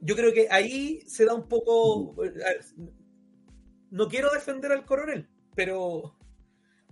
Yo 0.00 0.16
creo 0.16 0.32
que 0.32 0.48
ahí 0.50 1.02
se 1.02 1.26
da 1.26 1.34
un 1.34 1.46
poco... 1.46 2.16
no 3.90 4.08
quiero 4.08 4.30
defender 4.30 4.72
al 4.72 4.86
coronel, 4.86 5.28
pero, 5.54 6.16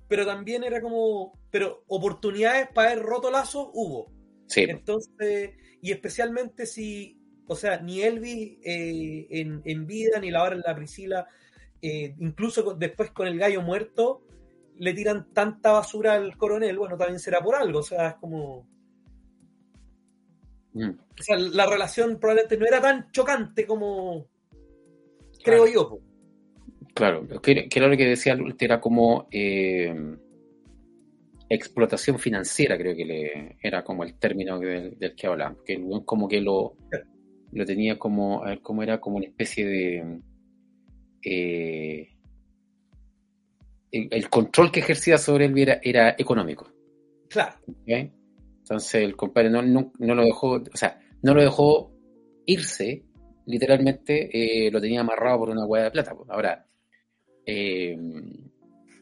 pero 0.08 0.26
también 0.26 0.62
era 0.62 0.82
como... 0.82 1.32
Pero 1.50 1.84
oportunidades 1.88 2.68
para 2.74 2.90
haber 2.90 3.02
roto 3.02 3.30
lazos 3.30 3.70
hubo. 3.72 4.12
Sí. 4.46 4.66
Entonces, 4.68 5.52
y 5.80 5.90
especialmente 5.90 6.66
si, 6.66 7.19
o 7.50 7.56
sea, 7.56 7.80
ni 7.80 8.00
Elvis 8.00 8.58
eh, 8.62 9.26
en, 9.64 9.84
vida, 9.84 10.20
ni 10.20 10.30
la 10.30 10.44
hora 10.44 10.54
en 10.54 10.62
la 10.64 10.72
Priscila, 10.72 11.26
eh, 11.82 12.14
incluso 12.20 12.74
después 12.74 13.10
con 13.10 13.26
el 13.26 13.40
gallo 13.40 13.60
muerto, 13.60 14.22
le 14.78 14.94
tiran 14.94 15.32
tanta 15.32 15.72
basura 15.72 16.14
al 16.14 16.36
coronel, 16.36 16.78
bueno, 16.78 16.96
también 16.96 17.18
será 17.18 17.40
por 17.40 17.56
algo, 17.56 17.80
o 17.80 17.82
sea, 17.82 18.10
es 18.10 18.14
como... 18.14 18.68
Mm. 20.74 20.90
O 20.90 21.22
sea, 21.22 21.36
la 21.38 21.66
relación 21.66 22.20
probablemente 22.20 22.56
no 22.56 22.66
era 22.66 22.80
tan 22.80 23.10
chocante 23.10 23.66
como 23.66 24.28
creo 25.42 25.66
yo. 25.66 25.98
Claro, 26.94 27.26
que, 27.42 27.68
era 27.74 27.88
lo 27.88 27.96
que 27.96 28.06
decía 28.06 28.38
era 28.60 28.80
como 28.80 29.26
eh, 29.32 29.92
explotación 31.48 32.20
financiera, 32.20 32.78
creo 32.78 32.94
que 32.94 33.04
le, 33.04 33.56
era 33.60 33.82
como 33.82 34.04
el 34.04 34.14
término 34.14 34.60
del, 34.60 34.96
que 35.16 35.26
hablaba, 35.26 35.56
que 35.66 35.84
como 36.04 36.28
que 36.28 36.40
lo, 36.40 36.76
lo 37.52 37.64
tenía 37.64 37.98
como, 37.98 38.44
a 38.44 38.50
ver 38.50 38.60
cómo 38.60 38.82
era, 38.82 39.00
como 39.00 39.16
una 39.16 39.26
especie 39.26 39.66
de... 39.66 40.20
Eh, 41.22 42.08
el, 43.92 44.30
control 44.30 44.70
que 44.70 44.80
ejercía 44.80 45.18
sobre 45.18 45.46
él 45.46 45.58
era, 45.58 45.80
era 45.82 46.14
económico. 46.16 46.70
Claro. 47.28 47.56
Entonces 47.86 49.02
el 49.02 49.16
compadre 49.16 49.50
no, 49.50 49.62
no, 49.62 50.14
lo 50.14 50.24
dejó, 50.24 50.52
o 50.52 50.76
sea, 50.76 51.00
no 51.22 51.34
lo 51.34 51.42
dejó 51.42 51.92
irse, 52.46 53.04
literalmente 53.46 54.30
eh, 54.66 54.70
lo 54.70 54.80
tenía 54.80 55.00
amarrado 55.00 55.40
por 55.40 55.50
una 55.50 55.66
hueá 55.66 55.84
de 55.84 55.90
plata. 55.90 56.14
Ahora, 56.28 56.66
eh, 57.44 57.98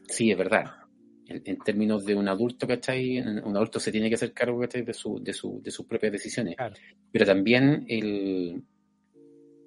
sí, 0.07 0.31
es 0.31 0.37
verdad. 0.37 0.78
En, 1.29 1.57
términos 1.59 2.05
de 2.05 2.15
un 2.15 2.27
adulto, 2.27 2.67
¿cachai? 2.67 3.19
Un 3.19 3.55
adulto 3.55 3.79
se 3.79 3.91
tiene 3.91 4.09
que 4.09 4.15
hacer 4.15 4.33
cargo, 4.33 4.65
De, 4.65 4.93
su, 4.93 5.19
de, 5.23 5.33
su, 5.33 5.61
de 5.61 5.71
sus 5.71 5.85
propias 5.85 6.11
decisiones. 6.11 6.55
Pero 7.11 7.25
también 7.25 7.85
el, 7.87 8.63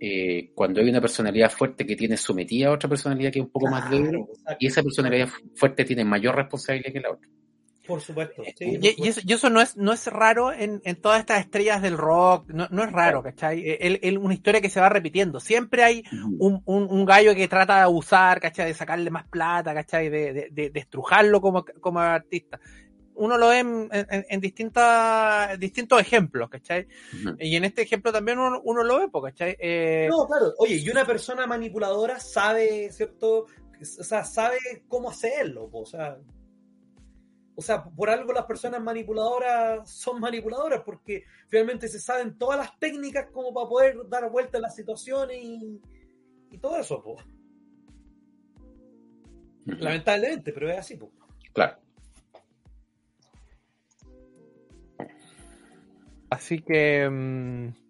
eh, 0.00 0.50
cuando 0.52 0.80
hay 0.80 0.88
una 0.88 1.00
personalidad 1.00 1.48
fuerte 1.48 1.86
que 1.86 1.94
tiene 1.94 2.16
sometida 2.16 2.66
a 2.66 2.72
otra 2.72 2.88
personalidad 2.88 3.30
que 3.30 3.38
es 3.38 3.44
un 3.44 3.52
poco 3.52 3.68
más 3.68 3.88
débil, 3.88 4.24
y 4.58 4.66
esa 4.66 4.82
personalidad 4.82 5.28
fuerte 5.54 5.84
tiene 5.84 6.04
mayor 6.04 6.34
responsabilidad 6.34 6.92
que 6.92 7.00
la 7.00 7.12
otra. 7.12 7.28
Por 7.86 8.00
supuesto. 8.00 8.42
y, 8.60 9.32
eso, 9.32 9.50
no 9.50 9.60
es, 9.60 9.76
no 9.76 9.92
es 9.92 10.06
raro 10.06 10.52
en, 10.52 10.80
todas 11.00 11.20
estas 11.20 11.40
estrellas 11.40 11.82
del 11.82 11.98
rock, 11.98 12.48
no, 12.48 12.68
no 12.70 12.84
es 12.84 12.92
raro, 12.92 13.22
¿cachai? 13.22 13.62
Es 13.66 14.16
una 14.16 14.34
historia 14.34 14.60
que 14.60 14.70
se 14.70 14.80
va 14.80 14.88
repitiendo. 14.88 15.40
Siempre 15.40 15.82
hay 15.82 16.04
un, 16.38 16.62
un, 16.64 17.04
gallo 17.04 17.34
que 17.34 17.48
trata 17.48 17.76
de 17.76 17.82
abusar, 17.82 18.40
¿cachai? 18.40 18.66
De 18.66 18.74
sacarle 18.74 19.10
más 19.10 19.26
plata, 19.26 19.74
¿cachai? 19.74 20.08
De, 20.08 20.32
de, 20.32 20.70
de, 20.70 20.80
estrujarlo 20.80 21.40
como, 21.40 21.64
como 21.80 21.98
artista. 21.98 22.60
Uno 23.14 23.36
lo 23.36 23.48
ve 23.48 23.58
en, 23.58 23.88
en, 23.90 24.40
distintas, 24.40 25.58
distintos 25.58 26.00
ejemplos, 26.00 26.48
¿cachai? 26.48 26.86
Y 27.40 27.56
en 27.56 27.64
este 27.64 27.82
ejemplo 27.82 28.12
también 28.12 28.38
uno, 28.38 28.60
uno 28.64 28.84
lo 28.84 29.00
ve, 29.00 29.08
¿cachai? 29.22 29.56
Eh... 29.58 30.06
No, 30.08 30.26
claro. 30.26 30.54
Oye, 30.58 30.76
y 30.76 30.88
una 30.88 31.04
persona 31.04 31.48
manipuladora 31.48 32.20
sabe, 32.20 32.90
¿cierto? 32.92 33.46
O 33.98 34.04
sea, 34.04 34.24
sabe 34.24 34.58
cómo 34.86 35.10
hacerlo, 35.10 35.68
o 35.72 35.84
sea, 35.84 36.16
o 37.54 37.60
sea, 37.60 37.84
por 37.84 38.08
algo 38.08 38.32
las 38.32 38.46
personas 38.46 38.82
manipuladoras 38.82 39.90
son 39.90 40.20
manipuladoras, 40.20 40.82
porque 40.84 41.24
finalmente 41.48 41.88
se 41.88 42.00
saben 42.00 42.38
todas 42.38 42.58
las 42.58 42.78
técnicas 42.78 43.28
como 43.30 43.52
para 43.52 43.68
poder 43.68 44.08
dar 44.08 44.30
vuelta 44.30 44.58
a 44.58 44.62
las 44.62 44.74
situaciones 44.74 45.38
y, 45.40 45.80
todo 46.60 46.78
eso, 46.78 47.02
pues. 47.02 47.24
Lamentablemente, 49.64 50.52
pero 50.52 50.70
es 50.70 50.78
así, 50.78 50.96
pues. 50.96 51.10
Claro. 51.52 51.78
Así 56.30 56.60
que. 56.60 57.08
Mm, 57.08 57.81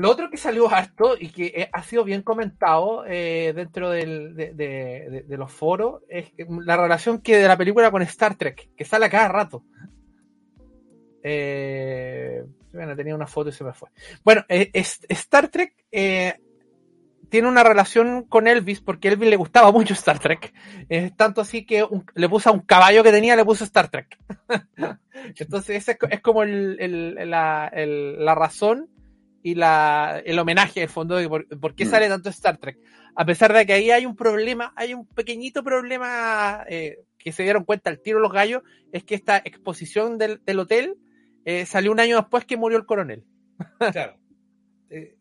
lo 0.00 0.10
otro 0.10 0.30
que 0.30 0.38
salió 0.38 0.72
harto 0.72 1.14
y 1.18 1.28
que 1.28 1.46
eh, 1.54 1.68
ha 1.70 1.82
sido 1.82 2.04
bien 2.04 2.22
comentado 2.22 3.04
eh, 3.06 3.52
dentro 3.54 3.90
de, 3.90 5.24
los 5.28 5.52
foros 5.52 6.02
es 6.08 6.32
la 6.64 6.78
relación 6.78 7.20
que 7.20 7.36
de 7.36 7.46
la 7.46 7.58
película 7.58 7.90
con 7.90 8.00
Star 8.02 8.34
Trek, 8.34 8.70
que 8.74 8.84
sale 8.86 9.04
a 9.04 9.10
cada 9.10 9.28
rato. 9.28 9.62
Eh, 11.22 12.42
bueno, 12.72 12.96
tenía 12.96 13.14
una 13.14 13.26
foto 13.26 13.50
y 13.50 13.52
se 13.52 13.62
me 13.62 13.74
fue. 13.74 13.90
Bueno, 14.24 14.42
Star 14.48 15.48
Trek 15.48 15.74
tiene 15.90 17.46
una 17.46 17.62
relación 17.62 18.24
con 18.24 18.48
Elvis 18.48 18.80
porque 18.80 19.08
Elvis 19.08 19.28
le 19.28 19.36
gustaba 19.36 19.70
mucho 19.70 19.92
Star 19.92 20.18
Trek. 20.18 20.54
tanto 21.14 21.42
así 21.42 21.66
que 21.66 21.86
le 22.14 22.28
puso 22.30 22.48
a 22.48 22.52
un 22.54 22.60
caballo 22.60 23.02
que 23.02 23.12
tenía, 23.12 23.36
le 23.36 23.44
puso 23.44 23.64
Star 23.64 23.90
Trek. 23.90 24.18
Entonces, 25.36 25.76
esa 25.76 25.98
es, 26.08 26.20
como 26.22 26.42
la 26.42 28.34
razón 28.34 28.88
y 29.42 29.54
la, 29.54 30.22
el 30.24 30.38
homenaje, 30.38 30.82
el 30.82 30.88
fondo, 30.88 31.16
de 31.16 31.28
por, 31.28 31.74
qué 31.74 31.84
mm. 31.84 31.90
sale 31.90 32.08
tanto 32.08 32.28
Star 32.30 32.58
Trek. 32.58 32.78
A 33.14 33.24
pesar 33.24 33.52
de 33.52 33.66
que 33.66 33.72
ahí 33.72 33.90
hay 33.90 34.06
un 34.06 34.16
problema, 34.16 34.72
hay 34.76 34.94
un 34.94 35.06
pequeñito 35.06 35.62
problema 35.64 36.64
eh, 36.68 37.00
que 37.18 37.32
se 37.32 37.42
dieron 37.42 37.64
cuenta 37.64 37.90
al 37.90 38.00
tiro 38.00 38.20
los 38.20 38.32
gallos, 38.32 38.62
es 38.92 39.04
que 39.04 39.14
esta 39.14 39.38
exposición 39.38 40.18
del, 40.18 40.40
del 40.44 40.58
hotel 40.58 40.96
eh, 41.44 41.66
salió 41.66 41.92
un 41.92 42.00
año 42.00 42.16
después 42.16 42.44
que 42.44 42.56
murió 42.56 42.78
el 42.78 42.86
coronel. 42.86 43.24
Claro. 43.92 44.16
Eh, 44.92 45.14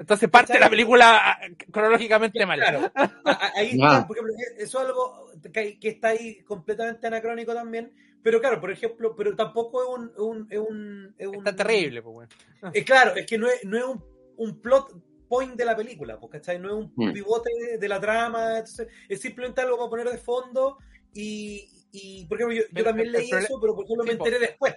Entonces 0.00 0.28
parte 0.28 0.54
de 0.54 0.58
la 0.58 0.68
película 0.68 1.16
ah, 1.16 1.38
cronológicamente 1.70 2.44
mal. 2.44 2.58
Claro. 2.58 2.90
Ahí, 3.54 3.78
por 3.78 4.16
ejemplo, 4.16 4.34
eso 4.58 4.80
es 4.80 4.84
algo 4.88 5.30
que, 5.52 5.78
que 5.78 5.88
está 5.90 6.08
ahí 6.08 6.42
completamente 6.42 7.06
anacrónico 7.06 7.54
también, 7.54 7.92
pero 8.22 8.40
claro, 8.40 8.60
por 8.60 8.70
ejemplo, 8.70 9.14
pero 9.16 9.34
tampoco 9.34 9.82
es 9.82 9.88
un... 9.98 10.12
un, 10.18 10.46
es 10.50 10.58
un, 10.58 11.14
es 11.18 11.28
Está 11.32 11.56
terrible, 11.56 12.02
pues 12.02 12.14
bueno. 12.14 12.30
Es 12.72 12.84
claro, 12.84 13.14
es 13.16 13.26
que 13.26 13.38
no 13.38 13.48
es, 13.48 13.64
no 13.64 13.76
es 13.76 13.84
un, 13.84 14.04
un 14.36 14.60
plot 14.60 14.94
point 15.28 15.54
de 15.54 15.64
la 15.64 15.74
película, 15.74 16.20
pues, 16.20 16.32
¿cachai? 16.32 16.58
No 16.58 16.68
es 16.68 16.74
un 16.74 16.92
mm. 16.94 17.12
pivote 17.12 17.50
de, 17.78 17.88
la 17.88 18.00
trama, 18.00 18.58
es 18.58 19.20
simplemente 19.20 19.60
algo 19.60 19.76
para 19.78 19.88
poner 19.88 20.08
de 20.10 20.18
fondo 20.18 20.78
y, 21.14 21.68
y 21.90 22.26
por 22.26 22.38
ejemplo, 22.38 22.64
yo, 22.70 22.84
también 22.84 23.12
leí 23.12 23.30
eso, 23.30 23.58
pero 23.60 23.74
por 23.74 23.84
ejemplo 23.84 24.04
me 24.04 24.12
enteré 24.12 24.38
después, 24.38 24.74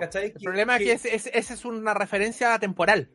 ¿cachai? 0.00 0.26
El 0.26 0.42
problema 0.42 0.76
es 0.76 1.02
que 1.02 1.14
esa 1.14 1.54
es 1.54 1.64
una 1.64 1.94
referencia 1.94 2.58
temporal. 2.58 3.10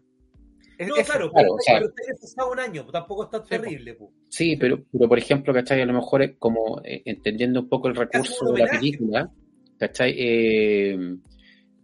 No, 0.88 0.95
es- 0.95 1.05
claro, 1.05 1.30
claro, 1.32 1.53
o 1.53 1.60
sea- 1.60 1.80
pero 1.80 2.18
pasado 2.22 2.51
un 2.51 2.60
año, 2.60 2.86
tampoco 2.86 3.26
está 3.26 3.43
terrible. 3.43 3.95
po. 3.95 4.14
Sí, 4.30 4.55
pero, 4.55 4.82
pero 4.91 5.10
por 5.10 5.18
ejemplo, 5.18 5.53
¿cachai? 5.53 5.82
A 5.82 5.86
lo 5.86 5.93
mejor 5.93 6.22
es 6.22 6.38
como 6.39 6.82
eh, 6.86 7.01
entendiendo 7.05 7.62
un 7.62 7.70
poco 7.70 7.89
el 7.89 7.95
recurso 7.95 8.45
un 8.45 8.55
de 8.55 8.62
la 8.62 8.72
película, 8.72 9.32
¿cachai? 9.80 10.13
Eh, 10.17 10.97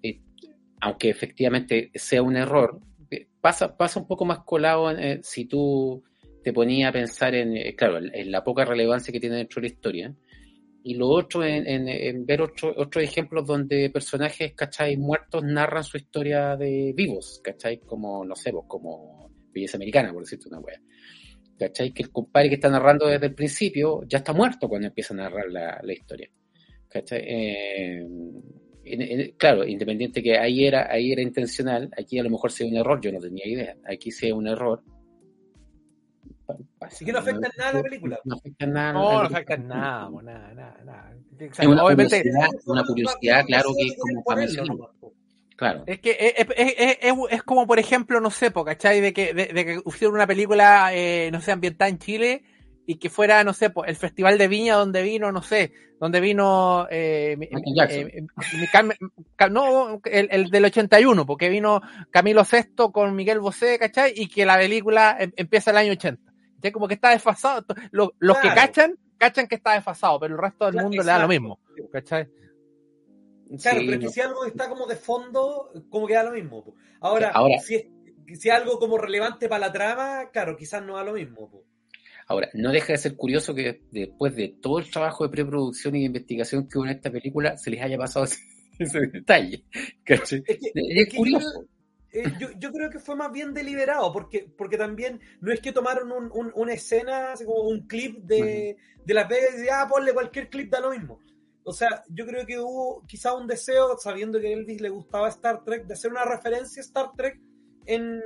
eh, 0.04 0.22
aunque 0.82 1.10
efectivamente 1.10 1.92
sea 1.96 2.22
un 2.22 2.36
error, 2.36 2.80
eh, 3.10 3.28
pasa, 3.42 3.76
pasa 3.76 4.00
un 4.00 4.08
poco 4.08 4.26
más 4.26 4.40
colado 4.40 4.92
eh, 4.92 5.20
si 5.24 5.46
tú 5.46 6.04
te 6.44 6.54
ponías 6.54 6.90
a 6.90 6.94
pensar 6.94 7.34
en, 7.36 7.58
eh, 7.58 7.76
claro, 7.76 7.98
en, 7.98 8.32
la 8.32 8.44
poca 8.44 8.66
relevancia 8.66 9.12
que 9.12 9.20
tiene 9.20 9.38
dentro 9.38 9.62
de 9.62 9.68
la 9.70 9.74
historia. 9.74 10.16
Y 10.84 10.94
lo 10.94 11.08
otro, 11.10 11.44
en, 11.44 11.66
en- 11.68 11.88
en 11.90 12.26
ver 12.28 12.42
otro- 12.44 12.74
otros 12.78 13.04
ejemplos 13.04 13.48
donde 13.48 13.90
personajes, 13.90 14.54
¿cachai? 14.54 14.98
Muertos 14.98 15.44
narran 15.44 15.84
su 15.84 15.98
historia 15.98 16.56
de 16.56 16.94
vivos, 16.96 17.42
¿cachai? 17.44 17.80
Como, 17.80 18.24
no 18.24 18.36
sé, 18.36 18.52
pues, 18.52 18.66
como 18.68 19.32
belleza 19.52 19.78
americana, 19.78 20.14
por 20.14 20.22
decirte 20.22 20.48
una 20.50 20.60
wea. 20.60 20.80
¿Cachai? 21.58 21.92
Que 21.94 22.04
el 22.04 22.12
compadre 22.12 22.50
que 22.50 22.56
está 22.56 22.70
narrando 22.70 23.08
desde 23.08 23.28
el 23.28 23.34
principio 23.34 24.04
ya 24.08 24.20
está 24.20 24.34
muerto 24.34 24.68
cuando 24.70 24.88
empieza 24.88 25.14
a 25.14 25.18
narrar 25.18 25.46
la, 25.50 25.80
la 25.82 25.94
historia. 25.94 26.30
¿Cachai? 26.96 27.22
Eh, 27.28 27.98
en- 28.86 29.02
en- 29.02 29.32
claro, 29.36 29.66
independiente 29.66 30.24
que 30.24 30.38
ahí 30.38 30.66
era, 30.66 30.90
ahí 30.90 31.12
era 31.12 31.22
intencional, 31.22 31.92
aquí 31.98 32.18
a 32.20 32.24
lo 32.24 32.30
mejor 32.30 32.54
sea 32.54 32.66
un 32.68 32.78
error, 32.78 33.02
yo 33.02 33.12
no 33.12 33.20
tenía 33.20 33.46
idea. 33.46 33.76
Aquí 33.86 34.12
sea 34.12 34.34
un 34.34 34.48
error. 34.48 34.82
Así 36.80 37.04
que 37.04 37.12
no 37.12 37.20
afecta 37.20 37.50
nada 37.58 37.74
la 37.74 37.82
película. 37.82 38.20
No 38.24 38.36
afecta 38.36 38.66
nada. 38.66 38.94
No, 38.94 39.12
no 39.12 39.22
la- 39.24 39.28
afecta 39.28 39.58
nada, 39.58 40.10
nada, 40.24 40.54
nada, 40.54 40.78
nada. 40.86 41.16
Es 41.38 41.68
una 41.68 41.84
obviamente, 41.84 42.18
curiosidad, 42.22 42.48
una 42.66 42.84
curiosidad, 42.86 43.46
claro 43.46 43.70
que 43.78 43.88
es 43.88 43.98
como 43.98 44.24
para. 44.24 44.46
Claro. 45.58 45.84
Es 45.88 46.00
que 46.00 46.12
es, 46.12 46.34
es- 46.38 46.48
es- 46.78 46.98
es- 47.02 47.14
es 47.32 47.44
como, 47.44 47.68
por 47.68 47.78
ejemplo, 47.80 48.22
no 48.22 48.30
sé, 48.32 48.54
¿cachai? 48.54 49.02
De 49.02 49.12
que, 49.12 49.34
de, 49.34 49.48
de 49.48 49.66
que 49.66 49.82
hicieron 49.86 50.16
una 50.16 50.28
película, 50.28 50.92
eh, 50.94 51.30
no 51.34 51.42
sé, 51.42 51.52
ambientada 51.52 51.90
en 51.90 51.98
Chile 52.00 52.44
y 52.88 52.98
que 52.98 53.10
fuera, 53.10 53.44
no 53.44 53.54
sé, 53.54 53.72
el 53.88 53.96
Festival 53.96 54.38
de 54.38 54.48
Viña 54.48 54.76
donde 54.76 55.02
vino, 55.02 55.32
no 55.32 55.42
sé, 55.42 55.72
donde 56.00 56.20
vino... 56.20 56.88
Eh, 56.92 57.36
eh, 57.42 58.26
Ca- 59.36 59.50
no, 59.50 60.00
el, 60.06 60.28
el 60.32 60.50
del 60.50 60.66
81, 60.66 61.26
porque 61.26 61.50
vino 61.50 61.82
Camilo 62.12 62.44
VI 62.44 62.92
con 62.92 63.16
Miguel 63.16 63.40
Bosé, 63.40 63.80
¿cachai? 63.80 64.14
Y 64.16 64.28
que 64.28 64.46
la 64.46 64.58
película 64.58 65.16
em- 65.20 65.32
empieza 65.36 65.72
el 65.72 65.78
año 65.78 65.92
80. 65.94 66.22
¿Cachai? 66.56 66.72
Como 66.72 66.88
que 66.88 66.94
está 66.96 67.10
desfasado. 67.10 67.66
Los, 67.92 68.10
los 68.20 68.38
que 68.38 68.50
cachan, 68.50 68.98
cachan 69.18 69.48
que 69.48 69.56
está 69.56 69.74
desfasado, 69.74 70.20
pero 70.20 70.36
el 70.36 70.42
resto 70.42 70.66
del 70.66 70.74
Claro, 70.74 70.88
mundo 70.90 71.04
le 71.04 71.08
da 71.12 71.20
lo 71.20 71.28
mismo, 71.28 71.60
¿cachai? 71.92 72.26
Claro, 73.62 73.80
Sí, 73.80 73.86
pero 73.86 73.92
es 73.94 74.00
que 74.00 74.06
no. 74.06 74.12
si 74.12 74.22
algo 74.22 74.46
está 74.46 74.68
como 74.70 74.88
de 74.88 74.96
fondo, 74.96 75.70
como 75.90 76.08
que 76.08 76.16
da 76.16 76.24
lo 76.24 76.32
mismo. 76.32 76.64
po. 76.64 76.76
Ahora, 77.02 77.30
Ahora- 77.30 77.60
si 77.60 77.76
es 77.76 77.86
si 78.40 78.50
algo 78.50 78.80
como 78.80 78.98
relevante 78.98 79.48
para 79.48 79.68
la 79.68 79.72
trama, 79.72 80.30
claro, 80.34 80.58
quizás 80.58 80.82
no 80.84 80.96
da 80.96 81.04
lo 81.04 81.14
mismo. 81.14 81.48
po. 81.50 81.64
Ahora, 82.28 82.50
no 82.54 82.72
deja 82.72 82.94
de 82.94 82.98
ser 82.98 83.16
curioso 83.16 83.54
que 83.54 83.82
después 83.92 84.36
de 84.36 84.56
todo 84.62 84.80
el 84.80 84.90
trabajo 84.90 85.24
de 85.24 85.30
preproducción 85.30 85.96
y 85.96 86.00
de 86.00 86.06
investigación 86.06 86.68
que 86.68 86.78
hubo 86.78 86.86
en 86.86 86.92
esta 86.92 87.12
película, 87.12 87.58
se 87.58 87.70
les 87.70 87.82
haya 87.82 87.98
pasado 87.98 88.26
ese, 88.26 88.40
ese 88.80 89.00
detalle. 89.08 89.64
Es 89.72 89.94
que, 90.04 90.14
Es 90.14 91.10
que 91.10 91.18
curioso. 91.18 91.62
yo, 91.64 92.20
eh, 92.22 92.32
yo, 92.40 92.48
yo 92.58 92.72
creo 92.72 92.90
que 92.90 93.00
fue 93.00 93.16
más 93.16 93.32
bien 93.32 93.54
deliberado, 93.54 94.12
porque, 94.12 94.48
porque 94.58 94.78
también 94.78 95.20
no 95.42 95.52
es 95.52 95.60
que 95.60 95.72
tomaron 95.72 96.12
un- 96.12 96.32
un- 96.34 96.52
una 96.56 96.74
escena, 96.74 97.34
así 97.34 97.46
como 97.46 97.62
un 97.64 97.86
clip 97.88 98.18
de, 98.24 98.78
de 99.06 99.14
Las 99.14 99.28
Vegas 99.30 99.50
y 99.54 99.58
decían, 99.58 99.76
ah, 99.82 99.88
ponle 99.90 100.14
cualquier 100.14 100.50
clip, 100.50 100.72
da 100.72 100.80
lo 100.80 100.92
mismo. 100.92 101.20
O 101.64 101.74
sea, 101.74 102.04
yo 102.10 102.26
creo 102.26 102.46
que 102.46 102.60
hubo 102.60 103.04
quizá 103.08 103.34
un 103.34 103.48
deseo, 103.48 103.98
sabiendo 103.98 104.40
que 104.40 104.48
a 104.48 104.52
Elvis 104.52 104.82
le 104.82 104.90
gustaba 104.90 105.30
Star 105.30 105.64
Trek, 105.64 105.86
de 105.88 105.94
hacer 105.94 106.12
una 106.12 106.24
referencia 106.26 106.80
a 106.82 106.86
Star 106.86 107.12
Trek 107.18 107.40
en, 107.86 108.20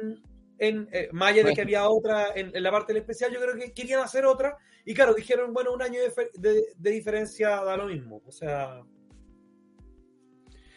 en 0.60 0.88
eh, 0.92 1.10
más 1.12 1.32
allá 1.32 1.44
de 1.44 1.54
que 1.54 1.62
había 1.62 1.88
otra 1.88 2.28
en, 2.36 2.56
en 2.56 2.64
la 2.64 2.72
parte 2.72 2.94
del 2.94 3.02
especial, 3.02 3.32
yo 3.32 3.40
creo 3.40 3.56
que 3.56 3.72
querían 3.74 4.02
hacer 4.02 4.26
otra, 4.26 4.58
y 4.86 4.94
claro, 4.94 5.14
dijeron, 5.14 5.54
bueno, 5.54 5.72
un 5.74 5.82
año 5.82 6.00
de, 6.02 6.12
de- 6.36 6.64
de 6.76 6.92
diferencia 6.92 7.50
da 7.64 7.78
lo 7.78 7.86
mismo. 7.86 8.22
O 8.26 8.32
sea, 8.32 8.82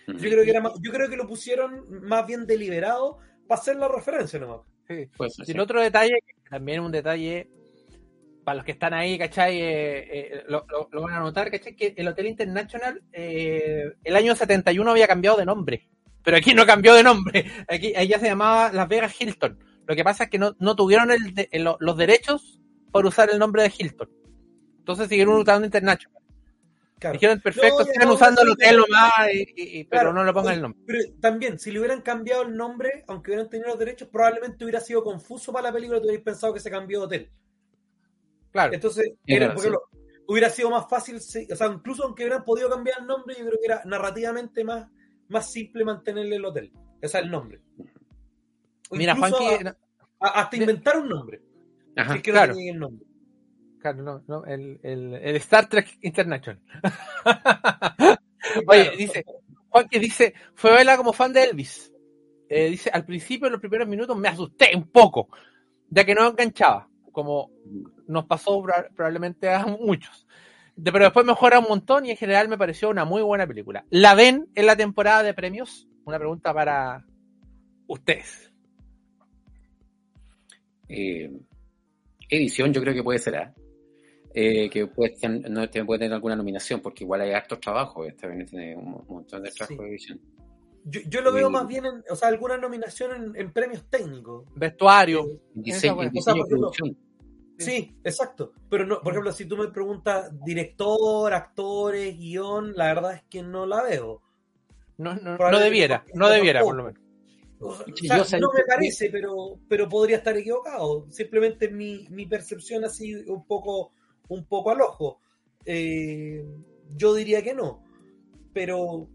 yo 0.07 0.18
creo 0.18 0.45
que 0.45 0.51
era 0.51 0.61
más- 0.61 0.74
yo 0.83 0.91
creo 0.93 1.09
que 1.09 1.16
lo 1.16 1.26
pusieron 1.26 1.85
más 2.07 2.26
bien 2.26 2.47
deliberado 2.47 3.18
para 3.47 3.61
hacer 3.61 3.76
la 3.76 3.89
referencia 3.89 4.39
nomás. 4.39 4.61
Sí. 4.89 5.07
Puede 5.16 5.30
ser, 5.30 5.43
Y 5.45 5.47
sí. 5.47 5.53
el 5.53 5.61
otro 5.61 5.80
detalle, 5.80 6.18
también 6.51 6.80
un 6.80 6.93
detalle, 6.93 7.49
para 8.45 8.57
los 8.57 8.64
que 8.64 8.72
están 8.72 8.93
ahí, 8.93 9.16
¿cachai? 9.18 9.61
Eh, 9.61 9.99
eh, 10.37 10.45
lo, 10.49 10.66
lo- 10.68 10.89
lo 10.91 11.03
van 11.03 11.14
a 11.14 11.20
notar, 11.20 11.51
¿cachai? 11.51 11.76
Que 11.76 11.95
el 11.97 12.09
Hotel 12.09 12.26
International, 12.26 13.01
eh, 13.12 13.93
el 14.03 14.16
año 14.16 14.35
71 14.35 14.91
había 14.91 15.07
cambiado 15.07 15.37
de 15.37 15.47
nombre. 15.47 15.89
Pero 16.24 16.37
aquí 16.37 16.53
no 16.55 16.66
cambió 16.66 16.95
de 16.95 17.03
nombre. 17.05 17.45
Aquí 17.68 17.93
ya 18.09 18.18
se 18.18 18.26
llamaba 18.26 18.72
Las 18.72 18.89
Vegas 18.89 19.14
Hilton. 19.20 19.59
Lo 19.87 19.95
que 19.97 20.05
pasa 20.05 20.24
es 20.24 20.30
que 20.30 20.39
no, 20.39 20.55
no 20.59 20.76
tuvieron 20.76 21.11
el 21.11 21.35
de- 21.35 21.49
el- 21.53 21.68
los 21.78 21.97
derechos 21.97 22.61
por 22.91 23.05
usar 23.07 23.30
el 23.30 23.39
nombre 23.39 23.62
de 23.62 23.72
Hilton. 23.76 24.09
Entonces 24.78 25.09
siguieron 25.09 25.37
usando 25.41 25.64
International. 25.66 26.20
Claro. 26.99 27.14
Dijeron, 27.14 27.41
perfecto, 27.41 27.85
No, 28.05 28.14
usando 28.14 28.43
el 28.43 28.49
sí, 28.49 28.53
hotel 28.53 28.68
pero- 28.70 28.85
nomás, 28.87 29.12
y- 29.35 29.39
y- 29.57 29.78
y- 29.80 29.85
pero 29.85 30.12
no 30.12 30.24
le 30.24 30.33
pongan 30.33 30.55
el 30.55 30.62
nombre. 30.62 30.80
Pero 30.87 31.14
también, 31.20 31.59
si 31.59 31.72
le 31.72 31.80
hubieran 31.80 32.01
cambiado 32.01 32.43
el 32.43 32.57
nombre, 32.57 33.03
aunque 33.09 33.33
hubieran 33.33 33.51
tenido 33.51 33.70
los 33.70 33.78
derechos, 33.78 34.09
probablemente 34.09 34.64
hubiera 34.64 34.78
sido 34.80 35.03
confuso 35.03 35.53
para 35.53 35.68
la 35.68 35.72
película, 35.72 35.99
te 35.99 36.05
hubierais 36.07 36.24
pensado 36.24 36.55
que 36.55 36.61
se 36.61 36.70
cambió 36.70 37.01
de 37.01 37.05
hotel. 37.07 37.30
Claro. 38.53 38.72
Entonces, 38.72 39.14
era- 39.26 39.53
claro, 39.55 39.83
hubiera 40.28 40.49
sido 40.51 40.70
más 40.70 40.89
fácil, 40.89 41.16
o 41.16 41.20
sea, 41.57 41.66
incluso 41.66 42.05
aunque 42.05 42.22
hubieran 42.24 42.45
podido 42.45 42.70
cambiar 42.70 43.01
el 43.01 43.07
nombre, 43.07 43.35
yo 43.37 43.47
creo 43.47 43.59
que 43.59 43.66
era 43.66 43.83
narrativamente 43.85 44.62
más, 44.62 44.89
más 45.28 45.51
simple 45.51 45.85
mantenerle 45.85 46.37
el 46.37 46.45
hotel, 46.45 46.72
o 47.03 47.09
sea, 47.09 47.20
el 47.20 47.30
nombre. 47.30 47.61
Mira, 48.99 49.14
Juanqui, 49.16 49.45
a- 49.66 49.76
a- 50.20 50.40
hasta 50.40 50.57
inventar 50.57 50.99
un 50.99 51.09
nombre, 51.09 51.40
Ajá. 51.97 52.14
si 52.14 52.22
que 52.22 52.30
claro. 52.32 52.55
tenía 52.55 52.72
el 52.72 52.78
nombre. 52.78 53.07
Claro, 53.80 54.03
no, 54.03 54.22
no, 54.28 54.45
el, 54.47 54.78
el, 54.82 55.14
el 55.14 55.36
Star 55.36 55.68
Trek 55.68 55.99
International. 56.03 56.61
Oye, 58.66 58.82
Claro. 58.84 58.97
dice, 58.97 59.24
Juan 59.68 59.88
que 59.88 59.99
dice, 59.99 60.34
fue 60.55 60.70
a 60.70 60.74
verla 60.74 60.97
como 60.97 61.12
fan 61.12 61.32
de 61.32 61.45
Elvis. 61.45 61.93
Eh, 62.49 62.68
dice, 62.70 62.90
al 62.90 63.05
principio, 63.05 63.47
en 63.47 63.53
los 63.53 63.61
primeros 63.61 63.88
minutos, 63.88 64.16
me 64.16 64.28
asusté 64.28 64.70
un 64.76 64.88
poco, 64.88 65.28
ya 65.88 66.05
que 66.05 66.14
no 66.14 66.28
enganchaba, 66.28 66.88
como 67.11 67.51
nos 68.07 68.26
pasó 68.26 68.62
proba- 68.62 68.88
probablemente 68.95 69.49
a 69.51 69.64
muchos. 69.66 70.26
De- 70.76 70.93
pero 70.93 71.05
después 71.05 71.24
mejora 71.26 71.59
un 71.59 71.66
montón 71.68 72.05
y 72.07 72.11
en 72.11 72.16
general 72.16 72.49
me 72.49 72.59
pareció 72.59 72.90
una 72.90 73.05
muy 73.05 73.22
buena 73.22 73.47
película. 73.47 73.84
¿La 73.90 74.14
ven 74.14 74.49
en 74.55 74.66
la 74.66 74.76
temporada 74.76 75.22
de 75.22 75.34
premios? 75.34 75.88
Una 76.05 76.18
pregunta 76.18 76.53
para 76.53 77.05
ustedes. 77.86 78.51
Eh, 80.89 81.30
edición 82.28 82.72
yo 82.72 82.80
creo 82.80 82.95
que 82.95 83.03
puede 83.03 83.18
ser 83.18 83.37
A. 83.37 83.55
Eh, 84.35 84.70
que 84.70 84.87
puede, 84.87 85.14
ten- 85.20 85.45
no, 85.51 85.68
te- 85.68 85.85
puede 85.85 86.01
tener 86.01 86.14
alguna 86.14 86.37
nominación, 86.37 86.80
porque 86.80 87.05
igual 87.05 87.20
hay 87.20 87.33
hartos 87.33 87.61
trabajos. 87.61 88.09
Esta 88.09 88.26
vez 88.28 88.49
tiene 88.49 88.74
un 88.74 88.91
mo- 88.91 89.05
montón 89.09 89.43
de 89.43 89.51
trabajo 89.51 89.74
Sí. 89.74 89.83
de 89.83 89.89
edición. 89.91 90.20
Yo, 90.85 91.01
yo 91.09 91.20
lo 91.20 91.33
veo 91.33 91.49
más 91.51 91.66
bien 91.68 91.85
en, 91.85 92.03
o 92.11 92.16
sea, 92.16 92.28
alguna 92.28 92.57
nominación 92.57 93.14
en, 93.14 93.37
en 93.41 93.53
premios 93.53 93.85
técnicos. 93.89 94.47
Vestuario. 94.57 95.20
En 95.55 95.62
Esa 95.66 95.93
diseño, 95.93 95.95
O 95.95 96.22
sea, 96.22 96.33
ejemplo, 96.33 96.47
producción. 96.49 96.97
Sí, 97.59 97.95
exacto. 98.03 98.53
Pero 98.68 98.87
no, 98.87 99.01
por 99.01 99.12
ejemplo, 99.12 99.30
si 99.33 99.45
tú 99.45 99.57
me 99.57 99.68
preguntas 99.68 100.33
director, 100.45 101.33
actores, 101.33 102.16
guion, 102.18 102.72
la 102.74 102.87
verdad 102.87 103.14
es 103.14 103.22
que 103.30 103.43
no 103.43 103.66
la 103.66 103.83
veo. 103.83 104.22
No, 104.99 105.14
no, 105.16 105.37
no 105.37 105.59
debiera, 105.61 106.05
no 106.14 106.28
debiera, 106.28 106.62
por 106.62 106.74
lo 106.74 106.85
menos. 106.85 107.01
O 107.62 108.24
sea, 108.24 108.38
yo 108.38 108.38
no 108.40 108.50
me 108.52 108.64
parece, 108.66 109.08
pero, 109.10 109.58
pero 109.68 109.88
podría 109.88 110.16
estar 110.18 110.36
equivocado. 110.36 111.06
Simplemente 111.10 111.68
mi, 111.70 112.06
mi 112.10 112.26
percepción 112.26 112.84
así 112.84 113.14
un 113.26 113.46
poco, 113.46 113.92
un 114.28 114.44
poco 114.46 114.70
al 114.70 114.80
ojo. 114.80 115.20
Eh, 115.64 116.44
yo 116.96 117.14
diría 117.14 117.42
que 117.42 117.54
no. 117.54 117.84
Pero 118.52 119.08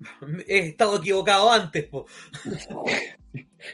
he 0.48 0.58
estado 0.68 0.96
equivocado 0.98 1.50
antes. 1.50 1.84
po. 1.86 2.06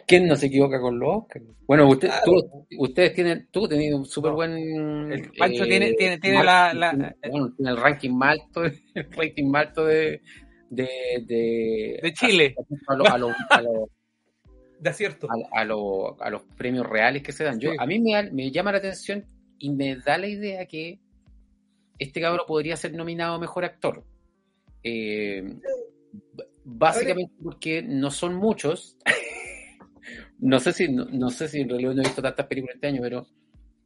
¿Quién 0.07 0.27
no 0.27 0.37
se 0.37 0.47
equivoca 0.47 0.81
con 0.81 0.99
los 0.99 1.19
Oscars? 1.23 1.45
Bueno, 1.67 1.89
usted, 1.89 2.09
Claro. 2.09 2.25
tú- 2.25 2.67
ustedes 2.79 3.15
tienen, 3.15 3.49
tú 3.51 3.69
tenías 3.69 3.95
un 3.95 4.05
súper 4.05 4.33
buen. 4.33 4.53
El 5.13 5.31
Pancho 5.39 5.65
eh, 5.65 5.69
tiene- 5.69 5.93
tiene- 5.95 6.19
tiene 6.19 6.37
mar- 6.37 6.45
la- 6.45 6.75
la- 6.75 6.91
tiene- 6.91 7.17
bueno, 7.31 7.55
tiene 7.57 7.71
el 7.71 7.77
ranking 7.77 8.11
más 8.11 8.39
alto, 8.41 8.65
el 8.95 9.13
rating 9.13 9.47
más 9.49 9.67
alto 9.69 9.85
de. 9.87 10.21
De, 10.71 10.89
de, 11.27 12.01
De 12.03 12.13
Chile. 12.13 12.55
A, 12.89 12.95
lo- 12.97 13.07
a 13.07 13.19
lo- 13.19 13.29
a 13.51 13.63
lo- 13.63 13.91
De 14.81 14.91
acierto. 14.91 15.27
a, 15.31 15.61
a 15.61 15.65
lo- 15.65 16.21
a 16.23 16.29
los 16.31 16.43
premios 16.57 16.87
reales 16.87 17.23
que 17.23 17.33
se 17.33 17.45
dan. 17.45 17.59
Yo, 17.59 17.71
Sí. 17.71 17.77
A 17.81 17.87
mí 17.87 17.99
me, 17.99 18.51
llama 18.51 18.73
la 18.73 18.79
atención 18.79 19.25
y 19.59 19.71
me 19.71 19.97
da 19.97 20.19
la 20.19 20.27
idea 20.29 20.67
que 20.67 21.01
este 21.99 22.21
cabrón 22.21 22.45
podría 22.47 22.77
ser 22.77 22.93
nominado 22.95 23.39
mejor 23.41 23.65
actor. 23.65 24.05
Eh, 24.83 25.57
básicamente 26.65 27.35
porque 27.43 27.83
no 27.83 28.11
son 28.11 28.35
muchos. 28.35 28.97
no 30.39 30.59
sé 30.59 30.73
si 30.73 30.89
no, 30.93 31.07
no 31.07 31.31
sé 31.31 31.49
si 31.49 31.61
en 31.61 31.69
realidad 31.71 31.95
no 31.95 32.03
he 32.03 32.05
visto 32.05 32.21
tantas 32.23 32.47
películas 32.47 32.75
este 32.75 32.89
año, 32.89 33.01
pero 33.01 33.27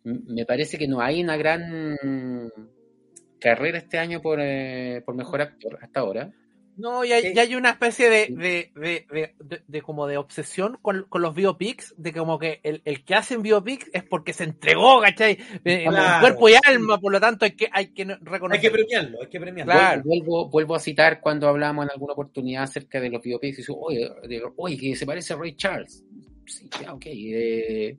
me 0.05 0.45
parece 0.45 0.77
que 0.77 0.89
no 0.89 1.01
hay 1.01 1.23
una 1.23 1.37
gran 1.37 1.87
carrera 3.39 3.79
este 3.79 3.99
año 3.99 4.21
por, 4.21 4.39
eh, 4.41 5.03
por 5.05 5.15
mejor 5.15 5.41
actor 5.43 5.79
hasta 5.81 6.01
ahora. 6.01 6.33
No, 6.77 7.05
y 7.05 7.13
hay, 7.13 7.27
Eh, 7.27 7.33
y 7.35 7.39
hay 7.39 7.55
una 7.57 7.71
especie 7.71 8.09
de, 8.09 8.29
de, 8.29 8.71
de, 8.75 9.07
de- 9.13 9.35
de- 9.39 9.63
de 9.67 9.83
como 9.83 10.07
de 10.07 10.17
obsesión 10.17 10.79
con, 10.81 11.05
con 11.09 11.21
los 11.21 11.35
biopics, 11.35 11.95
de 11.99 12.13
como 12.13 12.39
que 12.39 12.61
el, 12.63 12.81
el 12.87 13.05
que 13.05 13.15
hace 13.15 13.37
un 13.37 13.43
biopic 13.43 13.91
es 13.93 14.03
porque 14.05 14.33
se 14.33 14.45
entregó, 14.45 15.01
¿cachai? 15.01 15.33
Eh, 15.65 15.85
en 15.85 15.91
Claro, 15.91 16.21
cuerpo 16.23 16.49
y 16.49 16.53
sí. 16.53 16.59
alma, 16.65 16.99
por 16.99 17.13
lo 17.13 17.21
tanto 17.21 17.45
hay 17.45 17.53
que, 17.53 17.69
hay 17.71 17.89
que 17.89 18.03
Hay 18.03 18.17
reconocer. 18.23 18.61
que 18.63 18.71
premiarlo, 18.71 19.19
hay 19.21 19.29
que 19.29 19.41
premiarlo. 19.41 19.73
Claro. 19.73 20.03
Vuelvo, 20.05 20.49
vuelvo 20.49 20.75
a 20.75 20.81
citar 20.81 21.21
cuando 21.21 21.49
hablamos 21.49 21.85
en 21.85 21.91
alguna 21.91 22.15
oportunidad 22.15 22.63
acerca 22.63 23.01
de 23.01 23.11
los 23.11 23.21
biopics 23.23 23.59
y 23.59 23.61
dice, 23.63 23.73
oye, 23.77 24.11
oye, 24.57 24.77
que 24.79 24.97
se 24.97 25.05
parece 25.07 25.35
a 25.35 25.37
Ray 25.37 25.57
Charles. 25.57 26.03
Sí, 26.47 26.69
ya, 26.83 26.95
ok. 26.95 27.03
eh, 27.07 27.99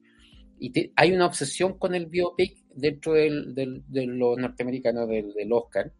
y 0.59 0.69
te- 0.71 0.91
hay 0.95 1.11
una 1.11 1.25
obsesión 1.27 1.77
con 1.77 1.93
el 1.95 2.05
biopic 2.07 2.57
dentro 2.73 3.13
del, 3.13 3.53
del- 3.53 3.83
de 3.87 4.05
los 4.07 4.37
norteamericanos 4.37 5.07
del, 5.07 5.33
del 5.33 5.53
Oscar. 5.53 5.91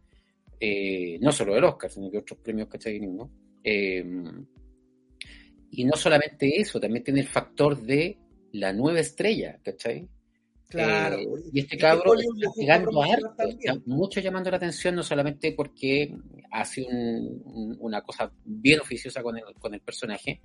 Eh, 0.64 1.18
no 1.20 1.32
solo 1.32 1.54
del 1.54 1.64
Oscar, 1.64 1.90
sino 1.90 2.08
de 2.08 2.18
otros 2.18 2.38
premios, 2.40 2.68
¿cachai? 2.68 3.00
¿no? 3.00 3.28
Eh, 3.64 4.04
y 5.72 5.84
no 5.84 5.96
solamente 5.96 6.60
eso, 6.60 6.78
también 6.78 7.02
tiene 7.02 7.20
el 7.20 7.26
factor 7.26 7.80
de 7.80 8.18
la 8.52 8.72
nueva 8.72 9.00
estrella, 9.00 9.58
¿cachai? 9.64 10.08
Claro. 10.68 11.18
Eh, 11.18 11.26
y 11.52 11.60
este 11.60 11.76
que 11.76 11.82
le 11.86 11.92
está 11.92 12.50
pegando 12.56 12.90
promocionar 12.90 13.20
harto, 13.38 13.82
mucho 13.86 14.20
llamando 14.20 14.50
la 14.50 14.56
atención, 14.58 14.94
no 14.94 15.02
solamente 15.02 15.52
porque 15.52 16.14
hace 16.50 16.82
un- 16.82 17.42
un- 17.44 17.76
una 17.80 18.02
cosa 18.02 18.32
bien 18.44 18.80
oficiosa 18.80 19.22
con 19.22 19.36
el, 19.38 19.44
con 19.58 19.74
el 19.74 19.80
personaje. 19.80 20.42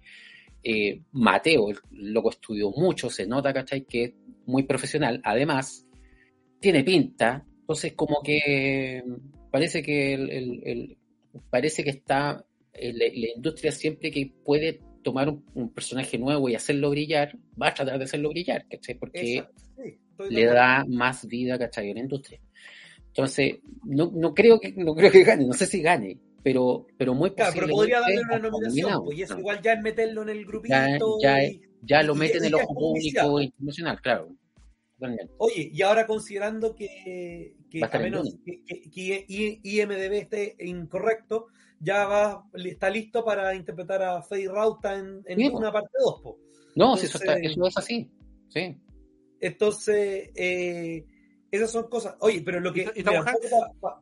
Eh, 0.64 1.02
Mateo, 1.12 1.70
el 1.70 1.78
loco 1.92 2.32
estudió 2.32 2.72
mucho, 2.72 3.10
se 3.10 3.28
nota, 3.28 3.54
¿cachai? 3.54 3.86
Que 3.86 4.04
es 4.04 4.14
muy 4.46 4.64
profesional. 4.64 5.22
Además, 5.24 5.86
tiene 6.60 6.84
pinta, 6.84 7.46
entonces 7.62 7.94
como 7.94 8.22
que 8.24 9.04
parece 9.58 9.82
que 9.82 10.14
el, 10.14 10.30
el- 10.30 10.62
el- 10.66 10.98
parece 11.50 11.84
que 11.84 11.90
está 11.90 12.46
eh, 12.74 12.94
la, 12.94 13.06
industria 13.36 13.72
siempre 13.72 14.12
que 14.12 14.32
puede 14.46 14.80
tomar 15.04 15.28
un, 15.30 15.44
un 15.56 15.70
personaje 15.74 16.18
nuevo 16.18 16.48
y 16.48 16.54
hacerlo 16.56 16.90
brillar, 16.92 17.36
va 17.60 17.70
a 17.70 17.74
tratar 17.74 17.98
de 17.98 18.04
hacerlo 18.06 18.30
brillar, 18.30 18.66
¿cachai? 18.70 18.96
Porque 19.00 19.44
sí, 19.78 19.98
le 20.30 20.46
da 20.46 20.86
más 20.88 21.26
vida, 21.28 21.58
¿cachai? 21.58 21.90
a 21.90 21.94
la 21.96 22.00
industria. 22.02 22.40
Entonces, 23.08 23.56
no, 23.84 24.12
no 24.14 24.34
creo 24.34 24.60
que 24.60 24.74
no 24.74 24.94
creo 24.94 25.12
que 25.12 25.24
gane, 25.24 25.46
no 25.48 25.54
sé 25.54 25.66
si 25.66 25.82
gane, 25.82 26.20
pero, 26.44 26.86
pero 26.98 27.16
muy 27.16 27.32
Claro, 27.32 27.52
pero 27.56 27.68
podría 27.68 28.00
darle 28.00 28.22
una 28.22 28.38
nominación, 28.40 29.04
pues, 29.06 29.18
y 29.18 29.22
eso 29.24 29.34
No, 29.34 29.40
igual 29.40 29.62
ya 29.64 29.74
es 29.74 29.82
meterlo 29.82 30.22
en 30.22 30.30
el 30.30 30.46
grupito. 30.46 31.18
Ya- 31.22 31.40
ya 31.40 31.44
y- 31.44 31.62
ya 31.82 32.04
lo 32.04 32.14
y- 32.14 32.18
mete 32.20 32.38
en 32.38 32.44
y 32.44 32.48
el 32.48 32.54
ya 32.54 32.58
es 32.60 32.64
ojo 32.66 32.76
público 32.76 33.42
internacional, 33.42 34.02
claro. 34.02 34.30
Totalmente. 35.00 35.34
Oye, 35.38 35.70
y 35.74 35.82
ahora 35.84 36.08
considerando 36.08 36.74
que, 36.76 37.56
que 37.70 37.82
a 37.84 38.00
menos 38.00 38.36
que, 38.44 38.64
que- 38.64 38.90
que 38.90 39.26
I- 39.28 39.60
IMDB 39.64 40.14
esté 40.14 40.56
incorrecto, 40.66 41.48
ya 41.80 42.06
va, 42.08 42.46
está 42.54 42.90
listo 42.90 43.24
para 43.24 43.54
interpretar 43.54 44.02
a 44.02 44.24
Faye 44.24 44.48
Rauta 44.50 44.96
en, 44.98 45.22
en 45.26 45.38
Sí, 45.38 45.50
po. 45.52 45.58
una 45.60 45.72
parte 45.72 45.92
2. 46.04 46.22
po. 46.22 46.40
No, 46.76 46.98
si 46.98 47.06
eso, 47.06 47.18
está, 47.20 47.34
Entonces- 47.34 47.52
eso 47.58 47.68
es 47.68 47.78
así. 47.78 48.12
Sí. 48.50 48.78
Entonces, 49.40 50.32
eh, 50.36 51.06
esas 51.52 51.72
son 51.72 51.88
cosas. 51.90 52.16
Oye, 52.20 52.42
pero 52.44 52.60
lo 52.60 52.74
que. 52.74 52.92
¿Y- 52.96 53.02
y 53.02 53.04
Tom 53.04 53.14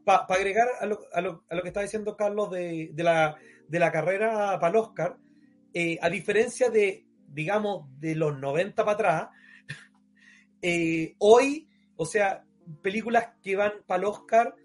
Para 0.05 0.19
agregar 0.29 0.67
a 0.79 0.85
lo, 0.85 0.99
a, 1.11 1.21
lo, 1.21 1.43
a 1.49 1.55
lo 1.55 1.61
que 1.61 1.67
está 1.67 1.81
diciendo 1.81 2.15
Carlos 2.15 2.51
de, 2.51 2.91
de 2.93 3.03
la, 3.03 3.35
de 3.67 3.79
la 3.79 3.91
carrera 3.91 4.57
para 4.59 4.69
el 4.69 4.75
Oscar, 4.77 5.17
eh, 5.73 5.97
a 6.01 6.09
diferencia 6.09 6.69
de, 6.69 7.05
digamos, 7.27 7.87
de 7.99 8.15
los 8.15 8.39
90 8.39 8.83
para 8.85 8.93
atrás, 8.93 9.29
eh, 10.67 11.15
hoy, 11.19 11.67
o 11.95 12.05
sea, 12.05 12.43
películas 12.81 13.29
que 13.43 13.55
van 13.55 13.73
para 13.85 13.99
el 13.99 14.05
Oscar 14.05 14.55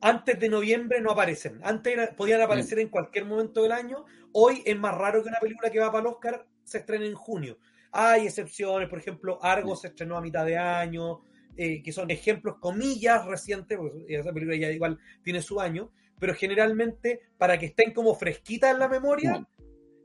antes 0.00 0.38
de 0.38 0.48
noviembre 0.48 1.00
no 1.00 1.10
aparecen. 1.10 1.60
Antes 1.62 1.92
era- 1.92 2.16
podían 2.16 2.40
aparecer 2.40 2.78
en 2.78 2.88
cualquier 2.88 3.24
momento 3.24 3.62
del 3.62 3.72
año. 3.72 4.04
Hoy 4.32 4.62
es 4.64 4.76
más 4.78 4.94
raro 4.96 5.22
que 5.22 5.28
una 5.28 5.40
película 5.40 5.70
que 5.70 5.80
va 5.80 5.90
para 5.90 6.00
el 6.08 6.14
Oscar 6.14 6.46
se 6.64 6.78
estrene 6.78 7.06
en 7.06 7.14
junio. 7.14 7.58
Hay 7.92 8.26
excepciones, 8.26 8.88
por 8.88 8.98
ejemplo, 8.98 9.38
Argo 9.42 9.74
se 9.76 9.88
estrenó 9.88 10.16
a 10.16 10.20
mitad 10.20 10.44
de 10.44 10.58
año, 10.58 11.20
eh, 11.56 11.82
que 11.82 11.92
son 11.92 12.10
ejemplos, 12.10 12.56
comillas, 12.60 13.24
recientes, 13.26 13.78
porque 13.78 14.04
esa 14.08 14.32
película 14.32 14.56
ya 14.56 14.70
igual 14.70 14.98
tiene 15.22 15.40
su 15.40 15.60
año, 15.60 15.90
pero 16.18 16.34
generalmente 16.34 17.20
para 17.38 17.58
que 17.58 17.66
estén 17.66 17.92
como 17.94 18.14
fresquitas 18.14 18.72
en 18.72 18.78
la 18.78 18.88
memoria, 18.88 19.46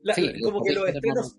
la- 0.03 0.13
Sí, 0.13 0.41
como 0.41 0.63
que 0.63 0.73
los 0.73 0.87
estrenos 0.89 1.37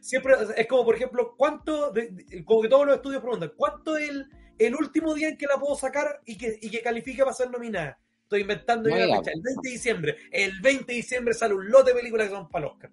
siempre 0.00 0.34
es 0.56 0.66
como 0.66 0.84
por 0.84 0.94
ejemplo 0.94 1.34
cuánto 1.36 1.90
de- 1.90 2.08
de- 2.10 2.44
como 2.44 2.62
que 2.62 2.68
todos 2.68 2.86
los 2.86 2.96
estudios 2.96 3.20
preguntan 3.22 3.52
cuánto 3.56 3.96
es 3.96 4.08
el, 4.10 4.26
el 4.58 4.74
último 4.74 5.14
día 5.14 5.28
en 5.28 5.36
que 5.36 5.46
la 5.46 5.56
puedo 5.58 5.74
sacar 5.76 6.20
y 6.24 6.36
que, 6.36 6.58
y 6.60 6.70
que 6.70 6.80
califique 6.82 7.22
para 7.22 7.32
ser 7.34 7.50
nominada 7.50 7.98
estoy 8.22 8.42
inventando 8.42 8.88
la 8.90 9.16
fecha 9.18 9.30
el 9.34 9.42
20 9.42 9.60
de 9.68 9.70
diciembre 9.72 10.16
el 10.32 10.60
20 10.60 10.84
de 10.86 10.94
diciembre 10.96 11.34
sale 11.34 11.54
un 11.54 11.68
lote 11.70 11.90
de 11.92 11.96
películas 11.98 12.28
que 12.28 12.34
son 12.34 12.48
para 12.48 12.66
el 12.66 12.72
Oscar. 12.72 12.90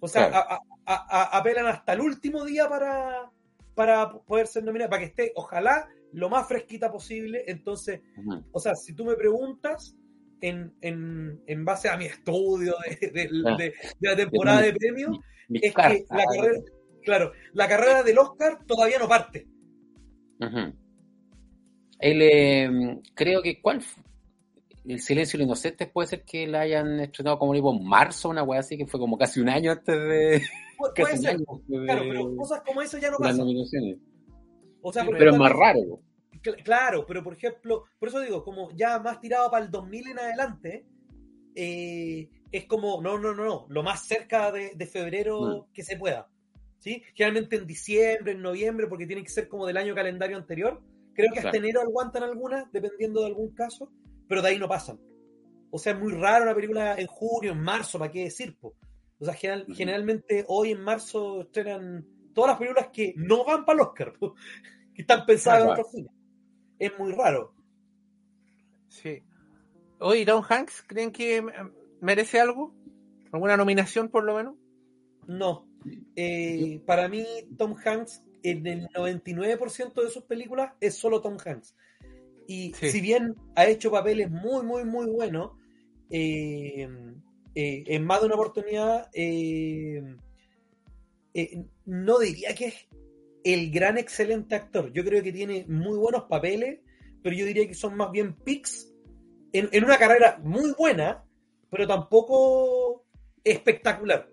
O 0.00 0.08
sea 0.08 0.28
Claro. 0.30 0.46
a- 0.50 0.60
a- 0.86 1.22
a- 1.22 1.38
apelan 1.38 1.66
hasta 1.66 1.92
el 1.92 2.00
último 2.00 2.44
día 2.44 2.68
para 2.68 3.30
para 3.74 4.12
poder 4.12 4.46
ser 4.46 4.64
nominada 4.64 4.90
para 4.90 5.00
que 5.00 5.06
esté 5.08 5.32
ojalá 5.36 5.88
lo 6.12 6.28
más 6.28 6.46
fresquita 6.48 6.90
posible. 6.90 7.44
Entonces 7.46 8.00
o 8.52 8.60
sea 8.60 8.74
si 8.74 8.92
tú 8.94 9.04
me 9.04 9.14
preguntas 9.14 9.94
en, 10.40 10.72
en, 10.80 11.40
en 11.46 11.64
base 11.64 11.88
a 11.88 11.96
mi 11.96 12.06
estudio 12.06 12.74
de, 13.00 13.08
de- 13.10 13.30
Ah. 13.46 13.56
de- 13.56 13.74
de 14.00 14.08
la 14.08 14.16
temporada 14.16 14.62
de 14.62 14.72
premios 14.74 15.18
es 15.50 15.72
cartas. 15.74 15.98
que 16.08 16.16
la 16.16 16.24
carrera, 16.24 16.60
claro, 17.04 17.32
la 17.52 17.68
carrera 17.68 18.02
del 18.02 18.18
Oscar 18.18 18.58
todavía 18.66 18.98
no 18.98 19.08
parte. 19.08 19.46
El, 21.98 22.22
eh, 22.22 23.00
creo 23.14 23.42
que 23.42 23.60
cuál 23.60 23.82
el 24.86 25.00
silencio 25.00 25.36
de 25.38 25.44
los 25.44 25.48
inocentes 25.50 25.88
puede 25.92 26.08
ser 26.08 26.24
que 26.24 26.46
la 26.46 26.60
hayan 26.60 26.98
estrenado 27.00 27.38
como 27.38 27.52
tipo 27.54 27.72
en 27.74 27.84
marzo, 27.86 28.30
una 28.30 28.42
wea 28.42 28.60
así 28.60 28.78
que 28.78 28.86
fue 28.86 28.98
como 28.98 29.18
casi 29.18 29.40
un 29.40 29.50
año 29.50 29.72
antes 29.72 29.94
de 29.94 30.42
Pu- 30.78 30.92
puede 30.96 31.16
ser, 31.18 31.30
año 31.36 31.44
claro, 31.84 32.02
pero 32.08 32.36
cosas 32.36 32.62
como 32.66 32.80
eso 32.80 32.96
ya 32.96 33.08
no 33.10 33.18
las 33.18 33.32
pasan. 33.32 33.38
nominaciones. 33.38 33.98
O 34.80 34.90
sea, 34.92 35.02
Sí, 35.02 35.06
porque 35.06 35.18
Pero 35.18 35.32
es 35.32 35.38
más 35.38 35.52
raro. 35.52 36.00
Cl- 36.42 36.62
Claro, 36.62 37.04
pero 37.06 37.22
por 37.22 37.34
ejemplo, 37.34 37.84
por 37.98 38.08
eso 38.08 38.20
digo, 38.20 38.42
como 38.44 38.70
ya 38.72 38.98
más 38.98 39.20
tirado 39.20 39.50
para 39.50 39.64
el 39.64 39.70
2000 39.70 40.08
en 40.08 40.18
adelante, 40.18 40.86
eh, 41.54 42.28
es 42.52 42.64
como, 42.66 43.00
no, 43.02 43.18
no, 43.18 43.34
no, 43.34 43.44
no, 43.44 43.66
lo 43.68 43.82
más 43.82 44.04
cerca 44.06 44.50
de, 44.52 44.72
de 44.74 44.86
febrero 44.86 45.68
que 45.72 45.82
se 45.82 45.96
pueda. 45.96 46.28
¿sí? 46.78 47.02
Generalmente 47.14 47.56
en 47.56 47.66
diciembre, 47.66 48.32
en 48.32 48.42
noviembre, 48.42 48.86
porque 48.86 49.06
tiene 49.06 49.22
que 49.22 49.28
ser 49.28 49.48
como 49.48 49.66
del 49.66 49.76
año 49.76 49.94
calendario 49.94 50.36
anterior. 50.36 50.80
Creo 51.14 51.30
que 51.32 51.40
hasta 51.40 51.50
Claro. 51.50 51.64
enero 51.64 51.80
aguantan 51.82 52.22
algunas, 52.22 52.70
dependiendo 52.72 53.20
de 53.20 53.26
algún 53.26 53.54
caso, 53.54 53.90
pero 54.28 54.40
de 54.42 54.48
ahí 54.48 54.58
no 54.58 54.68
pasan. 54.68 54.98
O 55.70 55.78
sea, 55.78 55.92
es 55.92 55.98
muy 55.98 56.12
raro 56.12 56.44
una 56.44 56.54
película 56.54 56.94
en 56.98 57.06
junio, 57.06 57.52
en 57.52 57.60
marzo, 57.60 57.98
¿para 57.98 58.10
qué 58.10 58.24
decir? 58.24 58.56
po? 58.58 58.74
O 59.18 59.24
sea, 59.24 59.34
general- 59.34 59.66
generalmente 59.74 60.44
hoy 60.48 60.70
en 60.70 60.80
marzo 60.80 61.42
estrenan 61.42 62.06
todas 62.32 62.52
las 62.52 62.58
películas 62.58 62.88
que 62.92 63.12
no 63.16 63.44
van 63.44 63.64
para 63.66 63.76
el 63.82 63.86
Oscar, 63.88 64.14
po, 64.18 64.34
que 64.94 65.02
están 65.02 65.26
pensadas 65.26 65.60
en 65.60 65.66
Claro. 65.66 65.80
otros 65.82 65.92
cines. 65.92 66.12
Es 66.80 66.98
muy 66.98 67.12
raro. 67.12 67.54
Sí. 68.88 69.22
Oye, 70.00 70.26
Tom 70.26 70.42
Hanks, 70.48 70.82
¿creen 70.88 71.12
que 71.12 71.44
merece 72.00 72.40
algo? 72.40 72.74
¿Alguna 73.32 73.56
nominación 73.56 74.08
por 74.08 74.24
lo 74.24 74.34
menos? 74.34 74.56
No. 75.28 75.68
Eh, 76.16 76.82
para 76.86 77.08
mí, 77.08 77.24
Tom 77.56 77.76
Hanks, 77.84 78.24
en 78.42 78.66
el 78.66 78.88
99% 78.88 80.02
de 80.02 80.10
sus 80.10 80.24
películas, 80.24 80.72
es 80.80 80.96
solo 80.96 81.20
Tom 81.20 81.36
Hanks. 81.44 81.76
Y 82.48 82.72
Sí. 82.74 82.90
si 82.90 83.00
bien 83.00 83.36
ha 83.54 83.66
hecho 83.66 83.90
papeles 83.92 84.30
muy, 84.30 84.64
muy, 84.64 84.84
muy 84.84 85.06
buenos, 85.06 85.52
eh, 86.10 86.88
eh, 87.54 87.84
en 87.86 88.04
más 88.04 88.20
de 88.20 88.26
una 88.26 88.34
oportunidad, 88.34 89.08
no 91.84 92.18
diría 92.18 92.54
que 92.54 92.66
es 92.66 92.74
el 93.44 93.70
gran 93.70 93.98
excelente 93.98 94.54
actor. 94.54 94.92
Yo 94.92 95.04
creo 95.04 95.22
que 95.22 95.32
tiene 95.32 95.64
muy 95.68 95.96
buenos 95.98 96.24
papeles, 96.24 96.80
pero 97.22 97.34
yo 97.36 97.44
diría 97.46 97.66
que 97.66 97.74
son 97.74 97.96
más 97.96 98.10
bien 98.10 98.34
pics 98.36 98.92
en, 99.52 99.68
en 99.72 99.84
una 99.84 99.98
carrera 99.98 100.38
muy 100.42 100.72
buena, 100.78 101.24
pero 101.70 101.86
tampoco 101.86 103.04
espectacular. 103.44 104.28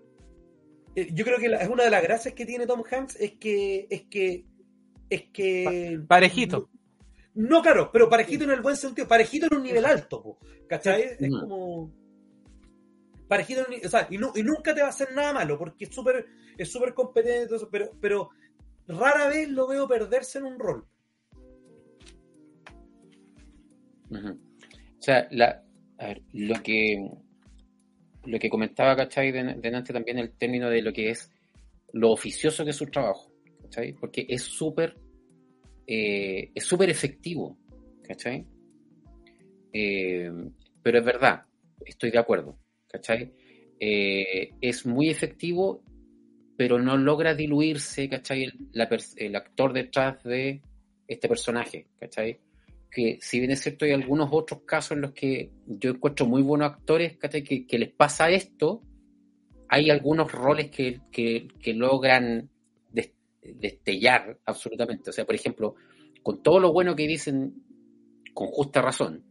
Eh, 0.94 1.08
Yo 1.12 1.24
creo 1.24 1.38
que 1.38 1.48
la- 1.48 1.58
es 1.58 1.68
una 1.68 1.84
de 1.84 1.90
las 1.90 2.02
gracias 2.02 2.34
que 2.34 2.46
tiene 2.46 2.66
Tom 2.66 2.82
Hanks 2.90 3.16
es 3.20 3.32
que 3.38 3.86
es 3.90 4.02
que 4.10 4.44
es 5.10 5.22
que 5.32 6.00
Parejito. 6.06 6.68
no, 7.34 7.62
claro, 7.62 7.90
pero 7.92 8.08
parejito 8.10 8.44
en 8.44 8.50
el 8.50 8.60
buen 8.60 8.76
sentido, 8.76 9.08
parejito 9.08 9.46
en 9.50 9.56
un 9.56 9.62
nivel 9.62 9.84
alto, 9.86 10.22
po, 10.22 10.38
¿cachai? 10.68 11.02
Es 11.18 11.30
Mm. 11.30 11.40
como 11.40 11.92
parejito, 13.28 13.60
en 13.66 13.74
un 13.80 13.86
o 13.86 13.88
sea, 13.88 14.06
y, 14.10 14.18
nu- 14.18 14.32
y 14.34 14.42
nunca 14.42 14.74
te 14.74 14.80
va 14.80 14.88
a 14.88 14.90
hacer 14.90 15.12
nada 15.14 15.32
malo 15.32 15.58
porque 15.58 15.84
es 15.84 15.94
súper 15.94 16.26
es 16.56 16.70
súper 16.70 16.92
competente, 16.94 17.54
pero 17.70 17.90
pero 18.00 18.30
rara 18.88 19.28
vez 19.28 19.48
lo 19.48 19.68
veo 19.68 19.86
perderse 19.86 20.38
en 20.38 20.44
un 20.44 20.58
rol. 20.58 20.86
O 24.10 25.02
sea, 25.02 25.28
la, 25.30 25.62
a 25.98 26.06
ver, 26.06 26.22
lo 26.32 26.62
que 26.62 27.10
lo 28.24 28.38
que 28.38 28.50
comentaba, 28.50 28.96
¿cachai? 28.96 29.30
De, 29.32 29.54
delante 29.54 29.92
también 29.92 30.18
el 30.18 30.32
término 30.32 30.68
de 30.68 30.82
lo 30.82 30.92
que 30.92 31.10
es 31.10 31.30
lo 31.92 32.10
oficioso 32.10 32.64
que 32.64 32.70
es 32.70 32.76
su 32.76 32.86
trabajo, 32.86 33.32
¿cachai? 33.62 33.92
Porque 33.92 34.26
es 34.28 34.42
súper 34.42 34.96
eh, 35.86 36.50
es 36.54 36.64
súper 36.64 36.90
efectivo, 36.90 37.56
¿cachai? 38.02 38.46
Eh, 39.72 40.30
pero 40.82 40.98
es 40.98 41.04
verdad, 41.04 41.42
estoy 41.84 42.10
de 42.10 42.18
acuerdo, 42.18 42.58
¿cachai? 42.86 43.32
Eh, 43.80 44.50
es 44.60 44.84
muy 44.84 45.08
efectivo, 45.08 45.82
pero 46.58 46.80
no 46.80 46.96
logra 46.96 47.34
diluirse, 47.36 48.08
¿cachai? 48.08 48.42
El, 48.42 48.68
el 49.16 49.36
actor 49.36 49.72
detrás 49.72 50.20
de 50.24 50.60
este 51.06 51.28
personaje, 51.28 51.86
¿cachai? 52.00 52.40
Que 52.90 53.18
si 53.20 53.38
bien 53.38 53.52
es 53.52 53.60
cierto, 53.60 53.84
hay 53.84 53.92
algunos 53.92 54.28
otros 54.32 54.62
casos 54.66 54.96
en 54.96 55.02
los 55.02 55.12
que 55.12 55.52
yo 55.66 55.90
encuentro 55.90 56.26
muy 56.26 56.42
buenos 56.42 56.72
actores, 56.72 57.16
¿cachai? 57.16 57.44
Que, 57.44 57.64
que 57.64 57.78
les 57.78 57.92
pasa 57.92 58.28
esto, 58.30 58.82
hay 59.68 59.88
algunos 59.90 60.32
roles 60.32 60.68
que, 60.70 61.00
que- 61.12 61.46
logran 61.74 62.50
des- 62.90 63.14
destellar 63.40 64.40
absolutamente. 64.44 65.10
O 65.10 65.12
sea, 65.12 65.24
por 65.24 65.36
ejemplo, 65.36 65.76
con 66.24 66.42
todo 66.42 66.58
lo 66.58 66.72
bueno 66.72 66.96
que 66.96 67.06
dicen, 67.06 67.54
con 68.34 68.48
justa 68.48 68.82
razón, 68.82 69.22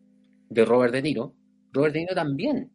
de 0.50 0.64
Robert 0.64 0.94
De 0.94 1.02
Niro, 1.02 1.34
Robert 1.74 1.94
De 1.94 2.00
Niro 2.00 2.16
también 2.16 2.72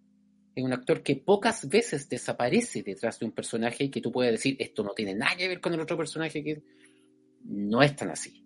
es 0.55 0.63
un 0.63 0.73
actor 0.73 1.03
que 1.03 1.17
pocas 1.17 1.69
veces 1.69 2.09
desaparece 2.09 2.83
detrás 2.83 3.19
de 3.19 3.27
un 3.27 3.33
personaje 3.33 3.91
que 3.91 4.01
tú 4.01 4.13
puedes 4.13 4.33
decir, 4.33 4.57
esto 4.59 4.83
no 4.83 4.93
tiene 4.93 5.15
nada 5.15 5.37
que 5.37 5.49
ver 5.49 5.61
con 5.61 5.73
el 5.73 5.81
otro 5.81 5.97
personaje, 5.97 6.43
que 6.43 6.63
no 7.45 7.83
es 7.83 7.97
tan 7.97 8.11
así. 8.11 8.45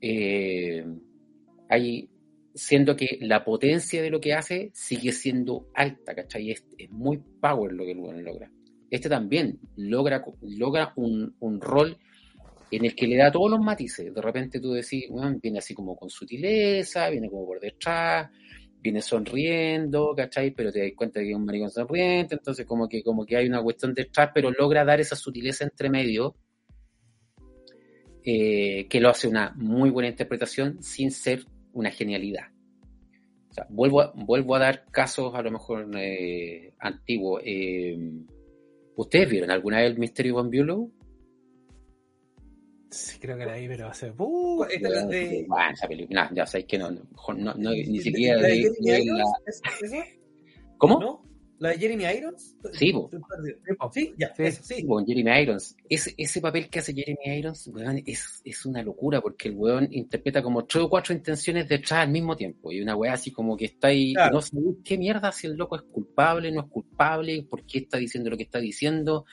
Eh, 0.00 0.84
hay, 1.68 2.08
siendo 2.54 2.96
que 2.96 3.18
la 3.20 3.44
potencia 3.44 4.02
de 4.02 4.10
lo 4.10 4.20
que 4.20 4.34
hace 4.34 4.70
sigue 4.72 5.12
siendo 5.12 5.68
alta, 5.74 6.14
¿cachai? 6.14 6.50
Es, 6.50 6.64
muy 6.90 7.18
power 7.40 7.72
lo 7.72 7.84
que 7.84 7.94
logra. 7.94 8.50
Este 8.90 9.08
también 9.08 9.58
logra, 9.76 10.24
logra 10.40 10.92
un, 10.96 11.34
un 11.40 11.60
rol 11.60 11.98
en 12.70 12.84
el 12.84 12.94
que 12.94 13.06
le 13.06 13.16
da 13.16 13.30
todos 13.30 13.50
los 13.50 13.60
matices. 13.60 14.14
De 14.14 14.22
repente 14.22 14.60
tú 14.60 14.72
decís, 14.72 15.04
bueno, 15.10 15.38
viene 15.42 15.58
así 15.58 15.74
como 15.74 15.96
con 15.96 16.08
sutileza, 16.08 17.10
viene 17.10 17.28
como 17.28 17.46
por 17.46 17.60
detrás, 17.60 18.30
viene 18.86 19.02
sonriendo, 19.02 20.14
¿cachai? 20.16 20.52
Pero 20.52 20.72
te 20.72 20.80
das 20.80 20.92
cuenta 20.96 21.20
de 21.20 21.26
que 21.26 21.32
es 21.32 21.36
un 21.36 21.44
maricón 21.44 21.70
sonriente, 21.70 22.36
entonces 22.36 22.64
como 22.64 22.88
que, 22.88 23.02
como 23.02 23.26
que 23.26 23.36
hay 23.36 23.46
una 23.46 23.62
cuestión 23.62 23.94
detrás, 23.94 24.30
pero 24.34 24.50
logra 24.50 24.84
dar 24.84 25.00
esa 25.00 25.16
sutileza 25.16 25.64
entre 25.64 25.90
medio, 25.90 26.36
eh, 28.24 28.86
que 28.88 29.00
lo 29.00 29.10
hace 29.10 29.28
una 29.28 29.52
muy 29.56 29.90
buena 29.90 30.08
interpretación 30.08 30.82
sin 30.82 31.10
ser 31.10 31.44
una 31.72 31.90
genialidad. 31.90 32.46
Vuelvo 33.70 34.02
a, 34.02 34.12
vuelvo 34.14 34.54
a 34.54 34.58
dar 34.58 34.84
casos 34.90 35.34
a 35.34 35.42
lo 35.42 35.50
mejor 35.50 35.88
eh, 35.96 36.74
antiguos. 36.78 37.42
Eh, 37.44 37.96
¿Ustedes 38.96 39.30
vieron 39.30 39.50
alguna 39.50 39.78
vez 39.78 39.90
el 39.90 39.98
Misterio 39.98 40.36
Van 40.36 40.50
Bulow? 40.50 40.92
Sí, 42.96 43.18
creo 43.18 43.36
que 43.36 43.42
era 43.42 43.52
ahí, 43.52 43.68
pero 43.68 43.88
hace. 43.88 44.12
Uh, 44.16 44.64
Esta 44.64 44.88
es 44.88 44.94
la 44.94 45.06
de- 45.06 45.44
Bueno, 45.48 45.70
esa 45.72 45.86
película, 45.88 46.28
no, 46.30 46.36
ya 46.36 46.46
sabéis 46.46 46.66
que 46.66 46.78
no, 46.78 46.90
no, 46.90 47.02
no, 47.34 47.54
no, 47.54 47.70
ni 47.70 48.00
siquiera 48.00 48.40
¿La 48.40 48.48
de 48.48 48.54
de- 48.54 49.02
Irons? 49.02 49.18
la- 49.18 49.24
¿Es- 49.46 49.60
es 49.82 49.92
esa? 49.92 50.04
¿Cómo? 50.78 51.00
¿No? 51.00 51.22
¿La 51.58 51.70
de 51.70 51.78
Jeremy 51.78 52.04
Irons? 52.04 52.54
Sí. 52.74 52.92
Sí, 53.92 54.14
ya, 54.18 54.34
Sí. 54.34 54.42
esa, 54.42 54.62
sí. 54.62 54.86
Con 54.86 55.06
Jeremy 55.06 55.40
Irons. 55.42 55.74
Ese, 55.88 56.12
ese 56.18 56.40
papel 56.42 56.68
que 56.68 56.80
hace 56.80 56.92
Jeremy 56.92 57.38
Irons, 57.38 57.68
weón, 57.68 58.02
es, 58.04 58.42
es 58.44 58.66
una 58.66 58.82
locura 58.82 59.22
porque 59.22 59.48
el 59.48 59.54
weón 59.56 59.88
interpreta 59.90 60.42
como 60.42 60.66
tres 60.66 60.84
o 60.84 60.90
cuatro 60.90 61.14
intenciones 61.14 61.66
detrás 61.66 62.00
al 62.00 62.10
mismo 62.10 62.36
tiempo. 62.36 62.72
Y 62.72 62.82
una 62.82 62.94
weá 62.94 63.14
así 63.14 63.30
como 63.30 63.56
que 63.56 63.66
está 63.66 63.88
ahí, 63.88 64.12
Claro. 64.12 64.34
no 64.34 64.42
sé 64.42 64.54
qué 64.84 64.98
mierda 64.98 65.32
si 65.32 65.46
el 65.46 65.54
loco 65.54 65.76
es 65.76 65.82
culpable, 65.82 66.52
no 66.52 66.60
es 66.62 66.68
culpable, 66.68 67.42
por 67.48 67.64
qué 67.64 67.78
está 67.78 67.96
diciendo 67.96 68.28
lo 68.28 68.36
que 68.36 68.42
está 68.42 68.58
diciendo. 68.58 69.24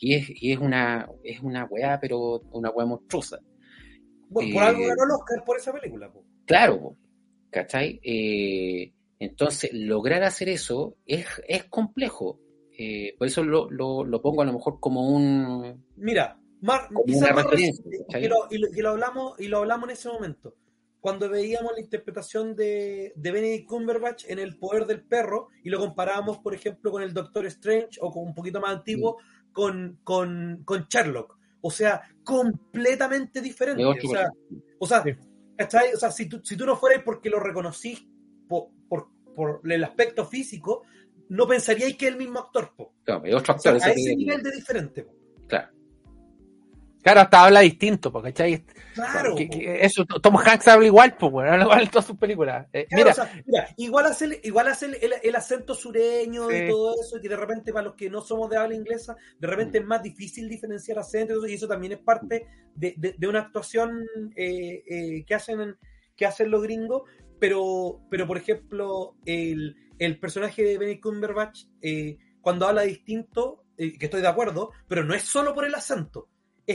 Y 0.00 0.14
es, 0.14 0.30
y 0.30 0.52
es 0.52 0.58
una, 0.58 1.08
es 1.22 1.40
una 1.40 1.66
weá, 1.66 2.00
pero 2.00 2.40
una 2.52 2.70
weá 2.70 2.86
monstruosa. 2.86 3.38
Bueno, 4.30 4.54
por 4.54 4.62
Eh, 4.62 4.66
algo 4.66 4.80
ganó 4.86 5.04
el 5.04 5.10
Oscar 5.10 5.44
por 5.44 5.56
esa 5.58 5.72
película. 5.72 6.10
po. 6.10 6.24
Claro, 6.46 6.80
po, 6.80 6.96
¿cachai? 7.50 8.00
Eh, 8.02 8.92
entonces, 9.18 9.70
lograr 9.74 10.22
hacer 10.22 10.48
eso 10.48 10.96
es, 11.04 11.26
es 11.46 11.64
complejo. 11.64 12.40
Eh, 12.78 13.14
por 13.18 13.26
eso 13.26 13.44
lo, 13.44 13.70
lo, 13.70 14.04
lo 14.04 14.22
pongo 14.22 14.40
a 14.40 14.46
lo 14.46 14.54
mejor 14.54 14.80
como 14.80 15.06
un... 15.06 15.84
Mira, 15.96 16.40
Mar, 16.62 16.88
Como 16.88 17.04
quizás 17.04 17.30
una 17.30 17.42
lo, 17.42 18.48
y, 18.50 18.58
lo, 18.58 18.68
y 18.74 18.80
lo 18.80 18.88
hablamos, 18.90 19.38
y 19.38 19.48
lo 19.48 19.58
hablamos 19.58 19.90
en 19.90 19.92
ese 19.92 20.08
momento. 20.08 20.54
Cuando 21.00 21.28
veíamos 21.30 21.72
la 21.74 21.80
interpretación 21.80 22.54
de, 22.54 23.12
de 23.16 23.32
Benedict 23.32 23.66
Cumberbatch 23.66 24.24
en 24.28 24.38
El 24.38 24.58
Poder 24.58 24.86
del 24.86 25.02
Perro 25.02 25.48
y 25.62 25.70
lo 25.70 25.78
comparábamos, 25.78 26.38
por 26.38 26.54
ejemplo, 26.54 26.90
con 26.90 27.02
el 27.02 27.14
Doctor 27.14 27.46
Strange 27.46 27.98
o 28.00 28.10
con 28.10 28.24
un 28.24 28.34
poquito 28.34 28.60
más 28.60 28.76
antiguo, 28.76 29.16
con, 29.52 29.98
con, 30.04 30.62
con 30.64 30.86
Sherlock. 30.88 31.38
O 31.62 31.70
sea, 31.70 32.02
completamente 32.24 33.40
diferente. 33.40 33.84
O 33.84 33.94
sea, 33.94 34.30
o 34.78 34.86
sea. 34.86 35.04
O 35.94 35.98
sea, 35.98 36.10
si 36.10 36.26
tú, 36.26 36.40
si 36.42 36.56
tú 36.56 36.64
no 36.64 36.74
fueras 36.74 37.02
porque 37.04 37.28
lo 37.28 37.38
reconocís 37.38 38.02
por, 38.48 38.68
por, 38.88 39.08
por 39.36 39.60
el 39.70 39.84
aspecto 39.84 40.24
físico, 40.24 40.84
no 41.28 41.46
pensaríais 41.46 41.96
que 41.96 42.06
es 42.06 42.12
el 42.12 42.18
mismo 42.18 42.38
actor. 42.38 42.72
po. 42.74 42.94
Claro, 43.04 43.22
otro 43.36 43.54
O 43.54 43.58
sea, 43.58 43.72
actor. 43.72 43.90
a 43.90 43.92
ese 43.92 44.16
nivel 44.16 44.42
de 44.42 44.52
diferente. 44.52 45.02
po. 45.02 45.14
Claro. 45.46 45.68
Claro, 47.02 47.20
hasta 47.20 47.44
habla 47.44 47.60
distinto, 47.60 48.12
po, 48.12 48.20
¿cachai? 48.22 48.64
Claro. 48.94 49.34
Que- 49.34 49.48
que 49.48 49.84
eso, 49.84 50.04
Tom 50.04 50.36
Hanks 50.36 50.68
habla 50.68 50.86
igual, 50.86 51.16
pues, 51.18 51.32
bueno, 51.32 51.50
habla 51.52 51.64
igual 51.64 51.80
en 51.82 51.88
todas 51.88 52.04
sus 52.06 52.16
películas. 52.18 52.66
Eh, 52.72 52.86
Claro, 52.88 53.04
mira, 53.04 53.10
o 53.10 53.14
sea, 53.14 53.42
mira, 53.46 53.68
igual 53.78 54.06
hace, 54.06 54.24
el- 54.26 54.40
igual 54.42 54.68
hace 54.68 54.86
el, 54.86 54.94
el- 55.00 55.14
el 55.22 55.36
acento 55.36 55.74
sureño 55.74 56.48
Sí. 56.50 56.56
y 56.56 56.68
todo 56.68 56.94
eso, 57.00 57.16
y 57.16 57.20
que 57.22 57.28
de 57.28 57.36
repente 57.36 57.72
para 57.72 57.86
los 57.86 57.94
que 57.94 58.10
no 58.10 58.20
somos 58.20 58.50
de 58.50 58.58
habla 58.58 58.74
inglesa, 58.74 59.16
de 59.38 59.46
repente 59.46 59.78
es 59.78 59.84
más 59.84 60.02
difícil 60.02 60.48
diferenciar 60.48 60.98
acentos, 60.98 61.48
y 61.48 61.54
eso 61.54 61.66
también 61.68 61.92
es 61.92 61.98
parte 62.00 62.46
de, 62.74 62.94
de- 62.98 63.14
de 63.16 63.26
una 63.28 63.40
actuación 63.40 64.04
eh, 64.36 64.82
eh, 64.86 65.24
que, 65.26 65.34
hacen, 65.34 65.76
que 66.16 66.26
hacen 66.26 66.50
los 66.50 66.62
gringos, 66.62 67.02
pero, 67.38 68.00
pero 68.10 68.26
por 68.26 68.36
ejemplo, 68.36 69.14
el, 69.24 69.74
el 69.98 70.18
personaje 70.18 70.62
de 70.64 70.76
Benny 70.76 71.00
Cumberbatch, 71.00 71.64
eh, 71.80 72.18
cuando 72.42 72.66
habla 72.66 72.82
distinto, 72.82 73.64
eh, 73.78 73.96
que 73.98 74.06
estoy 74.06 74.20
de 74.20 74.28
acuerdo, 74.28 74.70
pero 74.88 75.04
no 75.04 75.14
es 75.14 75.22
solo 75.22 75.54
por 75.54 75.64
el 75.64 75.74
acento, 75.74 76.28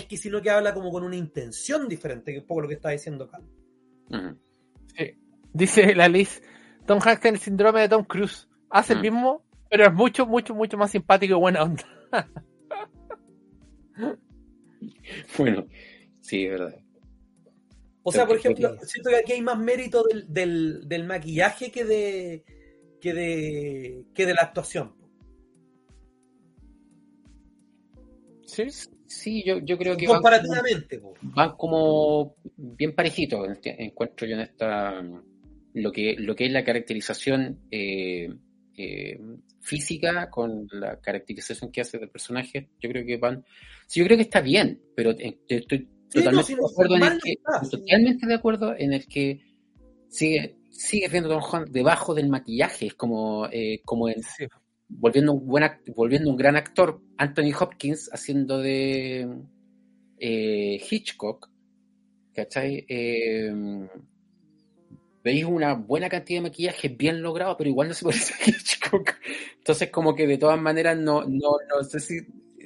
que 0.03 0.17
sino 0.17 0.41
que 0.41 0.49
habla 0.49 0.73
como 0.73 0.91
con 0.91 1.03
una 1.05 1.15
intención 1.15 1.87
diferente, 1.87 2.31
que 2.33 2.39
es 2.39 2.43
un 2.43 2.47
poco 2.47 2.61
lo 2.61 2.67
que 2.67 2.73
está 2.73 2.89
diciendo 2.89 3.29
Carlos. 3.29 3.49
Ujú. 4.09 4.37
dice 5.53 5.95
la 5.95 6.09
Liz, 6.09 6.41
Tom 6.85 6.99
Hanks 7.01 7.21
tiene 7.21 7.37
el 7.37 7.41
síndrome 7.41 7.79
de 7.81 7.87
Tom 7.89 8.03
Cruise. 8.03 8.49
Hace 8.69 8.91
el 8.93 8.99
Mm. 8.99 9.01
mismo, 9.03 9.45
pero 9.69 9.85
es 9.85 9.93
mucho, 9.93 10.25
mucho, 10.25 10.53
mucho 10.53 10.77
más 10.77 10.91
simpático 10.91 11.33
y 11.35 11.39
buena 11.39 11.63
onda. 11.63 11.83
Bueno, 15.37 15.65
sí, 16.21 16.45
es 16.45 16.51
verdad. 16.51 16.75
O 18.03 18.11
sea, 18.11 18.27
por 18.27 18.37
ejemplo, 18.37 18.75
siento 18.83 19.09
que 19.09 19.15
aquí 19.17 19.31
hay 19.33 19.41
más 19.41 19.57
mérito 19.57 20.03
del, 20.03 20.31
del, 20.31 20.87
del 20.87 21.05
maquillaje 21.05 21.71
que 21.71 21.85
de, 21.85 22.43
que 23.01 23.13
de 23.13 24.05
que 24.13 24.25
de 24.25 24.33
la 24.33 24.41
actuación. 24.41 24.95
Sí. 28.45 28.67
Sí, 29.16 29.43
yo, 29.45 29.59
yo 29.59 29.78
creo 29.78 29.95
que 29.95 30.07
van 30.07 30.22
como, 30.22 30.30
Comparativamente. 30.32 31.01
van 31.22 31.55
como 31.55 32.36
bien 32.57 32.93
parejitos, 32.93 33.47
en 33.63 33.76
encuentro 33.82 34.28
yo 34.28 34.36
en 34.36 34.41
esta 34.41 35.01
lo 35.74 35.91
que, 35.91 36.16
lo 36.20 36.36
que 36.36 36.45
es 36.45 36.51
la 36.51 36.63
caracterización 36.63 37.59
eh, 37.72 38.30
eh, 38.78 39.20
física 39.61 40.30
con 40.30 40.68
la 40.72 40.99
caracterización 40.99 41.72
que 41.72 41.82
hace 41.82 41.97
del 41.97 42.09
personaje, 42.09 42.70
yo 42.80 42.89
creo 42.89 43.05
que 43.05 43.18
van, 43.18 43.45
sí, 43.88 43.99
yo 43.99 44.05
creo 44.05 44.18
que 44.18 44.24
está 44.24 44.41
bien, 44.41 44.82
pero 44.95 45.11
estoy 45.47 45.89
Sí, 46.09 46.20
no, 46.20 46.32
totalmente 46.32 46.53
de 46.53 46.61
no, 46.61 46.68
acuerdo 46.68 46.95
en 46.95 47.03
el 47.03 47.20
que, 47.22 47.36
totalmente 47.72 48.28
de 48.28 48.34
acuerdo 48.34 48.76
en 48.78 48.93
el 48.93 49.07
que 49.07 49.41
sigue, 50.07 50.55
sigue 50.72 51.09
viendo 51.09 51.30
Tom 51.30 51.41
Holland 51.43 51.72
debajo 51.72 52.13
del 52.13 52.30
maquillaje, 52.30 52.88
es 52.88 52.93
como, 52.93 53.47
eh, 53.51 53.82
como 53.84 54.07
en, 54.07 54.22
Sí. 54.22 54.45
Volviendo 54.88 55.33
un 55.33 55.45
buen 55.45 55.69
volviendo 55.95 56.29
un 56.29 56.38
gran 56.38 56.55
actor, 56.55 57.01
Anthony 57.17 57.53
Hopkins 57.59 58.09
haciendo 58.13 58.59
de 58.59 59.27
eh, 60.19 60.81
Hitchcock, 60.89 61.49
¿cachai? 62.33 62.86
Eh, 62.88 63.88
veis 65.23 65.43
una 65.43 65.73
buena 65.73 66.07
cantidad 66.07 66.38
de 66.38 66.49
maquillaje 66.49 66.89
bien 66.89 67.23
logrado, 67.23 67.57
pero 67.57 67.69
igual 67.69 67.88
no 67.88 67.95
se 67.95 68.05
parece 68.05 68.33
a 68.33 68.38
Hitchcock. 68.47 69.15
Entonces, 69.57 69.89
como 69.89 70.15
que 70.15 70.27
de 70.27 70.38
todas 70.38 70.61
maneras, 70.61 70.97
no, 70.97 71.25
no, 71.25 71.57
no 71.67 71.83
sé 71.83 71.99
si, 71.99 72.19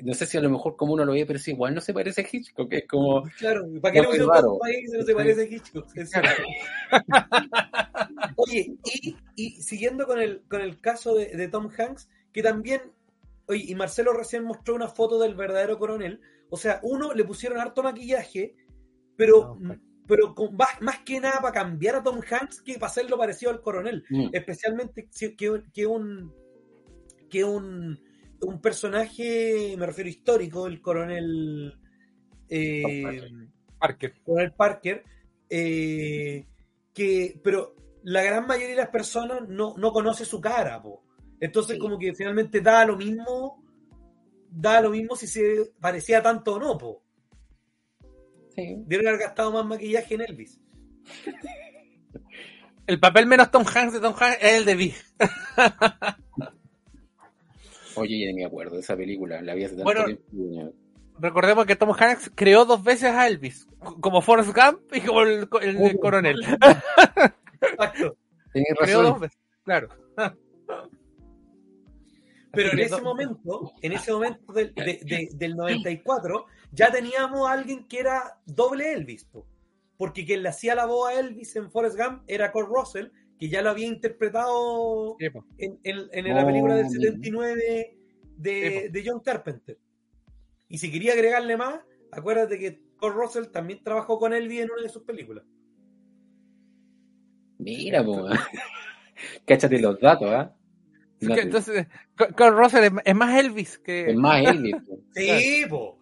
no 0.04 0.14
sé 0.14 0.26
si 0.26 0.38
a 0.38 0.42
lo 0.42 0.50
mejor 0.50 0.76
como 0.76 0.94
uno 0.94 1.06
lo 1.06 1.14
ve, 1.14 1.26
pero 1.26 1.40
sí, 1.40 1.52
igual 1.52 1.74
no 1.74 1.80
se 1.80 1.94
parece 1.94 2.22
a 2.22 2.28
Hitchcock. 2.30 2.72
Es 2.74 2.86
como, 2.86 3.24
Claro, 3.38 3.66
¿para 3.82 3.94
qué 3.94 4.04
si 4.12 4.18
no 4.18 5.04
se 5.04 5.16
parece 5.16 5.42
a 5.42 5.46
Hitchcock? 5.46 5.88
Oye, 8.48 8.78
y, 8.86 9.16
y 9.36 9.62
siguiendo 9.62 10.06
con 10.08 10.20
el, 10.20 10.44
con 10.50 10.62
el 10.62 10.80
caso 10.80 11.14
de, 11.16 11.28
de 11.36 11.48
Tom 11.50 11.70
Hanks, 11.78 12.08
que 12.32 12.42
también, 12.42 12.82
oye, 13.48 13.66
y 13.68 13.76
Marcelo 13.76 14.14
recién 14.14 14.44
mostró 14.44 14.76
una 14.76 14.88
foto 14.88 15.20
del 15.20 15.36
verdadero 15.36 15.78
coronel, 15.78 16.22
o 16.50 16.58
sea, 16.58 16.80
uno 16.84 17.14
le 17.14 17.26
pusieron 17.26 17.60
harto 17.60 17.84
maquillaje, 17.84 18.56
pero, 19.16 19.50
No, 19.60 19.60
pues. 19.68 19.80
pero 20.08 20.34
con, 20.34 20.56
más, 20.56 20.82
más 20.82 21.00
que 21.00 21.20
nada 21.20 21.40
para 21.42 21.54
cambiar 21.54 21.96
a 21.98 22.04
Tom 22.04 22.22
Hanks 22.28 22.62
que 22.62 22.76
para 22.76 22.88
hacerlo 22.88 23.18
parecido 23.18 23.52
al 23.52 23.62
coronel. 23.62 24.04
mm, 24.10 24.30
especialmente 24.34 25.10
que, 25.36 25.36
que 25.74 25.86
un 25.86 26.34
que 27.30 27.44
un, 27.44 28.00
un 28.42 28.62
personaje, 28.62 29.76
me 29.78 29.86
refiero 29.86 30.10
histórico, 30.10 30.66
el 30.66 30.82
coronel 30.82 31.76
eh, 32.50 33.28
Parker. 33.78 34.14
coronel 34.24 34.54
Parker, 34.54 35.04
eh, 35.50 36.48
que 36.94 37.40
pero 37.44 37.76
la 38.04 38.24
gran 38.24 38.48
mayoría 38.48 38.70
de 38.70 38.76
las 38.82 38.90
personas 38.90 39.48
no, 39.48 39.76
no 39.78 39.92
conoce 39.92 40.26
su 40.26 40.40
cara, 40.42 40.82
po. 40.82 41.04
Entonces, 41.40 41.76
Sí. 41.76 41.80
como 41.80 41.98
que 41.98 42.14
finalmente 42.14 42.62
da 42.62 42.86
lo 42.86 42.98
mismo, 42.98 43.64
da 44.50 44.82
lo 44.82 44.90
mismo 44.90 45.16
si 45.16 45.28
se 45.28 45.72
parecía 45.80 46.22
tanto 46.22 46.56
o 46.56 46.60
no, 46.60 46.78
po. 46.78 47.04
Sí. 48.56 48.76
Dieron 48.86 49.08
haber 49.08 49.20
gastado 49.22 49.52
más 49.52 49.66
maquillaje 49.66 50.16
en 50.16 50.22
Elvis. 50.22 50.60
El 52.88 53.00
papel 53.00 53.26
menos 53.28 53.52
Tom 53.52 53.64
Hanks 53.64 53.94
de 53.94 54.00
Tom 54.00 54.16
Hanks 54.20 54.38
es 54.42 54.54
el 54.54 54.66
de 54.66 54.76
Big. 54.76 54.96
Oye, 57.96 58.20
ya 58.20 58.28
ni 58.28 58.34
me 58.34 58.46
acuerdo 58.46 58.76
de 58.76 58.82
esa 58.82 58.96
película, 58.96 59.42
la 59.42 59.54
vi 59.56 59.64
hace 59.66 59.76
tanto 59.76 59.84
Bueno, 59.86 60.06
tiempo. 60.06 60.74
Recordemos 61.22 61.66
que 61.66 61.76
Tom 61.76 61.94
Hanks 61.98 62.32
creó 62.36 62.66
dos 62.66 62.84
veces 62.84 63.12
a 63.12 63.28
Elvis, 63.28 63.68
como 64.00 64.22
Forrest 64.22 64.50
Gump 64.56 64.82
y 64.94 65.02
como 65.02 65.22
el, 65.22 65.48
el- 65.62 65.78
el 65.78 65.96
Oh. 65.98 66.00
coronel. 66.00 66.40
Exacto. 67.62 68.16
Creó 68.52 68.76
razón. 68.80 69.04
dos 69.04 69.20
veces, 69.20 69.38
claro. 69.64 69.90
Pero 72.52 72.72
en 72.72 72.80
ese 72.80 73.02
momento, 73.02 73.72
en 73.82 73.92
ese 73.92 74.12
momento 74.12 74.54
del, 74.54 74.74
de- 74.74 75.00
de- 75.04 75.30
del 75.34 75.56
94, 75.56 76.46
ya 76.72 76.92
teníamos 76.92 77.48
a 77.48 77.54
alguien 77.54 77.88
que 77.88 78.00
era 78.00 78.40
doble 78.46 78.92
Elvis, 78.94 79.26
po. 79.26 79.46
porque 79.98 80.26
quien 80.26 80.42
le 80.42 80.50
hacía 80.50 80.74
la 80.74 80.86
voz 80.86 81.10
a 81.10 81.20
Elvis 81.20 81.56
en 81.58 81.70
Forrest 81.70 81.98
Gump 81.98 82.24
era 82.28 82.52
Kurt 82.52 82.70
Russell, 82.70 83.08
que 83.38 83.50
ya 83.50 83.62
lo 83.62 83.70
había 83.70 83.86
interpretado 83.88 85.16
en, 85.20 85.80
en- 85.84 86.10
en 86.12 86.36
la 86.36 86.46
película 86.46 86.76
del 86.76 86.88
Oh, 86.88 86.90
79 86.90 87.98
de, 88.38 88.90
de 88.92 89.04
John 89.06 89.20
Carpenter. 89.20 89.78
Y 90.70 90.78
si 90.78 90.92
quería 90.92 91.14
agregarle 91.14 91.58
más, 91.58 91.80
acuérdate 92.12 92.58
que 92.60 92.80
Kurt 93.00 93.16
Russell 93.16 93.46
también 93.52 93.84
trabajó 93.84 94.20
con 94.20 94.34
Elvis 94.34 94.62
en 94.62 94.72
una 94.72 94.84
de 94.84 94.90
sus 94.90 95.04
películas. 95.04 95.44
Mira, 97.58 98.04
po. 98.06 98.28
Cáchate 99.46 99.80
los 99.80 100.00
datos, 100.00 100.30
¿ah? 100.30 100.56
Es 101.20 101.28
No 101.28 101.36
que 101.36 101.42
te- 101.42 101.48
Entonces, 101.48 101.88
con 102.38 102.56
Russell 102.58 102.84
es, 102.86 102.92
es 103.04 103.16
más 103.16 103.38
Elvis 103.38 103.78
que. 103.80 104.12
Es 104.12 104.16
más 104.16 104.42
Elvis. 104.48 104.76
po. 104.88 105.00
Sí, 105.14 105.64
po. 105.70 106.00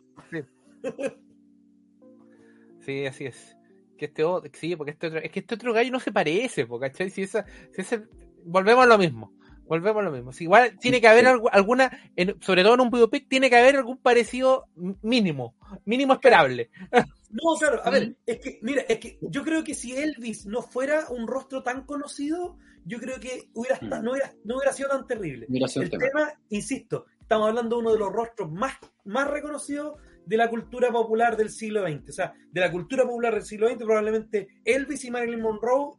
Sí, 2.81 3.05
así 3.05 3.25
es. 3.25 3.57
Que 3.97 4.05
este 4.05 4.23
otro, 4.23 4.49
sí, 4.53 4.75
porque 4.75 4.91
este 4.91 5.07
otro, 5.07 5.19
es 5.19 5.31
que 5.31 5.39
este 5.39 5.55
otro 5.55 5.73
gallo 5.73 5.91
no 5.91 5.99
se 5.99 6.11
parece, 6.11 6.65
po, 6.67 6.79
¿cachai? 6.79 7.09
Si 7.09 7.23
esa, 7.23 7.45
si 7.73 7.81
ese, 7.81 8.03
volvemos 8.45 8.83
a 8.83 8.87
lo 8.87 8.97
mismo. 8.97 9.33
Volvemos 9.67 10.01
a 10.01 10.05
lo 10.05 10.11
mismo. 10.11 10.31
Si 10.31 10.45
igual 10.45 10.77
tiene 10.79 11.01
que 11.01 11.07
haber 11.07 11.25
alguna, 11.51 11.91
en- 12.15 12.41
sobre 12.41 12.63
todo 12.63 12.75
en 12.75 12.81
un 12.81 12.89
biopic, 12.89 13.27
tiene 13.27 13.49
que 13.49 13.57
haber 13.57 13.75
algún 13.77 13.97
parecido 13.97 14.65
mínimo, 15.01 15.55
mínimo 15.85 16.13
esperable. 16.13 16.69
No, 17.29 17.55
claro, 17.59 17.81
a 17.83 17.89
ver, 17.89 18.15
es 18.25 18.39
que, 18.39 18.57
mira, 18.61 18.83
es 18.87 18.99
que 18.99 19.17
yo 19.19 19.43
creo 19.43 19.61
que 19.61 19.73
si 19.75 19.93
Elvis 19.93 20.45
no 20.45 20.61
fuera 20.61 21.07
un 21.09 21.27
rostro 21.27 21.61
tan 21.61 21.85
conocido, 21.85 22.57
yo 22.85 22.99
creo 22.99 23.19
que 23.19 23.49
hubiera 23.53 23.77
Mm. 23.81 24.01
no, 24.01 24.11
hubiera, 24.11 24.33
no 24.45 24.55
hubiera 24.55 24.71
sido 24.71 24.87
tan 24.87 25.05
terrible. 25.05 25.45
El 25.49 25.89
tema. 25.89 26.05
tema, 26.05 26.33
insisto, 26.47 27.05
estamos 27.19 27.49
hablando 27.49 27.75
de 27.75 27.81
uno 27.81 27.91
de 27.91 27.99
los 27.99 28.13
rostros 28.13 28.49
más, 28.49 28.75
más 29.03 29.27
reconocidos 29.29 29.99
de 30.25 30.37
la 30.37 30.49
cultura 30.49 30.89
popular 30.89 31.35
del 31.35 31.49
siglo 31.49 31.85
XX. 31.85 32.09
O 32.09 32.13
sea, 32.13 32.33
de 32.49 32.61
la 32.61 32.71
cultura 32.71 33.03
popular 33.03 33.33
del 33.33 33.43
siglo 33.43 33.67
XX, 33.67 33.77
probablemente 33.83 34.47
Elvis 34.63 35.03
y 35.03 35.11
Marilyn 35.11 35.41
Monroe, 35.41 35.95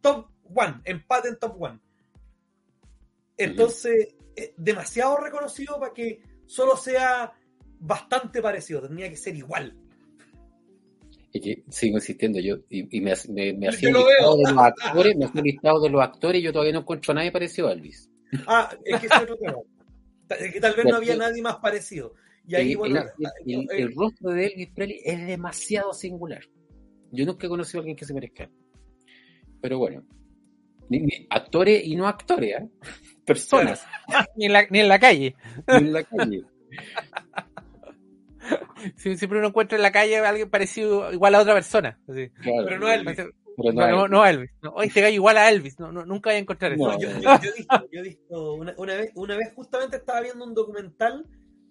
top 0.00 0.28
one, 0.54 0.80
empate 0.84 1.26
en 1.28 1.38
top 1.40 1.60
one. 1.60 1.80
Entonces, 3.44 4.14
es 4.36 4.52
demasiado 4.56 5.16
reconocido 5.18 5.78
para 5.78 5.92
que 5.92 6.20
solo 6.46 6.76
sea 6.76 7.32
bastante 7.80 8.40
parecido, 8.42 8.82
tendría 8.82 9.08
que 9.10 9.16
ser 9.16 9.34
igual. 9.36 9.76
Es 11.32 11.40
que 11.40 11.64
sigo 11.70 11.96
insistiendo 11.96 12.38
yo 12.40 12.56
y, 12.68 12.96
y 12.96 13.00
me, 13.00 13.14
me, 13.30 13.52
me 13.54 13.68
hacía 13.68 13.88
un 13.88 13.94
listado 13.96 14.36
veo. 14.36 14.46
de 14.46 14.52
los 14.52 14.58
actores, 14.64 15.16
me 15.16 15.24
hacía 15.24 15.40
un 15.40 15.46
listado 15.46 15.80
de 15.80 15.90
los 15.90 16.02
actores 16.02 16.40
y 16.40 16.44
yo 16.44 16.52
todavía 16.52 16.72
no 16.74 16.80
encuentro 16.80 17.12
a 17.12 17.14
nadie 17.14 17.32
parecido 17.32 17.68
a 17.68 17.72
Elvis. 17.72 18.10
Ah, 18.46 18.74
es 18.84 19.00
que 19.00 19.06
es 19.06 19.12
otro 19.20 19.36
tema. 19.36 19.56
Es 20.38 20.52
que 20.52 20.60
tal 20.60 20.74
vez 20.74 20.86
no 20.86 20.96
había 20.96 21.16
nadie 21.16 21.42
más 21.42 21.56
parecido. 21.56 22.14
Y 22.46 22.54
ahí, 22.54 22.72
el, 22.72 22.76
bueno, 22.78 23.00
el- 23.00 23.52
el- 23.54 23.60
eh, 23.60 23.66
el 23.82 23.94
rostro 23.94 24.30
de 24.30 24.46
Elvis 24.46 24.70
Presley 24.74 25.00
es 25.04 25.26
demasiado 25.26 25.92
singular. 25.94 26.42
Yo 27.12 27.24
nunca 27.26 27.46
he 27.46 27.50
conocido 27.50 27.78
a 27.78 27.80
alguien 27.82 27.96
que 27.96 28.04
se 28.04 28.14
parezca. 28.14 28.50
Pero 29.60 29.78
bueno, 29.78 30.04
actores 31.30 31.84
y 31.84 31.94
no 31.96 32.06
actores, 32.06 32.60
¿eh? 32.60 32.68
Personas 33.26 33.86
Ni 34.36 34.46
en 34.46 34.52
la, 34.52 34.66
ni 34.70 34.80
en 34.80 34.88
la 34.88 34.98
calle. 34.98 35.34
en 35.66 35.92
la 35.92 36.02
calle. 36.04 36.42
Si- 38.96 39.16
Siempre 39.16 39.38
uno 39.38 39.48
encuentra 39.48 39.76
en 39.76 39.82
la 39.82 39.92
calle 39.92 40.18
a 40.18 40.28
alguien 40.28 40.50
parecido 40.50 41.12
igual 41.12 41.34
a 41.34 41.40
otra 41.40 41.54
persona. 41.54 41.98
así. 42.08 42.28
Claro, 42.30 42.64
Pero 42.66 42.80
no 42.80 42.86
a 42.88 42.94
Elvis. 42.96 43.16
pero 43.16 43.30
No, 43.56 43.72
no 43.72 43.82
a 43.82 43.86
no, 43.90 43.96
Elvis. 43.96 44.10
no 44.10 44.22
a 44.22 44.30
Elvis. 44.30 44.50
No, 44.62 44.70
Oye, 44.70 44.86
este 44.88 45.00
gallo 45.00 45.14
igual 45.14 45.38
a 45.38 45.48
Elvis. 45.50 45.78
No, 45.78 45.92
no, 45.92 46.04
nunca 46.04 46.30
voy 46.30 46.36
a 46.36 46.38
encontrar 46.40 46.72
eso. 46.72 46.82
No. 46.82 46.98
yo, 46.98 47.08
he 47.10 47.14
visto, 47.14 47.88
yo 47.92 48.00
he 48.00 48.02
visto 48.02 48.54
una, 48.54 48.74
una 48.76 48.94
vez, 48.96 49.10
una 49.14 49.36
vez 49.36 49.52
justamente 49.54 49.96
estaba 49.98 50.20
viendo 50.20 50.44
un 50.44 50.54
documental 50.54 51.24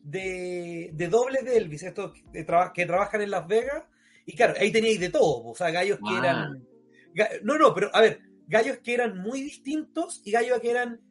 de, 0.03 0.89
de 0.93 1.07
dobles 1.09 1.43
de 1.43 1.57
Elvis, 1.57 1.83
estos 1.83 2.13
que, 2.31 2.43
traba- 2.45 2.71
que 2.73 2.85
trabajan 2.85 3.21
en 3.21 3.31
Las 3.31 3.45
Vegas, 3.47 3.83
y 4.25 4.35
claro, 4.35 4.53
ahí 4.57 4.71
teníais 4.71 4.99
de 4.99 5.09
todo, 5.09 5.43
o 5.43 5.55
sea, 5.55 5.69
gallos 5.71 5.97
que 5.99 6.15
Ah. 6.15 6.19
eran... 6.19 7.43
no, 7.43 7.57
no, 7.57 7.73
pero 7.73 7.89
a 7.93 7.99
ver, 8.01 8.21
gallos 8.47 8.77
que 8.77 8.93
eran 8.93 9.17
muy 9.17 9.41
distintos 9.41 10.21
y 10.23 10.31
gallos 10.31 10.59
que 10.61 10.71
eran 10.71 11.01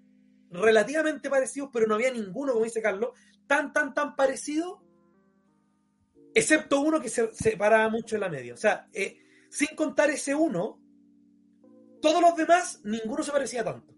relativamente 0.50 1.30
parecidos, 1.30 1.70
pero 1.72 1.86
no 1.86 1.94
había 1.94 2.10
ninguno, 2.12 2.52
como 2.52 2.64
dice 2.64 2.82
Carlos, 2.82 3.10
tan, 3.46 3.72
tan, 3.72 3.94
tan 3.94 4.16
parecido, 4.16 4.82
excepto 6.34 6.80
uno 6.80 7.00
que 7.00 7.08
se 7.08 7.32
separaba 7.34 7.88
mucho 7.88 8.14
en 8.16 8.20
la 8.20 8.28
media. 8.28 8.54
O 8.54 8.56
sea, 8.56 8.88
eh, 8.92 9.18
sin 9.50 9.68
contar 9.76 10.10
ese 10.10 10.34
uno, 10.34 10.80
todos 12.00 12.20
los 12.22 12.36
demás, 12.36 12.80
ninguno 12.84 13.22
se 13.22 13.32
parecía 13.32 13.64
tanto. 13.64 13.94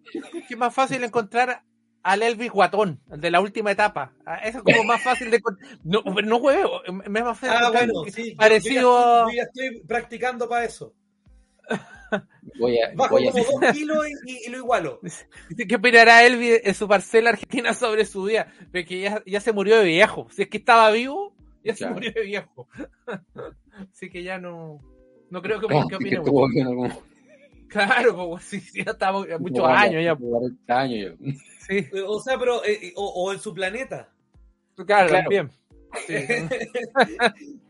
es 0.49 0.57
más 0.57 0.75
fácil 0.75 1.05
encontrar 1.05 1.63
al 2.03 2.23
Elvis 2.23 2.51
guatón, 2.51 3.01
el 3.13 3.21
de 3.21 3.31
la 3.31 3.41
última 3.41 3.71
etapa. 3.71 4.13
Ah, 4.27 4.37
Eso 4.39 4.59
es 4.59 4.65
como 4.65 4.83
más 4.83 5.01
fácil 5.03 5.31
de 5.31 5.37
encontrar. 5.37 5.79
No, 5.85 6.03
no 6.03 6.41
juego, 6.41 6.83
es 6.85 6.93
más 6.93 7.39
fácil 7.39 7.57
Ah, 7.57 7.71
bueno, 7.71 7.93
sí. 8.13 8.35
parecido 8.35 8.81
yo, 8.83 8.99
a- 8.99 9.27
ya 9.31 9.43
estoy, 9.43 9.63
yo 9.63 9.65
ya 9.65 9.71
estoy 9.73 9.87
practicando 9.87 10.49
para 10.49 10.65
eso. 10.65 10.95
Voy 12.59 12.79
a, 12.79 12.93
Bajo 12.95 13.15
voy 13.15 13.29
a 13.29 13.31
como 13.33 13.61
dos 13.61 13.73
kilos 13.73 14.07
y, 14.27 14.33
y- 14.33 14.41
y 14.47 14.51
lo 14.51 14.59
igualo. 14.59 15.01
¿Qué 15.69 15.75
opinará 15.77 16.25
Elvis 16.27 16.61
en 16.65 16.75
su 16.75 16.87
parcela 16.87 17.31
argentina 17.31 17.73
sobre 17.73 18.05
su 18.05 18.25
vida? 18.25 18.53
Porque 18.71 19.01
ya, 19.01 19.23
ya 19.27 19.41
se 19.41 19.53
murió 19.53 19.79
de 19.79 19.85
viejo. 19.85 20.27
Si 20.31 20.43
es 20.43 20.49
que 20.49 20.59
estaba 20.59 20.91
vivo, 20.91 21.35
ya 21.65 21.75
se 21.75 21.89
murió 21.89 22.13
de 22.13 22.23
viejo. 22.23 22.69
Así 23.93 24.11
que 24.11 24.23
ya 24.23 24.39
no. 24.39 24.79
No 25.31 25.41
creo 25.41 25.59
que, 25.61 25.67
Ah, 25.75 25.87
que 25.89 25.97
opine 25.97 26.21
bien 26.21 26.67
algún- 26.67 26.93
Claro, 27.69 28.29
pues 28.29 28.45
sí, 28.45 28.61
sí, 28.61 28.85
ya 28.85 28.91
estaba 28.93 29.21
muchos 29.39 29.61
como 29.61 29.67
años 29.69 30.05
ya. 30.05 30.15
40 30.15 30.79
años 30.79 31.17
ya. 31.19 31.33
Sí, 31.67 31.87
O 32.07 32.21
sea, 32.21 32.39
pero, 32.39 32.63
eh, 32.65 32.79
eh, 32.83 32.93
o, 32.97 33.07
o 33.07 33.33
en 33.33 33.39
su 33.39 33.55
planeta. 33.55 34.11
claro, 34.87 35.09
Claro. 35.09 35.23
también. 35.23 35.51
Sí. 36.07 36.15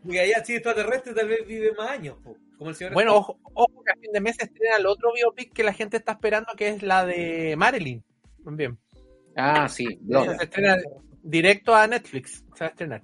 Porque 0.03 0.19
allá, 0.19 0.43
si 0.43 0.55
extraterrestre, 0.55 1.13
tal 1.13 1.27
vez 1.29 1.47
vive 1.47 1.71
más 1.77 1.89
años. 1.91 2.17
po, 2.21 2.35
como 2.63 2.69
el 2.71 2.75
señor 2.75 2.93
Bueno, 2.93 3.15
ojo, 3.15 3.39
ojo 3.53 3.83
que 3.85 3.91
a 3.91 3.95
fin 4.01 4.11
de 4.11 4.21
mes 4.21 4.35
se 4.37 4.45
estrena 4.45 4.77
el 4.77 4.85
otro 4.85 5.11
biopic 5.13 5.53
que 5.53 5.63
la 5.63 5.73
gente 5.73 5.97
está 5.97 6.13
esperando, 6.13 6.53
que 6.57 6.69
es 6.69 6.81
la 6.83 7.05
de 7.05 7.55
Marilyn. 7.57 8.03
También. 8.43 8.77
Ah, 9.35 9.67
sí, 9.69 9.85
Blonde. 10.01 10.37
Se 10.37 10.43
estrena 10.45 10.77
directo 11.21 11.73
a 11.75 11.87
Netflix. 11.87 12.43
Se 12.55 12.63
va 12.63 12.67
a 12.67 12.69
estrenar. 12.69 13.03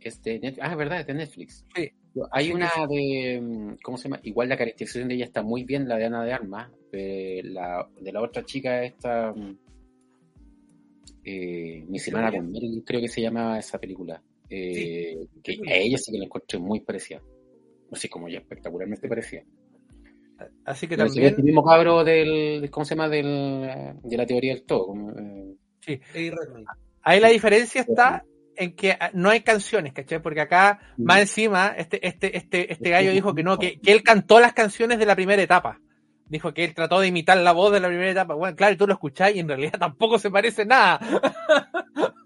Este, 0.00 0.40
ah, 0.60 0.70
es 0.70 0.76
verdad, 0.76 1.00
es 1.00 1.06
de 1.06 1.14
Netflix. 1.14 1.64
Sí. 1.74 1.90
Hay 2.30 2.46
Sí, 2.46 2.52
una 2.52 2.70
de, 2.88 3.40
mm, 3.42 3.76
¿cómo 3.82 3.98
se 3.98 4.04
llama? 4.04 4.20
Igual 4.22 4.48
la 4.48 4.56
caracterización 4.56 5.08
de 5.08 5.14
ella 5.16 5.24
está 5.26 5.42
muy 5.42 5.64
bien, 5.64 5.86
la 5.88 5.96
de 5.96 6.06
Ana 6.06 6.24
de 6.24 6.32
Armas, 6.32 6.70
de 6.92 7.42
la, 7.44 7.86
de 8.00 8.12
la 8.12 8.22
otra 8.22 8.44
chica 8.44 8.82
esta, 8.84 9.32
mm, 9.32 9.58
eh, 11.24 11.84
Mi 11.88 11.98
semana 11.98 12.30
con 12.30 12.50
Marilyn, 12.52 12.82
creo 12.82 13.00
que 13.00 13.08
se 13.08 13.20
llama 13.20 13.58
esa 13.58 13.78
película. 13.78 14.22
Eh, 14.48 15.26
que 15.42 15.54
Sí. 15.54 15.60
a 15.68 15.74
ella 15.74 15.98
sí 15.98 16.12
que 16.12 16.18
la 16.18 16.24
encontré 16.24 16.58
muy 16.58 16.80
parecida. 16.80 17.20
Así 17.92 18.08
como 18.08 18.28
ya 18.28 18.38
espectacularmente 18.38 19.08
parecida. 19.08 19.42
Así 20.64 20.86
que 20.86 20.94
sí, 20.94 20.98
también. 20.98 21.26
este 21.26 21.42
mismo 21.42 21.64
cabro 21.64 22.04
del, 22.04 22.68
¿cómo 22.70 22.84
se 22.84 22.94
llama? 22.94 23.08
Del, 23.08 23.26
eh, 23.64 23.94
de 24.02 24.16
la 24.16 24.26
teoría 24.26 24.54
del 24.54 24.64
todo. 24.64 24.94
eh, 25.86 25.96
Redmayne. 26.14 26.66
Ahí 27.02 27.20
la 27.20 27.28
diferencia 27.28 27.82
está 27.82 28.24
en 28.56 28.74
que 28.74 28.92
ah, 28.92 29.10
no 29.14 29.30
hay 29.30 29.40
canciones, 29.40 29.92
¿cachai? 29.92 30.20
Porque 30.20 30.40
acá, 30.40 30.80
más 30.96 31.20
encima, 31.20 31.74
este, 31.76 32.06
este, 32.06 32.36
este, 32.36 32.72
este 32.72 32.90
gallo 32.90 33.12
dijo 33.12 33.34
que 33.34 33.42
no, 33.42 33.58
que, 33.58 33.80
que 33.80 33.92
él 33.92 34.02
cantó 34.02 34.40
las 34.40 34.52
canciones 34.52 34.98
de 34.98 35.06
la 35.06 35.14
primera 35.14 35.40
etapa. 35.40 35.80
Dijo 36.28 36.52
que 36.52 36.64
él 36.64 36.74
trató 36.74 36.98
de 36.98 37.06
imitar 37.06 37.38
la 37.38 37.52
voz 37.52 37.72
de 37.72 37.80
la 37.80 37.88
primera 37.88 38.10
etapa. 38.10 38.34
Bueno, 38.34 38.56
claro, 38.56 38.76
tú 38.76 38.86
lo 38.86 38.94
escuchás 38.94 39.34
y 39.34 39.38
en 39.38 39.48
realidad 39.48 39.78
tampoco 39.78 40.18
se 40.18 40.30
parece 40.30 40.64
nada. 40.64 40.98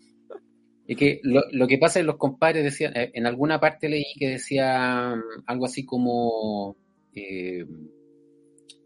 Es 0.90 0.96
que 0.96 1.20
lo, 1.22 1.42
lo 1.52 1.68
que 1.68 1.78
pasa 1.78 2.00
es 2.00 2.04
los 2.06 2.16
compadres 2.16 2.64
decían, 2.64 2.96
eh, 2.96 3.12
en 3.14 3.24
alguna 3.24 3.60
parte 3.60 3.88
leí 3.88 4.06
que 4.18 4.30
decía 4.30 5.14
mm, 5.14 5.44
algo 5.46 5.66
así 5.66 5.84
como 5.86 6.76
eh, 7.14 7.64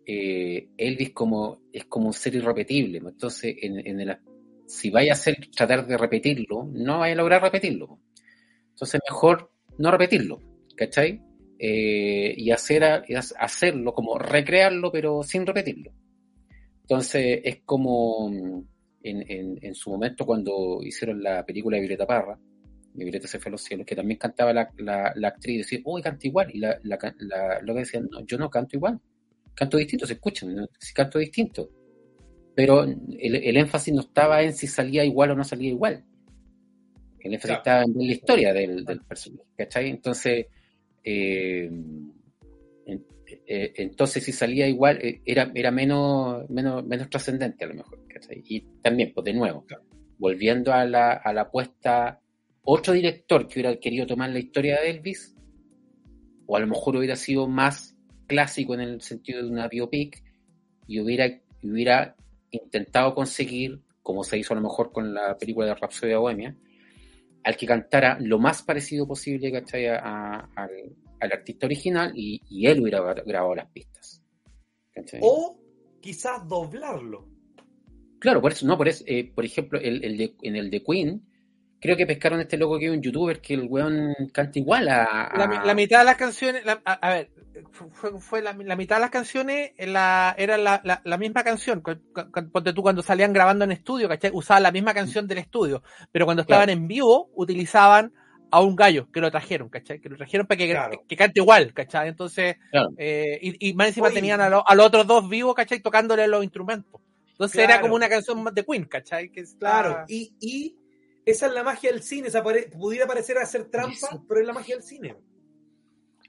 eh, 0.07 0.69
Elvis 0.77 1.11
como 1.13 1.63
es 1.73 1.85
como 1.87 2.09
un 2.09 2.13
ser 2.13 2.35
irrepetible. 2.35 2.99
Entonces, 2.99 3.57
en, 3.61 3.87
en 3.87 4.01
el- 4.01 4.19
si 4.67 4.91
vaya 4.91 5.13
a 5.13 5.15
hacer, 5.15 5.37
tratar 5.55 5.87
de 5.87 5.97
repetirlo, 5.97 6.69
no 6.73 6.99
vaya 7.01 7.15
a 7.15 7.17
lograr 7.17 7.43
repetirlo. 7.43 7.99
Entonces, 8.71 9.01
mejor 9.09 9.51
no 9.79 9.91
repetirlo, 9.91 10.41
¿cachai? 10.77 11.21
Eh, 11.59 12.35
y 12.37 12.51
hacer 12.51 12.85
hacerlo 13.39 13.95
como 13.95 14.19
recrearlo, 14.19 14.91
pero 14.93 15.23
sin 15.23 15.47
repetirlo. 15.47 15.93
Entonces, 16.83 17.41
es 17.45 17.63
como 17.65 18.65
mm, 19.05 19.23
en, 19.29 19.59
en, 19.63 19.75
su 19.75 19.91
momento 19.91 20.25
cuando 20.27 20.81
hicieron 20.83 21.23
la 21.23 21.45
película 21.45 21.77
de 21.77 21.83
Violeta 21.83 22.07
Parra, 22.07 22.39
de 22.95 23.05
Violeta 23.05 23.27
se 23.27 23.39
fue 23.39 23.51
a 23.51 23.53
los 23.53 23.63
cielos, 23.63 23.87
que 23.87 23.97
también 23.97 24.19
cantaba 24.19 24.53
la, 24.53 24.71
la, 24.79 25.29
actriz 25.29 25.55
y 25.55 25.59
decía, 25.59 25.81
uy, 25.85 26.01
canta 26.01 26.27
igual. 26.27 26.49
Y 26.55 26.59
la, 26.59 26.79
la, 26.83 27.61
lo 27.63 27.75
que 27.75 27.81
decían, 27.81 28.09
no, 28.11 28.25
yo 28.25 28.39
no 28.39 28.49
canto 28.49 28.77
igual, 28.77 29.01
canto 29.55 29.77
distinto, 29.77 30.07
se 30.07 30.15
escuchan, 30.15 30.69
si 30.79 30.95
canto 30.95 31.19
distinto. 31.19 31.71
Pero 32.55 32.85
el, 32.85 33.57
énfasis 33.57 33.93
no 33.93 34.03
estaba 34.03 34.43
en 34.43 34.55
si 34.55 34.69
salía 34.69 35.05
igual 35.05 35.33
o 35.33 35.35
no 35.35 35.43
salía 35.43 35.71
igual. 35.71 36.05
El 37.19 37.35
énfasis 37.35 37.57
estaba 37.57 37.83
en 37.83 37.95
la 37.97 38.13
historia 38.13 38.53
del, 38.53 38.85
del 38.85 39.01
personaje, 39.01 39.49
¿cachai? 39.57 39.91
Entonces, 39.91 40.47
eh, 41.03 41.69
eh, 43.47 43.73
entonces 43.77 44.25
si 44.25 44.33
salía 44.33 44.67
igual 44.69 44.99
eh, 45.03 45.23
era, 45.25 45.51
era 45.55 45.71
menos, 45.71 46.49
menos, 46.51 46.85
menos 46.85 47.09
trascendente 47.11 47.65
a 47.65 47.69
lo 47.69 47.75
mejor. 47.75 48.01
Y 48.45 48.61
también, 48.83 49.13
pues 49.15 49.25
de 49.25 49.35
nuevo, 49.35 49.67
volviendo 50.19 50.73
a 50.73 50.85
la, 50.85 51.13
a 51.13 51.33
la 51.33 51.43
apuesta, 51.43 52.21
otro 52.63 52.93
director 52.93 53.47
que 53.47 53.61
hubiera 53.61 53.79
querido 53.79 54.07
tomar 54.07 54.31
la 54.31 54.39
historia 54.39 54.81
de 54.81 54.91
Elvis, 54.91 55.37
o 56.47 56.57
a 56.57 56.61
lo 56.61 56.67
mejor 56.67 56.97
hubiera 56.97 57.17
sido 57.17 57.49
más 57.49 57.97
clásico 58.27 58.75
en 58.75 58.81
el 58.81 59.01
sentido 59.01 59.43
de 59.43 59.51
una 59.51 59.69
biopic, 59.69 60.23
y 60.87 61.01
hubiera, 61.01 61.41
hubiera 61.63 62.17
intentado 62.51 63.15
conseguir, 63.15 63.81
como 64.03 64.25
se 64.25 64.39
hizo 64.39 64.53
a 64.55 64.57
lo 64.57 64.63
mejor 64.63 64.93
con 64.93 65.13
la 65.13 65.37
película 65.37 65.67
de 65.67 65.75
Rhapsody 65.75 66.15
Bohemia, 66.15 66.57
al 67.43 67.57
que 67.57 67.67
cantara 67.67 68.19
lo 68.21 68.39
más 68.39 68.63
parecido 68.63 69.07
posible 69.07 69.53
¿cachai? 69.53 69.87
A, 69.87 70.49
al, 70.55 70.71
al 71.25 71.33
artista 71.33 71.67
original 71.67 72.13
y, 72.15 72.41
y, 72.49 72.67
él 72.67 72.81
hubiera 72.81 73.01
grabado 73.01 73.55
las 73.55 73.71
pistas. 73.71 74.23
O 75.21 75.59
quizás 76.01 76.47
doblarlo. 76.47 77.29
Claro, 78.19 78.41
por 78.41 78.53
eso, 78.53 78.67
no, 78.67 78.77
por 78.77 78.89
eso, 78.89 79.05
eh, 79.07 79.31
por 79.35 79.45
ejemplo, 79.45 79.79
el, 79.81 80.05
el 80.05 80.17
de, 80.17 80.35
en 80.43 80.57
el 80.57 80.71
de 80.71 80.83
Queen, 80.83 81.23
creo 81.85 81.99
que 81.99 82.07
pescaron 82.07 82.41
este 82.41 82.57
loco 82.57 82.79
que 82.79 82.87
es 82.87 82.93
un 82.93 83.03
youtuber 83.03 83.43
que 83.43 83.53
el 83.53 83.67
weón 83.69 84.15
canta 84.33 84.59
igual 84.59 84.89
a. 84.89 85.31
La, 85.65 85.75
mitad 85.75 85.99
de 85.99 86.05
las 86.07 86.17
canciones, 86.17 86.63
a, 86.67 87.11
ver, 87.11 87.31
fue, 87.71 88.19
fue 88.19 88.41
la, 88.41 88.55
mitad 88.55 88.97
de 88.97 89.01
las 89.01 89.11
canciones 89.11 89.73
la, 89.77 90.35
era 90.39 90.57
la, 90.57 90.81
la, 90.83 91.19
misma 91.19 91.45
canción. 91.45 91.83
Ponte 91.83 92.73
tú 92.73 92.81
cuando 92.81 93.03
salían 93.03 93.35
grabando 93.35 93.65
en 93.65 93.73
estudio, 93.73 94.09
¿cachai? 94.09 94.31
Usaban 94.33 94.63
la 94.63 94.73
misma 94.73 94.95
canción 94.95 95.27
del 95.29 95.37
estudio, 95.37 95.83
pero 96.11 96.25
cuando 96.25 96.41
estaban 96.41 96.71
en 96.71 96.89
vivo 96.89 97.31
utilizaban 97.35 98.15
a 98.55 98.61
un 98.61 98.77
gallo 98.77 99.11
que 99.11 99.21
lo 99.21 99.33
trajeron, 99.33 99.69
¿cachai? 99.69 100.01
Que 100.01 100.09
lo 100.09 100.17
trajeron 100.17 100.47
para 100.47 100.59
que, 100.59 101.01
que, 101.09 101.17
cante 101.17 101.41
igual, 101.41 101.75
¿cachai? 101.75 102.09
Entonces, 102.09 102.57
eh, 102.97 103.39
y, 103.43 103.71
y, 103.71 103.75
más 103.75 103.89
encima 103.89 104.11
tenían 104.11 104.41
a, 104.41 104.47
a, 104.47 104.75
los 104.77 104.87
otros 104.87 105.05
dos 105.09 105.29
vivos, 105.29 105.57
¿cachai? 105.57 105.81
Tocándole 105.81 106.29
los 106.29 106.45
instrumentos. 106.45 107.01
Entonces 107.33 107.65
era 107.65 107.81
como 107.81 107.97
una 107.97 108.09
canción 108.09 108.45
de 108.45 108.65
Queen, 108.65 108.85
¿cachai? 108.85 109.31
Que 109.33 109.43
Claro, 109.59 110.05
y, 110.07 110.37
y 110.39 110.77
esa 111.27 111.49
es 111.49 111.53
la 111.53 111.65
magia 111.65 111.91
del 111.91 112.01
cine, 112.01 112.29
esa 112.29 112.45
pudiera 112.45 113.09
parecer 113.09 113.39
hacer 113.39 113.65
trampa, 113.65 114.23
pero 114.29 114.41
es 114.41 114.47
la 114.47 114.53
magia 114.53 114.77
del 114.77 114.85
cine. 114.85 115.17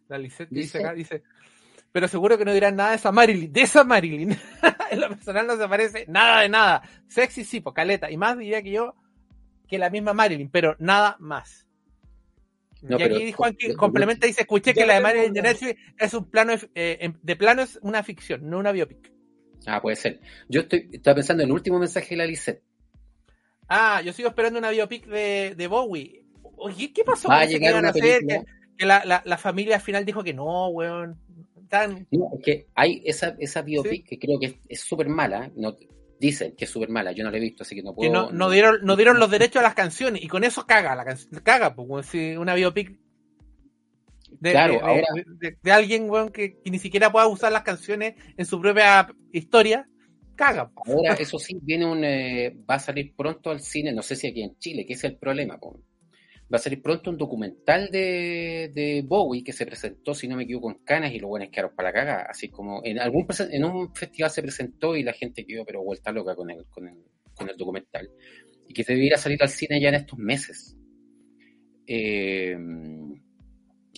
La 0.08 0.18
Lisette 0.18 0.50
dice 0.50 0.80
acá, 0.80 0.94
dice, 0.94 1.22
pero 1.92 2.08
seguro 2.08 2.40
que 2.40 2.46
no 2.46 2.54
dirán 2.54 2.76
nada 2.76 2.90
de 2.90 2.96
esa 2.96 3.12
Marilyn, 3.12 3.54
de 3.54 3.62
esa 3.62 3.84
Marilyn. 3.84 4.32
en 4.90 5.00
lo 5.00 5.10
personal 5.10 5.46
no 5.46 5.58
se 5.58 5.68
parece 5.68 6.06
nada 6.08 6.42
de 6.42 6.50
nada. 6.50 6.82
Sexy 7.08 7.44
sí, 7.44 7.62
po, 7.62 7.72
caleta, 7.72 8.10
y 8.10 8.18
más 8.18 8.36
diría 8.36 8.64
que 8.64 8.72
yo 8.72 8.96
que 9.68 9.78
la 9.78 9.92
misma 9.92 10.14
Marilyn, 10.14 10.50
pero 10.50 10.76
nada 10.80 11.18
más 11.20 11.65
y 12.82 13.02
aquí 13.02 13.32
Juan 13.32 13.56
complementa 13.78 14.26
y 14.26 14.30
dice, 14.30 14.42
escuché 14.42 14.74
que 14.74 14.86
la 14.86 14.96
de 14.96 15.02
Marilyn 15.02 15.34
de 15.34 15.42
Netflix 15.42 15.80
es 15.98 16.14
un 16.14 16.30
plano, 16.30 16.54
eh, 16.76 17.14
de 17.22 17.36
plano 17.36 17.64
es 17.64 17.80
una 17.82 18.04
ficción, 18.04 18.50
no 18.50 18.60
una 18.60 18.72
biopic. 18.72 19.12
Ah, 19.66 19.82
puede 19.82 19.96
ser. 19.96 20.20
Yo 20.48 20.62
estoy, 20.62 20.90
estaba 20.92 21.16
pensando 21.16 21.44
en 21.44 21.50
el 21.50 21.54
último 21.54 21.80
mensaje 21.80 22.10
de 22.10 22.18
la 22.18 22.26
Lisette. 22.26 22.62
Ah, 23.68 24.02
yo 24.04 24.14
sigo 24.14 24.30
esperando 24.30 24.60
una 24.60 24.70
biopic 24.70 25.08
de, 25.08 25.56
de 25.56 25.68
Bowie. 25.68 26.24
Oye, 26.58 26.94
¿qué 26.94 27.04
pasó? 27.04 27.30
Va 27.30 27.42
a 27.42 27.46
llegar 27.46 27.76
una 27.76 27.90
hacer? 27.90 28.22
Que, 28.78 28.86
la, 28.86 29.04
la, 29.06 29.24
la, 29.26 29.38
familia 29.38 29.76
al 29.76 29.82
final 29.82 30.06
dijo 30.06 30.24
que 30.24 30.34
no, 30.34 30.68
weón. 30.68 31.20
Tan... 31.68 32.08
No, 32.12 32.30
es 32.38 32.44
que 32.44 32.68
hay 32.76 33.02
esa, 33.06 33.36
esa 33.40 33.64
biopic 33.64 34.08
que 34.08 34.20
creo 34.20 34.40
que 34.40 34.60
es 34.70 34.82
súper 34.82 35.10
mala. 35.10 35.52
No, 35.56 35.76
Dicen 36.20 36.56
que 36.56 36.66
es 36.66 36.72
súper 36.72 36.90
mala, 36.90 37.12
yo 37.12 37.24
no 37.24 37.32
la 37.32 37.38
he 37.38 37.42
visto, 37.42 37.64
así 37.64 37.76
que 37.76 37.84
no 37.84 37.94
puedo. 37.94 38.30
Que 38.30 38.34
no, 38.34 38.50
dieron, 38.50 38.80
no 38.84 38.96
dieron 38.96 39.20
los 39.20 39.30
derechos 39.30 39.60
a 39.60 39.64
las 39.64 39.76
canciones 39.76 40.24
y 40.24 40.28
con 40.28 40.44
eso 40.44 40.66
caga, 40.66 40.96
la 40.96 41.04
canción, 41.04 41.42
caga, 41.44 41.76
pues, 41.76 42.06
si 42.06 42.38
una 42.38 42.56
biopic 42.56 42.98
de, 44.40 44.52
claro, 44.52 44.80
ahora... 44.82 45.08
de, 45.62 45.72
alguien 45.72 46.10
que, 46.32 46.60
ni 46.66 46.80
siquiera 46.80 47.12
pueda 47.12 47.28
usar 47.28 47.52
las 47.52 47.64
canciones 47.64 48.16
en 48.38 48.46
su 48.46 48.60
propia 48.60 49.08
historia, 49.32 49.88
caga. 50.36 50.72
Ahora, 50.86 51.14
eso 51.20 51.40
sí, 51.40 51.58
viene 51.62 51.86
un, 51.86 52.04
eh, 52.04 52.56
va 52.70 52.76
a 52.76 52.80
salir 52.80 53.14
pronto 53.16 53.52
al 53.52 53.62
cine, 53.62 53.94
no 53.94 54.02
sé 54.02 54.16
si 54.16 54.28
aquí 54.28 54.42
en 54.42 54.58
Chile, 54.58 54.86
que 54.86 54.94
es 54.94 55.04
el 55.04 55.18
problema. 55.18 55.58
Pues 55.58 55.76
va 56.52 56.58
a 56.58 56.60
salir 56.60 56.82
pronto 56.82 57.10
un 57.10 57.18
documental 57.18 57.90
de, 57.90 58.72
de, 58.74 59.04
Bowie 59.06 59.44
que 59.44 59.52
se 59.52 59.66
presentó, 59.66 60.14
si 60.14 60.28
no 60.28 60.36
me 60.36 60.44
equivoco, 60.44 60.70
en 60.70 60.78
Canas 60.84 61.12
y 61.14 61.20
los 61.20 61.30
buenos 61.30 61.50
quedaron 61.50 61.76
para 61.76 61.90
la 61.90 61.94
caga. 61.94 62.28
Así 62.30 62.50
como 62.50 62.82
en 62.84 63.00
algún 63.00 63.26
en 63.52 63.64
un 63.64 63.94
festival 63.96 64.30
se 64.30 64.42
presentó 64.42 64.96
y 64.96 65.04
la 65.04 65.14
gente 65.14 65.46
quedó 65.46 65.66
pero 65.66 65.84
vuelta 65.84 66.12
loca 66.12 66.36
con 66.36 66.52
el, 66.52 66.66
con 66.66 66.88
el, 66.88 66.98
con 67.34 67.50
el 67.50 67.58
documental. 67.58 68.10
Y 68.68 68.74
que 68.74 68.84
debiera 68.84 69.18
salir 69.18 69.42
al 69.42 69.50
cine 69.50 69.82
ya 69.82 69.90
en 69.90 69.96
estos 69.96 70.20
meses. 70.20 70.78
Eh, 71.88 72.58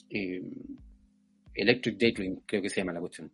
eh, 0.10 0.42
Electric 1.54 1.98
Daydream, 1.98 2.42
creo 2.46 2.62
que 2.62 2.70
se 2.70 2.82
llama 2.82 2.94
la 2.94 3.00
cuestión. 3.00 3.32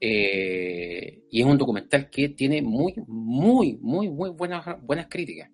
Eh, 0.00 1.24
y 1.30 1.40
es 1.40 1.46
un 1.46 1.58
documental 1.58 2.08
que 2.08 2.28
tiene 2.30 2.62
muy, 2.62 2.94
muy, 3.06 3.78
muy, 3.80 4.08
muy 4.08 4.30
buenas, 4.30 4.64
buenas 4.82 5.06
críticas. 5.08 5.50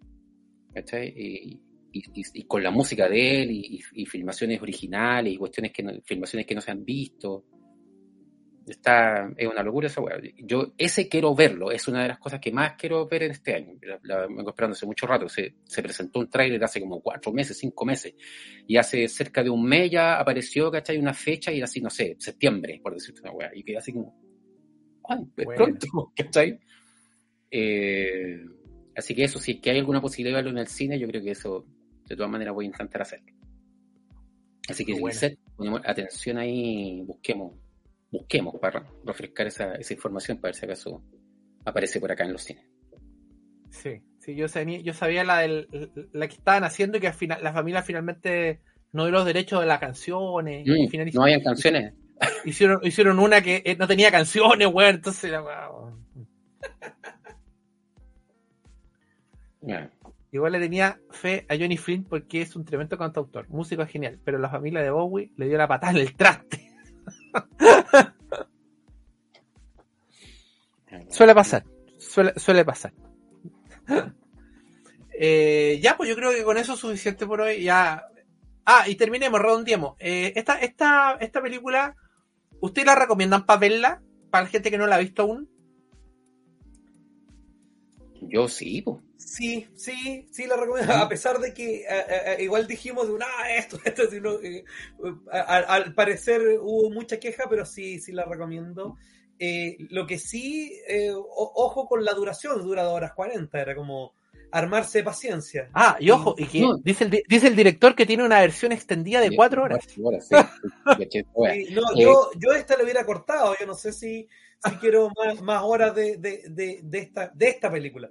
Y, 1.17 1.61
y, 1.95 2.45
con 2.45 2.63
la 2.63 2.71
música 2.71 3.09
de 3.09 3.43
él 3.43 3.51
y, 3.51 4.07
filmaciones 4.07 4.61
originales 4.61 5.33
y 5.33 5.37
cuestiones 5.37 5.73
que 5.73 5.83
no, 5.83 5.93
filmaciones 6.05 6.47
que 6.47 6.55
no 6.55 6.61
se 6.61 6.71
han 6.71 6.85
visto. 6.85 7.45
Está, 8.67 9.31
es 9.37 9.47
una 9.47 9.63
locura 9.63 9.89
esa 9.89 10.01
weá. 10.01 10.19
Yo 10.39 10.73
ese 10.79 11.07
quiero 11.09 11.35
verlo, 11.35 11.71
es 11.71 11.87
una 11.87 12.03
de 12.03 12.09
las 12.09 12.19
cosas 12.19 12.41
que 12.41 12.51
más 12.51 12.75
quiero 12.79 13.07
ver 13.07 13.25
en 13.25 13.33
este 13.33 13.55
año. 13.55 13.75
La, 14.03 14.27
vengo 14.27 14.49
esperando 14.49 14.73
hace 14.73 14.87
mucho 14.87 15.07
rato. 15.07 15.29
Se, 15.29 15.57
se 15.65 15.83
presentó 15.83 16.21
un 16.21 16.31
tráiler 16.31 16.63
hace 16.65 16.81
como 16.81 17.01
cuatro 17.01 17.31
meses, 17.33 17.59
cinco 17.59 17.85
meses. 17.85 18.15
Y 18.67 18.77
hace 18.77 19.07
cerca 19.09 19.43
de 19.43 19.51
un 19.51 19.65
mes 19.65 19.91
ya 19.91 20.19
apareció, 20.19 20.71
¿cachai? 20.71 20.97
Una 20.97 21.13
fecha 21.13 21.53
y 21.53 21.61
así, 21.61 21.81
no 21.81 21.91
sé, 21.91 22.17
septiembre, 22.19 22.81
por 22.83 22.95
decirte 22.95 23.21
una 23.21 23.33
weá. 23.33 23.51
Y 23.55 23.63
quedé 23.63 23.77
así 23.77 23.93
como, 23.93 24.19
ay, 25.09 25.27
pronto, 25.35 26.13
¿cachai? 26.17 26.59
Eh, 27.51 28.41
así 28.97 29.15
que 29.15 29.25
eso, 29.25 29.39
si 29.39 29.61
que 29.61 29.71
hay 29.71 29.79
alguna 29.79 30.01
posibilidad 30.01 30.39
de 30.39 30.43
verlo 30.43 30.59
en 30.59 30.63
el 30.63 30.69
cine, 30.69 30.99
yo 30.99 31.07
creo 31.07 31.23
que 31.23 31.33
eso 31.33 31.67
de 32.07 32.17
todas 32.17 32.31
maneras 32.31 32.55
voy 32.55 32.67
a 32.67 32.69
intentar 32.69 33.03
hacerlo. 33.03 33.33
Así 34.69 34.85
que, 34.85 34.99
ponemos 35.57 35.83
atención 35.85 36.39
ahí, 36.39 37.03
busquemos, 37.03 37.55
busquemos 38.11 38.59
para 38.59 38.87
refrescar 39.05 39.47
esa, 39.47 39.75
esa 39.75 39.93
información 39.93 40.39
para 40.39 40.51
ver 40.51 40.55
si 40.57 40.65
acaso 40.65 41.03
aparece 41.65 42.01
por 42.01 42.11
acá 42.11 42.25
en 42.25 42.33
los 42.33 42.43
cines. 42.43 42.65
Sí, 43.71 44.03
sí, 44.21 44.35
yo 44.37 44.49
sabía, 44.49 44.81
yo 44.81 44.95
sabía 44.95 45.25
la, 45.25 45.41
del, 45.41 45.69
la 46.13 46.29
que 46.29 46.35
estaban 46.35 46.65
haciendo 46.65 46.97
y 46.97 47.01
que 47.01 47.09
al 47.09 47.15
final, 47.15 47.43
la 47.43 47.53
familia 47.53 47.83
finalmente 47.83 48.61
no 48.93 49.05
dio 49.05 49.13
los 49.13 49.27
derechos 49.27 49.61
de 49.61 49.67
las 49.67 49.81
canciones. 49.81 50.67
Mm, 50.67 51.11
no 51.13 51.23
había 51.25 51.43
canciones. 51.43 51.95
Hicieron, 52.45 52.79
hicieron 52.85 53.19
una 53.19 53.43
que 53.43 53.63
eh, 53.65 53.77
no 53.77 53.89
tenía 53.89 54.11
canciones, 54.11 54.69
weón, 54.73 54.95
entonces 54.95 55.33
Igual 60.35 60.51
le 60.51 60.59
tenía 60.59 61.01
fe 61.11 61.47
a 61.49 61.57
Johnny 61.57 61.77
Flynn 61.77 62.03
porque 62.03 62.43
es 62.43 62.57
un 62.57 62.65
tremendo 62.65 62.99
cantautor, 62.99 63.49
músico 63.51 63.87
genial, 63.87 64.19
pero 64.25 64.37
la 64.37 64.51
familia 64.51 64.83
de 64.83 64.91
Bowie 64.91 65.31
le 65.37 65.47
dio 65.47 65.57
la 65.57 65.69
patada 65.69 65.93
en 65.93 65.99
el 65.99 66.17
traste. 66.17 66.73
suele 71.09 71.37
pasar, 71.37 71.65
suele, 71.99 72.65
pasar. 72.65 72.93
Eh, 75.13 75.79
ya, 75.81 75.97
pues 75.97 76.09
yo 76.09 76.17
creo 76.17 76.33
que 76.33 76.43
con 76.43 76.59
eso 76.59 76.73
es 76.73 76.81
suficiente 76.81 77.29
por 77.29 77.41
hoy. 77.41 77.63
Ya. 77.63 78.03
Ah, 78.65 78.89
y 78.89 78.97
terminemos, 78.97 79.41
redondeemos. 79.41 79.95
Eh, 80.01 80.33
esta, 80.35 80.57
esta, 80.57 81.13
esta 81.21 81.43
película, 81.43 81.95
¿ustedes 82.59 82.87
la 82.87 82.97
recomiendan 82.97 83.47
para 83.47 83.61
verla? 83.61 84.03
Para 84.33 84.47
la 84.47 84.51
gente 84.51 84.73
que 84.73 84.79
no 84.79 84.89
la 84.89 84.97
ha 84.97 84.99
visto 84.99 85.23
aún. 85.23 85.49
Yo 88.21 88.49
sí, 88.49 88.83
pues. 88.83 89.04
Sí, 89.17 89.69
sí, 89.75 90.29
sí 90.31 90.47
la 90.47 90.57
recomiendo, 90.57 90.93
a 90.93 91.09
pesar 91.09 91.39
de 91.39 91.55
que 91.55 91.77
eh, 91.77 91.87
eh, 91.89 92.37
eh, 92.39 92.43
igual 92.43 92.67
dijimos 92.67 93.07
de 93.07 93.15
un, 93.15 93.23
ah, 93.23 93.51
esto, 93.57 93.79
esto, 93.85 94.11
sino, 94.11 94.39
al 95.31 95.95
parecer 95.95 96.59
hubo 96.61 96.91
mucha 96.91 97.19
queja, 97.19 97.45
pero 97.49 97.65
sí, 97.65 98.01
sí 98.01 98.13
la 98.13 98.25
recomiendo. 98.25 98.97
lo 99.91 100.07
que 100.07 100.19
sí, 100.19 100.73
ojo 101.17 101.89
con 101.89 102.05
la 102.05 102.13
duración, 102.13 102.63
dura 102.63 102.83
dos 102.83 102.95
horas 102.95 103.13
40, 103.15 103.61
era 103.61 103.75
como 103.75 104.15
armarse 104.55 104.99
de 104.99 105.05
paciencia. 105.05 105.69
Ah, 105.75 105.97
y 105.99 106.11
ojo, 106.11 106.37
y 106.39 106.47
que 106.47 106.65
dice, 106.85 107.05
el, 107.05 107.23
dice 107.29 107.49
el 107.49 107.57
director 107.57 107.97
que 107.97 108.07
tiene 108.07 108.25
una 108.25 108.41
versión 108.41 108.71
extendida 108.71 109.21
de 109.21 109.35
cuatro 109.35 109.65
horas. 109.65 109.85
no, 109.97 110.13
yo, 111.99 112.31
yo 112.39 112.53
esta 112.53 112.77
lo 112.77 112.85
hubiera 112.85 113.05
cortado, 113.05 113.57
yo 113.59 113.67
no 113.67 113.75
sé 113.75 113.93
si, 113.93 114.29
si 114.65 114.71
quiero 114.77 115.11
más, 115.17 115.43
más 115.43 115.61
horas 115.65 115.93
de, 115.97 116.19
de, 116.19 116.81
de, 116.85 116.99
esta, 116.99 117.33
de 117.35 117.49
esta 117.49 117.69
película. 117.69 118.09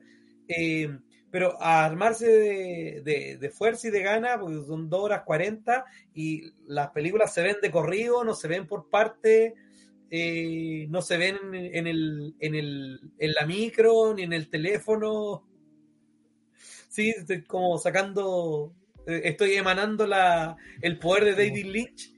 Eh, 0.48 0.98
pero 1.34 1.60
a 1.60 1.84
armarse 1.84 2.28
de, 2.28 3.49
fuerza 3.52 3.88
y 3.88 3.91
de 3.91 4.03
gana, 4.03 4.40
porque 4.40 4.64
son 4.68 4.88
dos 4.88 5.02
horas 5.02 5.24
40 5.26 5.84
y 6.14 6.44
las 6.68 6.91
películas 6.91 7.34
se 7.34 7.41
ven 7.41 7.57
de 7.60 7.72
corrido, 7.72 8.24
no 8.24 8.36
se 8.36 8.48
ven 8.48 8.68
por 8.68 8.88
parte, 8.88 9.56
eh, 10.11 10.86
no 10.90 11.02
se 11.02 11.18
ven 11.18 11.38
en, 11.53 11.76
en, 11.76 11.88
el, 11.88 12.36
en, 12.40 12.53
el, 12.53 13.02
en 13.18 13.34
la 13.34 13.48
micro 13.48 14.14
ni 14.14 14.22
en 14.22 14.34
el 14.34 14.48
teléfono. 14.48 15.44
Sí, 16.88 17.10
estoy 17.10 17.41
como 17.45 17.80
sacando, 17.80 18.76
eh, 19.07 19.22
estoy 19.24 19.53
emanando 19.53 20.06
la, 20.06 20.56
el 20.84 20.99
poder 20.99 21.26
de 21.26 21.48
David 21.48 21.65
Lynch. 21.65 22.14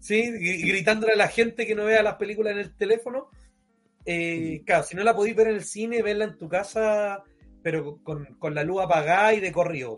Sí, 0.00 0.20
y 0.40 0.66
gritándole 0.66 1.12
a 1.12 1.16
la 1.16 1.28
gente 1.28 1.66
que 1.66 1.74
no 1.74 1.84
vea 1.84 2.02
las 2.02 2.14
películas 2.14 2.54
en 2.54 2.60
el 2.60 2.74
teléfono. 2.74 3.28
Eh, 4.04 4.62
claro, 4.66 4.84
si 4.84 4.96
no 4.96 5.04
la 5.04 5.14
podéis 5.14 5.36
ver 5.36 5.48
en 5.48 5.54
el 5.54 5.64
cine, 5.64 6.02
verla 6.02 6.24
en 6.24 6.36
tu 6.36 6.48
casa 6.48 7.22
pero 7.62 7.98
con, 8.02 8.24
con 8.38 8.54
la 8.54 8.64
luz 8.64 8.82
apagada 8.82 9.32
y 9.34 9.40
de 9.40 9.52
corrido. 9.52 9.96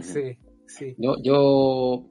Sí, 0.00 0.36
sí. 0.66 0.94
Yo, 0.98 1.16
yo 1.22 2.06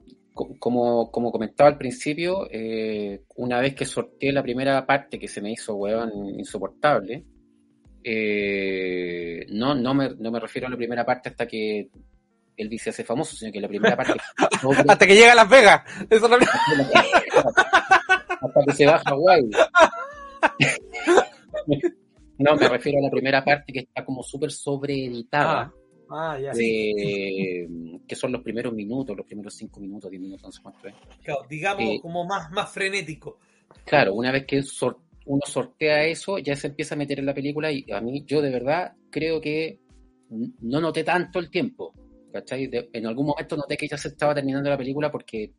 como, 0.58 1.10
como 1.10 1.32
comentaba 1.32 1.70
al 1.70 1.78
principio, 1.78 2.48
eh, 2.50 3.22
una 3.36 3.60
vez 3.60 3.74
que 3.74 3.84
sorteé 3.84 4.32
la 4.32 4.42
primera 4.42 4.84
parte 4.86 5.18
que 5.18 5.28
se 5.28 5.40
me 5.40 5.52
hizo, 5.52 5.74
weón, 5.74 6.10
insoportable, 6.38 7.24
eh, 8.04 9.46
no, 9.50 9.74
no, 9.74 9.94
me, 9.94 10.10
no 10.18 10.30
me 10.30 10.40
refiero 10.40 10.66
a 10.66 10.70
la 10.70 10.76
primera 10.76 11.06
parte 11.06 11.28
hasta 11.28 11.46
que 11.46 11.88
Elvis 12.56 12.82
se 12.82 12.90
hace 12.90 13.04
famoso, 13.04 13.36
sino 13.36 13.52
que 13.52 13.60
la 13.60 13.68
primera 13.68 13.96
parte... 13.96 14.14
hasta 14.88 15.06
que 15.06 15.14
llega 15.14 15.32
a 15.32 15.36
Las 15.36 15.48
Vegas. 15.48 15.82
Eso 16.10 16.28
no... 16.28 16.36
hasta 18.40 18.64
que 18.66 18.72
se 18.72 18.86
va 18.86 18.96
a 18.96 18.98
Hawái. 18.98 19.50
No, 22.38 22.56
me 22.56 22.68
refiero 22.68 22.98
a 22.98 23.02
la 23.02 23.10
primera 23.10 23.44
parte 23.44 23.72
que 23.72 23.80
está 23.80 24.04
como 24.04 24.22
súper 24.22 24.50
sobreeditada. 24.50 25.72
Ah, 26.10 26.32
ah, 26.32 26.40
ya, 26.40 26.52
de, 26.52 28.00
que 28.06 28.16
son 28.16 28.32
los 28.32 28.42
primeros 28.42 28.72
minutos, 28.72 29.16
los 29.16 29.26
primeros 29.26 29.54
cinco 29.54 29.80
minutos, 29.80 30.10
diez 30.10 30.20
minutos, 30.20 30.44
no 30.44 30.52
sé 30.52 30.62
cuánto 30.62 30.88
es. 30.88 30.94
Claro, 31.22 31.42
digamos 31.48 31.84
eh, 31.84 32.00
como 32.00 32.24
más, 32.24 32.50
más 32.50 32.72
frenético. 32.72 33.38
Claro, 33.84 34.14
una 34.14 34.32
vez 34.32 34.44
que 34.46 34.62
uno 35.26 35.42
sortea 35.46 36.04
eso, 36.04 36.38
ya 36.38 36.56
se 36.56 36.66
empieza 36.68 36.94
a 36.94 36.98
meter 36.98 37.20
en 37.20 37.26
la 37.26 37.34
película 37.34 37.70
y 37.70 37.86
a 37.92 38.00
mí, 38.00 38.24
yo 38.26 38.42
de 38.42 38.50
verdad 38.50 38.92
creo 39.10 39.40
que 39.40 39.80
no 40.28 40.80
noté 40.80 41.04
tanto 41.04 41.38
el 41.38 41.50
tiempo. 41.50 41.94
¿Cachai? 42.32 42.66
De, 42.66 42.88
en 42.94 43.06
algún 43.06 43.26
momento 43.26 43.56
noté 43.56 43.76
que 43.76 43.86
ya 43.86 43.98
se 43.98 44.08
estaba 44.08 44.34
terminando 44.34 44.70
la 44.70 44.78
película 44.78 45.10
porque 45.10 45.52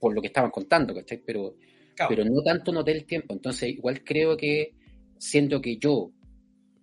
por 0.00 0.12
lo 0.12 0.20
que 0.20 0.26
estaban 0.26 0.50
contando, 0.50 0.92
¿cachai? 0.94 1.22
Pero, 1.24 1.54
claro. 1.94 2.08
pero 2.08 2.24
no 2.24 2.42
tanto 2.42 2.72
noté 2.72 2.92
el 2.92 3.04
tiempo. 3.04 3.34
Entonces, 3.34 3.70
igual 3.70 4.02
creo 4.04 4.36
que 4.36 4.74
siento 5.18 5.60
que 5.60 5.76
yo 5.76 6.10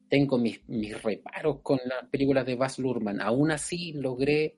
tengo 0.09 0.37
mis, 0.37 0.61
mis 0.67 1.01
reparos 1.01 1.59
con 1.61 1.79
las 1.85 2.09
películas 2.09 2.45
de 2.45 2.55
Baz 2.55 2.79
Luhrmann, 2.79 3.21
aún 3.21 3.51
así 3.51 3.93
logré 3.93 4.55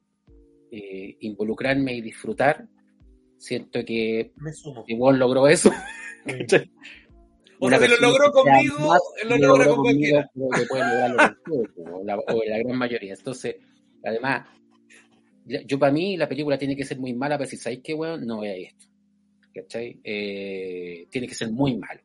eh, 0.71 1.17
involucrarme 1.21 1.93
y 1.93 2.01
disfrutar. 2.01 2.67
Siento 3.37 3.83
que 3.85 4.33
igual 4.87 5.17
logró 5.17 5.47
eso. 5.47 5.71
Sí. 6.47 6.57
o 7.59 7.69
sea, 7.69 7.79
si 7.79 7.87
lo 7.87 7.97
logró 7.97 8.31
conmigo, 8.31 8.95
lo 9.25 9.37
logra 9.37 9.67
con 9.67 9.77
cualquiera. 9.77 10.29
Que 10.33 10.65
puede 10.67 10.83
lograrlo 10.83 11.33
o, 11.93 12.03
la, 12.03 12.17
o 12.17 12.43
la 12.45 12.57
gran 12.59 12.77
mayoría. 12.77 13.13
Entonces, 13.13 13.55
además, 14.03 14.45
yo 15.45 15.79
para 15.79 15.91
mí 15.91 16.17
la 16.17 16.29
película 16.29 16.57
tiene 16.57 16.75
que 16.75 16.85
ser 16.85 16.99
muy 16.99 17.13
mala, 17.13 17.37
pero 17.37 17.49
si 17.49 17.57
sabéis 17.57 17.81
que, 17.83 17.93
bueno, 17.93 18.17
no 18.17 18.41
veáis 18.41 18.67
esto. 18.67 18.85
¿Cachai? 19.53 19.99
Eh, 20.03 21.07
tiene 21.09 21.27
que 21.27 21.35
ser 21.35 21.51
muy 21.51 21.75
malo. 21.77 22.01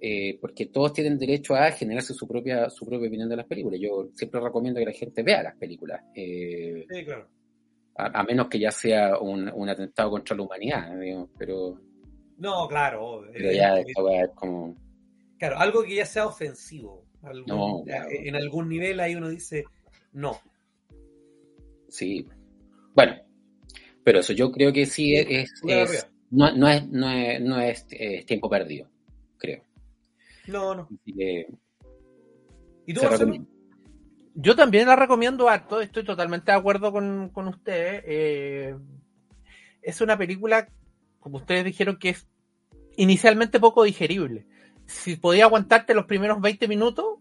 Eh, 0.00 0.38
porque 0.40 0.66
todos 0.66 0.92
tienen 0.92 1.18
derecho 1.18 1.54
a 1.54 1.72
generarse 1.72 2.14
su 2.14 2.26
propia, 2.26 2.70
su 2.70 2.86
propia 2.86 3.08
opinión 3.08 3.28
de 3.28 3.36
las 3.36 3.46
películas. 3.46 3.80
Yo 3.80 4.10
siempre 4.14 4.40
recomiendo 4.40 4.78
que 4.78 4.86
la 4.86 4.92
gente 4.92 5.22
vea 5.22 5.42
las 5.42 5.56
películas. 5.56 6.02
Eh, 6.14 6.86
sí, 6.88 7.04
claro. 7.04 7.28
a, 7.96 8.20
a, 8.20 8.22
menos 8.22 8.48
que 8.48 8.60
ya 8.60 8.70
sea 8.70 9.18
un, 9.18 9.50
un 9.52 9.68
atentado 9.68 10.10
contra 10.10 10.36
la 10.36 10.42
humanidad, 10.42 10.98
digamos, 11.00 11.30
pero... 11.36 11.80
No, 12.38 12.68
claro. 12.68 13.24
Pero 13.32 13.50
ya 13.52 13.80
es 13.80 13.86
como... 14.36 14.76
Claro, 15.36 15.58
algo 15.58 15.82
que 15.82 15.96
ya 15.96 16.06
sea 16.06 16.26
ofensivo. 16.26 17.04
Algún, 17.22 17.46
no, 17.46 17.82
claro. 17.84 18.08
En 18.10 18.36
algún 18.36 18.68
nivel 18.68 19.00
ahí 19.00 19.16
uno 19.16 19.28
dice, 19.28 19.64
no. 20.12 20.38
Sí. 21.88 22.24
Bueno, 22.94 23.16
pero 24.04 24.20
eso 24.20 24.32
yo 24.32 24.52
creo 24.52 24.72
que 24.72 24.86
sí 24.86 25.14
es 25.14 25.50
no, 26.30 26.52
no, 26.52 26.68
es, 26.68 26.86
no, 26.88 27.10
es, 27.10 27.40
no 27.40 27.60
es, 27.60 27.86
es 27.90 28.26
tiempo 28.26 28.50
perdido, 28.50 28.88
creo. 29.38 29.62
No, 30.46 30.74
no. 30.74 30.88
¿Y 31.04 31.46
tú? 32.94 33.00
Yo 34.34 34.54
también 34.54 34.86
la 34.86 34.94
recomiendo 34.94 35.48
harto, 35.48 35.80
estoy 35.80 36.04
totalmente 36.04 36.52
de 36.52 36.58
acuerdo 36.58 36.92
con, 36.92 37.30
con 37.30 37.48
ustedes. 37.48 38.04
Eh, 38.06 38.76
es 39.82 40.00
una 40.00 40.16
película, 40.16 40.68
como 41.18 41.38
ustedes 41.38 41.64
dijeron, 41.64 41.98
que 41.98 42.10
es 42.10 42.28
inicialmente 42.96 43.58
poco 43.58 43.82
digerible. 43.82 44.46
Si 44.86 45.16
podía 45.16 45.44
aguantarte 45.44 45.92
los 45.92 46.06
primeros 46.06 46.40
20 46.40 46.68
minutos, 46.68 47.18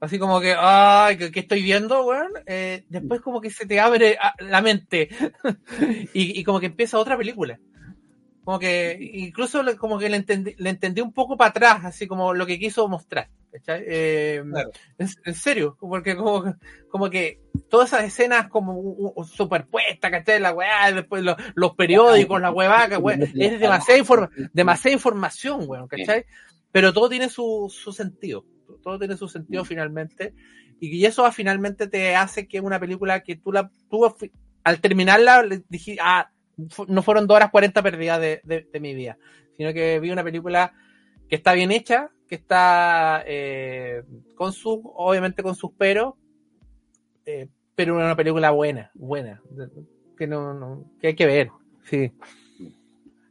así 0.00 0.18
como 0.18 0.40
que, 0.40 0.54
ay, 0.56 1.16
¿qué, 1.16 1.32
qué 1.32 1.40
estoy 1.40 1.62
viendo, 1.62 2.06
weón? 2.06 2.30
Eh, 2.46 2.84
después 2.88 3.20
como 3.22 3.40
que 3.40 3.50
se 3.50 3.66
te 3.66 3.80
abre 3.80 4.16
la 4.38 4.62
mente 4.62 5.08
y, 6.14 6.38
y 6.38 6.44
como 6.44 6.60
que 6.60 6.66
empieza 6.66 6.98
otra 6.98 7.18
película 7.18 7.58
como 8.46 8.60
que 8.60 8.96
incluso 9.00 9.60
le, 9.60 9.76
como 9.76 9.98
que 9.98 10.08
le 10.08 10.18
entendí, 10.18 10.54
le 10.58 10.70
entendí 10.70 11.00
un 11.00 11.12
poco 11.12 11.36
para 11.36 11.50
atrás, 11.50 11.84
así 11.84 12.06
como 12.06 12.32
lo 12.32 12.46
que 12.46 12.60
quiso 12.60 12.86
mostrar. 12.86 13.28
Eh, 13.66 14.40
claro. 14.48 14.70
en, 14.98 15.08
en, 15.24 15.34
serio, 15.34 15.76
porque 15.80 16.14
como, 16.14 16.54
como 16.88 17.10
que 17.10 17.40
todas 17.68 17.88
esas 17.88 18.04
escenas 18.04 18.46
como 18.48 19.12
superpuestas, 19.24 20.12
¿cachai? 20.12 20.38
La 20.38 20.54
weá, 20.54 20.92
después 20.92 21.24
los, 21.24 21.34
los 21.56 21.74
periódicos, 21.74 22.40
la 22.40 22.52
huevaca, 22.52 23.00
weá, 23.00 23.16
es 23.16 23.58
demasiada, 23.58 23.98
inform 23.98 24.28
demasiada 24.52 24.94
información, 24.94 25.64
weón, 25.66 25.88
¿cachai? 25.88 26.24
Pero 26.70 26.92
todo 26.92 27.08
tiene 27.08 27.28
su, 27.28 27.66
su 27.68 27.92
sentido, 27.92 28.44
todo 28.80 28.96
tiene 28.96 29.16
su 29.16 29.26
sentido 29.28 29.64
finalmente, 29.64 30.34
y 30.78 31.04
eso 31.04 31.28
finalmente 31.32 31.88
te 31.88 32.14
hace 32.14 32.46
que 32.46 32.60
una 32.60 32.78
película 32.78 33.24
que 33.24 33.34
tú 33.34 33.50
la, 33.50 33.72
tú 33.90 34.14
al 34.62 34.80
terminarla, 34.80 35.44
dijiste, 35.68 36.00
ah, 36.00 36.30
no 36.88 37.02
fueron 37.02 37.26
dos 37.26 37.36
horas 37.36 37.50
40 37.50 37.82
perdidas 37.82 38.20
de, 38.20 38.40
de, 38.44 38.66
de, 38.72 38.80
mi 38.80 38.94
vida, 38.94 39.18
sino 39.56 39.72
que 39.72 40.00
vi 40.00 40.10
una 40.10 40.24
película 40.24 40.72
que 41.28 41.36
está 41.36 41.52
bien 41.52 41.70
hecha, 41.70 42.10
que 42.28 42.36
está 42.36 43.22
eh, 43.26 44.02
con 44.34 44.52
su, 44.52 44.82
obviamente 44.94 45.42
con 45.42 45.54
sus 45.54 45.72
peros, 45.72 46.14
eh, 47.24 47.48
pero 47.74 47.96
una 47.96 48.16
película 48.16 48.50
buena, 48.50 48.90
buena, 48.94 49.42
que 50.16 50.26
no, 50.26 50.54
no, 50.54 50.84
que 51.00 51.08
hay 51.08 51.14
que 51.14 51.26
ver, 51.26 51.50
sí. 51.84 52.12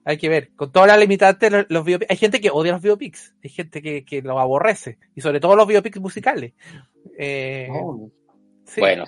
Hay 0.08 0.20
que 0.20 0.30
ver, 0.30 0.52
con 0.56 0.72
todas 0.72 0.88
las 0.88 1.00
limitantes, 1.00 1.52
los, 1.52 1.66
los 1.68 1.84
biopics, 1.84 2.12
hay 2.12 2.18
gente 2.18 2.40
que 2.40 2.52
odia 2.52 2.74
los 2.74 2.82
biopics, 2.82 3.34
hay 3.44 3.50
gente 3.50 3.82
que, 3.82 4.06
que 4.06 4.22
los 4.22 4.38
aborrece, 4.38 5.00
y 5.16 5.22
sobre 5.22 5.40
todo 5.40 5.56
los 5.56 5.68
biopics 5.68 6.00
musicales. 6.00 6.54
Eh, 7.18 7.70
oh. 7.72 8.12
sí. 8.66 8.82
Bueno, 8.82 9.06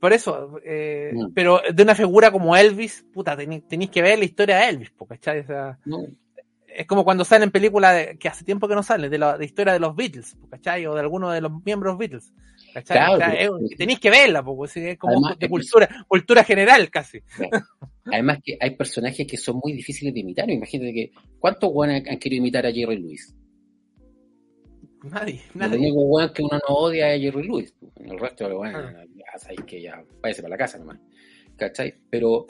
por 0.00 0.14
eso, 0.14 0.58
eh, 0.64 1.12
mm. 1.14 1.32
pero 1.34 1.60
de 1.72 1.82
una 1.82 1.94
figura 1.94 2.30
como 2.30 2.56
Elvis, 2.56 3.04
puta, 3.12 3.36
tenéis, 3.36 3.90
que 3.90 4.00
ver 4.00 4.18
la 4.18 4.24
historia 4.24 4.56
de 4.56 4.68
Elvis, 4.70 4.92
¿cachai? 5.06 5.40
O 5.40 5.46
sea, 5.46 5.78
no. 5.84 6.06
Es 6.66 6.86
como 6.86 7.04
cuando 7.04 7.24
salen 7.24 7.50
películas 7.50 7.94
de, 7.94 8.16
que 8.16 8.28
hace 8.28 8.44
tiempo 8.44 8.66
que 8.66 8.74
no 8.76 8.82
salen, 8.82 9.10
de 9.10 9.18
la 9.18 9.36
de 9.36 9.44
historia 9.44 9.72
de 9.72 9.80
los 9.80 9.94
Beatles, 9.94 10.38
¿cachai? 10.48 10.86
O 10.86 10.94
de 10.94 11.00
alguno 11.00 11.30
de 11.30 11.42
los 11.42 11.52
miembros 11.64 11.98
Beatles. 11.98 12.32
¿cachai? 12.72 12.96
Claro, 12.96 13.14
o 13.14 13.16
sea, 13.18 13.34
es, 13.34 13.50
tenéis 13.76 14.00
que 14.00 14.08
verla, 14.08 14.42
porque 14.42 14.92
es 14.92 14.98
como 14.98 15.12
Además, 15.12 15.38
de 15.38 15.48
cultura, 15.48 15.88
cultura 16.08 16.44
general 16.44 16.88
casi. 16.88 17.20
Claro. 17.20 17.66
Además 18.06 18.38
que 18.42 18.56
hay 18.58 18.76
personajes 18.76 19.26
que 19.26 19.36
son 19.36 19.60
muy 19.62 19.72
difíciles 19.72 20.14
de 20.14 20.20
imitar. 20.20 20.48
Imagínate 20.48 20.94
que, 20.94 21.10
¿cuántos 21.38 21.70
han 21.82 22.18
querido 22.18 22.40
imitar 22.40 22.64
a 22.64 22.72
Jerry 22.72 22.96
Lewis? 22.96 23.34
Nadie, 25.02 25.40
nadie. 25.54 25.76
Lo 25.76 25.82
único 25.82 26.04
bueno 26.06 26.32
que 26.32 26.42
uno 26.42 26.58
no 26.68 26.74
odia 26.74 27.14
es 27.14 27.22
Jerry 27.22 27.42
Lewis. 27.42 27.74
El 27.96 28.18
resto, 28.18 28.56
bueno, 28.56 28.78
ah. 28.78 29.04
ya 29.14 29.38
sabéis 29.38 29.60
que 29.66 29.82
ya 29.82 30.04
váyase 30.20 30.42
para 30.42 30.50
la 30.50 30.58
casa 30.58 30.78
nomás. 30.78 30.98
¿Cachai? 31.56 31.94
Pero 32.10 32.46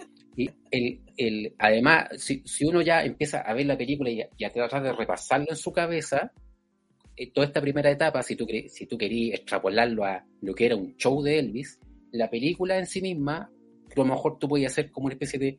el, 0.71 1.01
el, 1.17 1.55
además, 1.59 2.09
si, 2.17 2.43
si, 2.45 2.65
uno 2.65 2.83
ya 2.83 3.05
empieza 3.05 3.41
a 3.41 3.55
ver 3.55 3.67
la 3.67 3.77
película 3.77 4.11
y 4.11 4.21
a, 4.21 4.29
y 4.37 4.45
a 4.45 4.53
tratar 4.53 4.83
de 4.83 4.93
repasarlo 4.93 5.47
en 5.51 5.57
su 5.57 5.73
cabeza, 5.73 6.33
eh, 7.17 7.31
toda 7.33 7.47
esta 7.47 7.61
primera 7.61 7.91
etapa, 7.91 8.23
si 8.23 8.37
tú, 8.37 8.47
si 8.69 8.87
tú 8.87 8.97
querías 8.97 9.41
extrapolarlo 9.41 10.05
a 10.05 10.25
lo 10.41 10.55
que 10.55 10.67
era 10.67 10.77
un 10.77 10.97
show 10.97 11.23
de 11.23 11.39
Elvis, 11.39 11.79
la 12.13 12.31
película 12.31 12.79
en 12.79 12.87
sí 12.87 13.03
misma, 13.03 13.51
a 13.91 13.95
lo 13.97 14.05
mejor 14.05 14.39
tú 14.39 14.49
podías 14.49 14.73
hacer 14.73 14.91
como 14.91 15.07
una 15.07 15.15
especie 15.15 15.39
de 15.39 15.59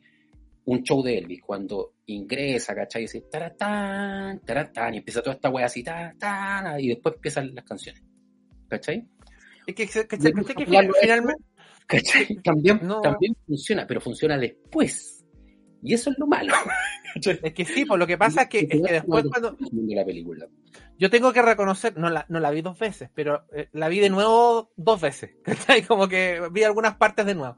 un 0.64 0.82
show 0.82 1.02
de 1.02 1.18
Elvis, 1.18 1.42
cuando 1.42 1.94
ingresa, 2.06 2.74
¿cachai? 2.74 3.02
Y 3.02 3.04
dice, 3.04 3.22
taratán, 3.30 4.40
taratán, 4.40 4.94
y 4.94 4.98
empieza 4.98 5.22
toda 5.22 5.34
esta 5.34 5.50
wea 5.50 5.66
así, 5.66 5.82
taratán, 5.82 6.80
y 6.80 6.88
después 6.88 7.16
empiezan 7.16 7.54
las 7.54 7.64
canciones, 7.64 8.02
¿cachai? 8.68 9.06
Es 9.66 9.74
que, 9.74 9.86
que, 9.86 10.06
que 10.06 10.66
finalmente... 11.00 11.42
¿cachai? 11.86 12.26
También, 12.44 12.80
no. 12.82 13.00
también 13.00 13.34
funciona, 13.46 13.86
pero 13.86 14.00
funciona 14.00 14.38
después. 14.38 15.24
Y 15.82 15.94
eso 15.94 16.10
es 16.10 16.18
lo 16.18 16.26
malo. 16.26 16.54
Es 17.14 17.52
que 17.52 17.66
sí, 17.66 17.84
pues 17.84 17.98
lo 17.98 18.06
que 18.06 18.16
pasa 18.16 18.42
es 18.42 18.48
que, 18.48 18.60
es 18.60 18.68
que 18.68 18.92
después 18.92 19.22
cuando... 19.28 19.54
La 19.88 20.02
película. 20.02 20.48
Yo 20.98 21.10
tengo 21.10 21.30
que 21.30 21.42
reconocer, 21.42 21.94
no 21.98 22.08
la, 22.08 22.24
no 22.30 22.40
la 22.40 22.50
vi 22.50 22.62
dos 22.62 22.78
veces, 22.78 23.10
pero 23.14 23.44
eh, 23.54 23.68
la 23.72 23.88
vi 23.88 23.98
de 23.98 24.08
nuevo 24.08 24.72
dos 24.76 24.98
veces, 24.98 25.32
¿cachai? 25.44 25.82
Como 25.82 26.08
que 26.08 26.40
vi 26.50 26.62
algunas 26.62 26.96
partes 26.96 27.26
de 27.26 27.34
nuevo. 27.34 27.56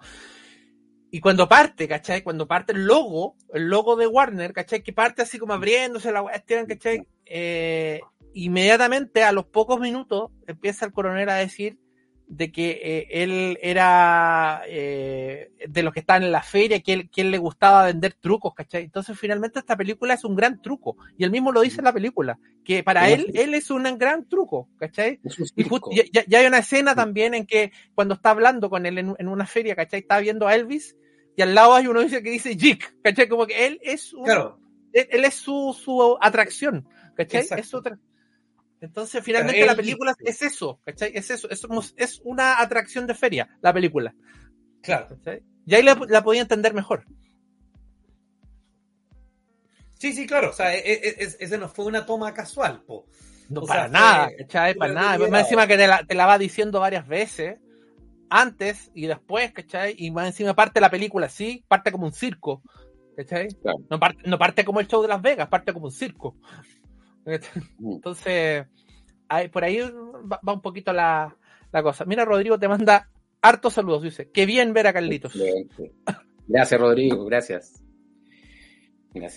Y 1.15 1.21
cuando 1.21 1.49
parte, 1.49 1.87
¿cachai? 1.87 2.23
Cuando 2.25 2.49
parte 2.49 2.73
el 2.73 2.87
logo, 2.87 3.37
el 3.53 3.69
logo 3.69 3.95
de 3.95 4.09
Warner, 4.09 4.53
¿cachai? 4.53 4.83
Que 4.83 4.93
parte 4.93 5.23
así 5.23 5.39
como 5.39 5.53
abriéndose 5.53 6.11
la 6.11 6.23
cuestión, 6.23 6.67
¿cachai? 6.67 7.07
Eh, 7.25 8.01
inmediatamente, 8.33 9.23
a 9.23 9.31
los 9.31 9.45
pocos 9.45 9.79
minutos, 9.79 10.33
empieza 10.49 10.85
el 10.85 10.93
coronel 10.93 11.29
a 11.29 11.37
decir 11.37 11.79
de 12.27 12.51
que 12.51 12.81
eh, 12.83 13.07
él 13.23 13.61
era 13.63 14.63
eh, 14.67 15.53
de 15.69 15.83
los 15.85 15.93
que 15.93 16.01
estaban 16.01 16.25
en 16.25 16.33
la 16.33 16.43
feria, 16.43 16.81
que 16.81 16.93
él, 16.93 17.11
que 17.11 17.21
él 17.21 17.31
le 17.31 17.39
gustaba 17.39 17.87
vender 17.87 18.15
trucos, 18.15 18.53
¿cachai? 18.53 18.83
Entonces 18.83 19.17
finalmente 19.17 19.61
esta 19.61 19.77
película 19.77 20.15
es 20.15 20.25
un 20.25 20.35
gran 20.35 20.61
truco, 20.61 20.97
y 21.17 21.23
él 21.23 21.31
mismo 21.31 21.53
lo 21.53 21.61
dice 21.61 21.81
en 21.81 21.85
la 21.85 21.93
película, 21.93 22.41
que 22.65 22.83
para 22.83 23.09
él, 23.09 23.31
él 23.35 23.55
es 23.55 23.71
un 23.71 23.85
gran 23.99 24.29
truco, 24.29 24.69
¿cachai? 24.79 25.21
Y 25.55 26.11
ya, 26.13 26.25
ya, 26.27 26.41
hay 26.41 26.47
una 26.47 26.59
escena 26.59 26.97
también 26.97 27.35
en 27.35 27.47
que 27.47 27.71
cuando 27.95 28.15
está 28.15 28.31
hablando 28.31 28.69
con 28.69 28.85
él 28.85 28.99
en, 28.99 29.29
una 29.29 29.47
feria, 29.47 29.77
¿cachai? 29.77 30.01
Está 30.01 30.19
viendo 30.19 30.49
a 30.49 30.57
Elvis, 30.57 30.97
y 31.37 31.43
al 31.43 31.55
lado 31.55 31.75
hay 31.75 31.87
uno 31.87 32.01
que 32.07 32.21
dice 32.21 32.57
Jig, 32.57 32.81
¿cachai? 33.03 33.29
Como 33.29 33.47
que 33.47 33.67
él 33.67 33.81
es 33.83 34.13
un, 34.13 34.29
él, 34.93 35.25
es 35.25 35.35
su, 35.35 35.77
su 35.79 36.17
atracción, 36.21 36.89
¿cachai? 37.17 37.47
Es 37.57 37.69
su 37.69 37.83
entonces, 38.85 39.25
finalmente 39.25 39.65
la 39.65 39.75
película 39.75 40.15
es 40.21 40.43
eso, 40.43 40.79
¿cachai? 40.85 41.11
Es 41.15 41.31
eso, 41.31 41.49
es, 41.49 41.65
es 41.97 42.21
una 42.23 42.61
atracción 42.61 43.07
de 43.07 43.15
feria, 43.15 43.49
la 43.63 43.73
película. 43.73 44.15
Claro. 44.83 45.09
¿cachai? 45.09 45.43
Y 45.67 45.75
ahí 45.75 45.83
la, 45.83 46.23
podía 46.23 46.43
entender 46.43 46.75
mejor. 46.75 47.07
Sí, 49.99 50.13
sí, 50.13 50.27
claro. 50.27 50.51
O 50.51 50.53
sea, 50.53 50.75
e, 50.75 50.81
e, 50.81 51.09
e, 51.09 51.37
ese 51.39 51.57
no 51.57 51.69
fue 51.71 51.87
una 51.87 52.05
toma 52.05 52.35
casual, 52.35 52.83
po. 52.83 53.07
No, 53.49 53.63
para 53.63 53.89
nada, 53.89 54.29
¿cachai? 54.37 54.75
Para 54.75 54.93
nada. 54.93 55.29
Más 55.29 55.45
encima 55.45 55.67
que 55.67 55.79
te 55.79 55.87
la, 55.87 56.05
te 56.05 56.15
la, 56.15 56.27
va 56.27 56.37
diciendo 56.37 56.81
varias 56.81 57.09
veces, 57.09 57.59
antes 58.31 58.91
y 58.95 59.07
después, 59.07 59.53
¿cachai? 59.53 59.95
Y 59.99 60.11
más 60.11 60.27
encima 60.27 60.55
parte 60.55 60.81
la 60.81 60.91
película, 60.91 61.29
sí, 61.29 61.65
parte 61.69 61.93
como 61.93 62.07
un 62.07 62.13
circo, 62.13 62.63
¿cachai? 63.17 63.49
No, 63.91 63.99
parte, 63.99 64.29
no 64.29 64.39
parte 64.39 64.65
como 64.65 64.81
el 64.81 64.89
show 64.89 65.03
de 65.03 65.09
Las 65.09 65.23
Vegas, 65.23 65.49
parte 65.49 65.73
como 65.73 65.87
un 65.87 65.93
circo. 65.93 66.37
Mm. 67.79 67.93
Entonces, 67.95 68.67
por 69.51 69.65
ahí 69.65 69.79
va, 69.81 70.53
un 70.53 70.61
poquito 70.61 70.93
la, 70.93 71.35
cosa. 71.83 72.05
Mira, 72.05 72.27
Rodrigo 72.27 72.59
te 72.59 72.69
manda 72.69 73.09
hartos 73.41 73.73
saludos, 73.73 74.03
dice. 74.03 74.31
Qué 74.31 74.45
bien 74.45 74.75
ver 74.75 74.87
a 74.89 74.93
Carlitos. 74.93 75.33
Gracias, 76.47 76.79
Rodrigo, 76.79 77.25
gracias. 77.25 77.83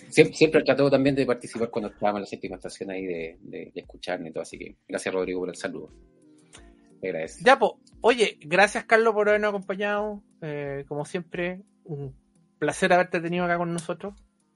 Siempre, 0.09 0.35
siempre 0.35 0.63
tratado 0.63 0.89
también 0.89 1.15
de 1.15 1.25
participar 1.25 1.69
cuando 1.69 1.89
estábamos 1.89 2.17
en 2.17 2.21
la 2.21 2.27
séptima 2.27 2.55
estación 2.55 2.89
ahí, 2.89 3.05
de, 3.05 3.37
de, 3.41 3.71
escucharme 3.75 4.29
y 4.29 4.31
todo. 4.31 4.41
Así 4.41 4.57
que 4.57 4.75
gracias, 4.87 5.13
Rodrigo, 5.13 5.41
por 5.41 5.49
el 5.49 5.55
saludo. 5.55 5.91
Gracias. 6.99 7.43
Ya, 7.45 7.59
pues, 7.59 7.73
oye, 8.01 8.37
gracias, 8.41 8.85
Carlos, 8.85 9.13
por 9.13 9.29
habernos 9.29 9.49
acompañado. 9.49 10.23
Eh, 10.41 10.85
como 10.87 11.05
siempre, 11.05 11.63
un 11.83 12.15
placer 12.59 12.93
haberte 12.93 13.19
tenido 13.19 13.45
acá 13.45 13.57
con 13.57 13.73
nosotros. 13.73 14.13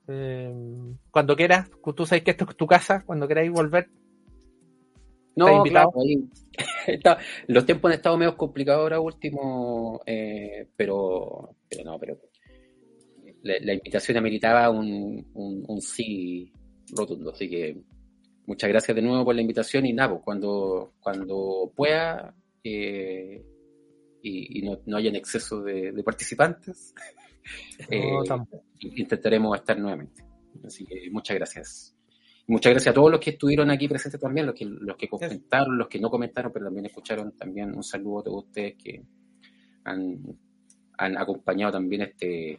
Eh, 0.08 0.54
cuando 1.12 1.36
quieras, 1.36 1.70
tú 1.96 2.06
sabes 2.06 2.24
que 2.24 2.32
esto 2.32 2.46
es 2.50 2.56
tu 2.56 2.68
casa, 2.68 3.04
cuando 3.06 3.28
queráis 3.28 3.52
volver. 3.52 3.90
No, 5.36 5.64
claro, 5.64 5.94
los 7.48 7.66
tiempos 7.66 7.90
han 7.90 7.96
estado 7.96 8.18
medio 8.18 8.36
complicados 8.36 8.82
ahora 8.82 9.00
último, 9.00 10.02
eh, 10.06 10.68
pero, 10.76 11.56
pero 11.70 11.84
no, 11.86 11.98
pero 11.98 12.18
la, 13.44 13.74
invitación 13.74 14.18
ameritaba 14.18 14.70
un, 14.70 15.26
un, 15.34 15.82
sí 15.82 16.52
rotundo, 16.94 17.32
así 17.32 17.50
que 17.50 17.78
muchas 18.46 18.70
gracias 18.70 18.94
de 18.94 19.02
nuevo 19.02 19.24
por 19.24 19.36
la 19.36 19.42
invitación 19.42 19.86
y 19.86 19.94
nada, 19.94 20.10
pues, 20.10 20.22
cuando, 20.24 20.94
cuando 21.00 21.72
pueda 21.76 22.36
eh, 22.64 23.44
y, 24.24 24.62
no, 24.62 24.80
no 24.86 24.98
haya 24.98 25.10
en 25.10 25.16
exceso 25.16 25.62
de, 25.62 25.92
de 25.92 26.04
participantes, 26.04 26.94
eh, 27.90 28.14
intentaremos 28.80 29.58
estar 29.58 29.80
nuevamente. 29.80 30.24
Así 30.66 30.86
que 30.86 31.10
muchas 31.12 31.36
gracias. 31.38 31.96
Muchas 32.48 32.72
gracias 32.72 32.92
a 32.92 32.96
todos 32.96 33.12
los 33.12 33.20
que 33.20 33.32
estuvieron 33.32 33.70
aquí 33.72 33.88
presentes 33.88 34.20
también, 34.20 34.48
los 34.48 34.56
que, 34.56 34.66
los 34.66 34.98
que 34.98 35.08
comentaron, 35.08 35.78
los 35.78 35.88
que 35.88 36.00
no 36.00 36.10
comentaron, 36.10 36.52
pero 36.52 36.66
también 36.66 36.86
escucharon 36.86 37.38
también 37.38 37.74
un 37.76 37.84
saludo 37.84 38.20
a 38.20 38.24
todos 38.24 38.46
ustedes 38.46 38.76
que 38.76 39.02
han, 39.86 40.22
han 40.98 41.18
acompañado 41.18 41.74
también 41.74 42.02
este, 42.02 42.58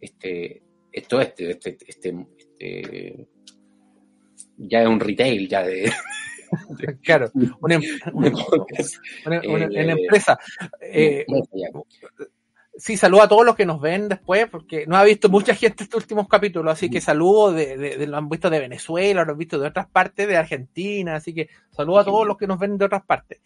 este, 0.00 0.62
esto, 0.90 1.20
este, 1.20 1.50
este, 1.50 1.76
este, 1.86 2.26
este 2.38 3.28
ya 4.56 4.82
es 4.82 4.88
un 4.88 5.00
retail 5.00 5.48
ya 5.48 5.62
de, 5.62 5.90
claro, 7.02 7.30
una, 7.60 7.76
em, 7.76 7.82
empresa. 9.90 10.38
Eh, 10.80 11.24
sí, 12.78 12.96
saludo 12.96 13.22
a 13.22 13.28
todos 13.28 13.44
los 13.44 13.56
que 13.56 13.66
nos 13.66 13.80
ven 13.80 14.08
después, 14.08 14.48
porque 14.48 14.86
no 14.86 14.96
ha 14.96 15.04
visto 15.04 15.28
mucha 15.28 15.54
gente 15.54 15.84
estos 15.84 16.02
últimos 16.02 16.28
capítulos, 16.28 16.72
así 16.72 16.88
que 16.88 17.00
saludo 17.00 17.52
de, 17.52 18.06
lo 18.06 18.16
han 18.16 18.28
visto 18.28 18.48
de 18.48 18.60
Venezuela, 18.60 19.24
lo 19.24 19.32
han 19.32 19.38
visto 19.38 19.58
de 19.58 19.66
otras 19.66 19.88
partes 19.88 20.28
de 20.28 20.36
Argentina, 20.36 21.16
así 21.16 21.34
que 21.34 21.48
saludo 21.70 21.98
a 21.98 22.04
todos 22.04 22.26
los 22.26 22.36
que 22.36 22.46
nos 22.46 22.58
ven 22.58 22.78
de 22.78 22.84
otras 22.84 23.04
partes. 23.04 23.40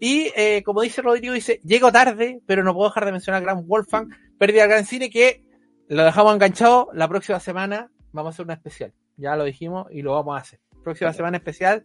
Y 0.00 0.32
eh, 0.36 0.62
como 0.64 0.82
dice 0.82 1.00
Rodrigo, 1.00 1.32
dice, 1.32 1.60
llego 1.64 1.92
tarde, 1.92 2.40
pero 2.44 2.64
no 2.64 2.74
puedo 2.74 2.88
dejar 2.88 3.06
de 3.06 3.12
mencionar 3.12 3.40
a 3.40 3.44
Gran 3.44 3.66
Wolfgang, 3.66 4.08
Pérdida 4.36 4.64
al 4.64 4.68
Gran 4.68 4.84
Cine, 4.84 5.10
que 5.10 5.44
lo 5.88 6.04
dejamos 6.04 6.34
enganchado, 6.34 6.88
la 6.92 7.08
próxima 7.08 7.38
semana 7.38 7.90
vamos 8.12 8.30
a 8.30 8.32
hacer 8.34 8.44
una 8.44 8.54
especial, 8.54 8.92
ya 9.16 9.36
lo 9.36 9.44
dijimos 9.44 9.86
y 9.90 10.02
lo 10.02 10.12
vamos 10.12 10.36
a 10.36 10.40
hacer. 10.40 10.60
Próxima 10.82 11.12
semana 11.12 11.36
especial 11.36 11.84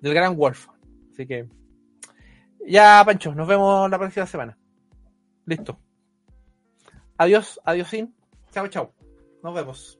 del 0.00 0.14
Gran 0.14 0.36
Wolfgang. 0.36 0.78
Así 1.12 1.26
que, 1.26 1.48
ya 2.66 3.02
Pancho, 3.04 3.34
nos 3.34 3.46
vemos 3.48 3.90
la 3.90 3.98
próxima 3.98 4.26
semana. 4.26 4.58
Listo. 5.46 5.78
Adiós, 7.18 7.60
adiós, 7.64 7.88
sin. 7.88 8.14
Chao, 8.52 8.68
chao. 8.68 8.94
Nos 9.42 9.54
vemos. 9.54 9.99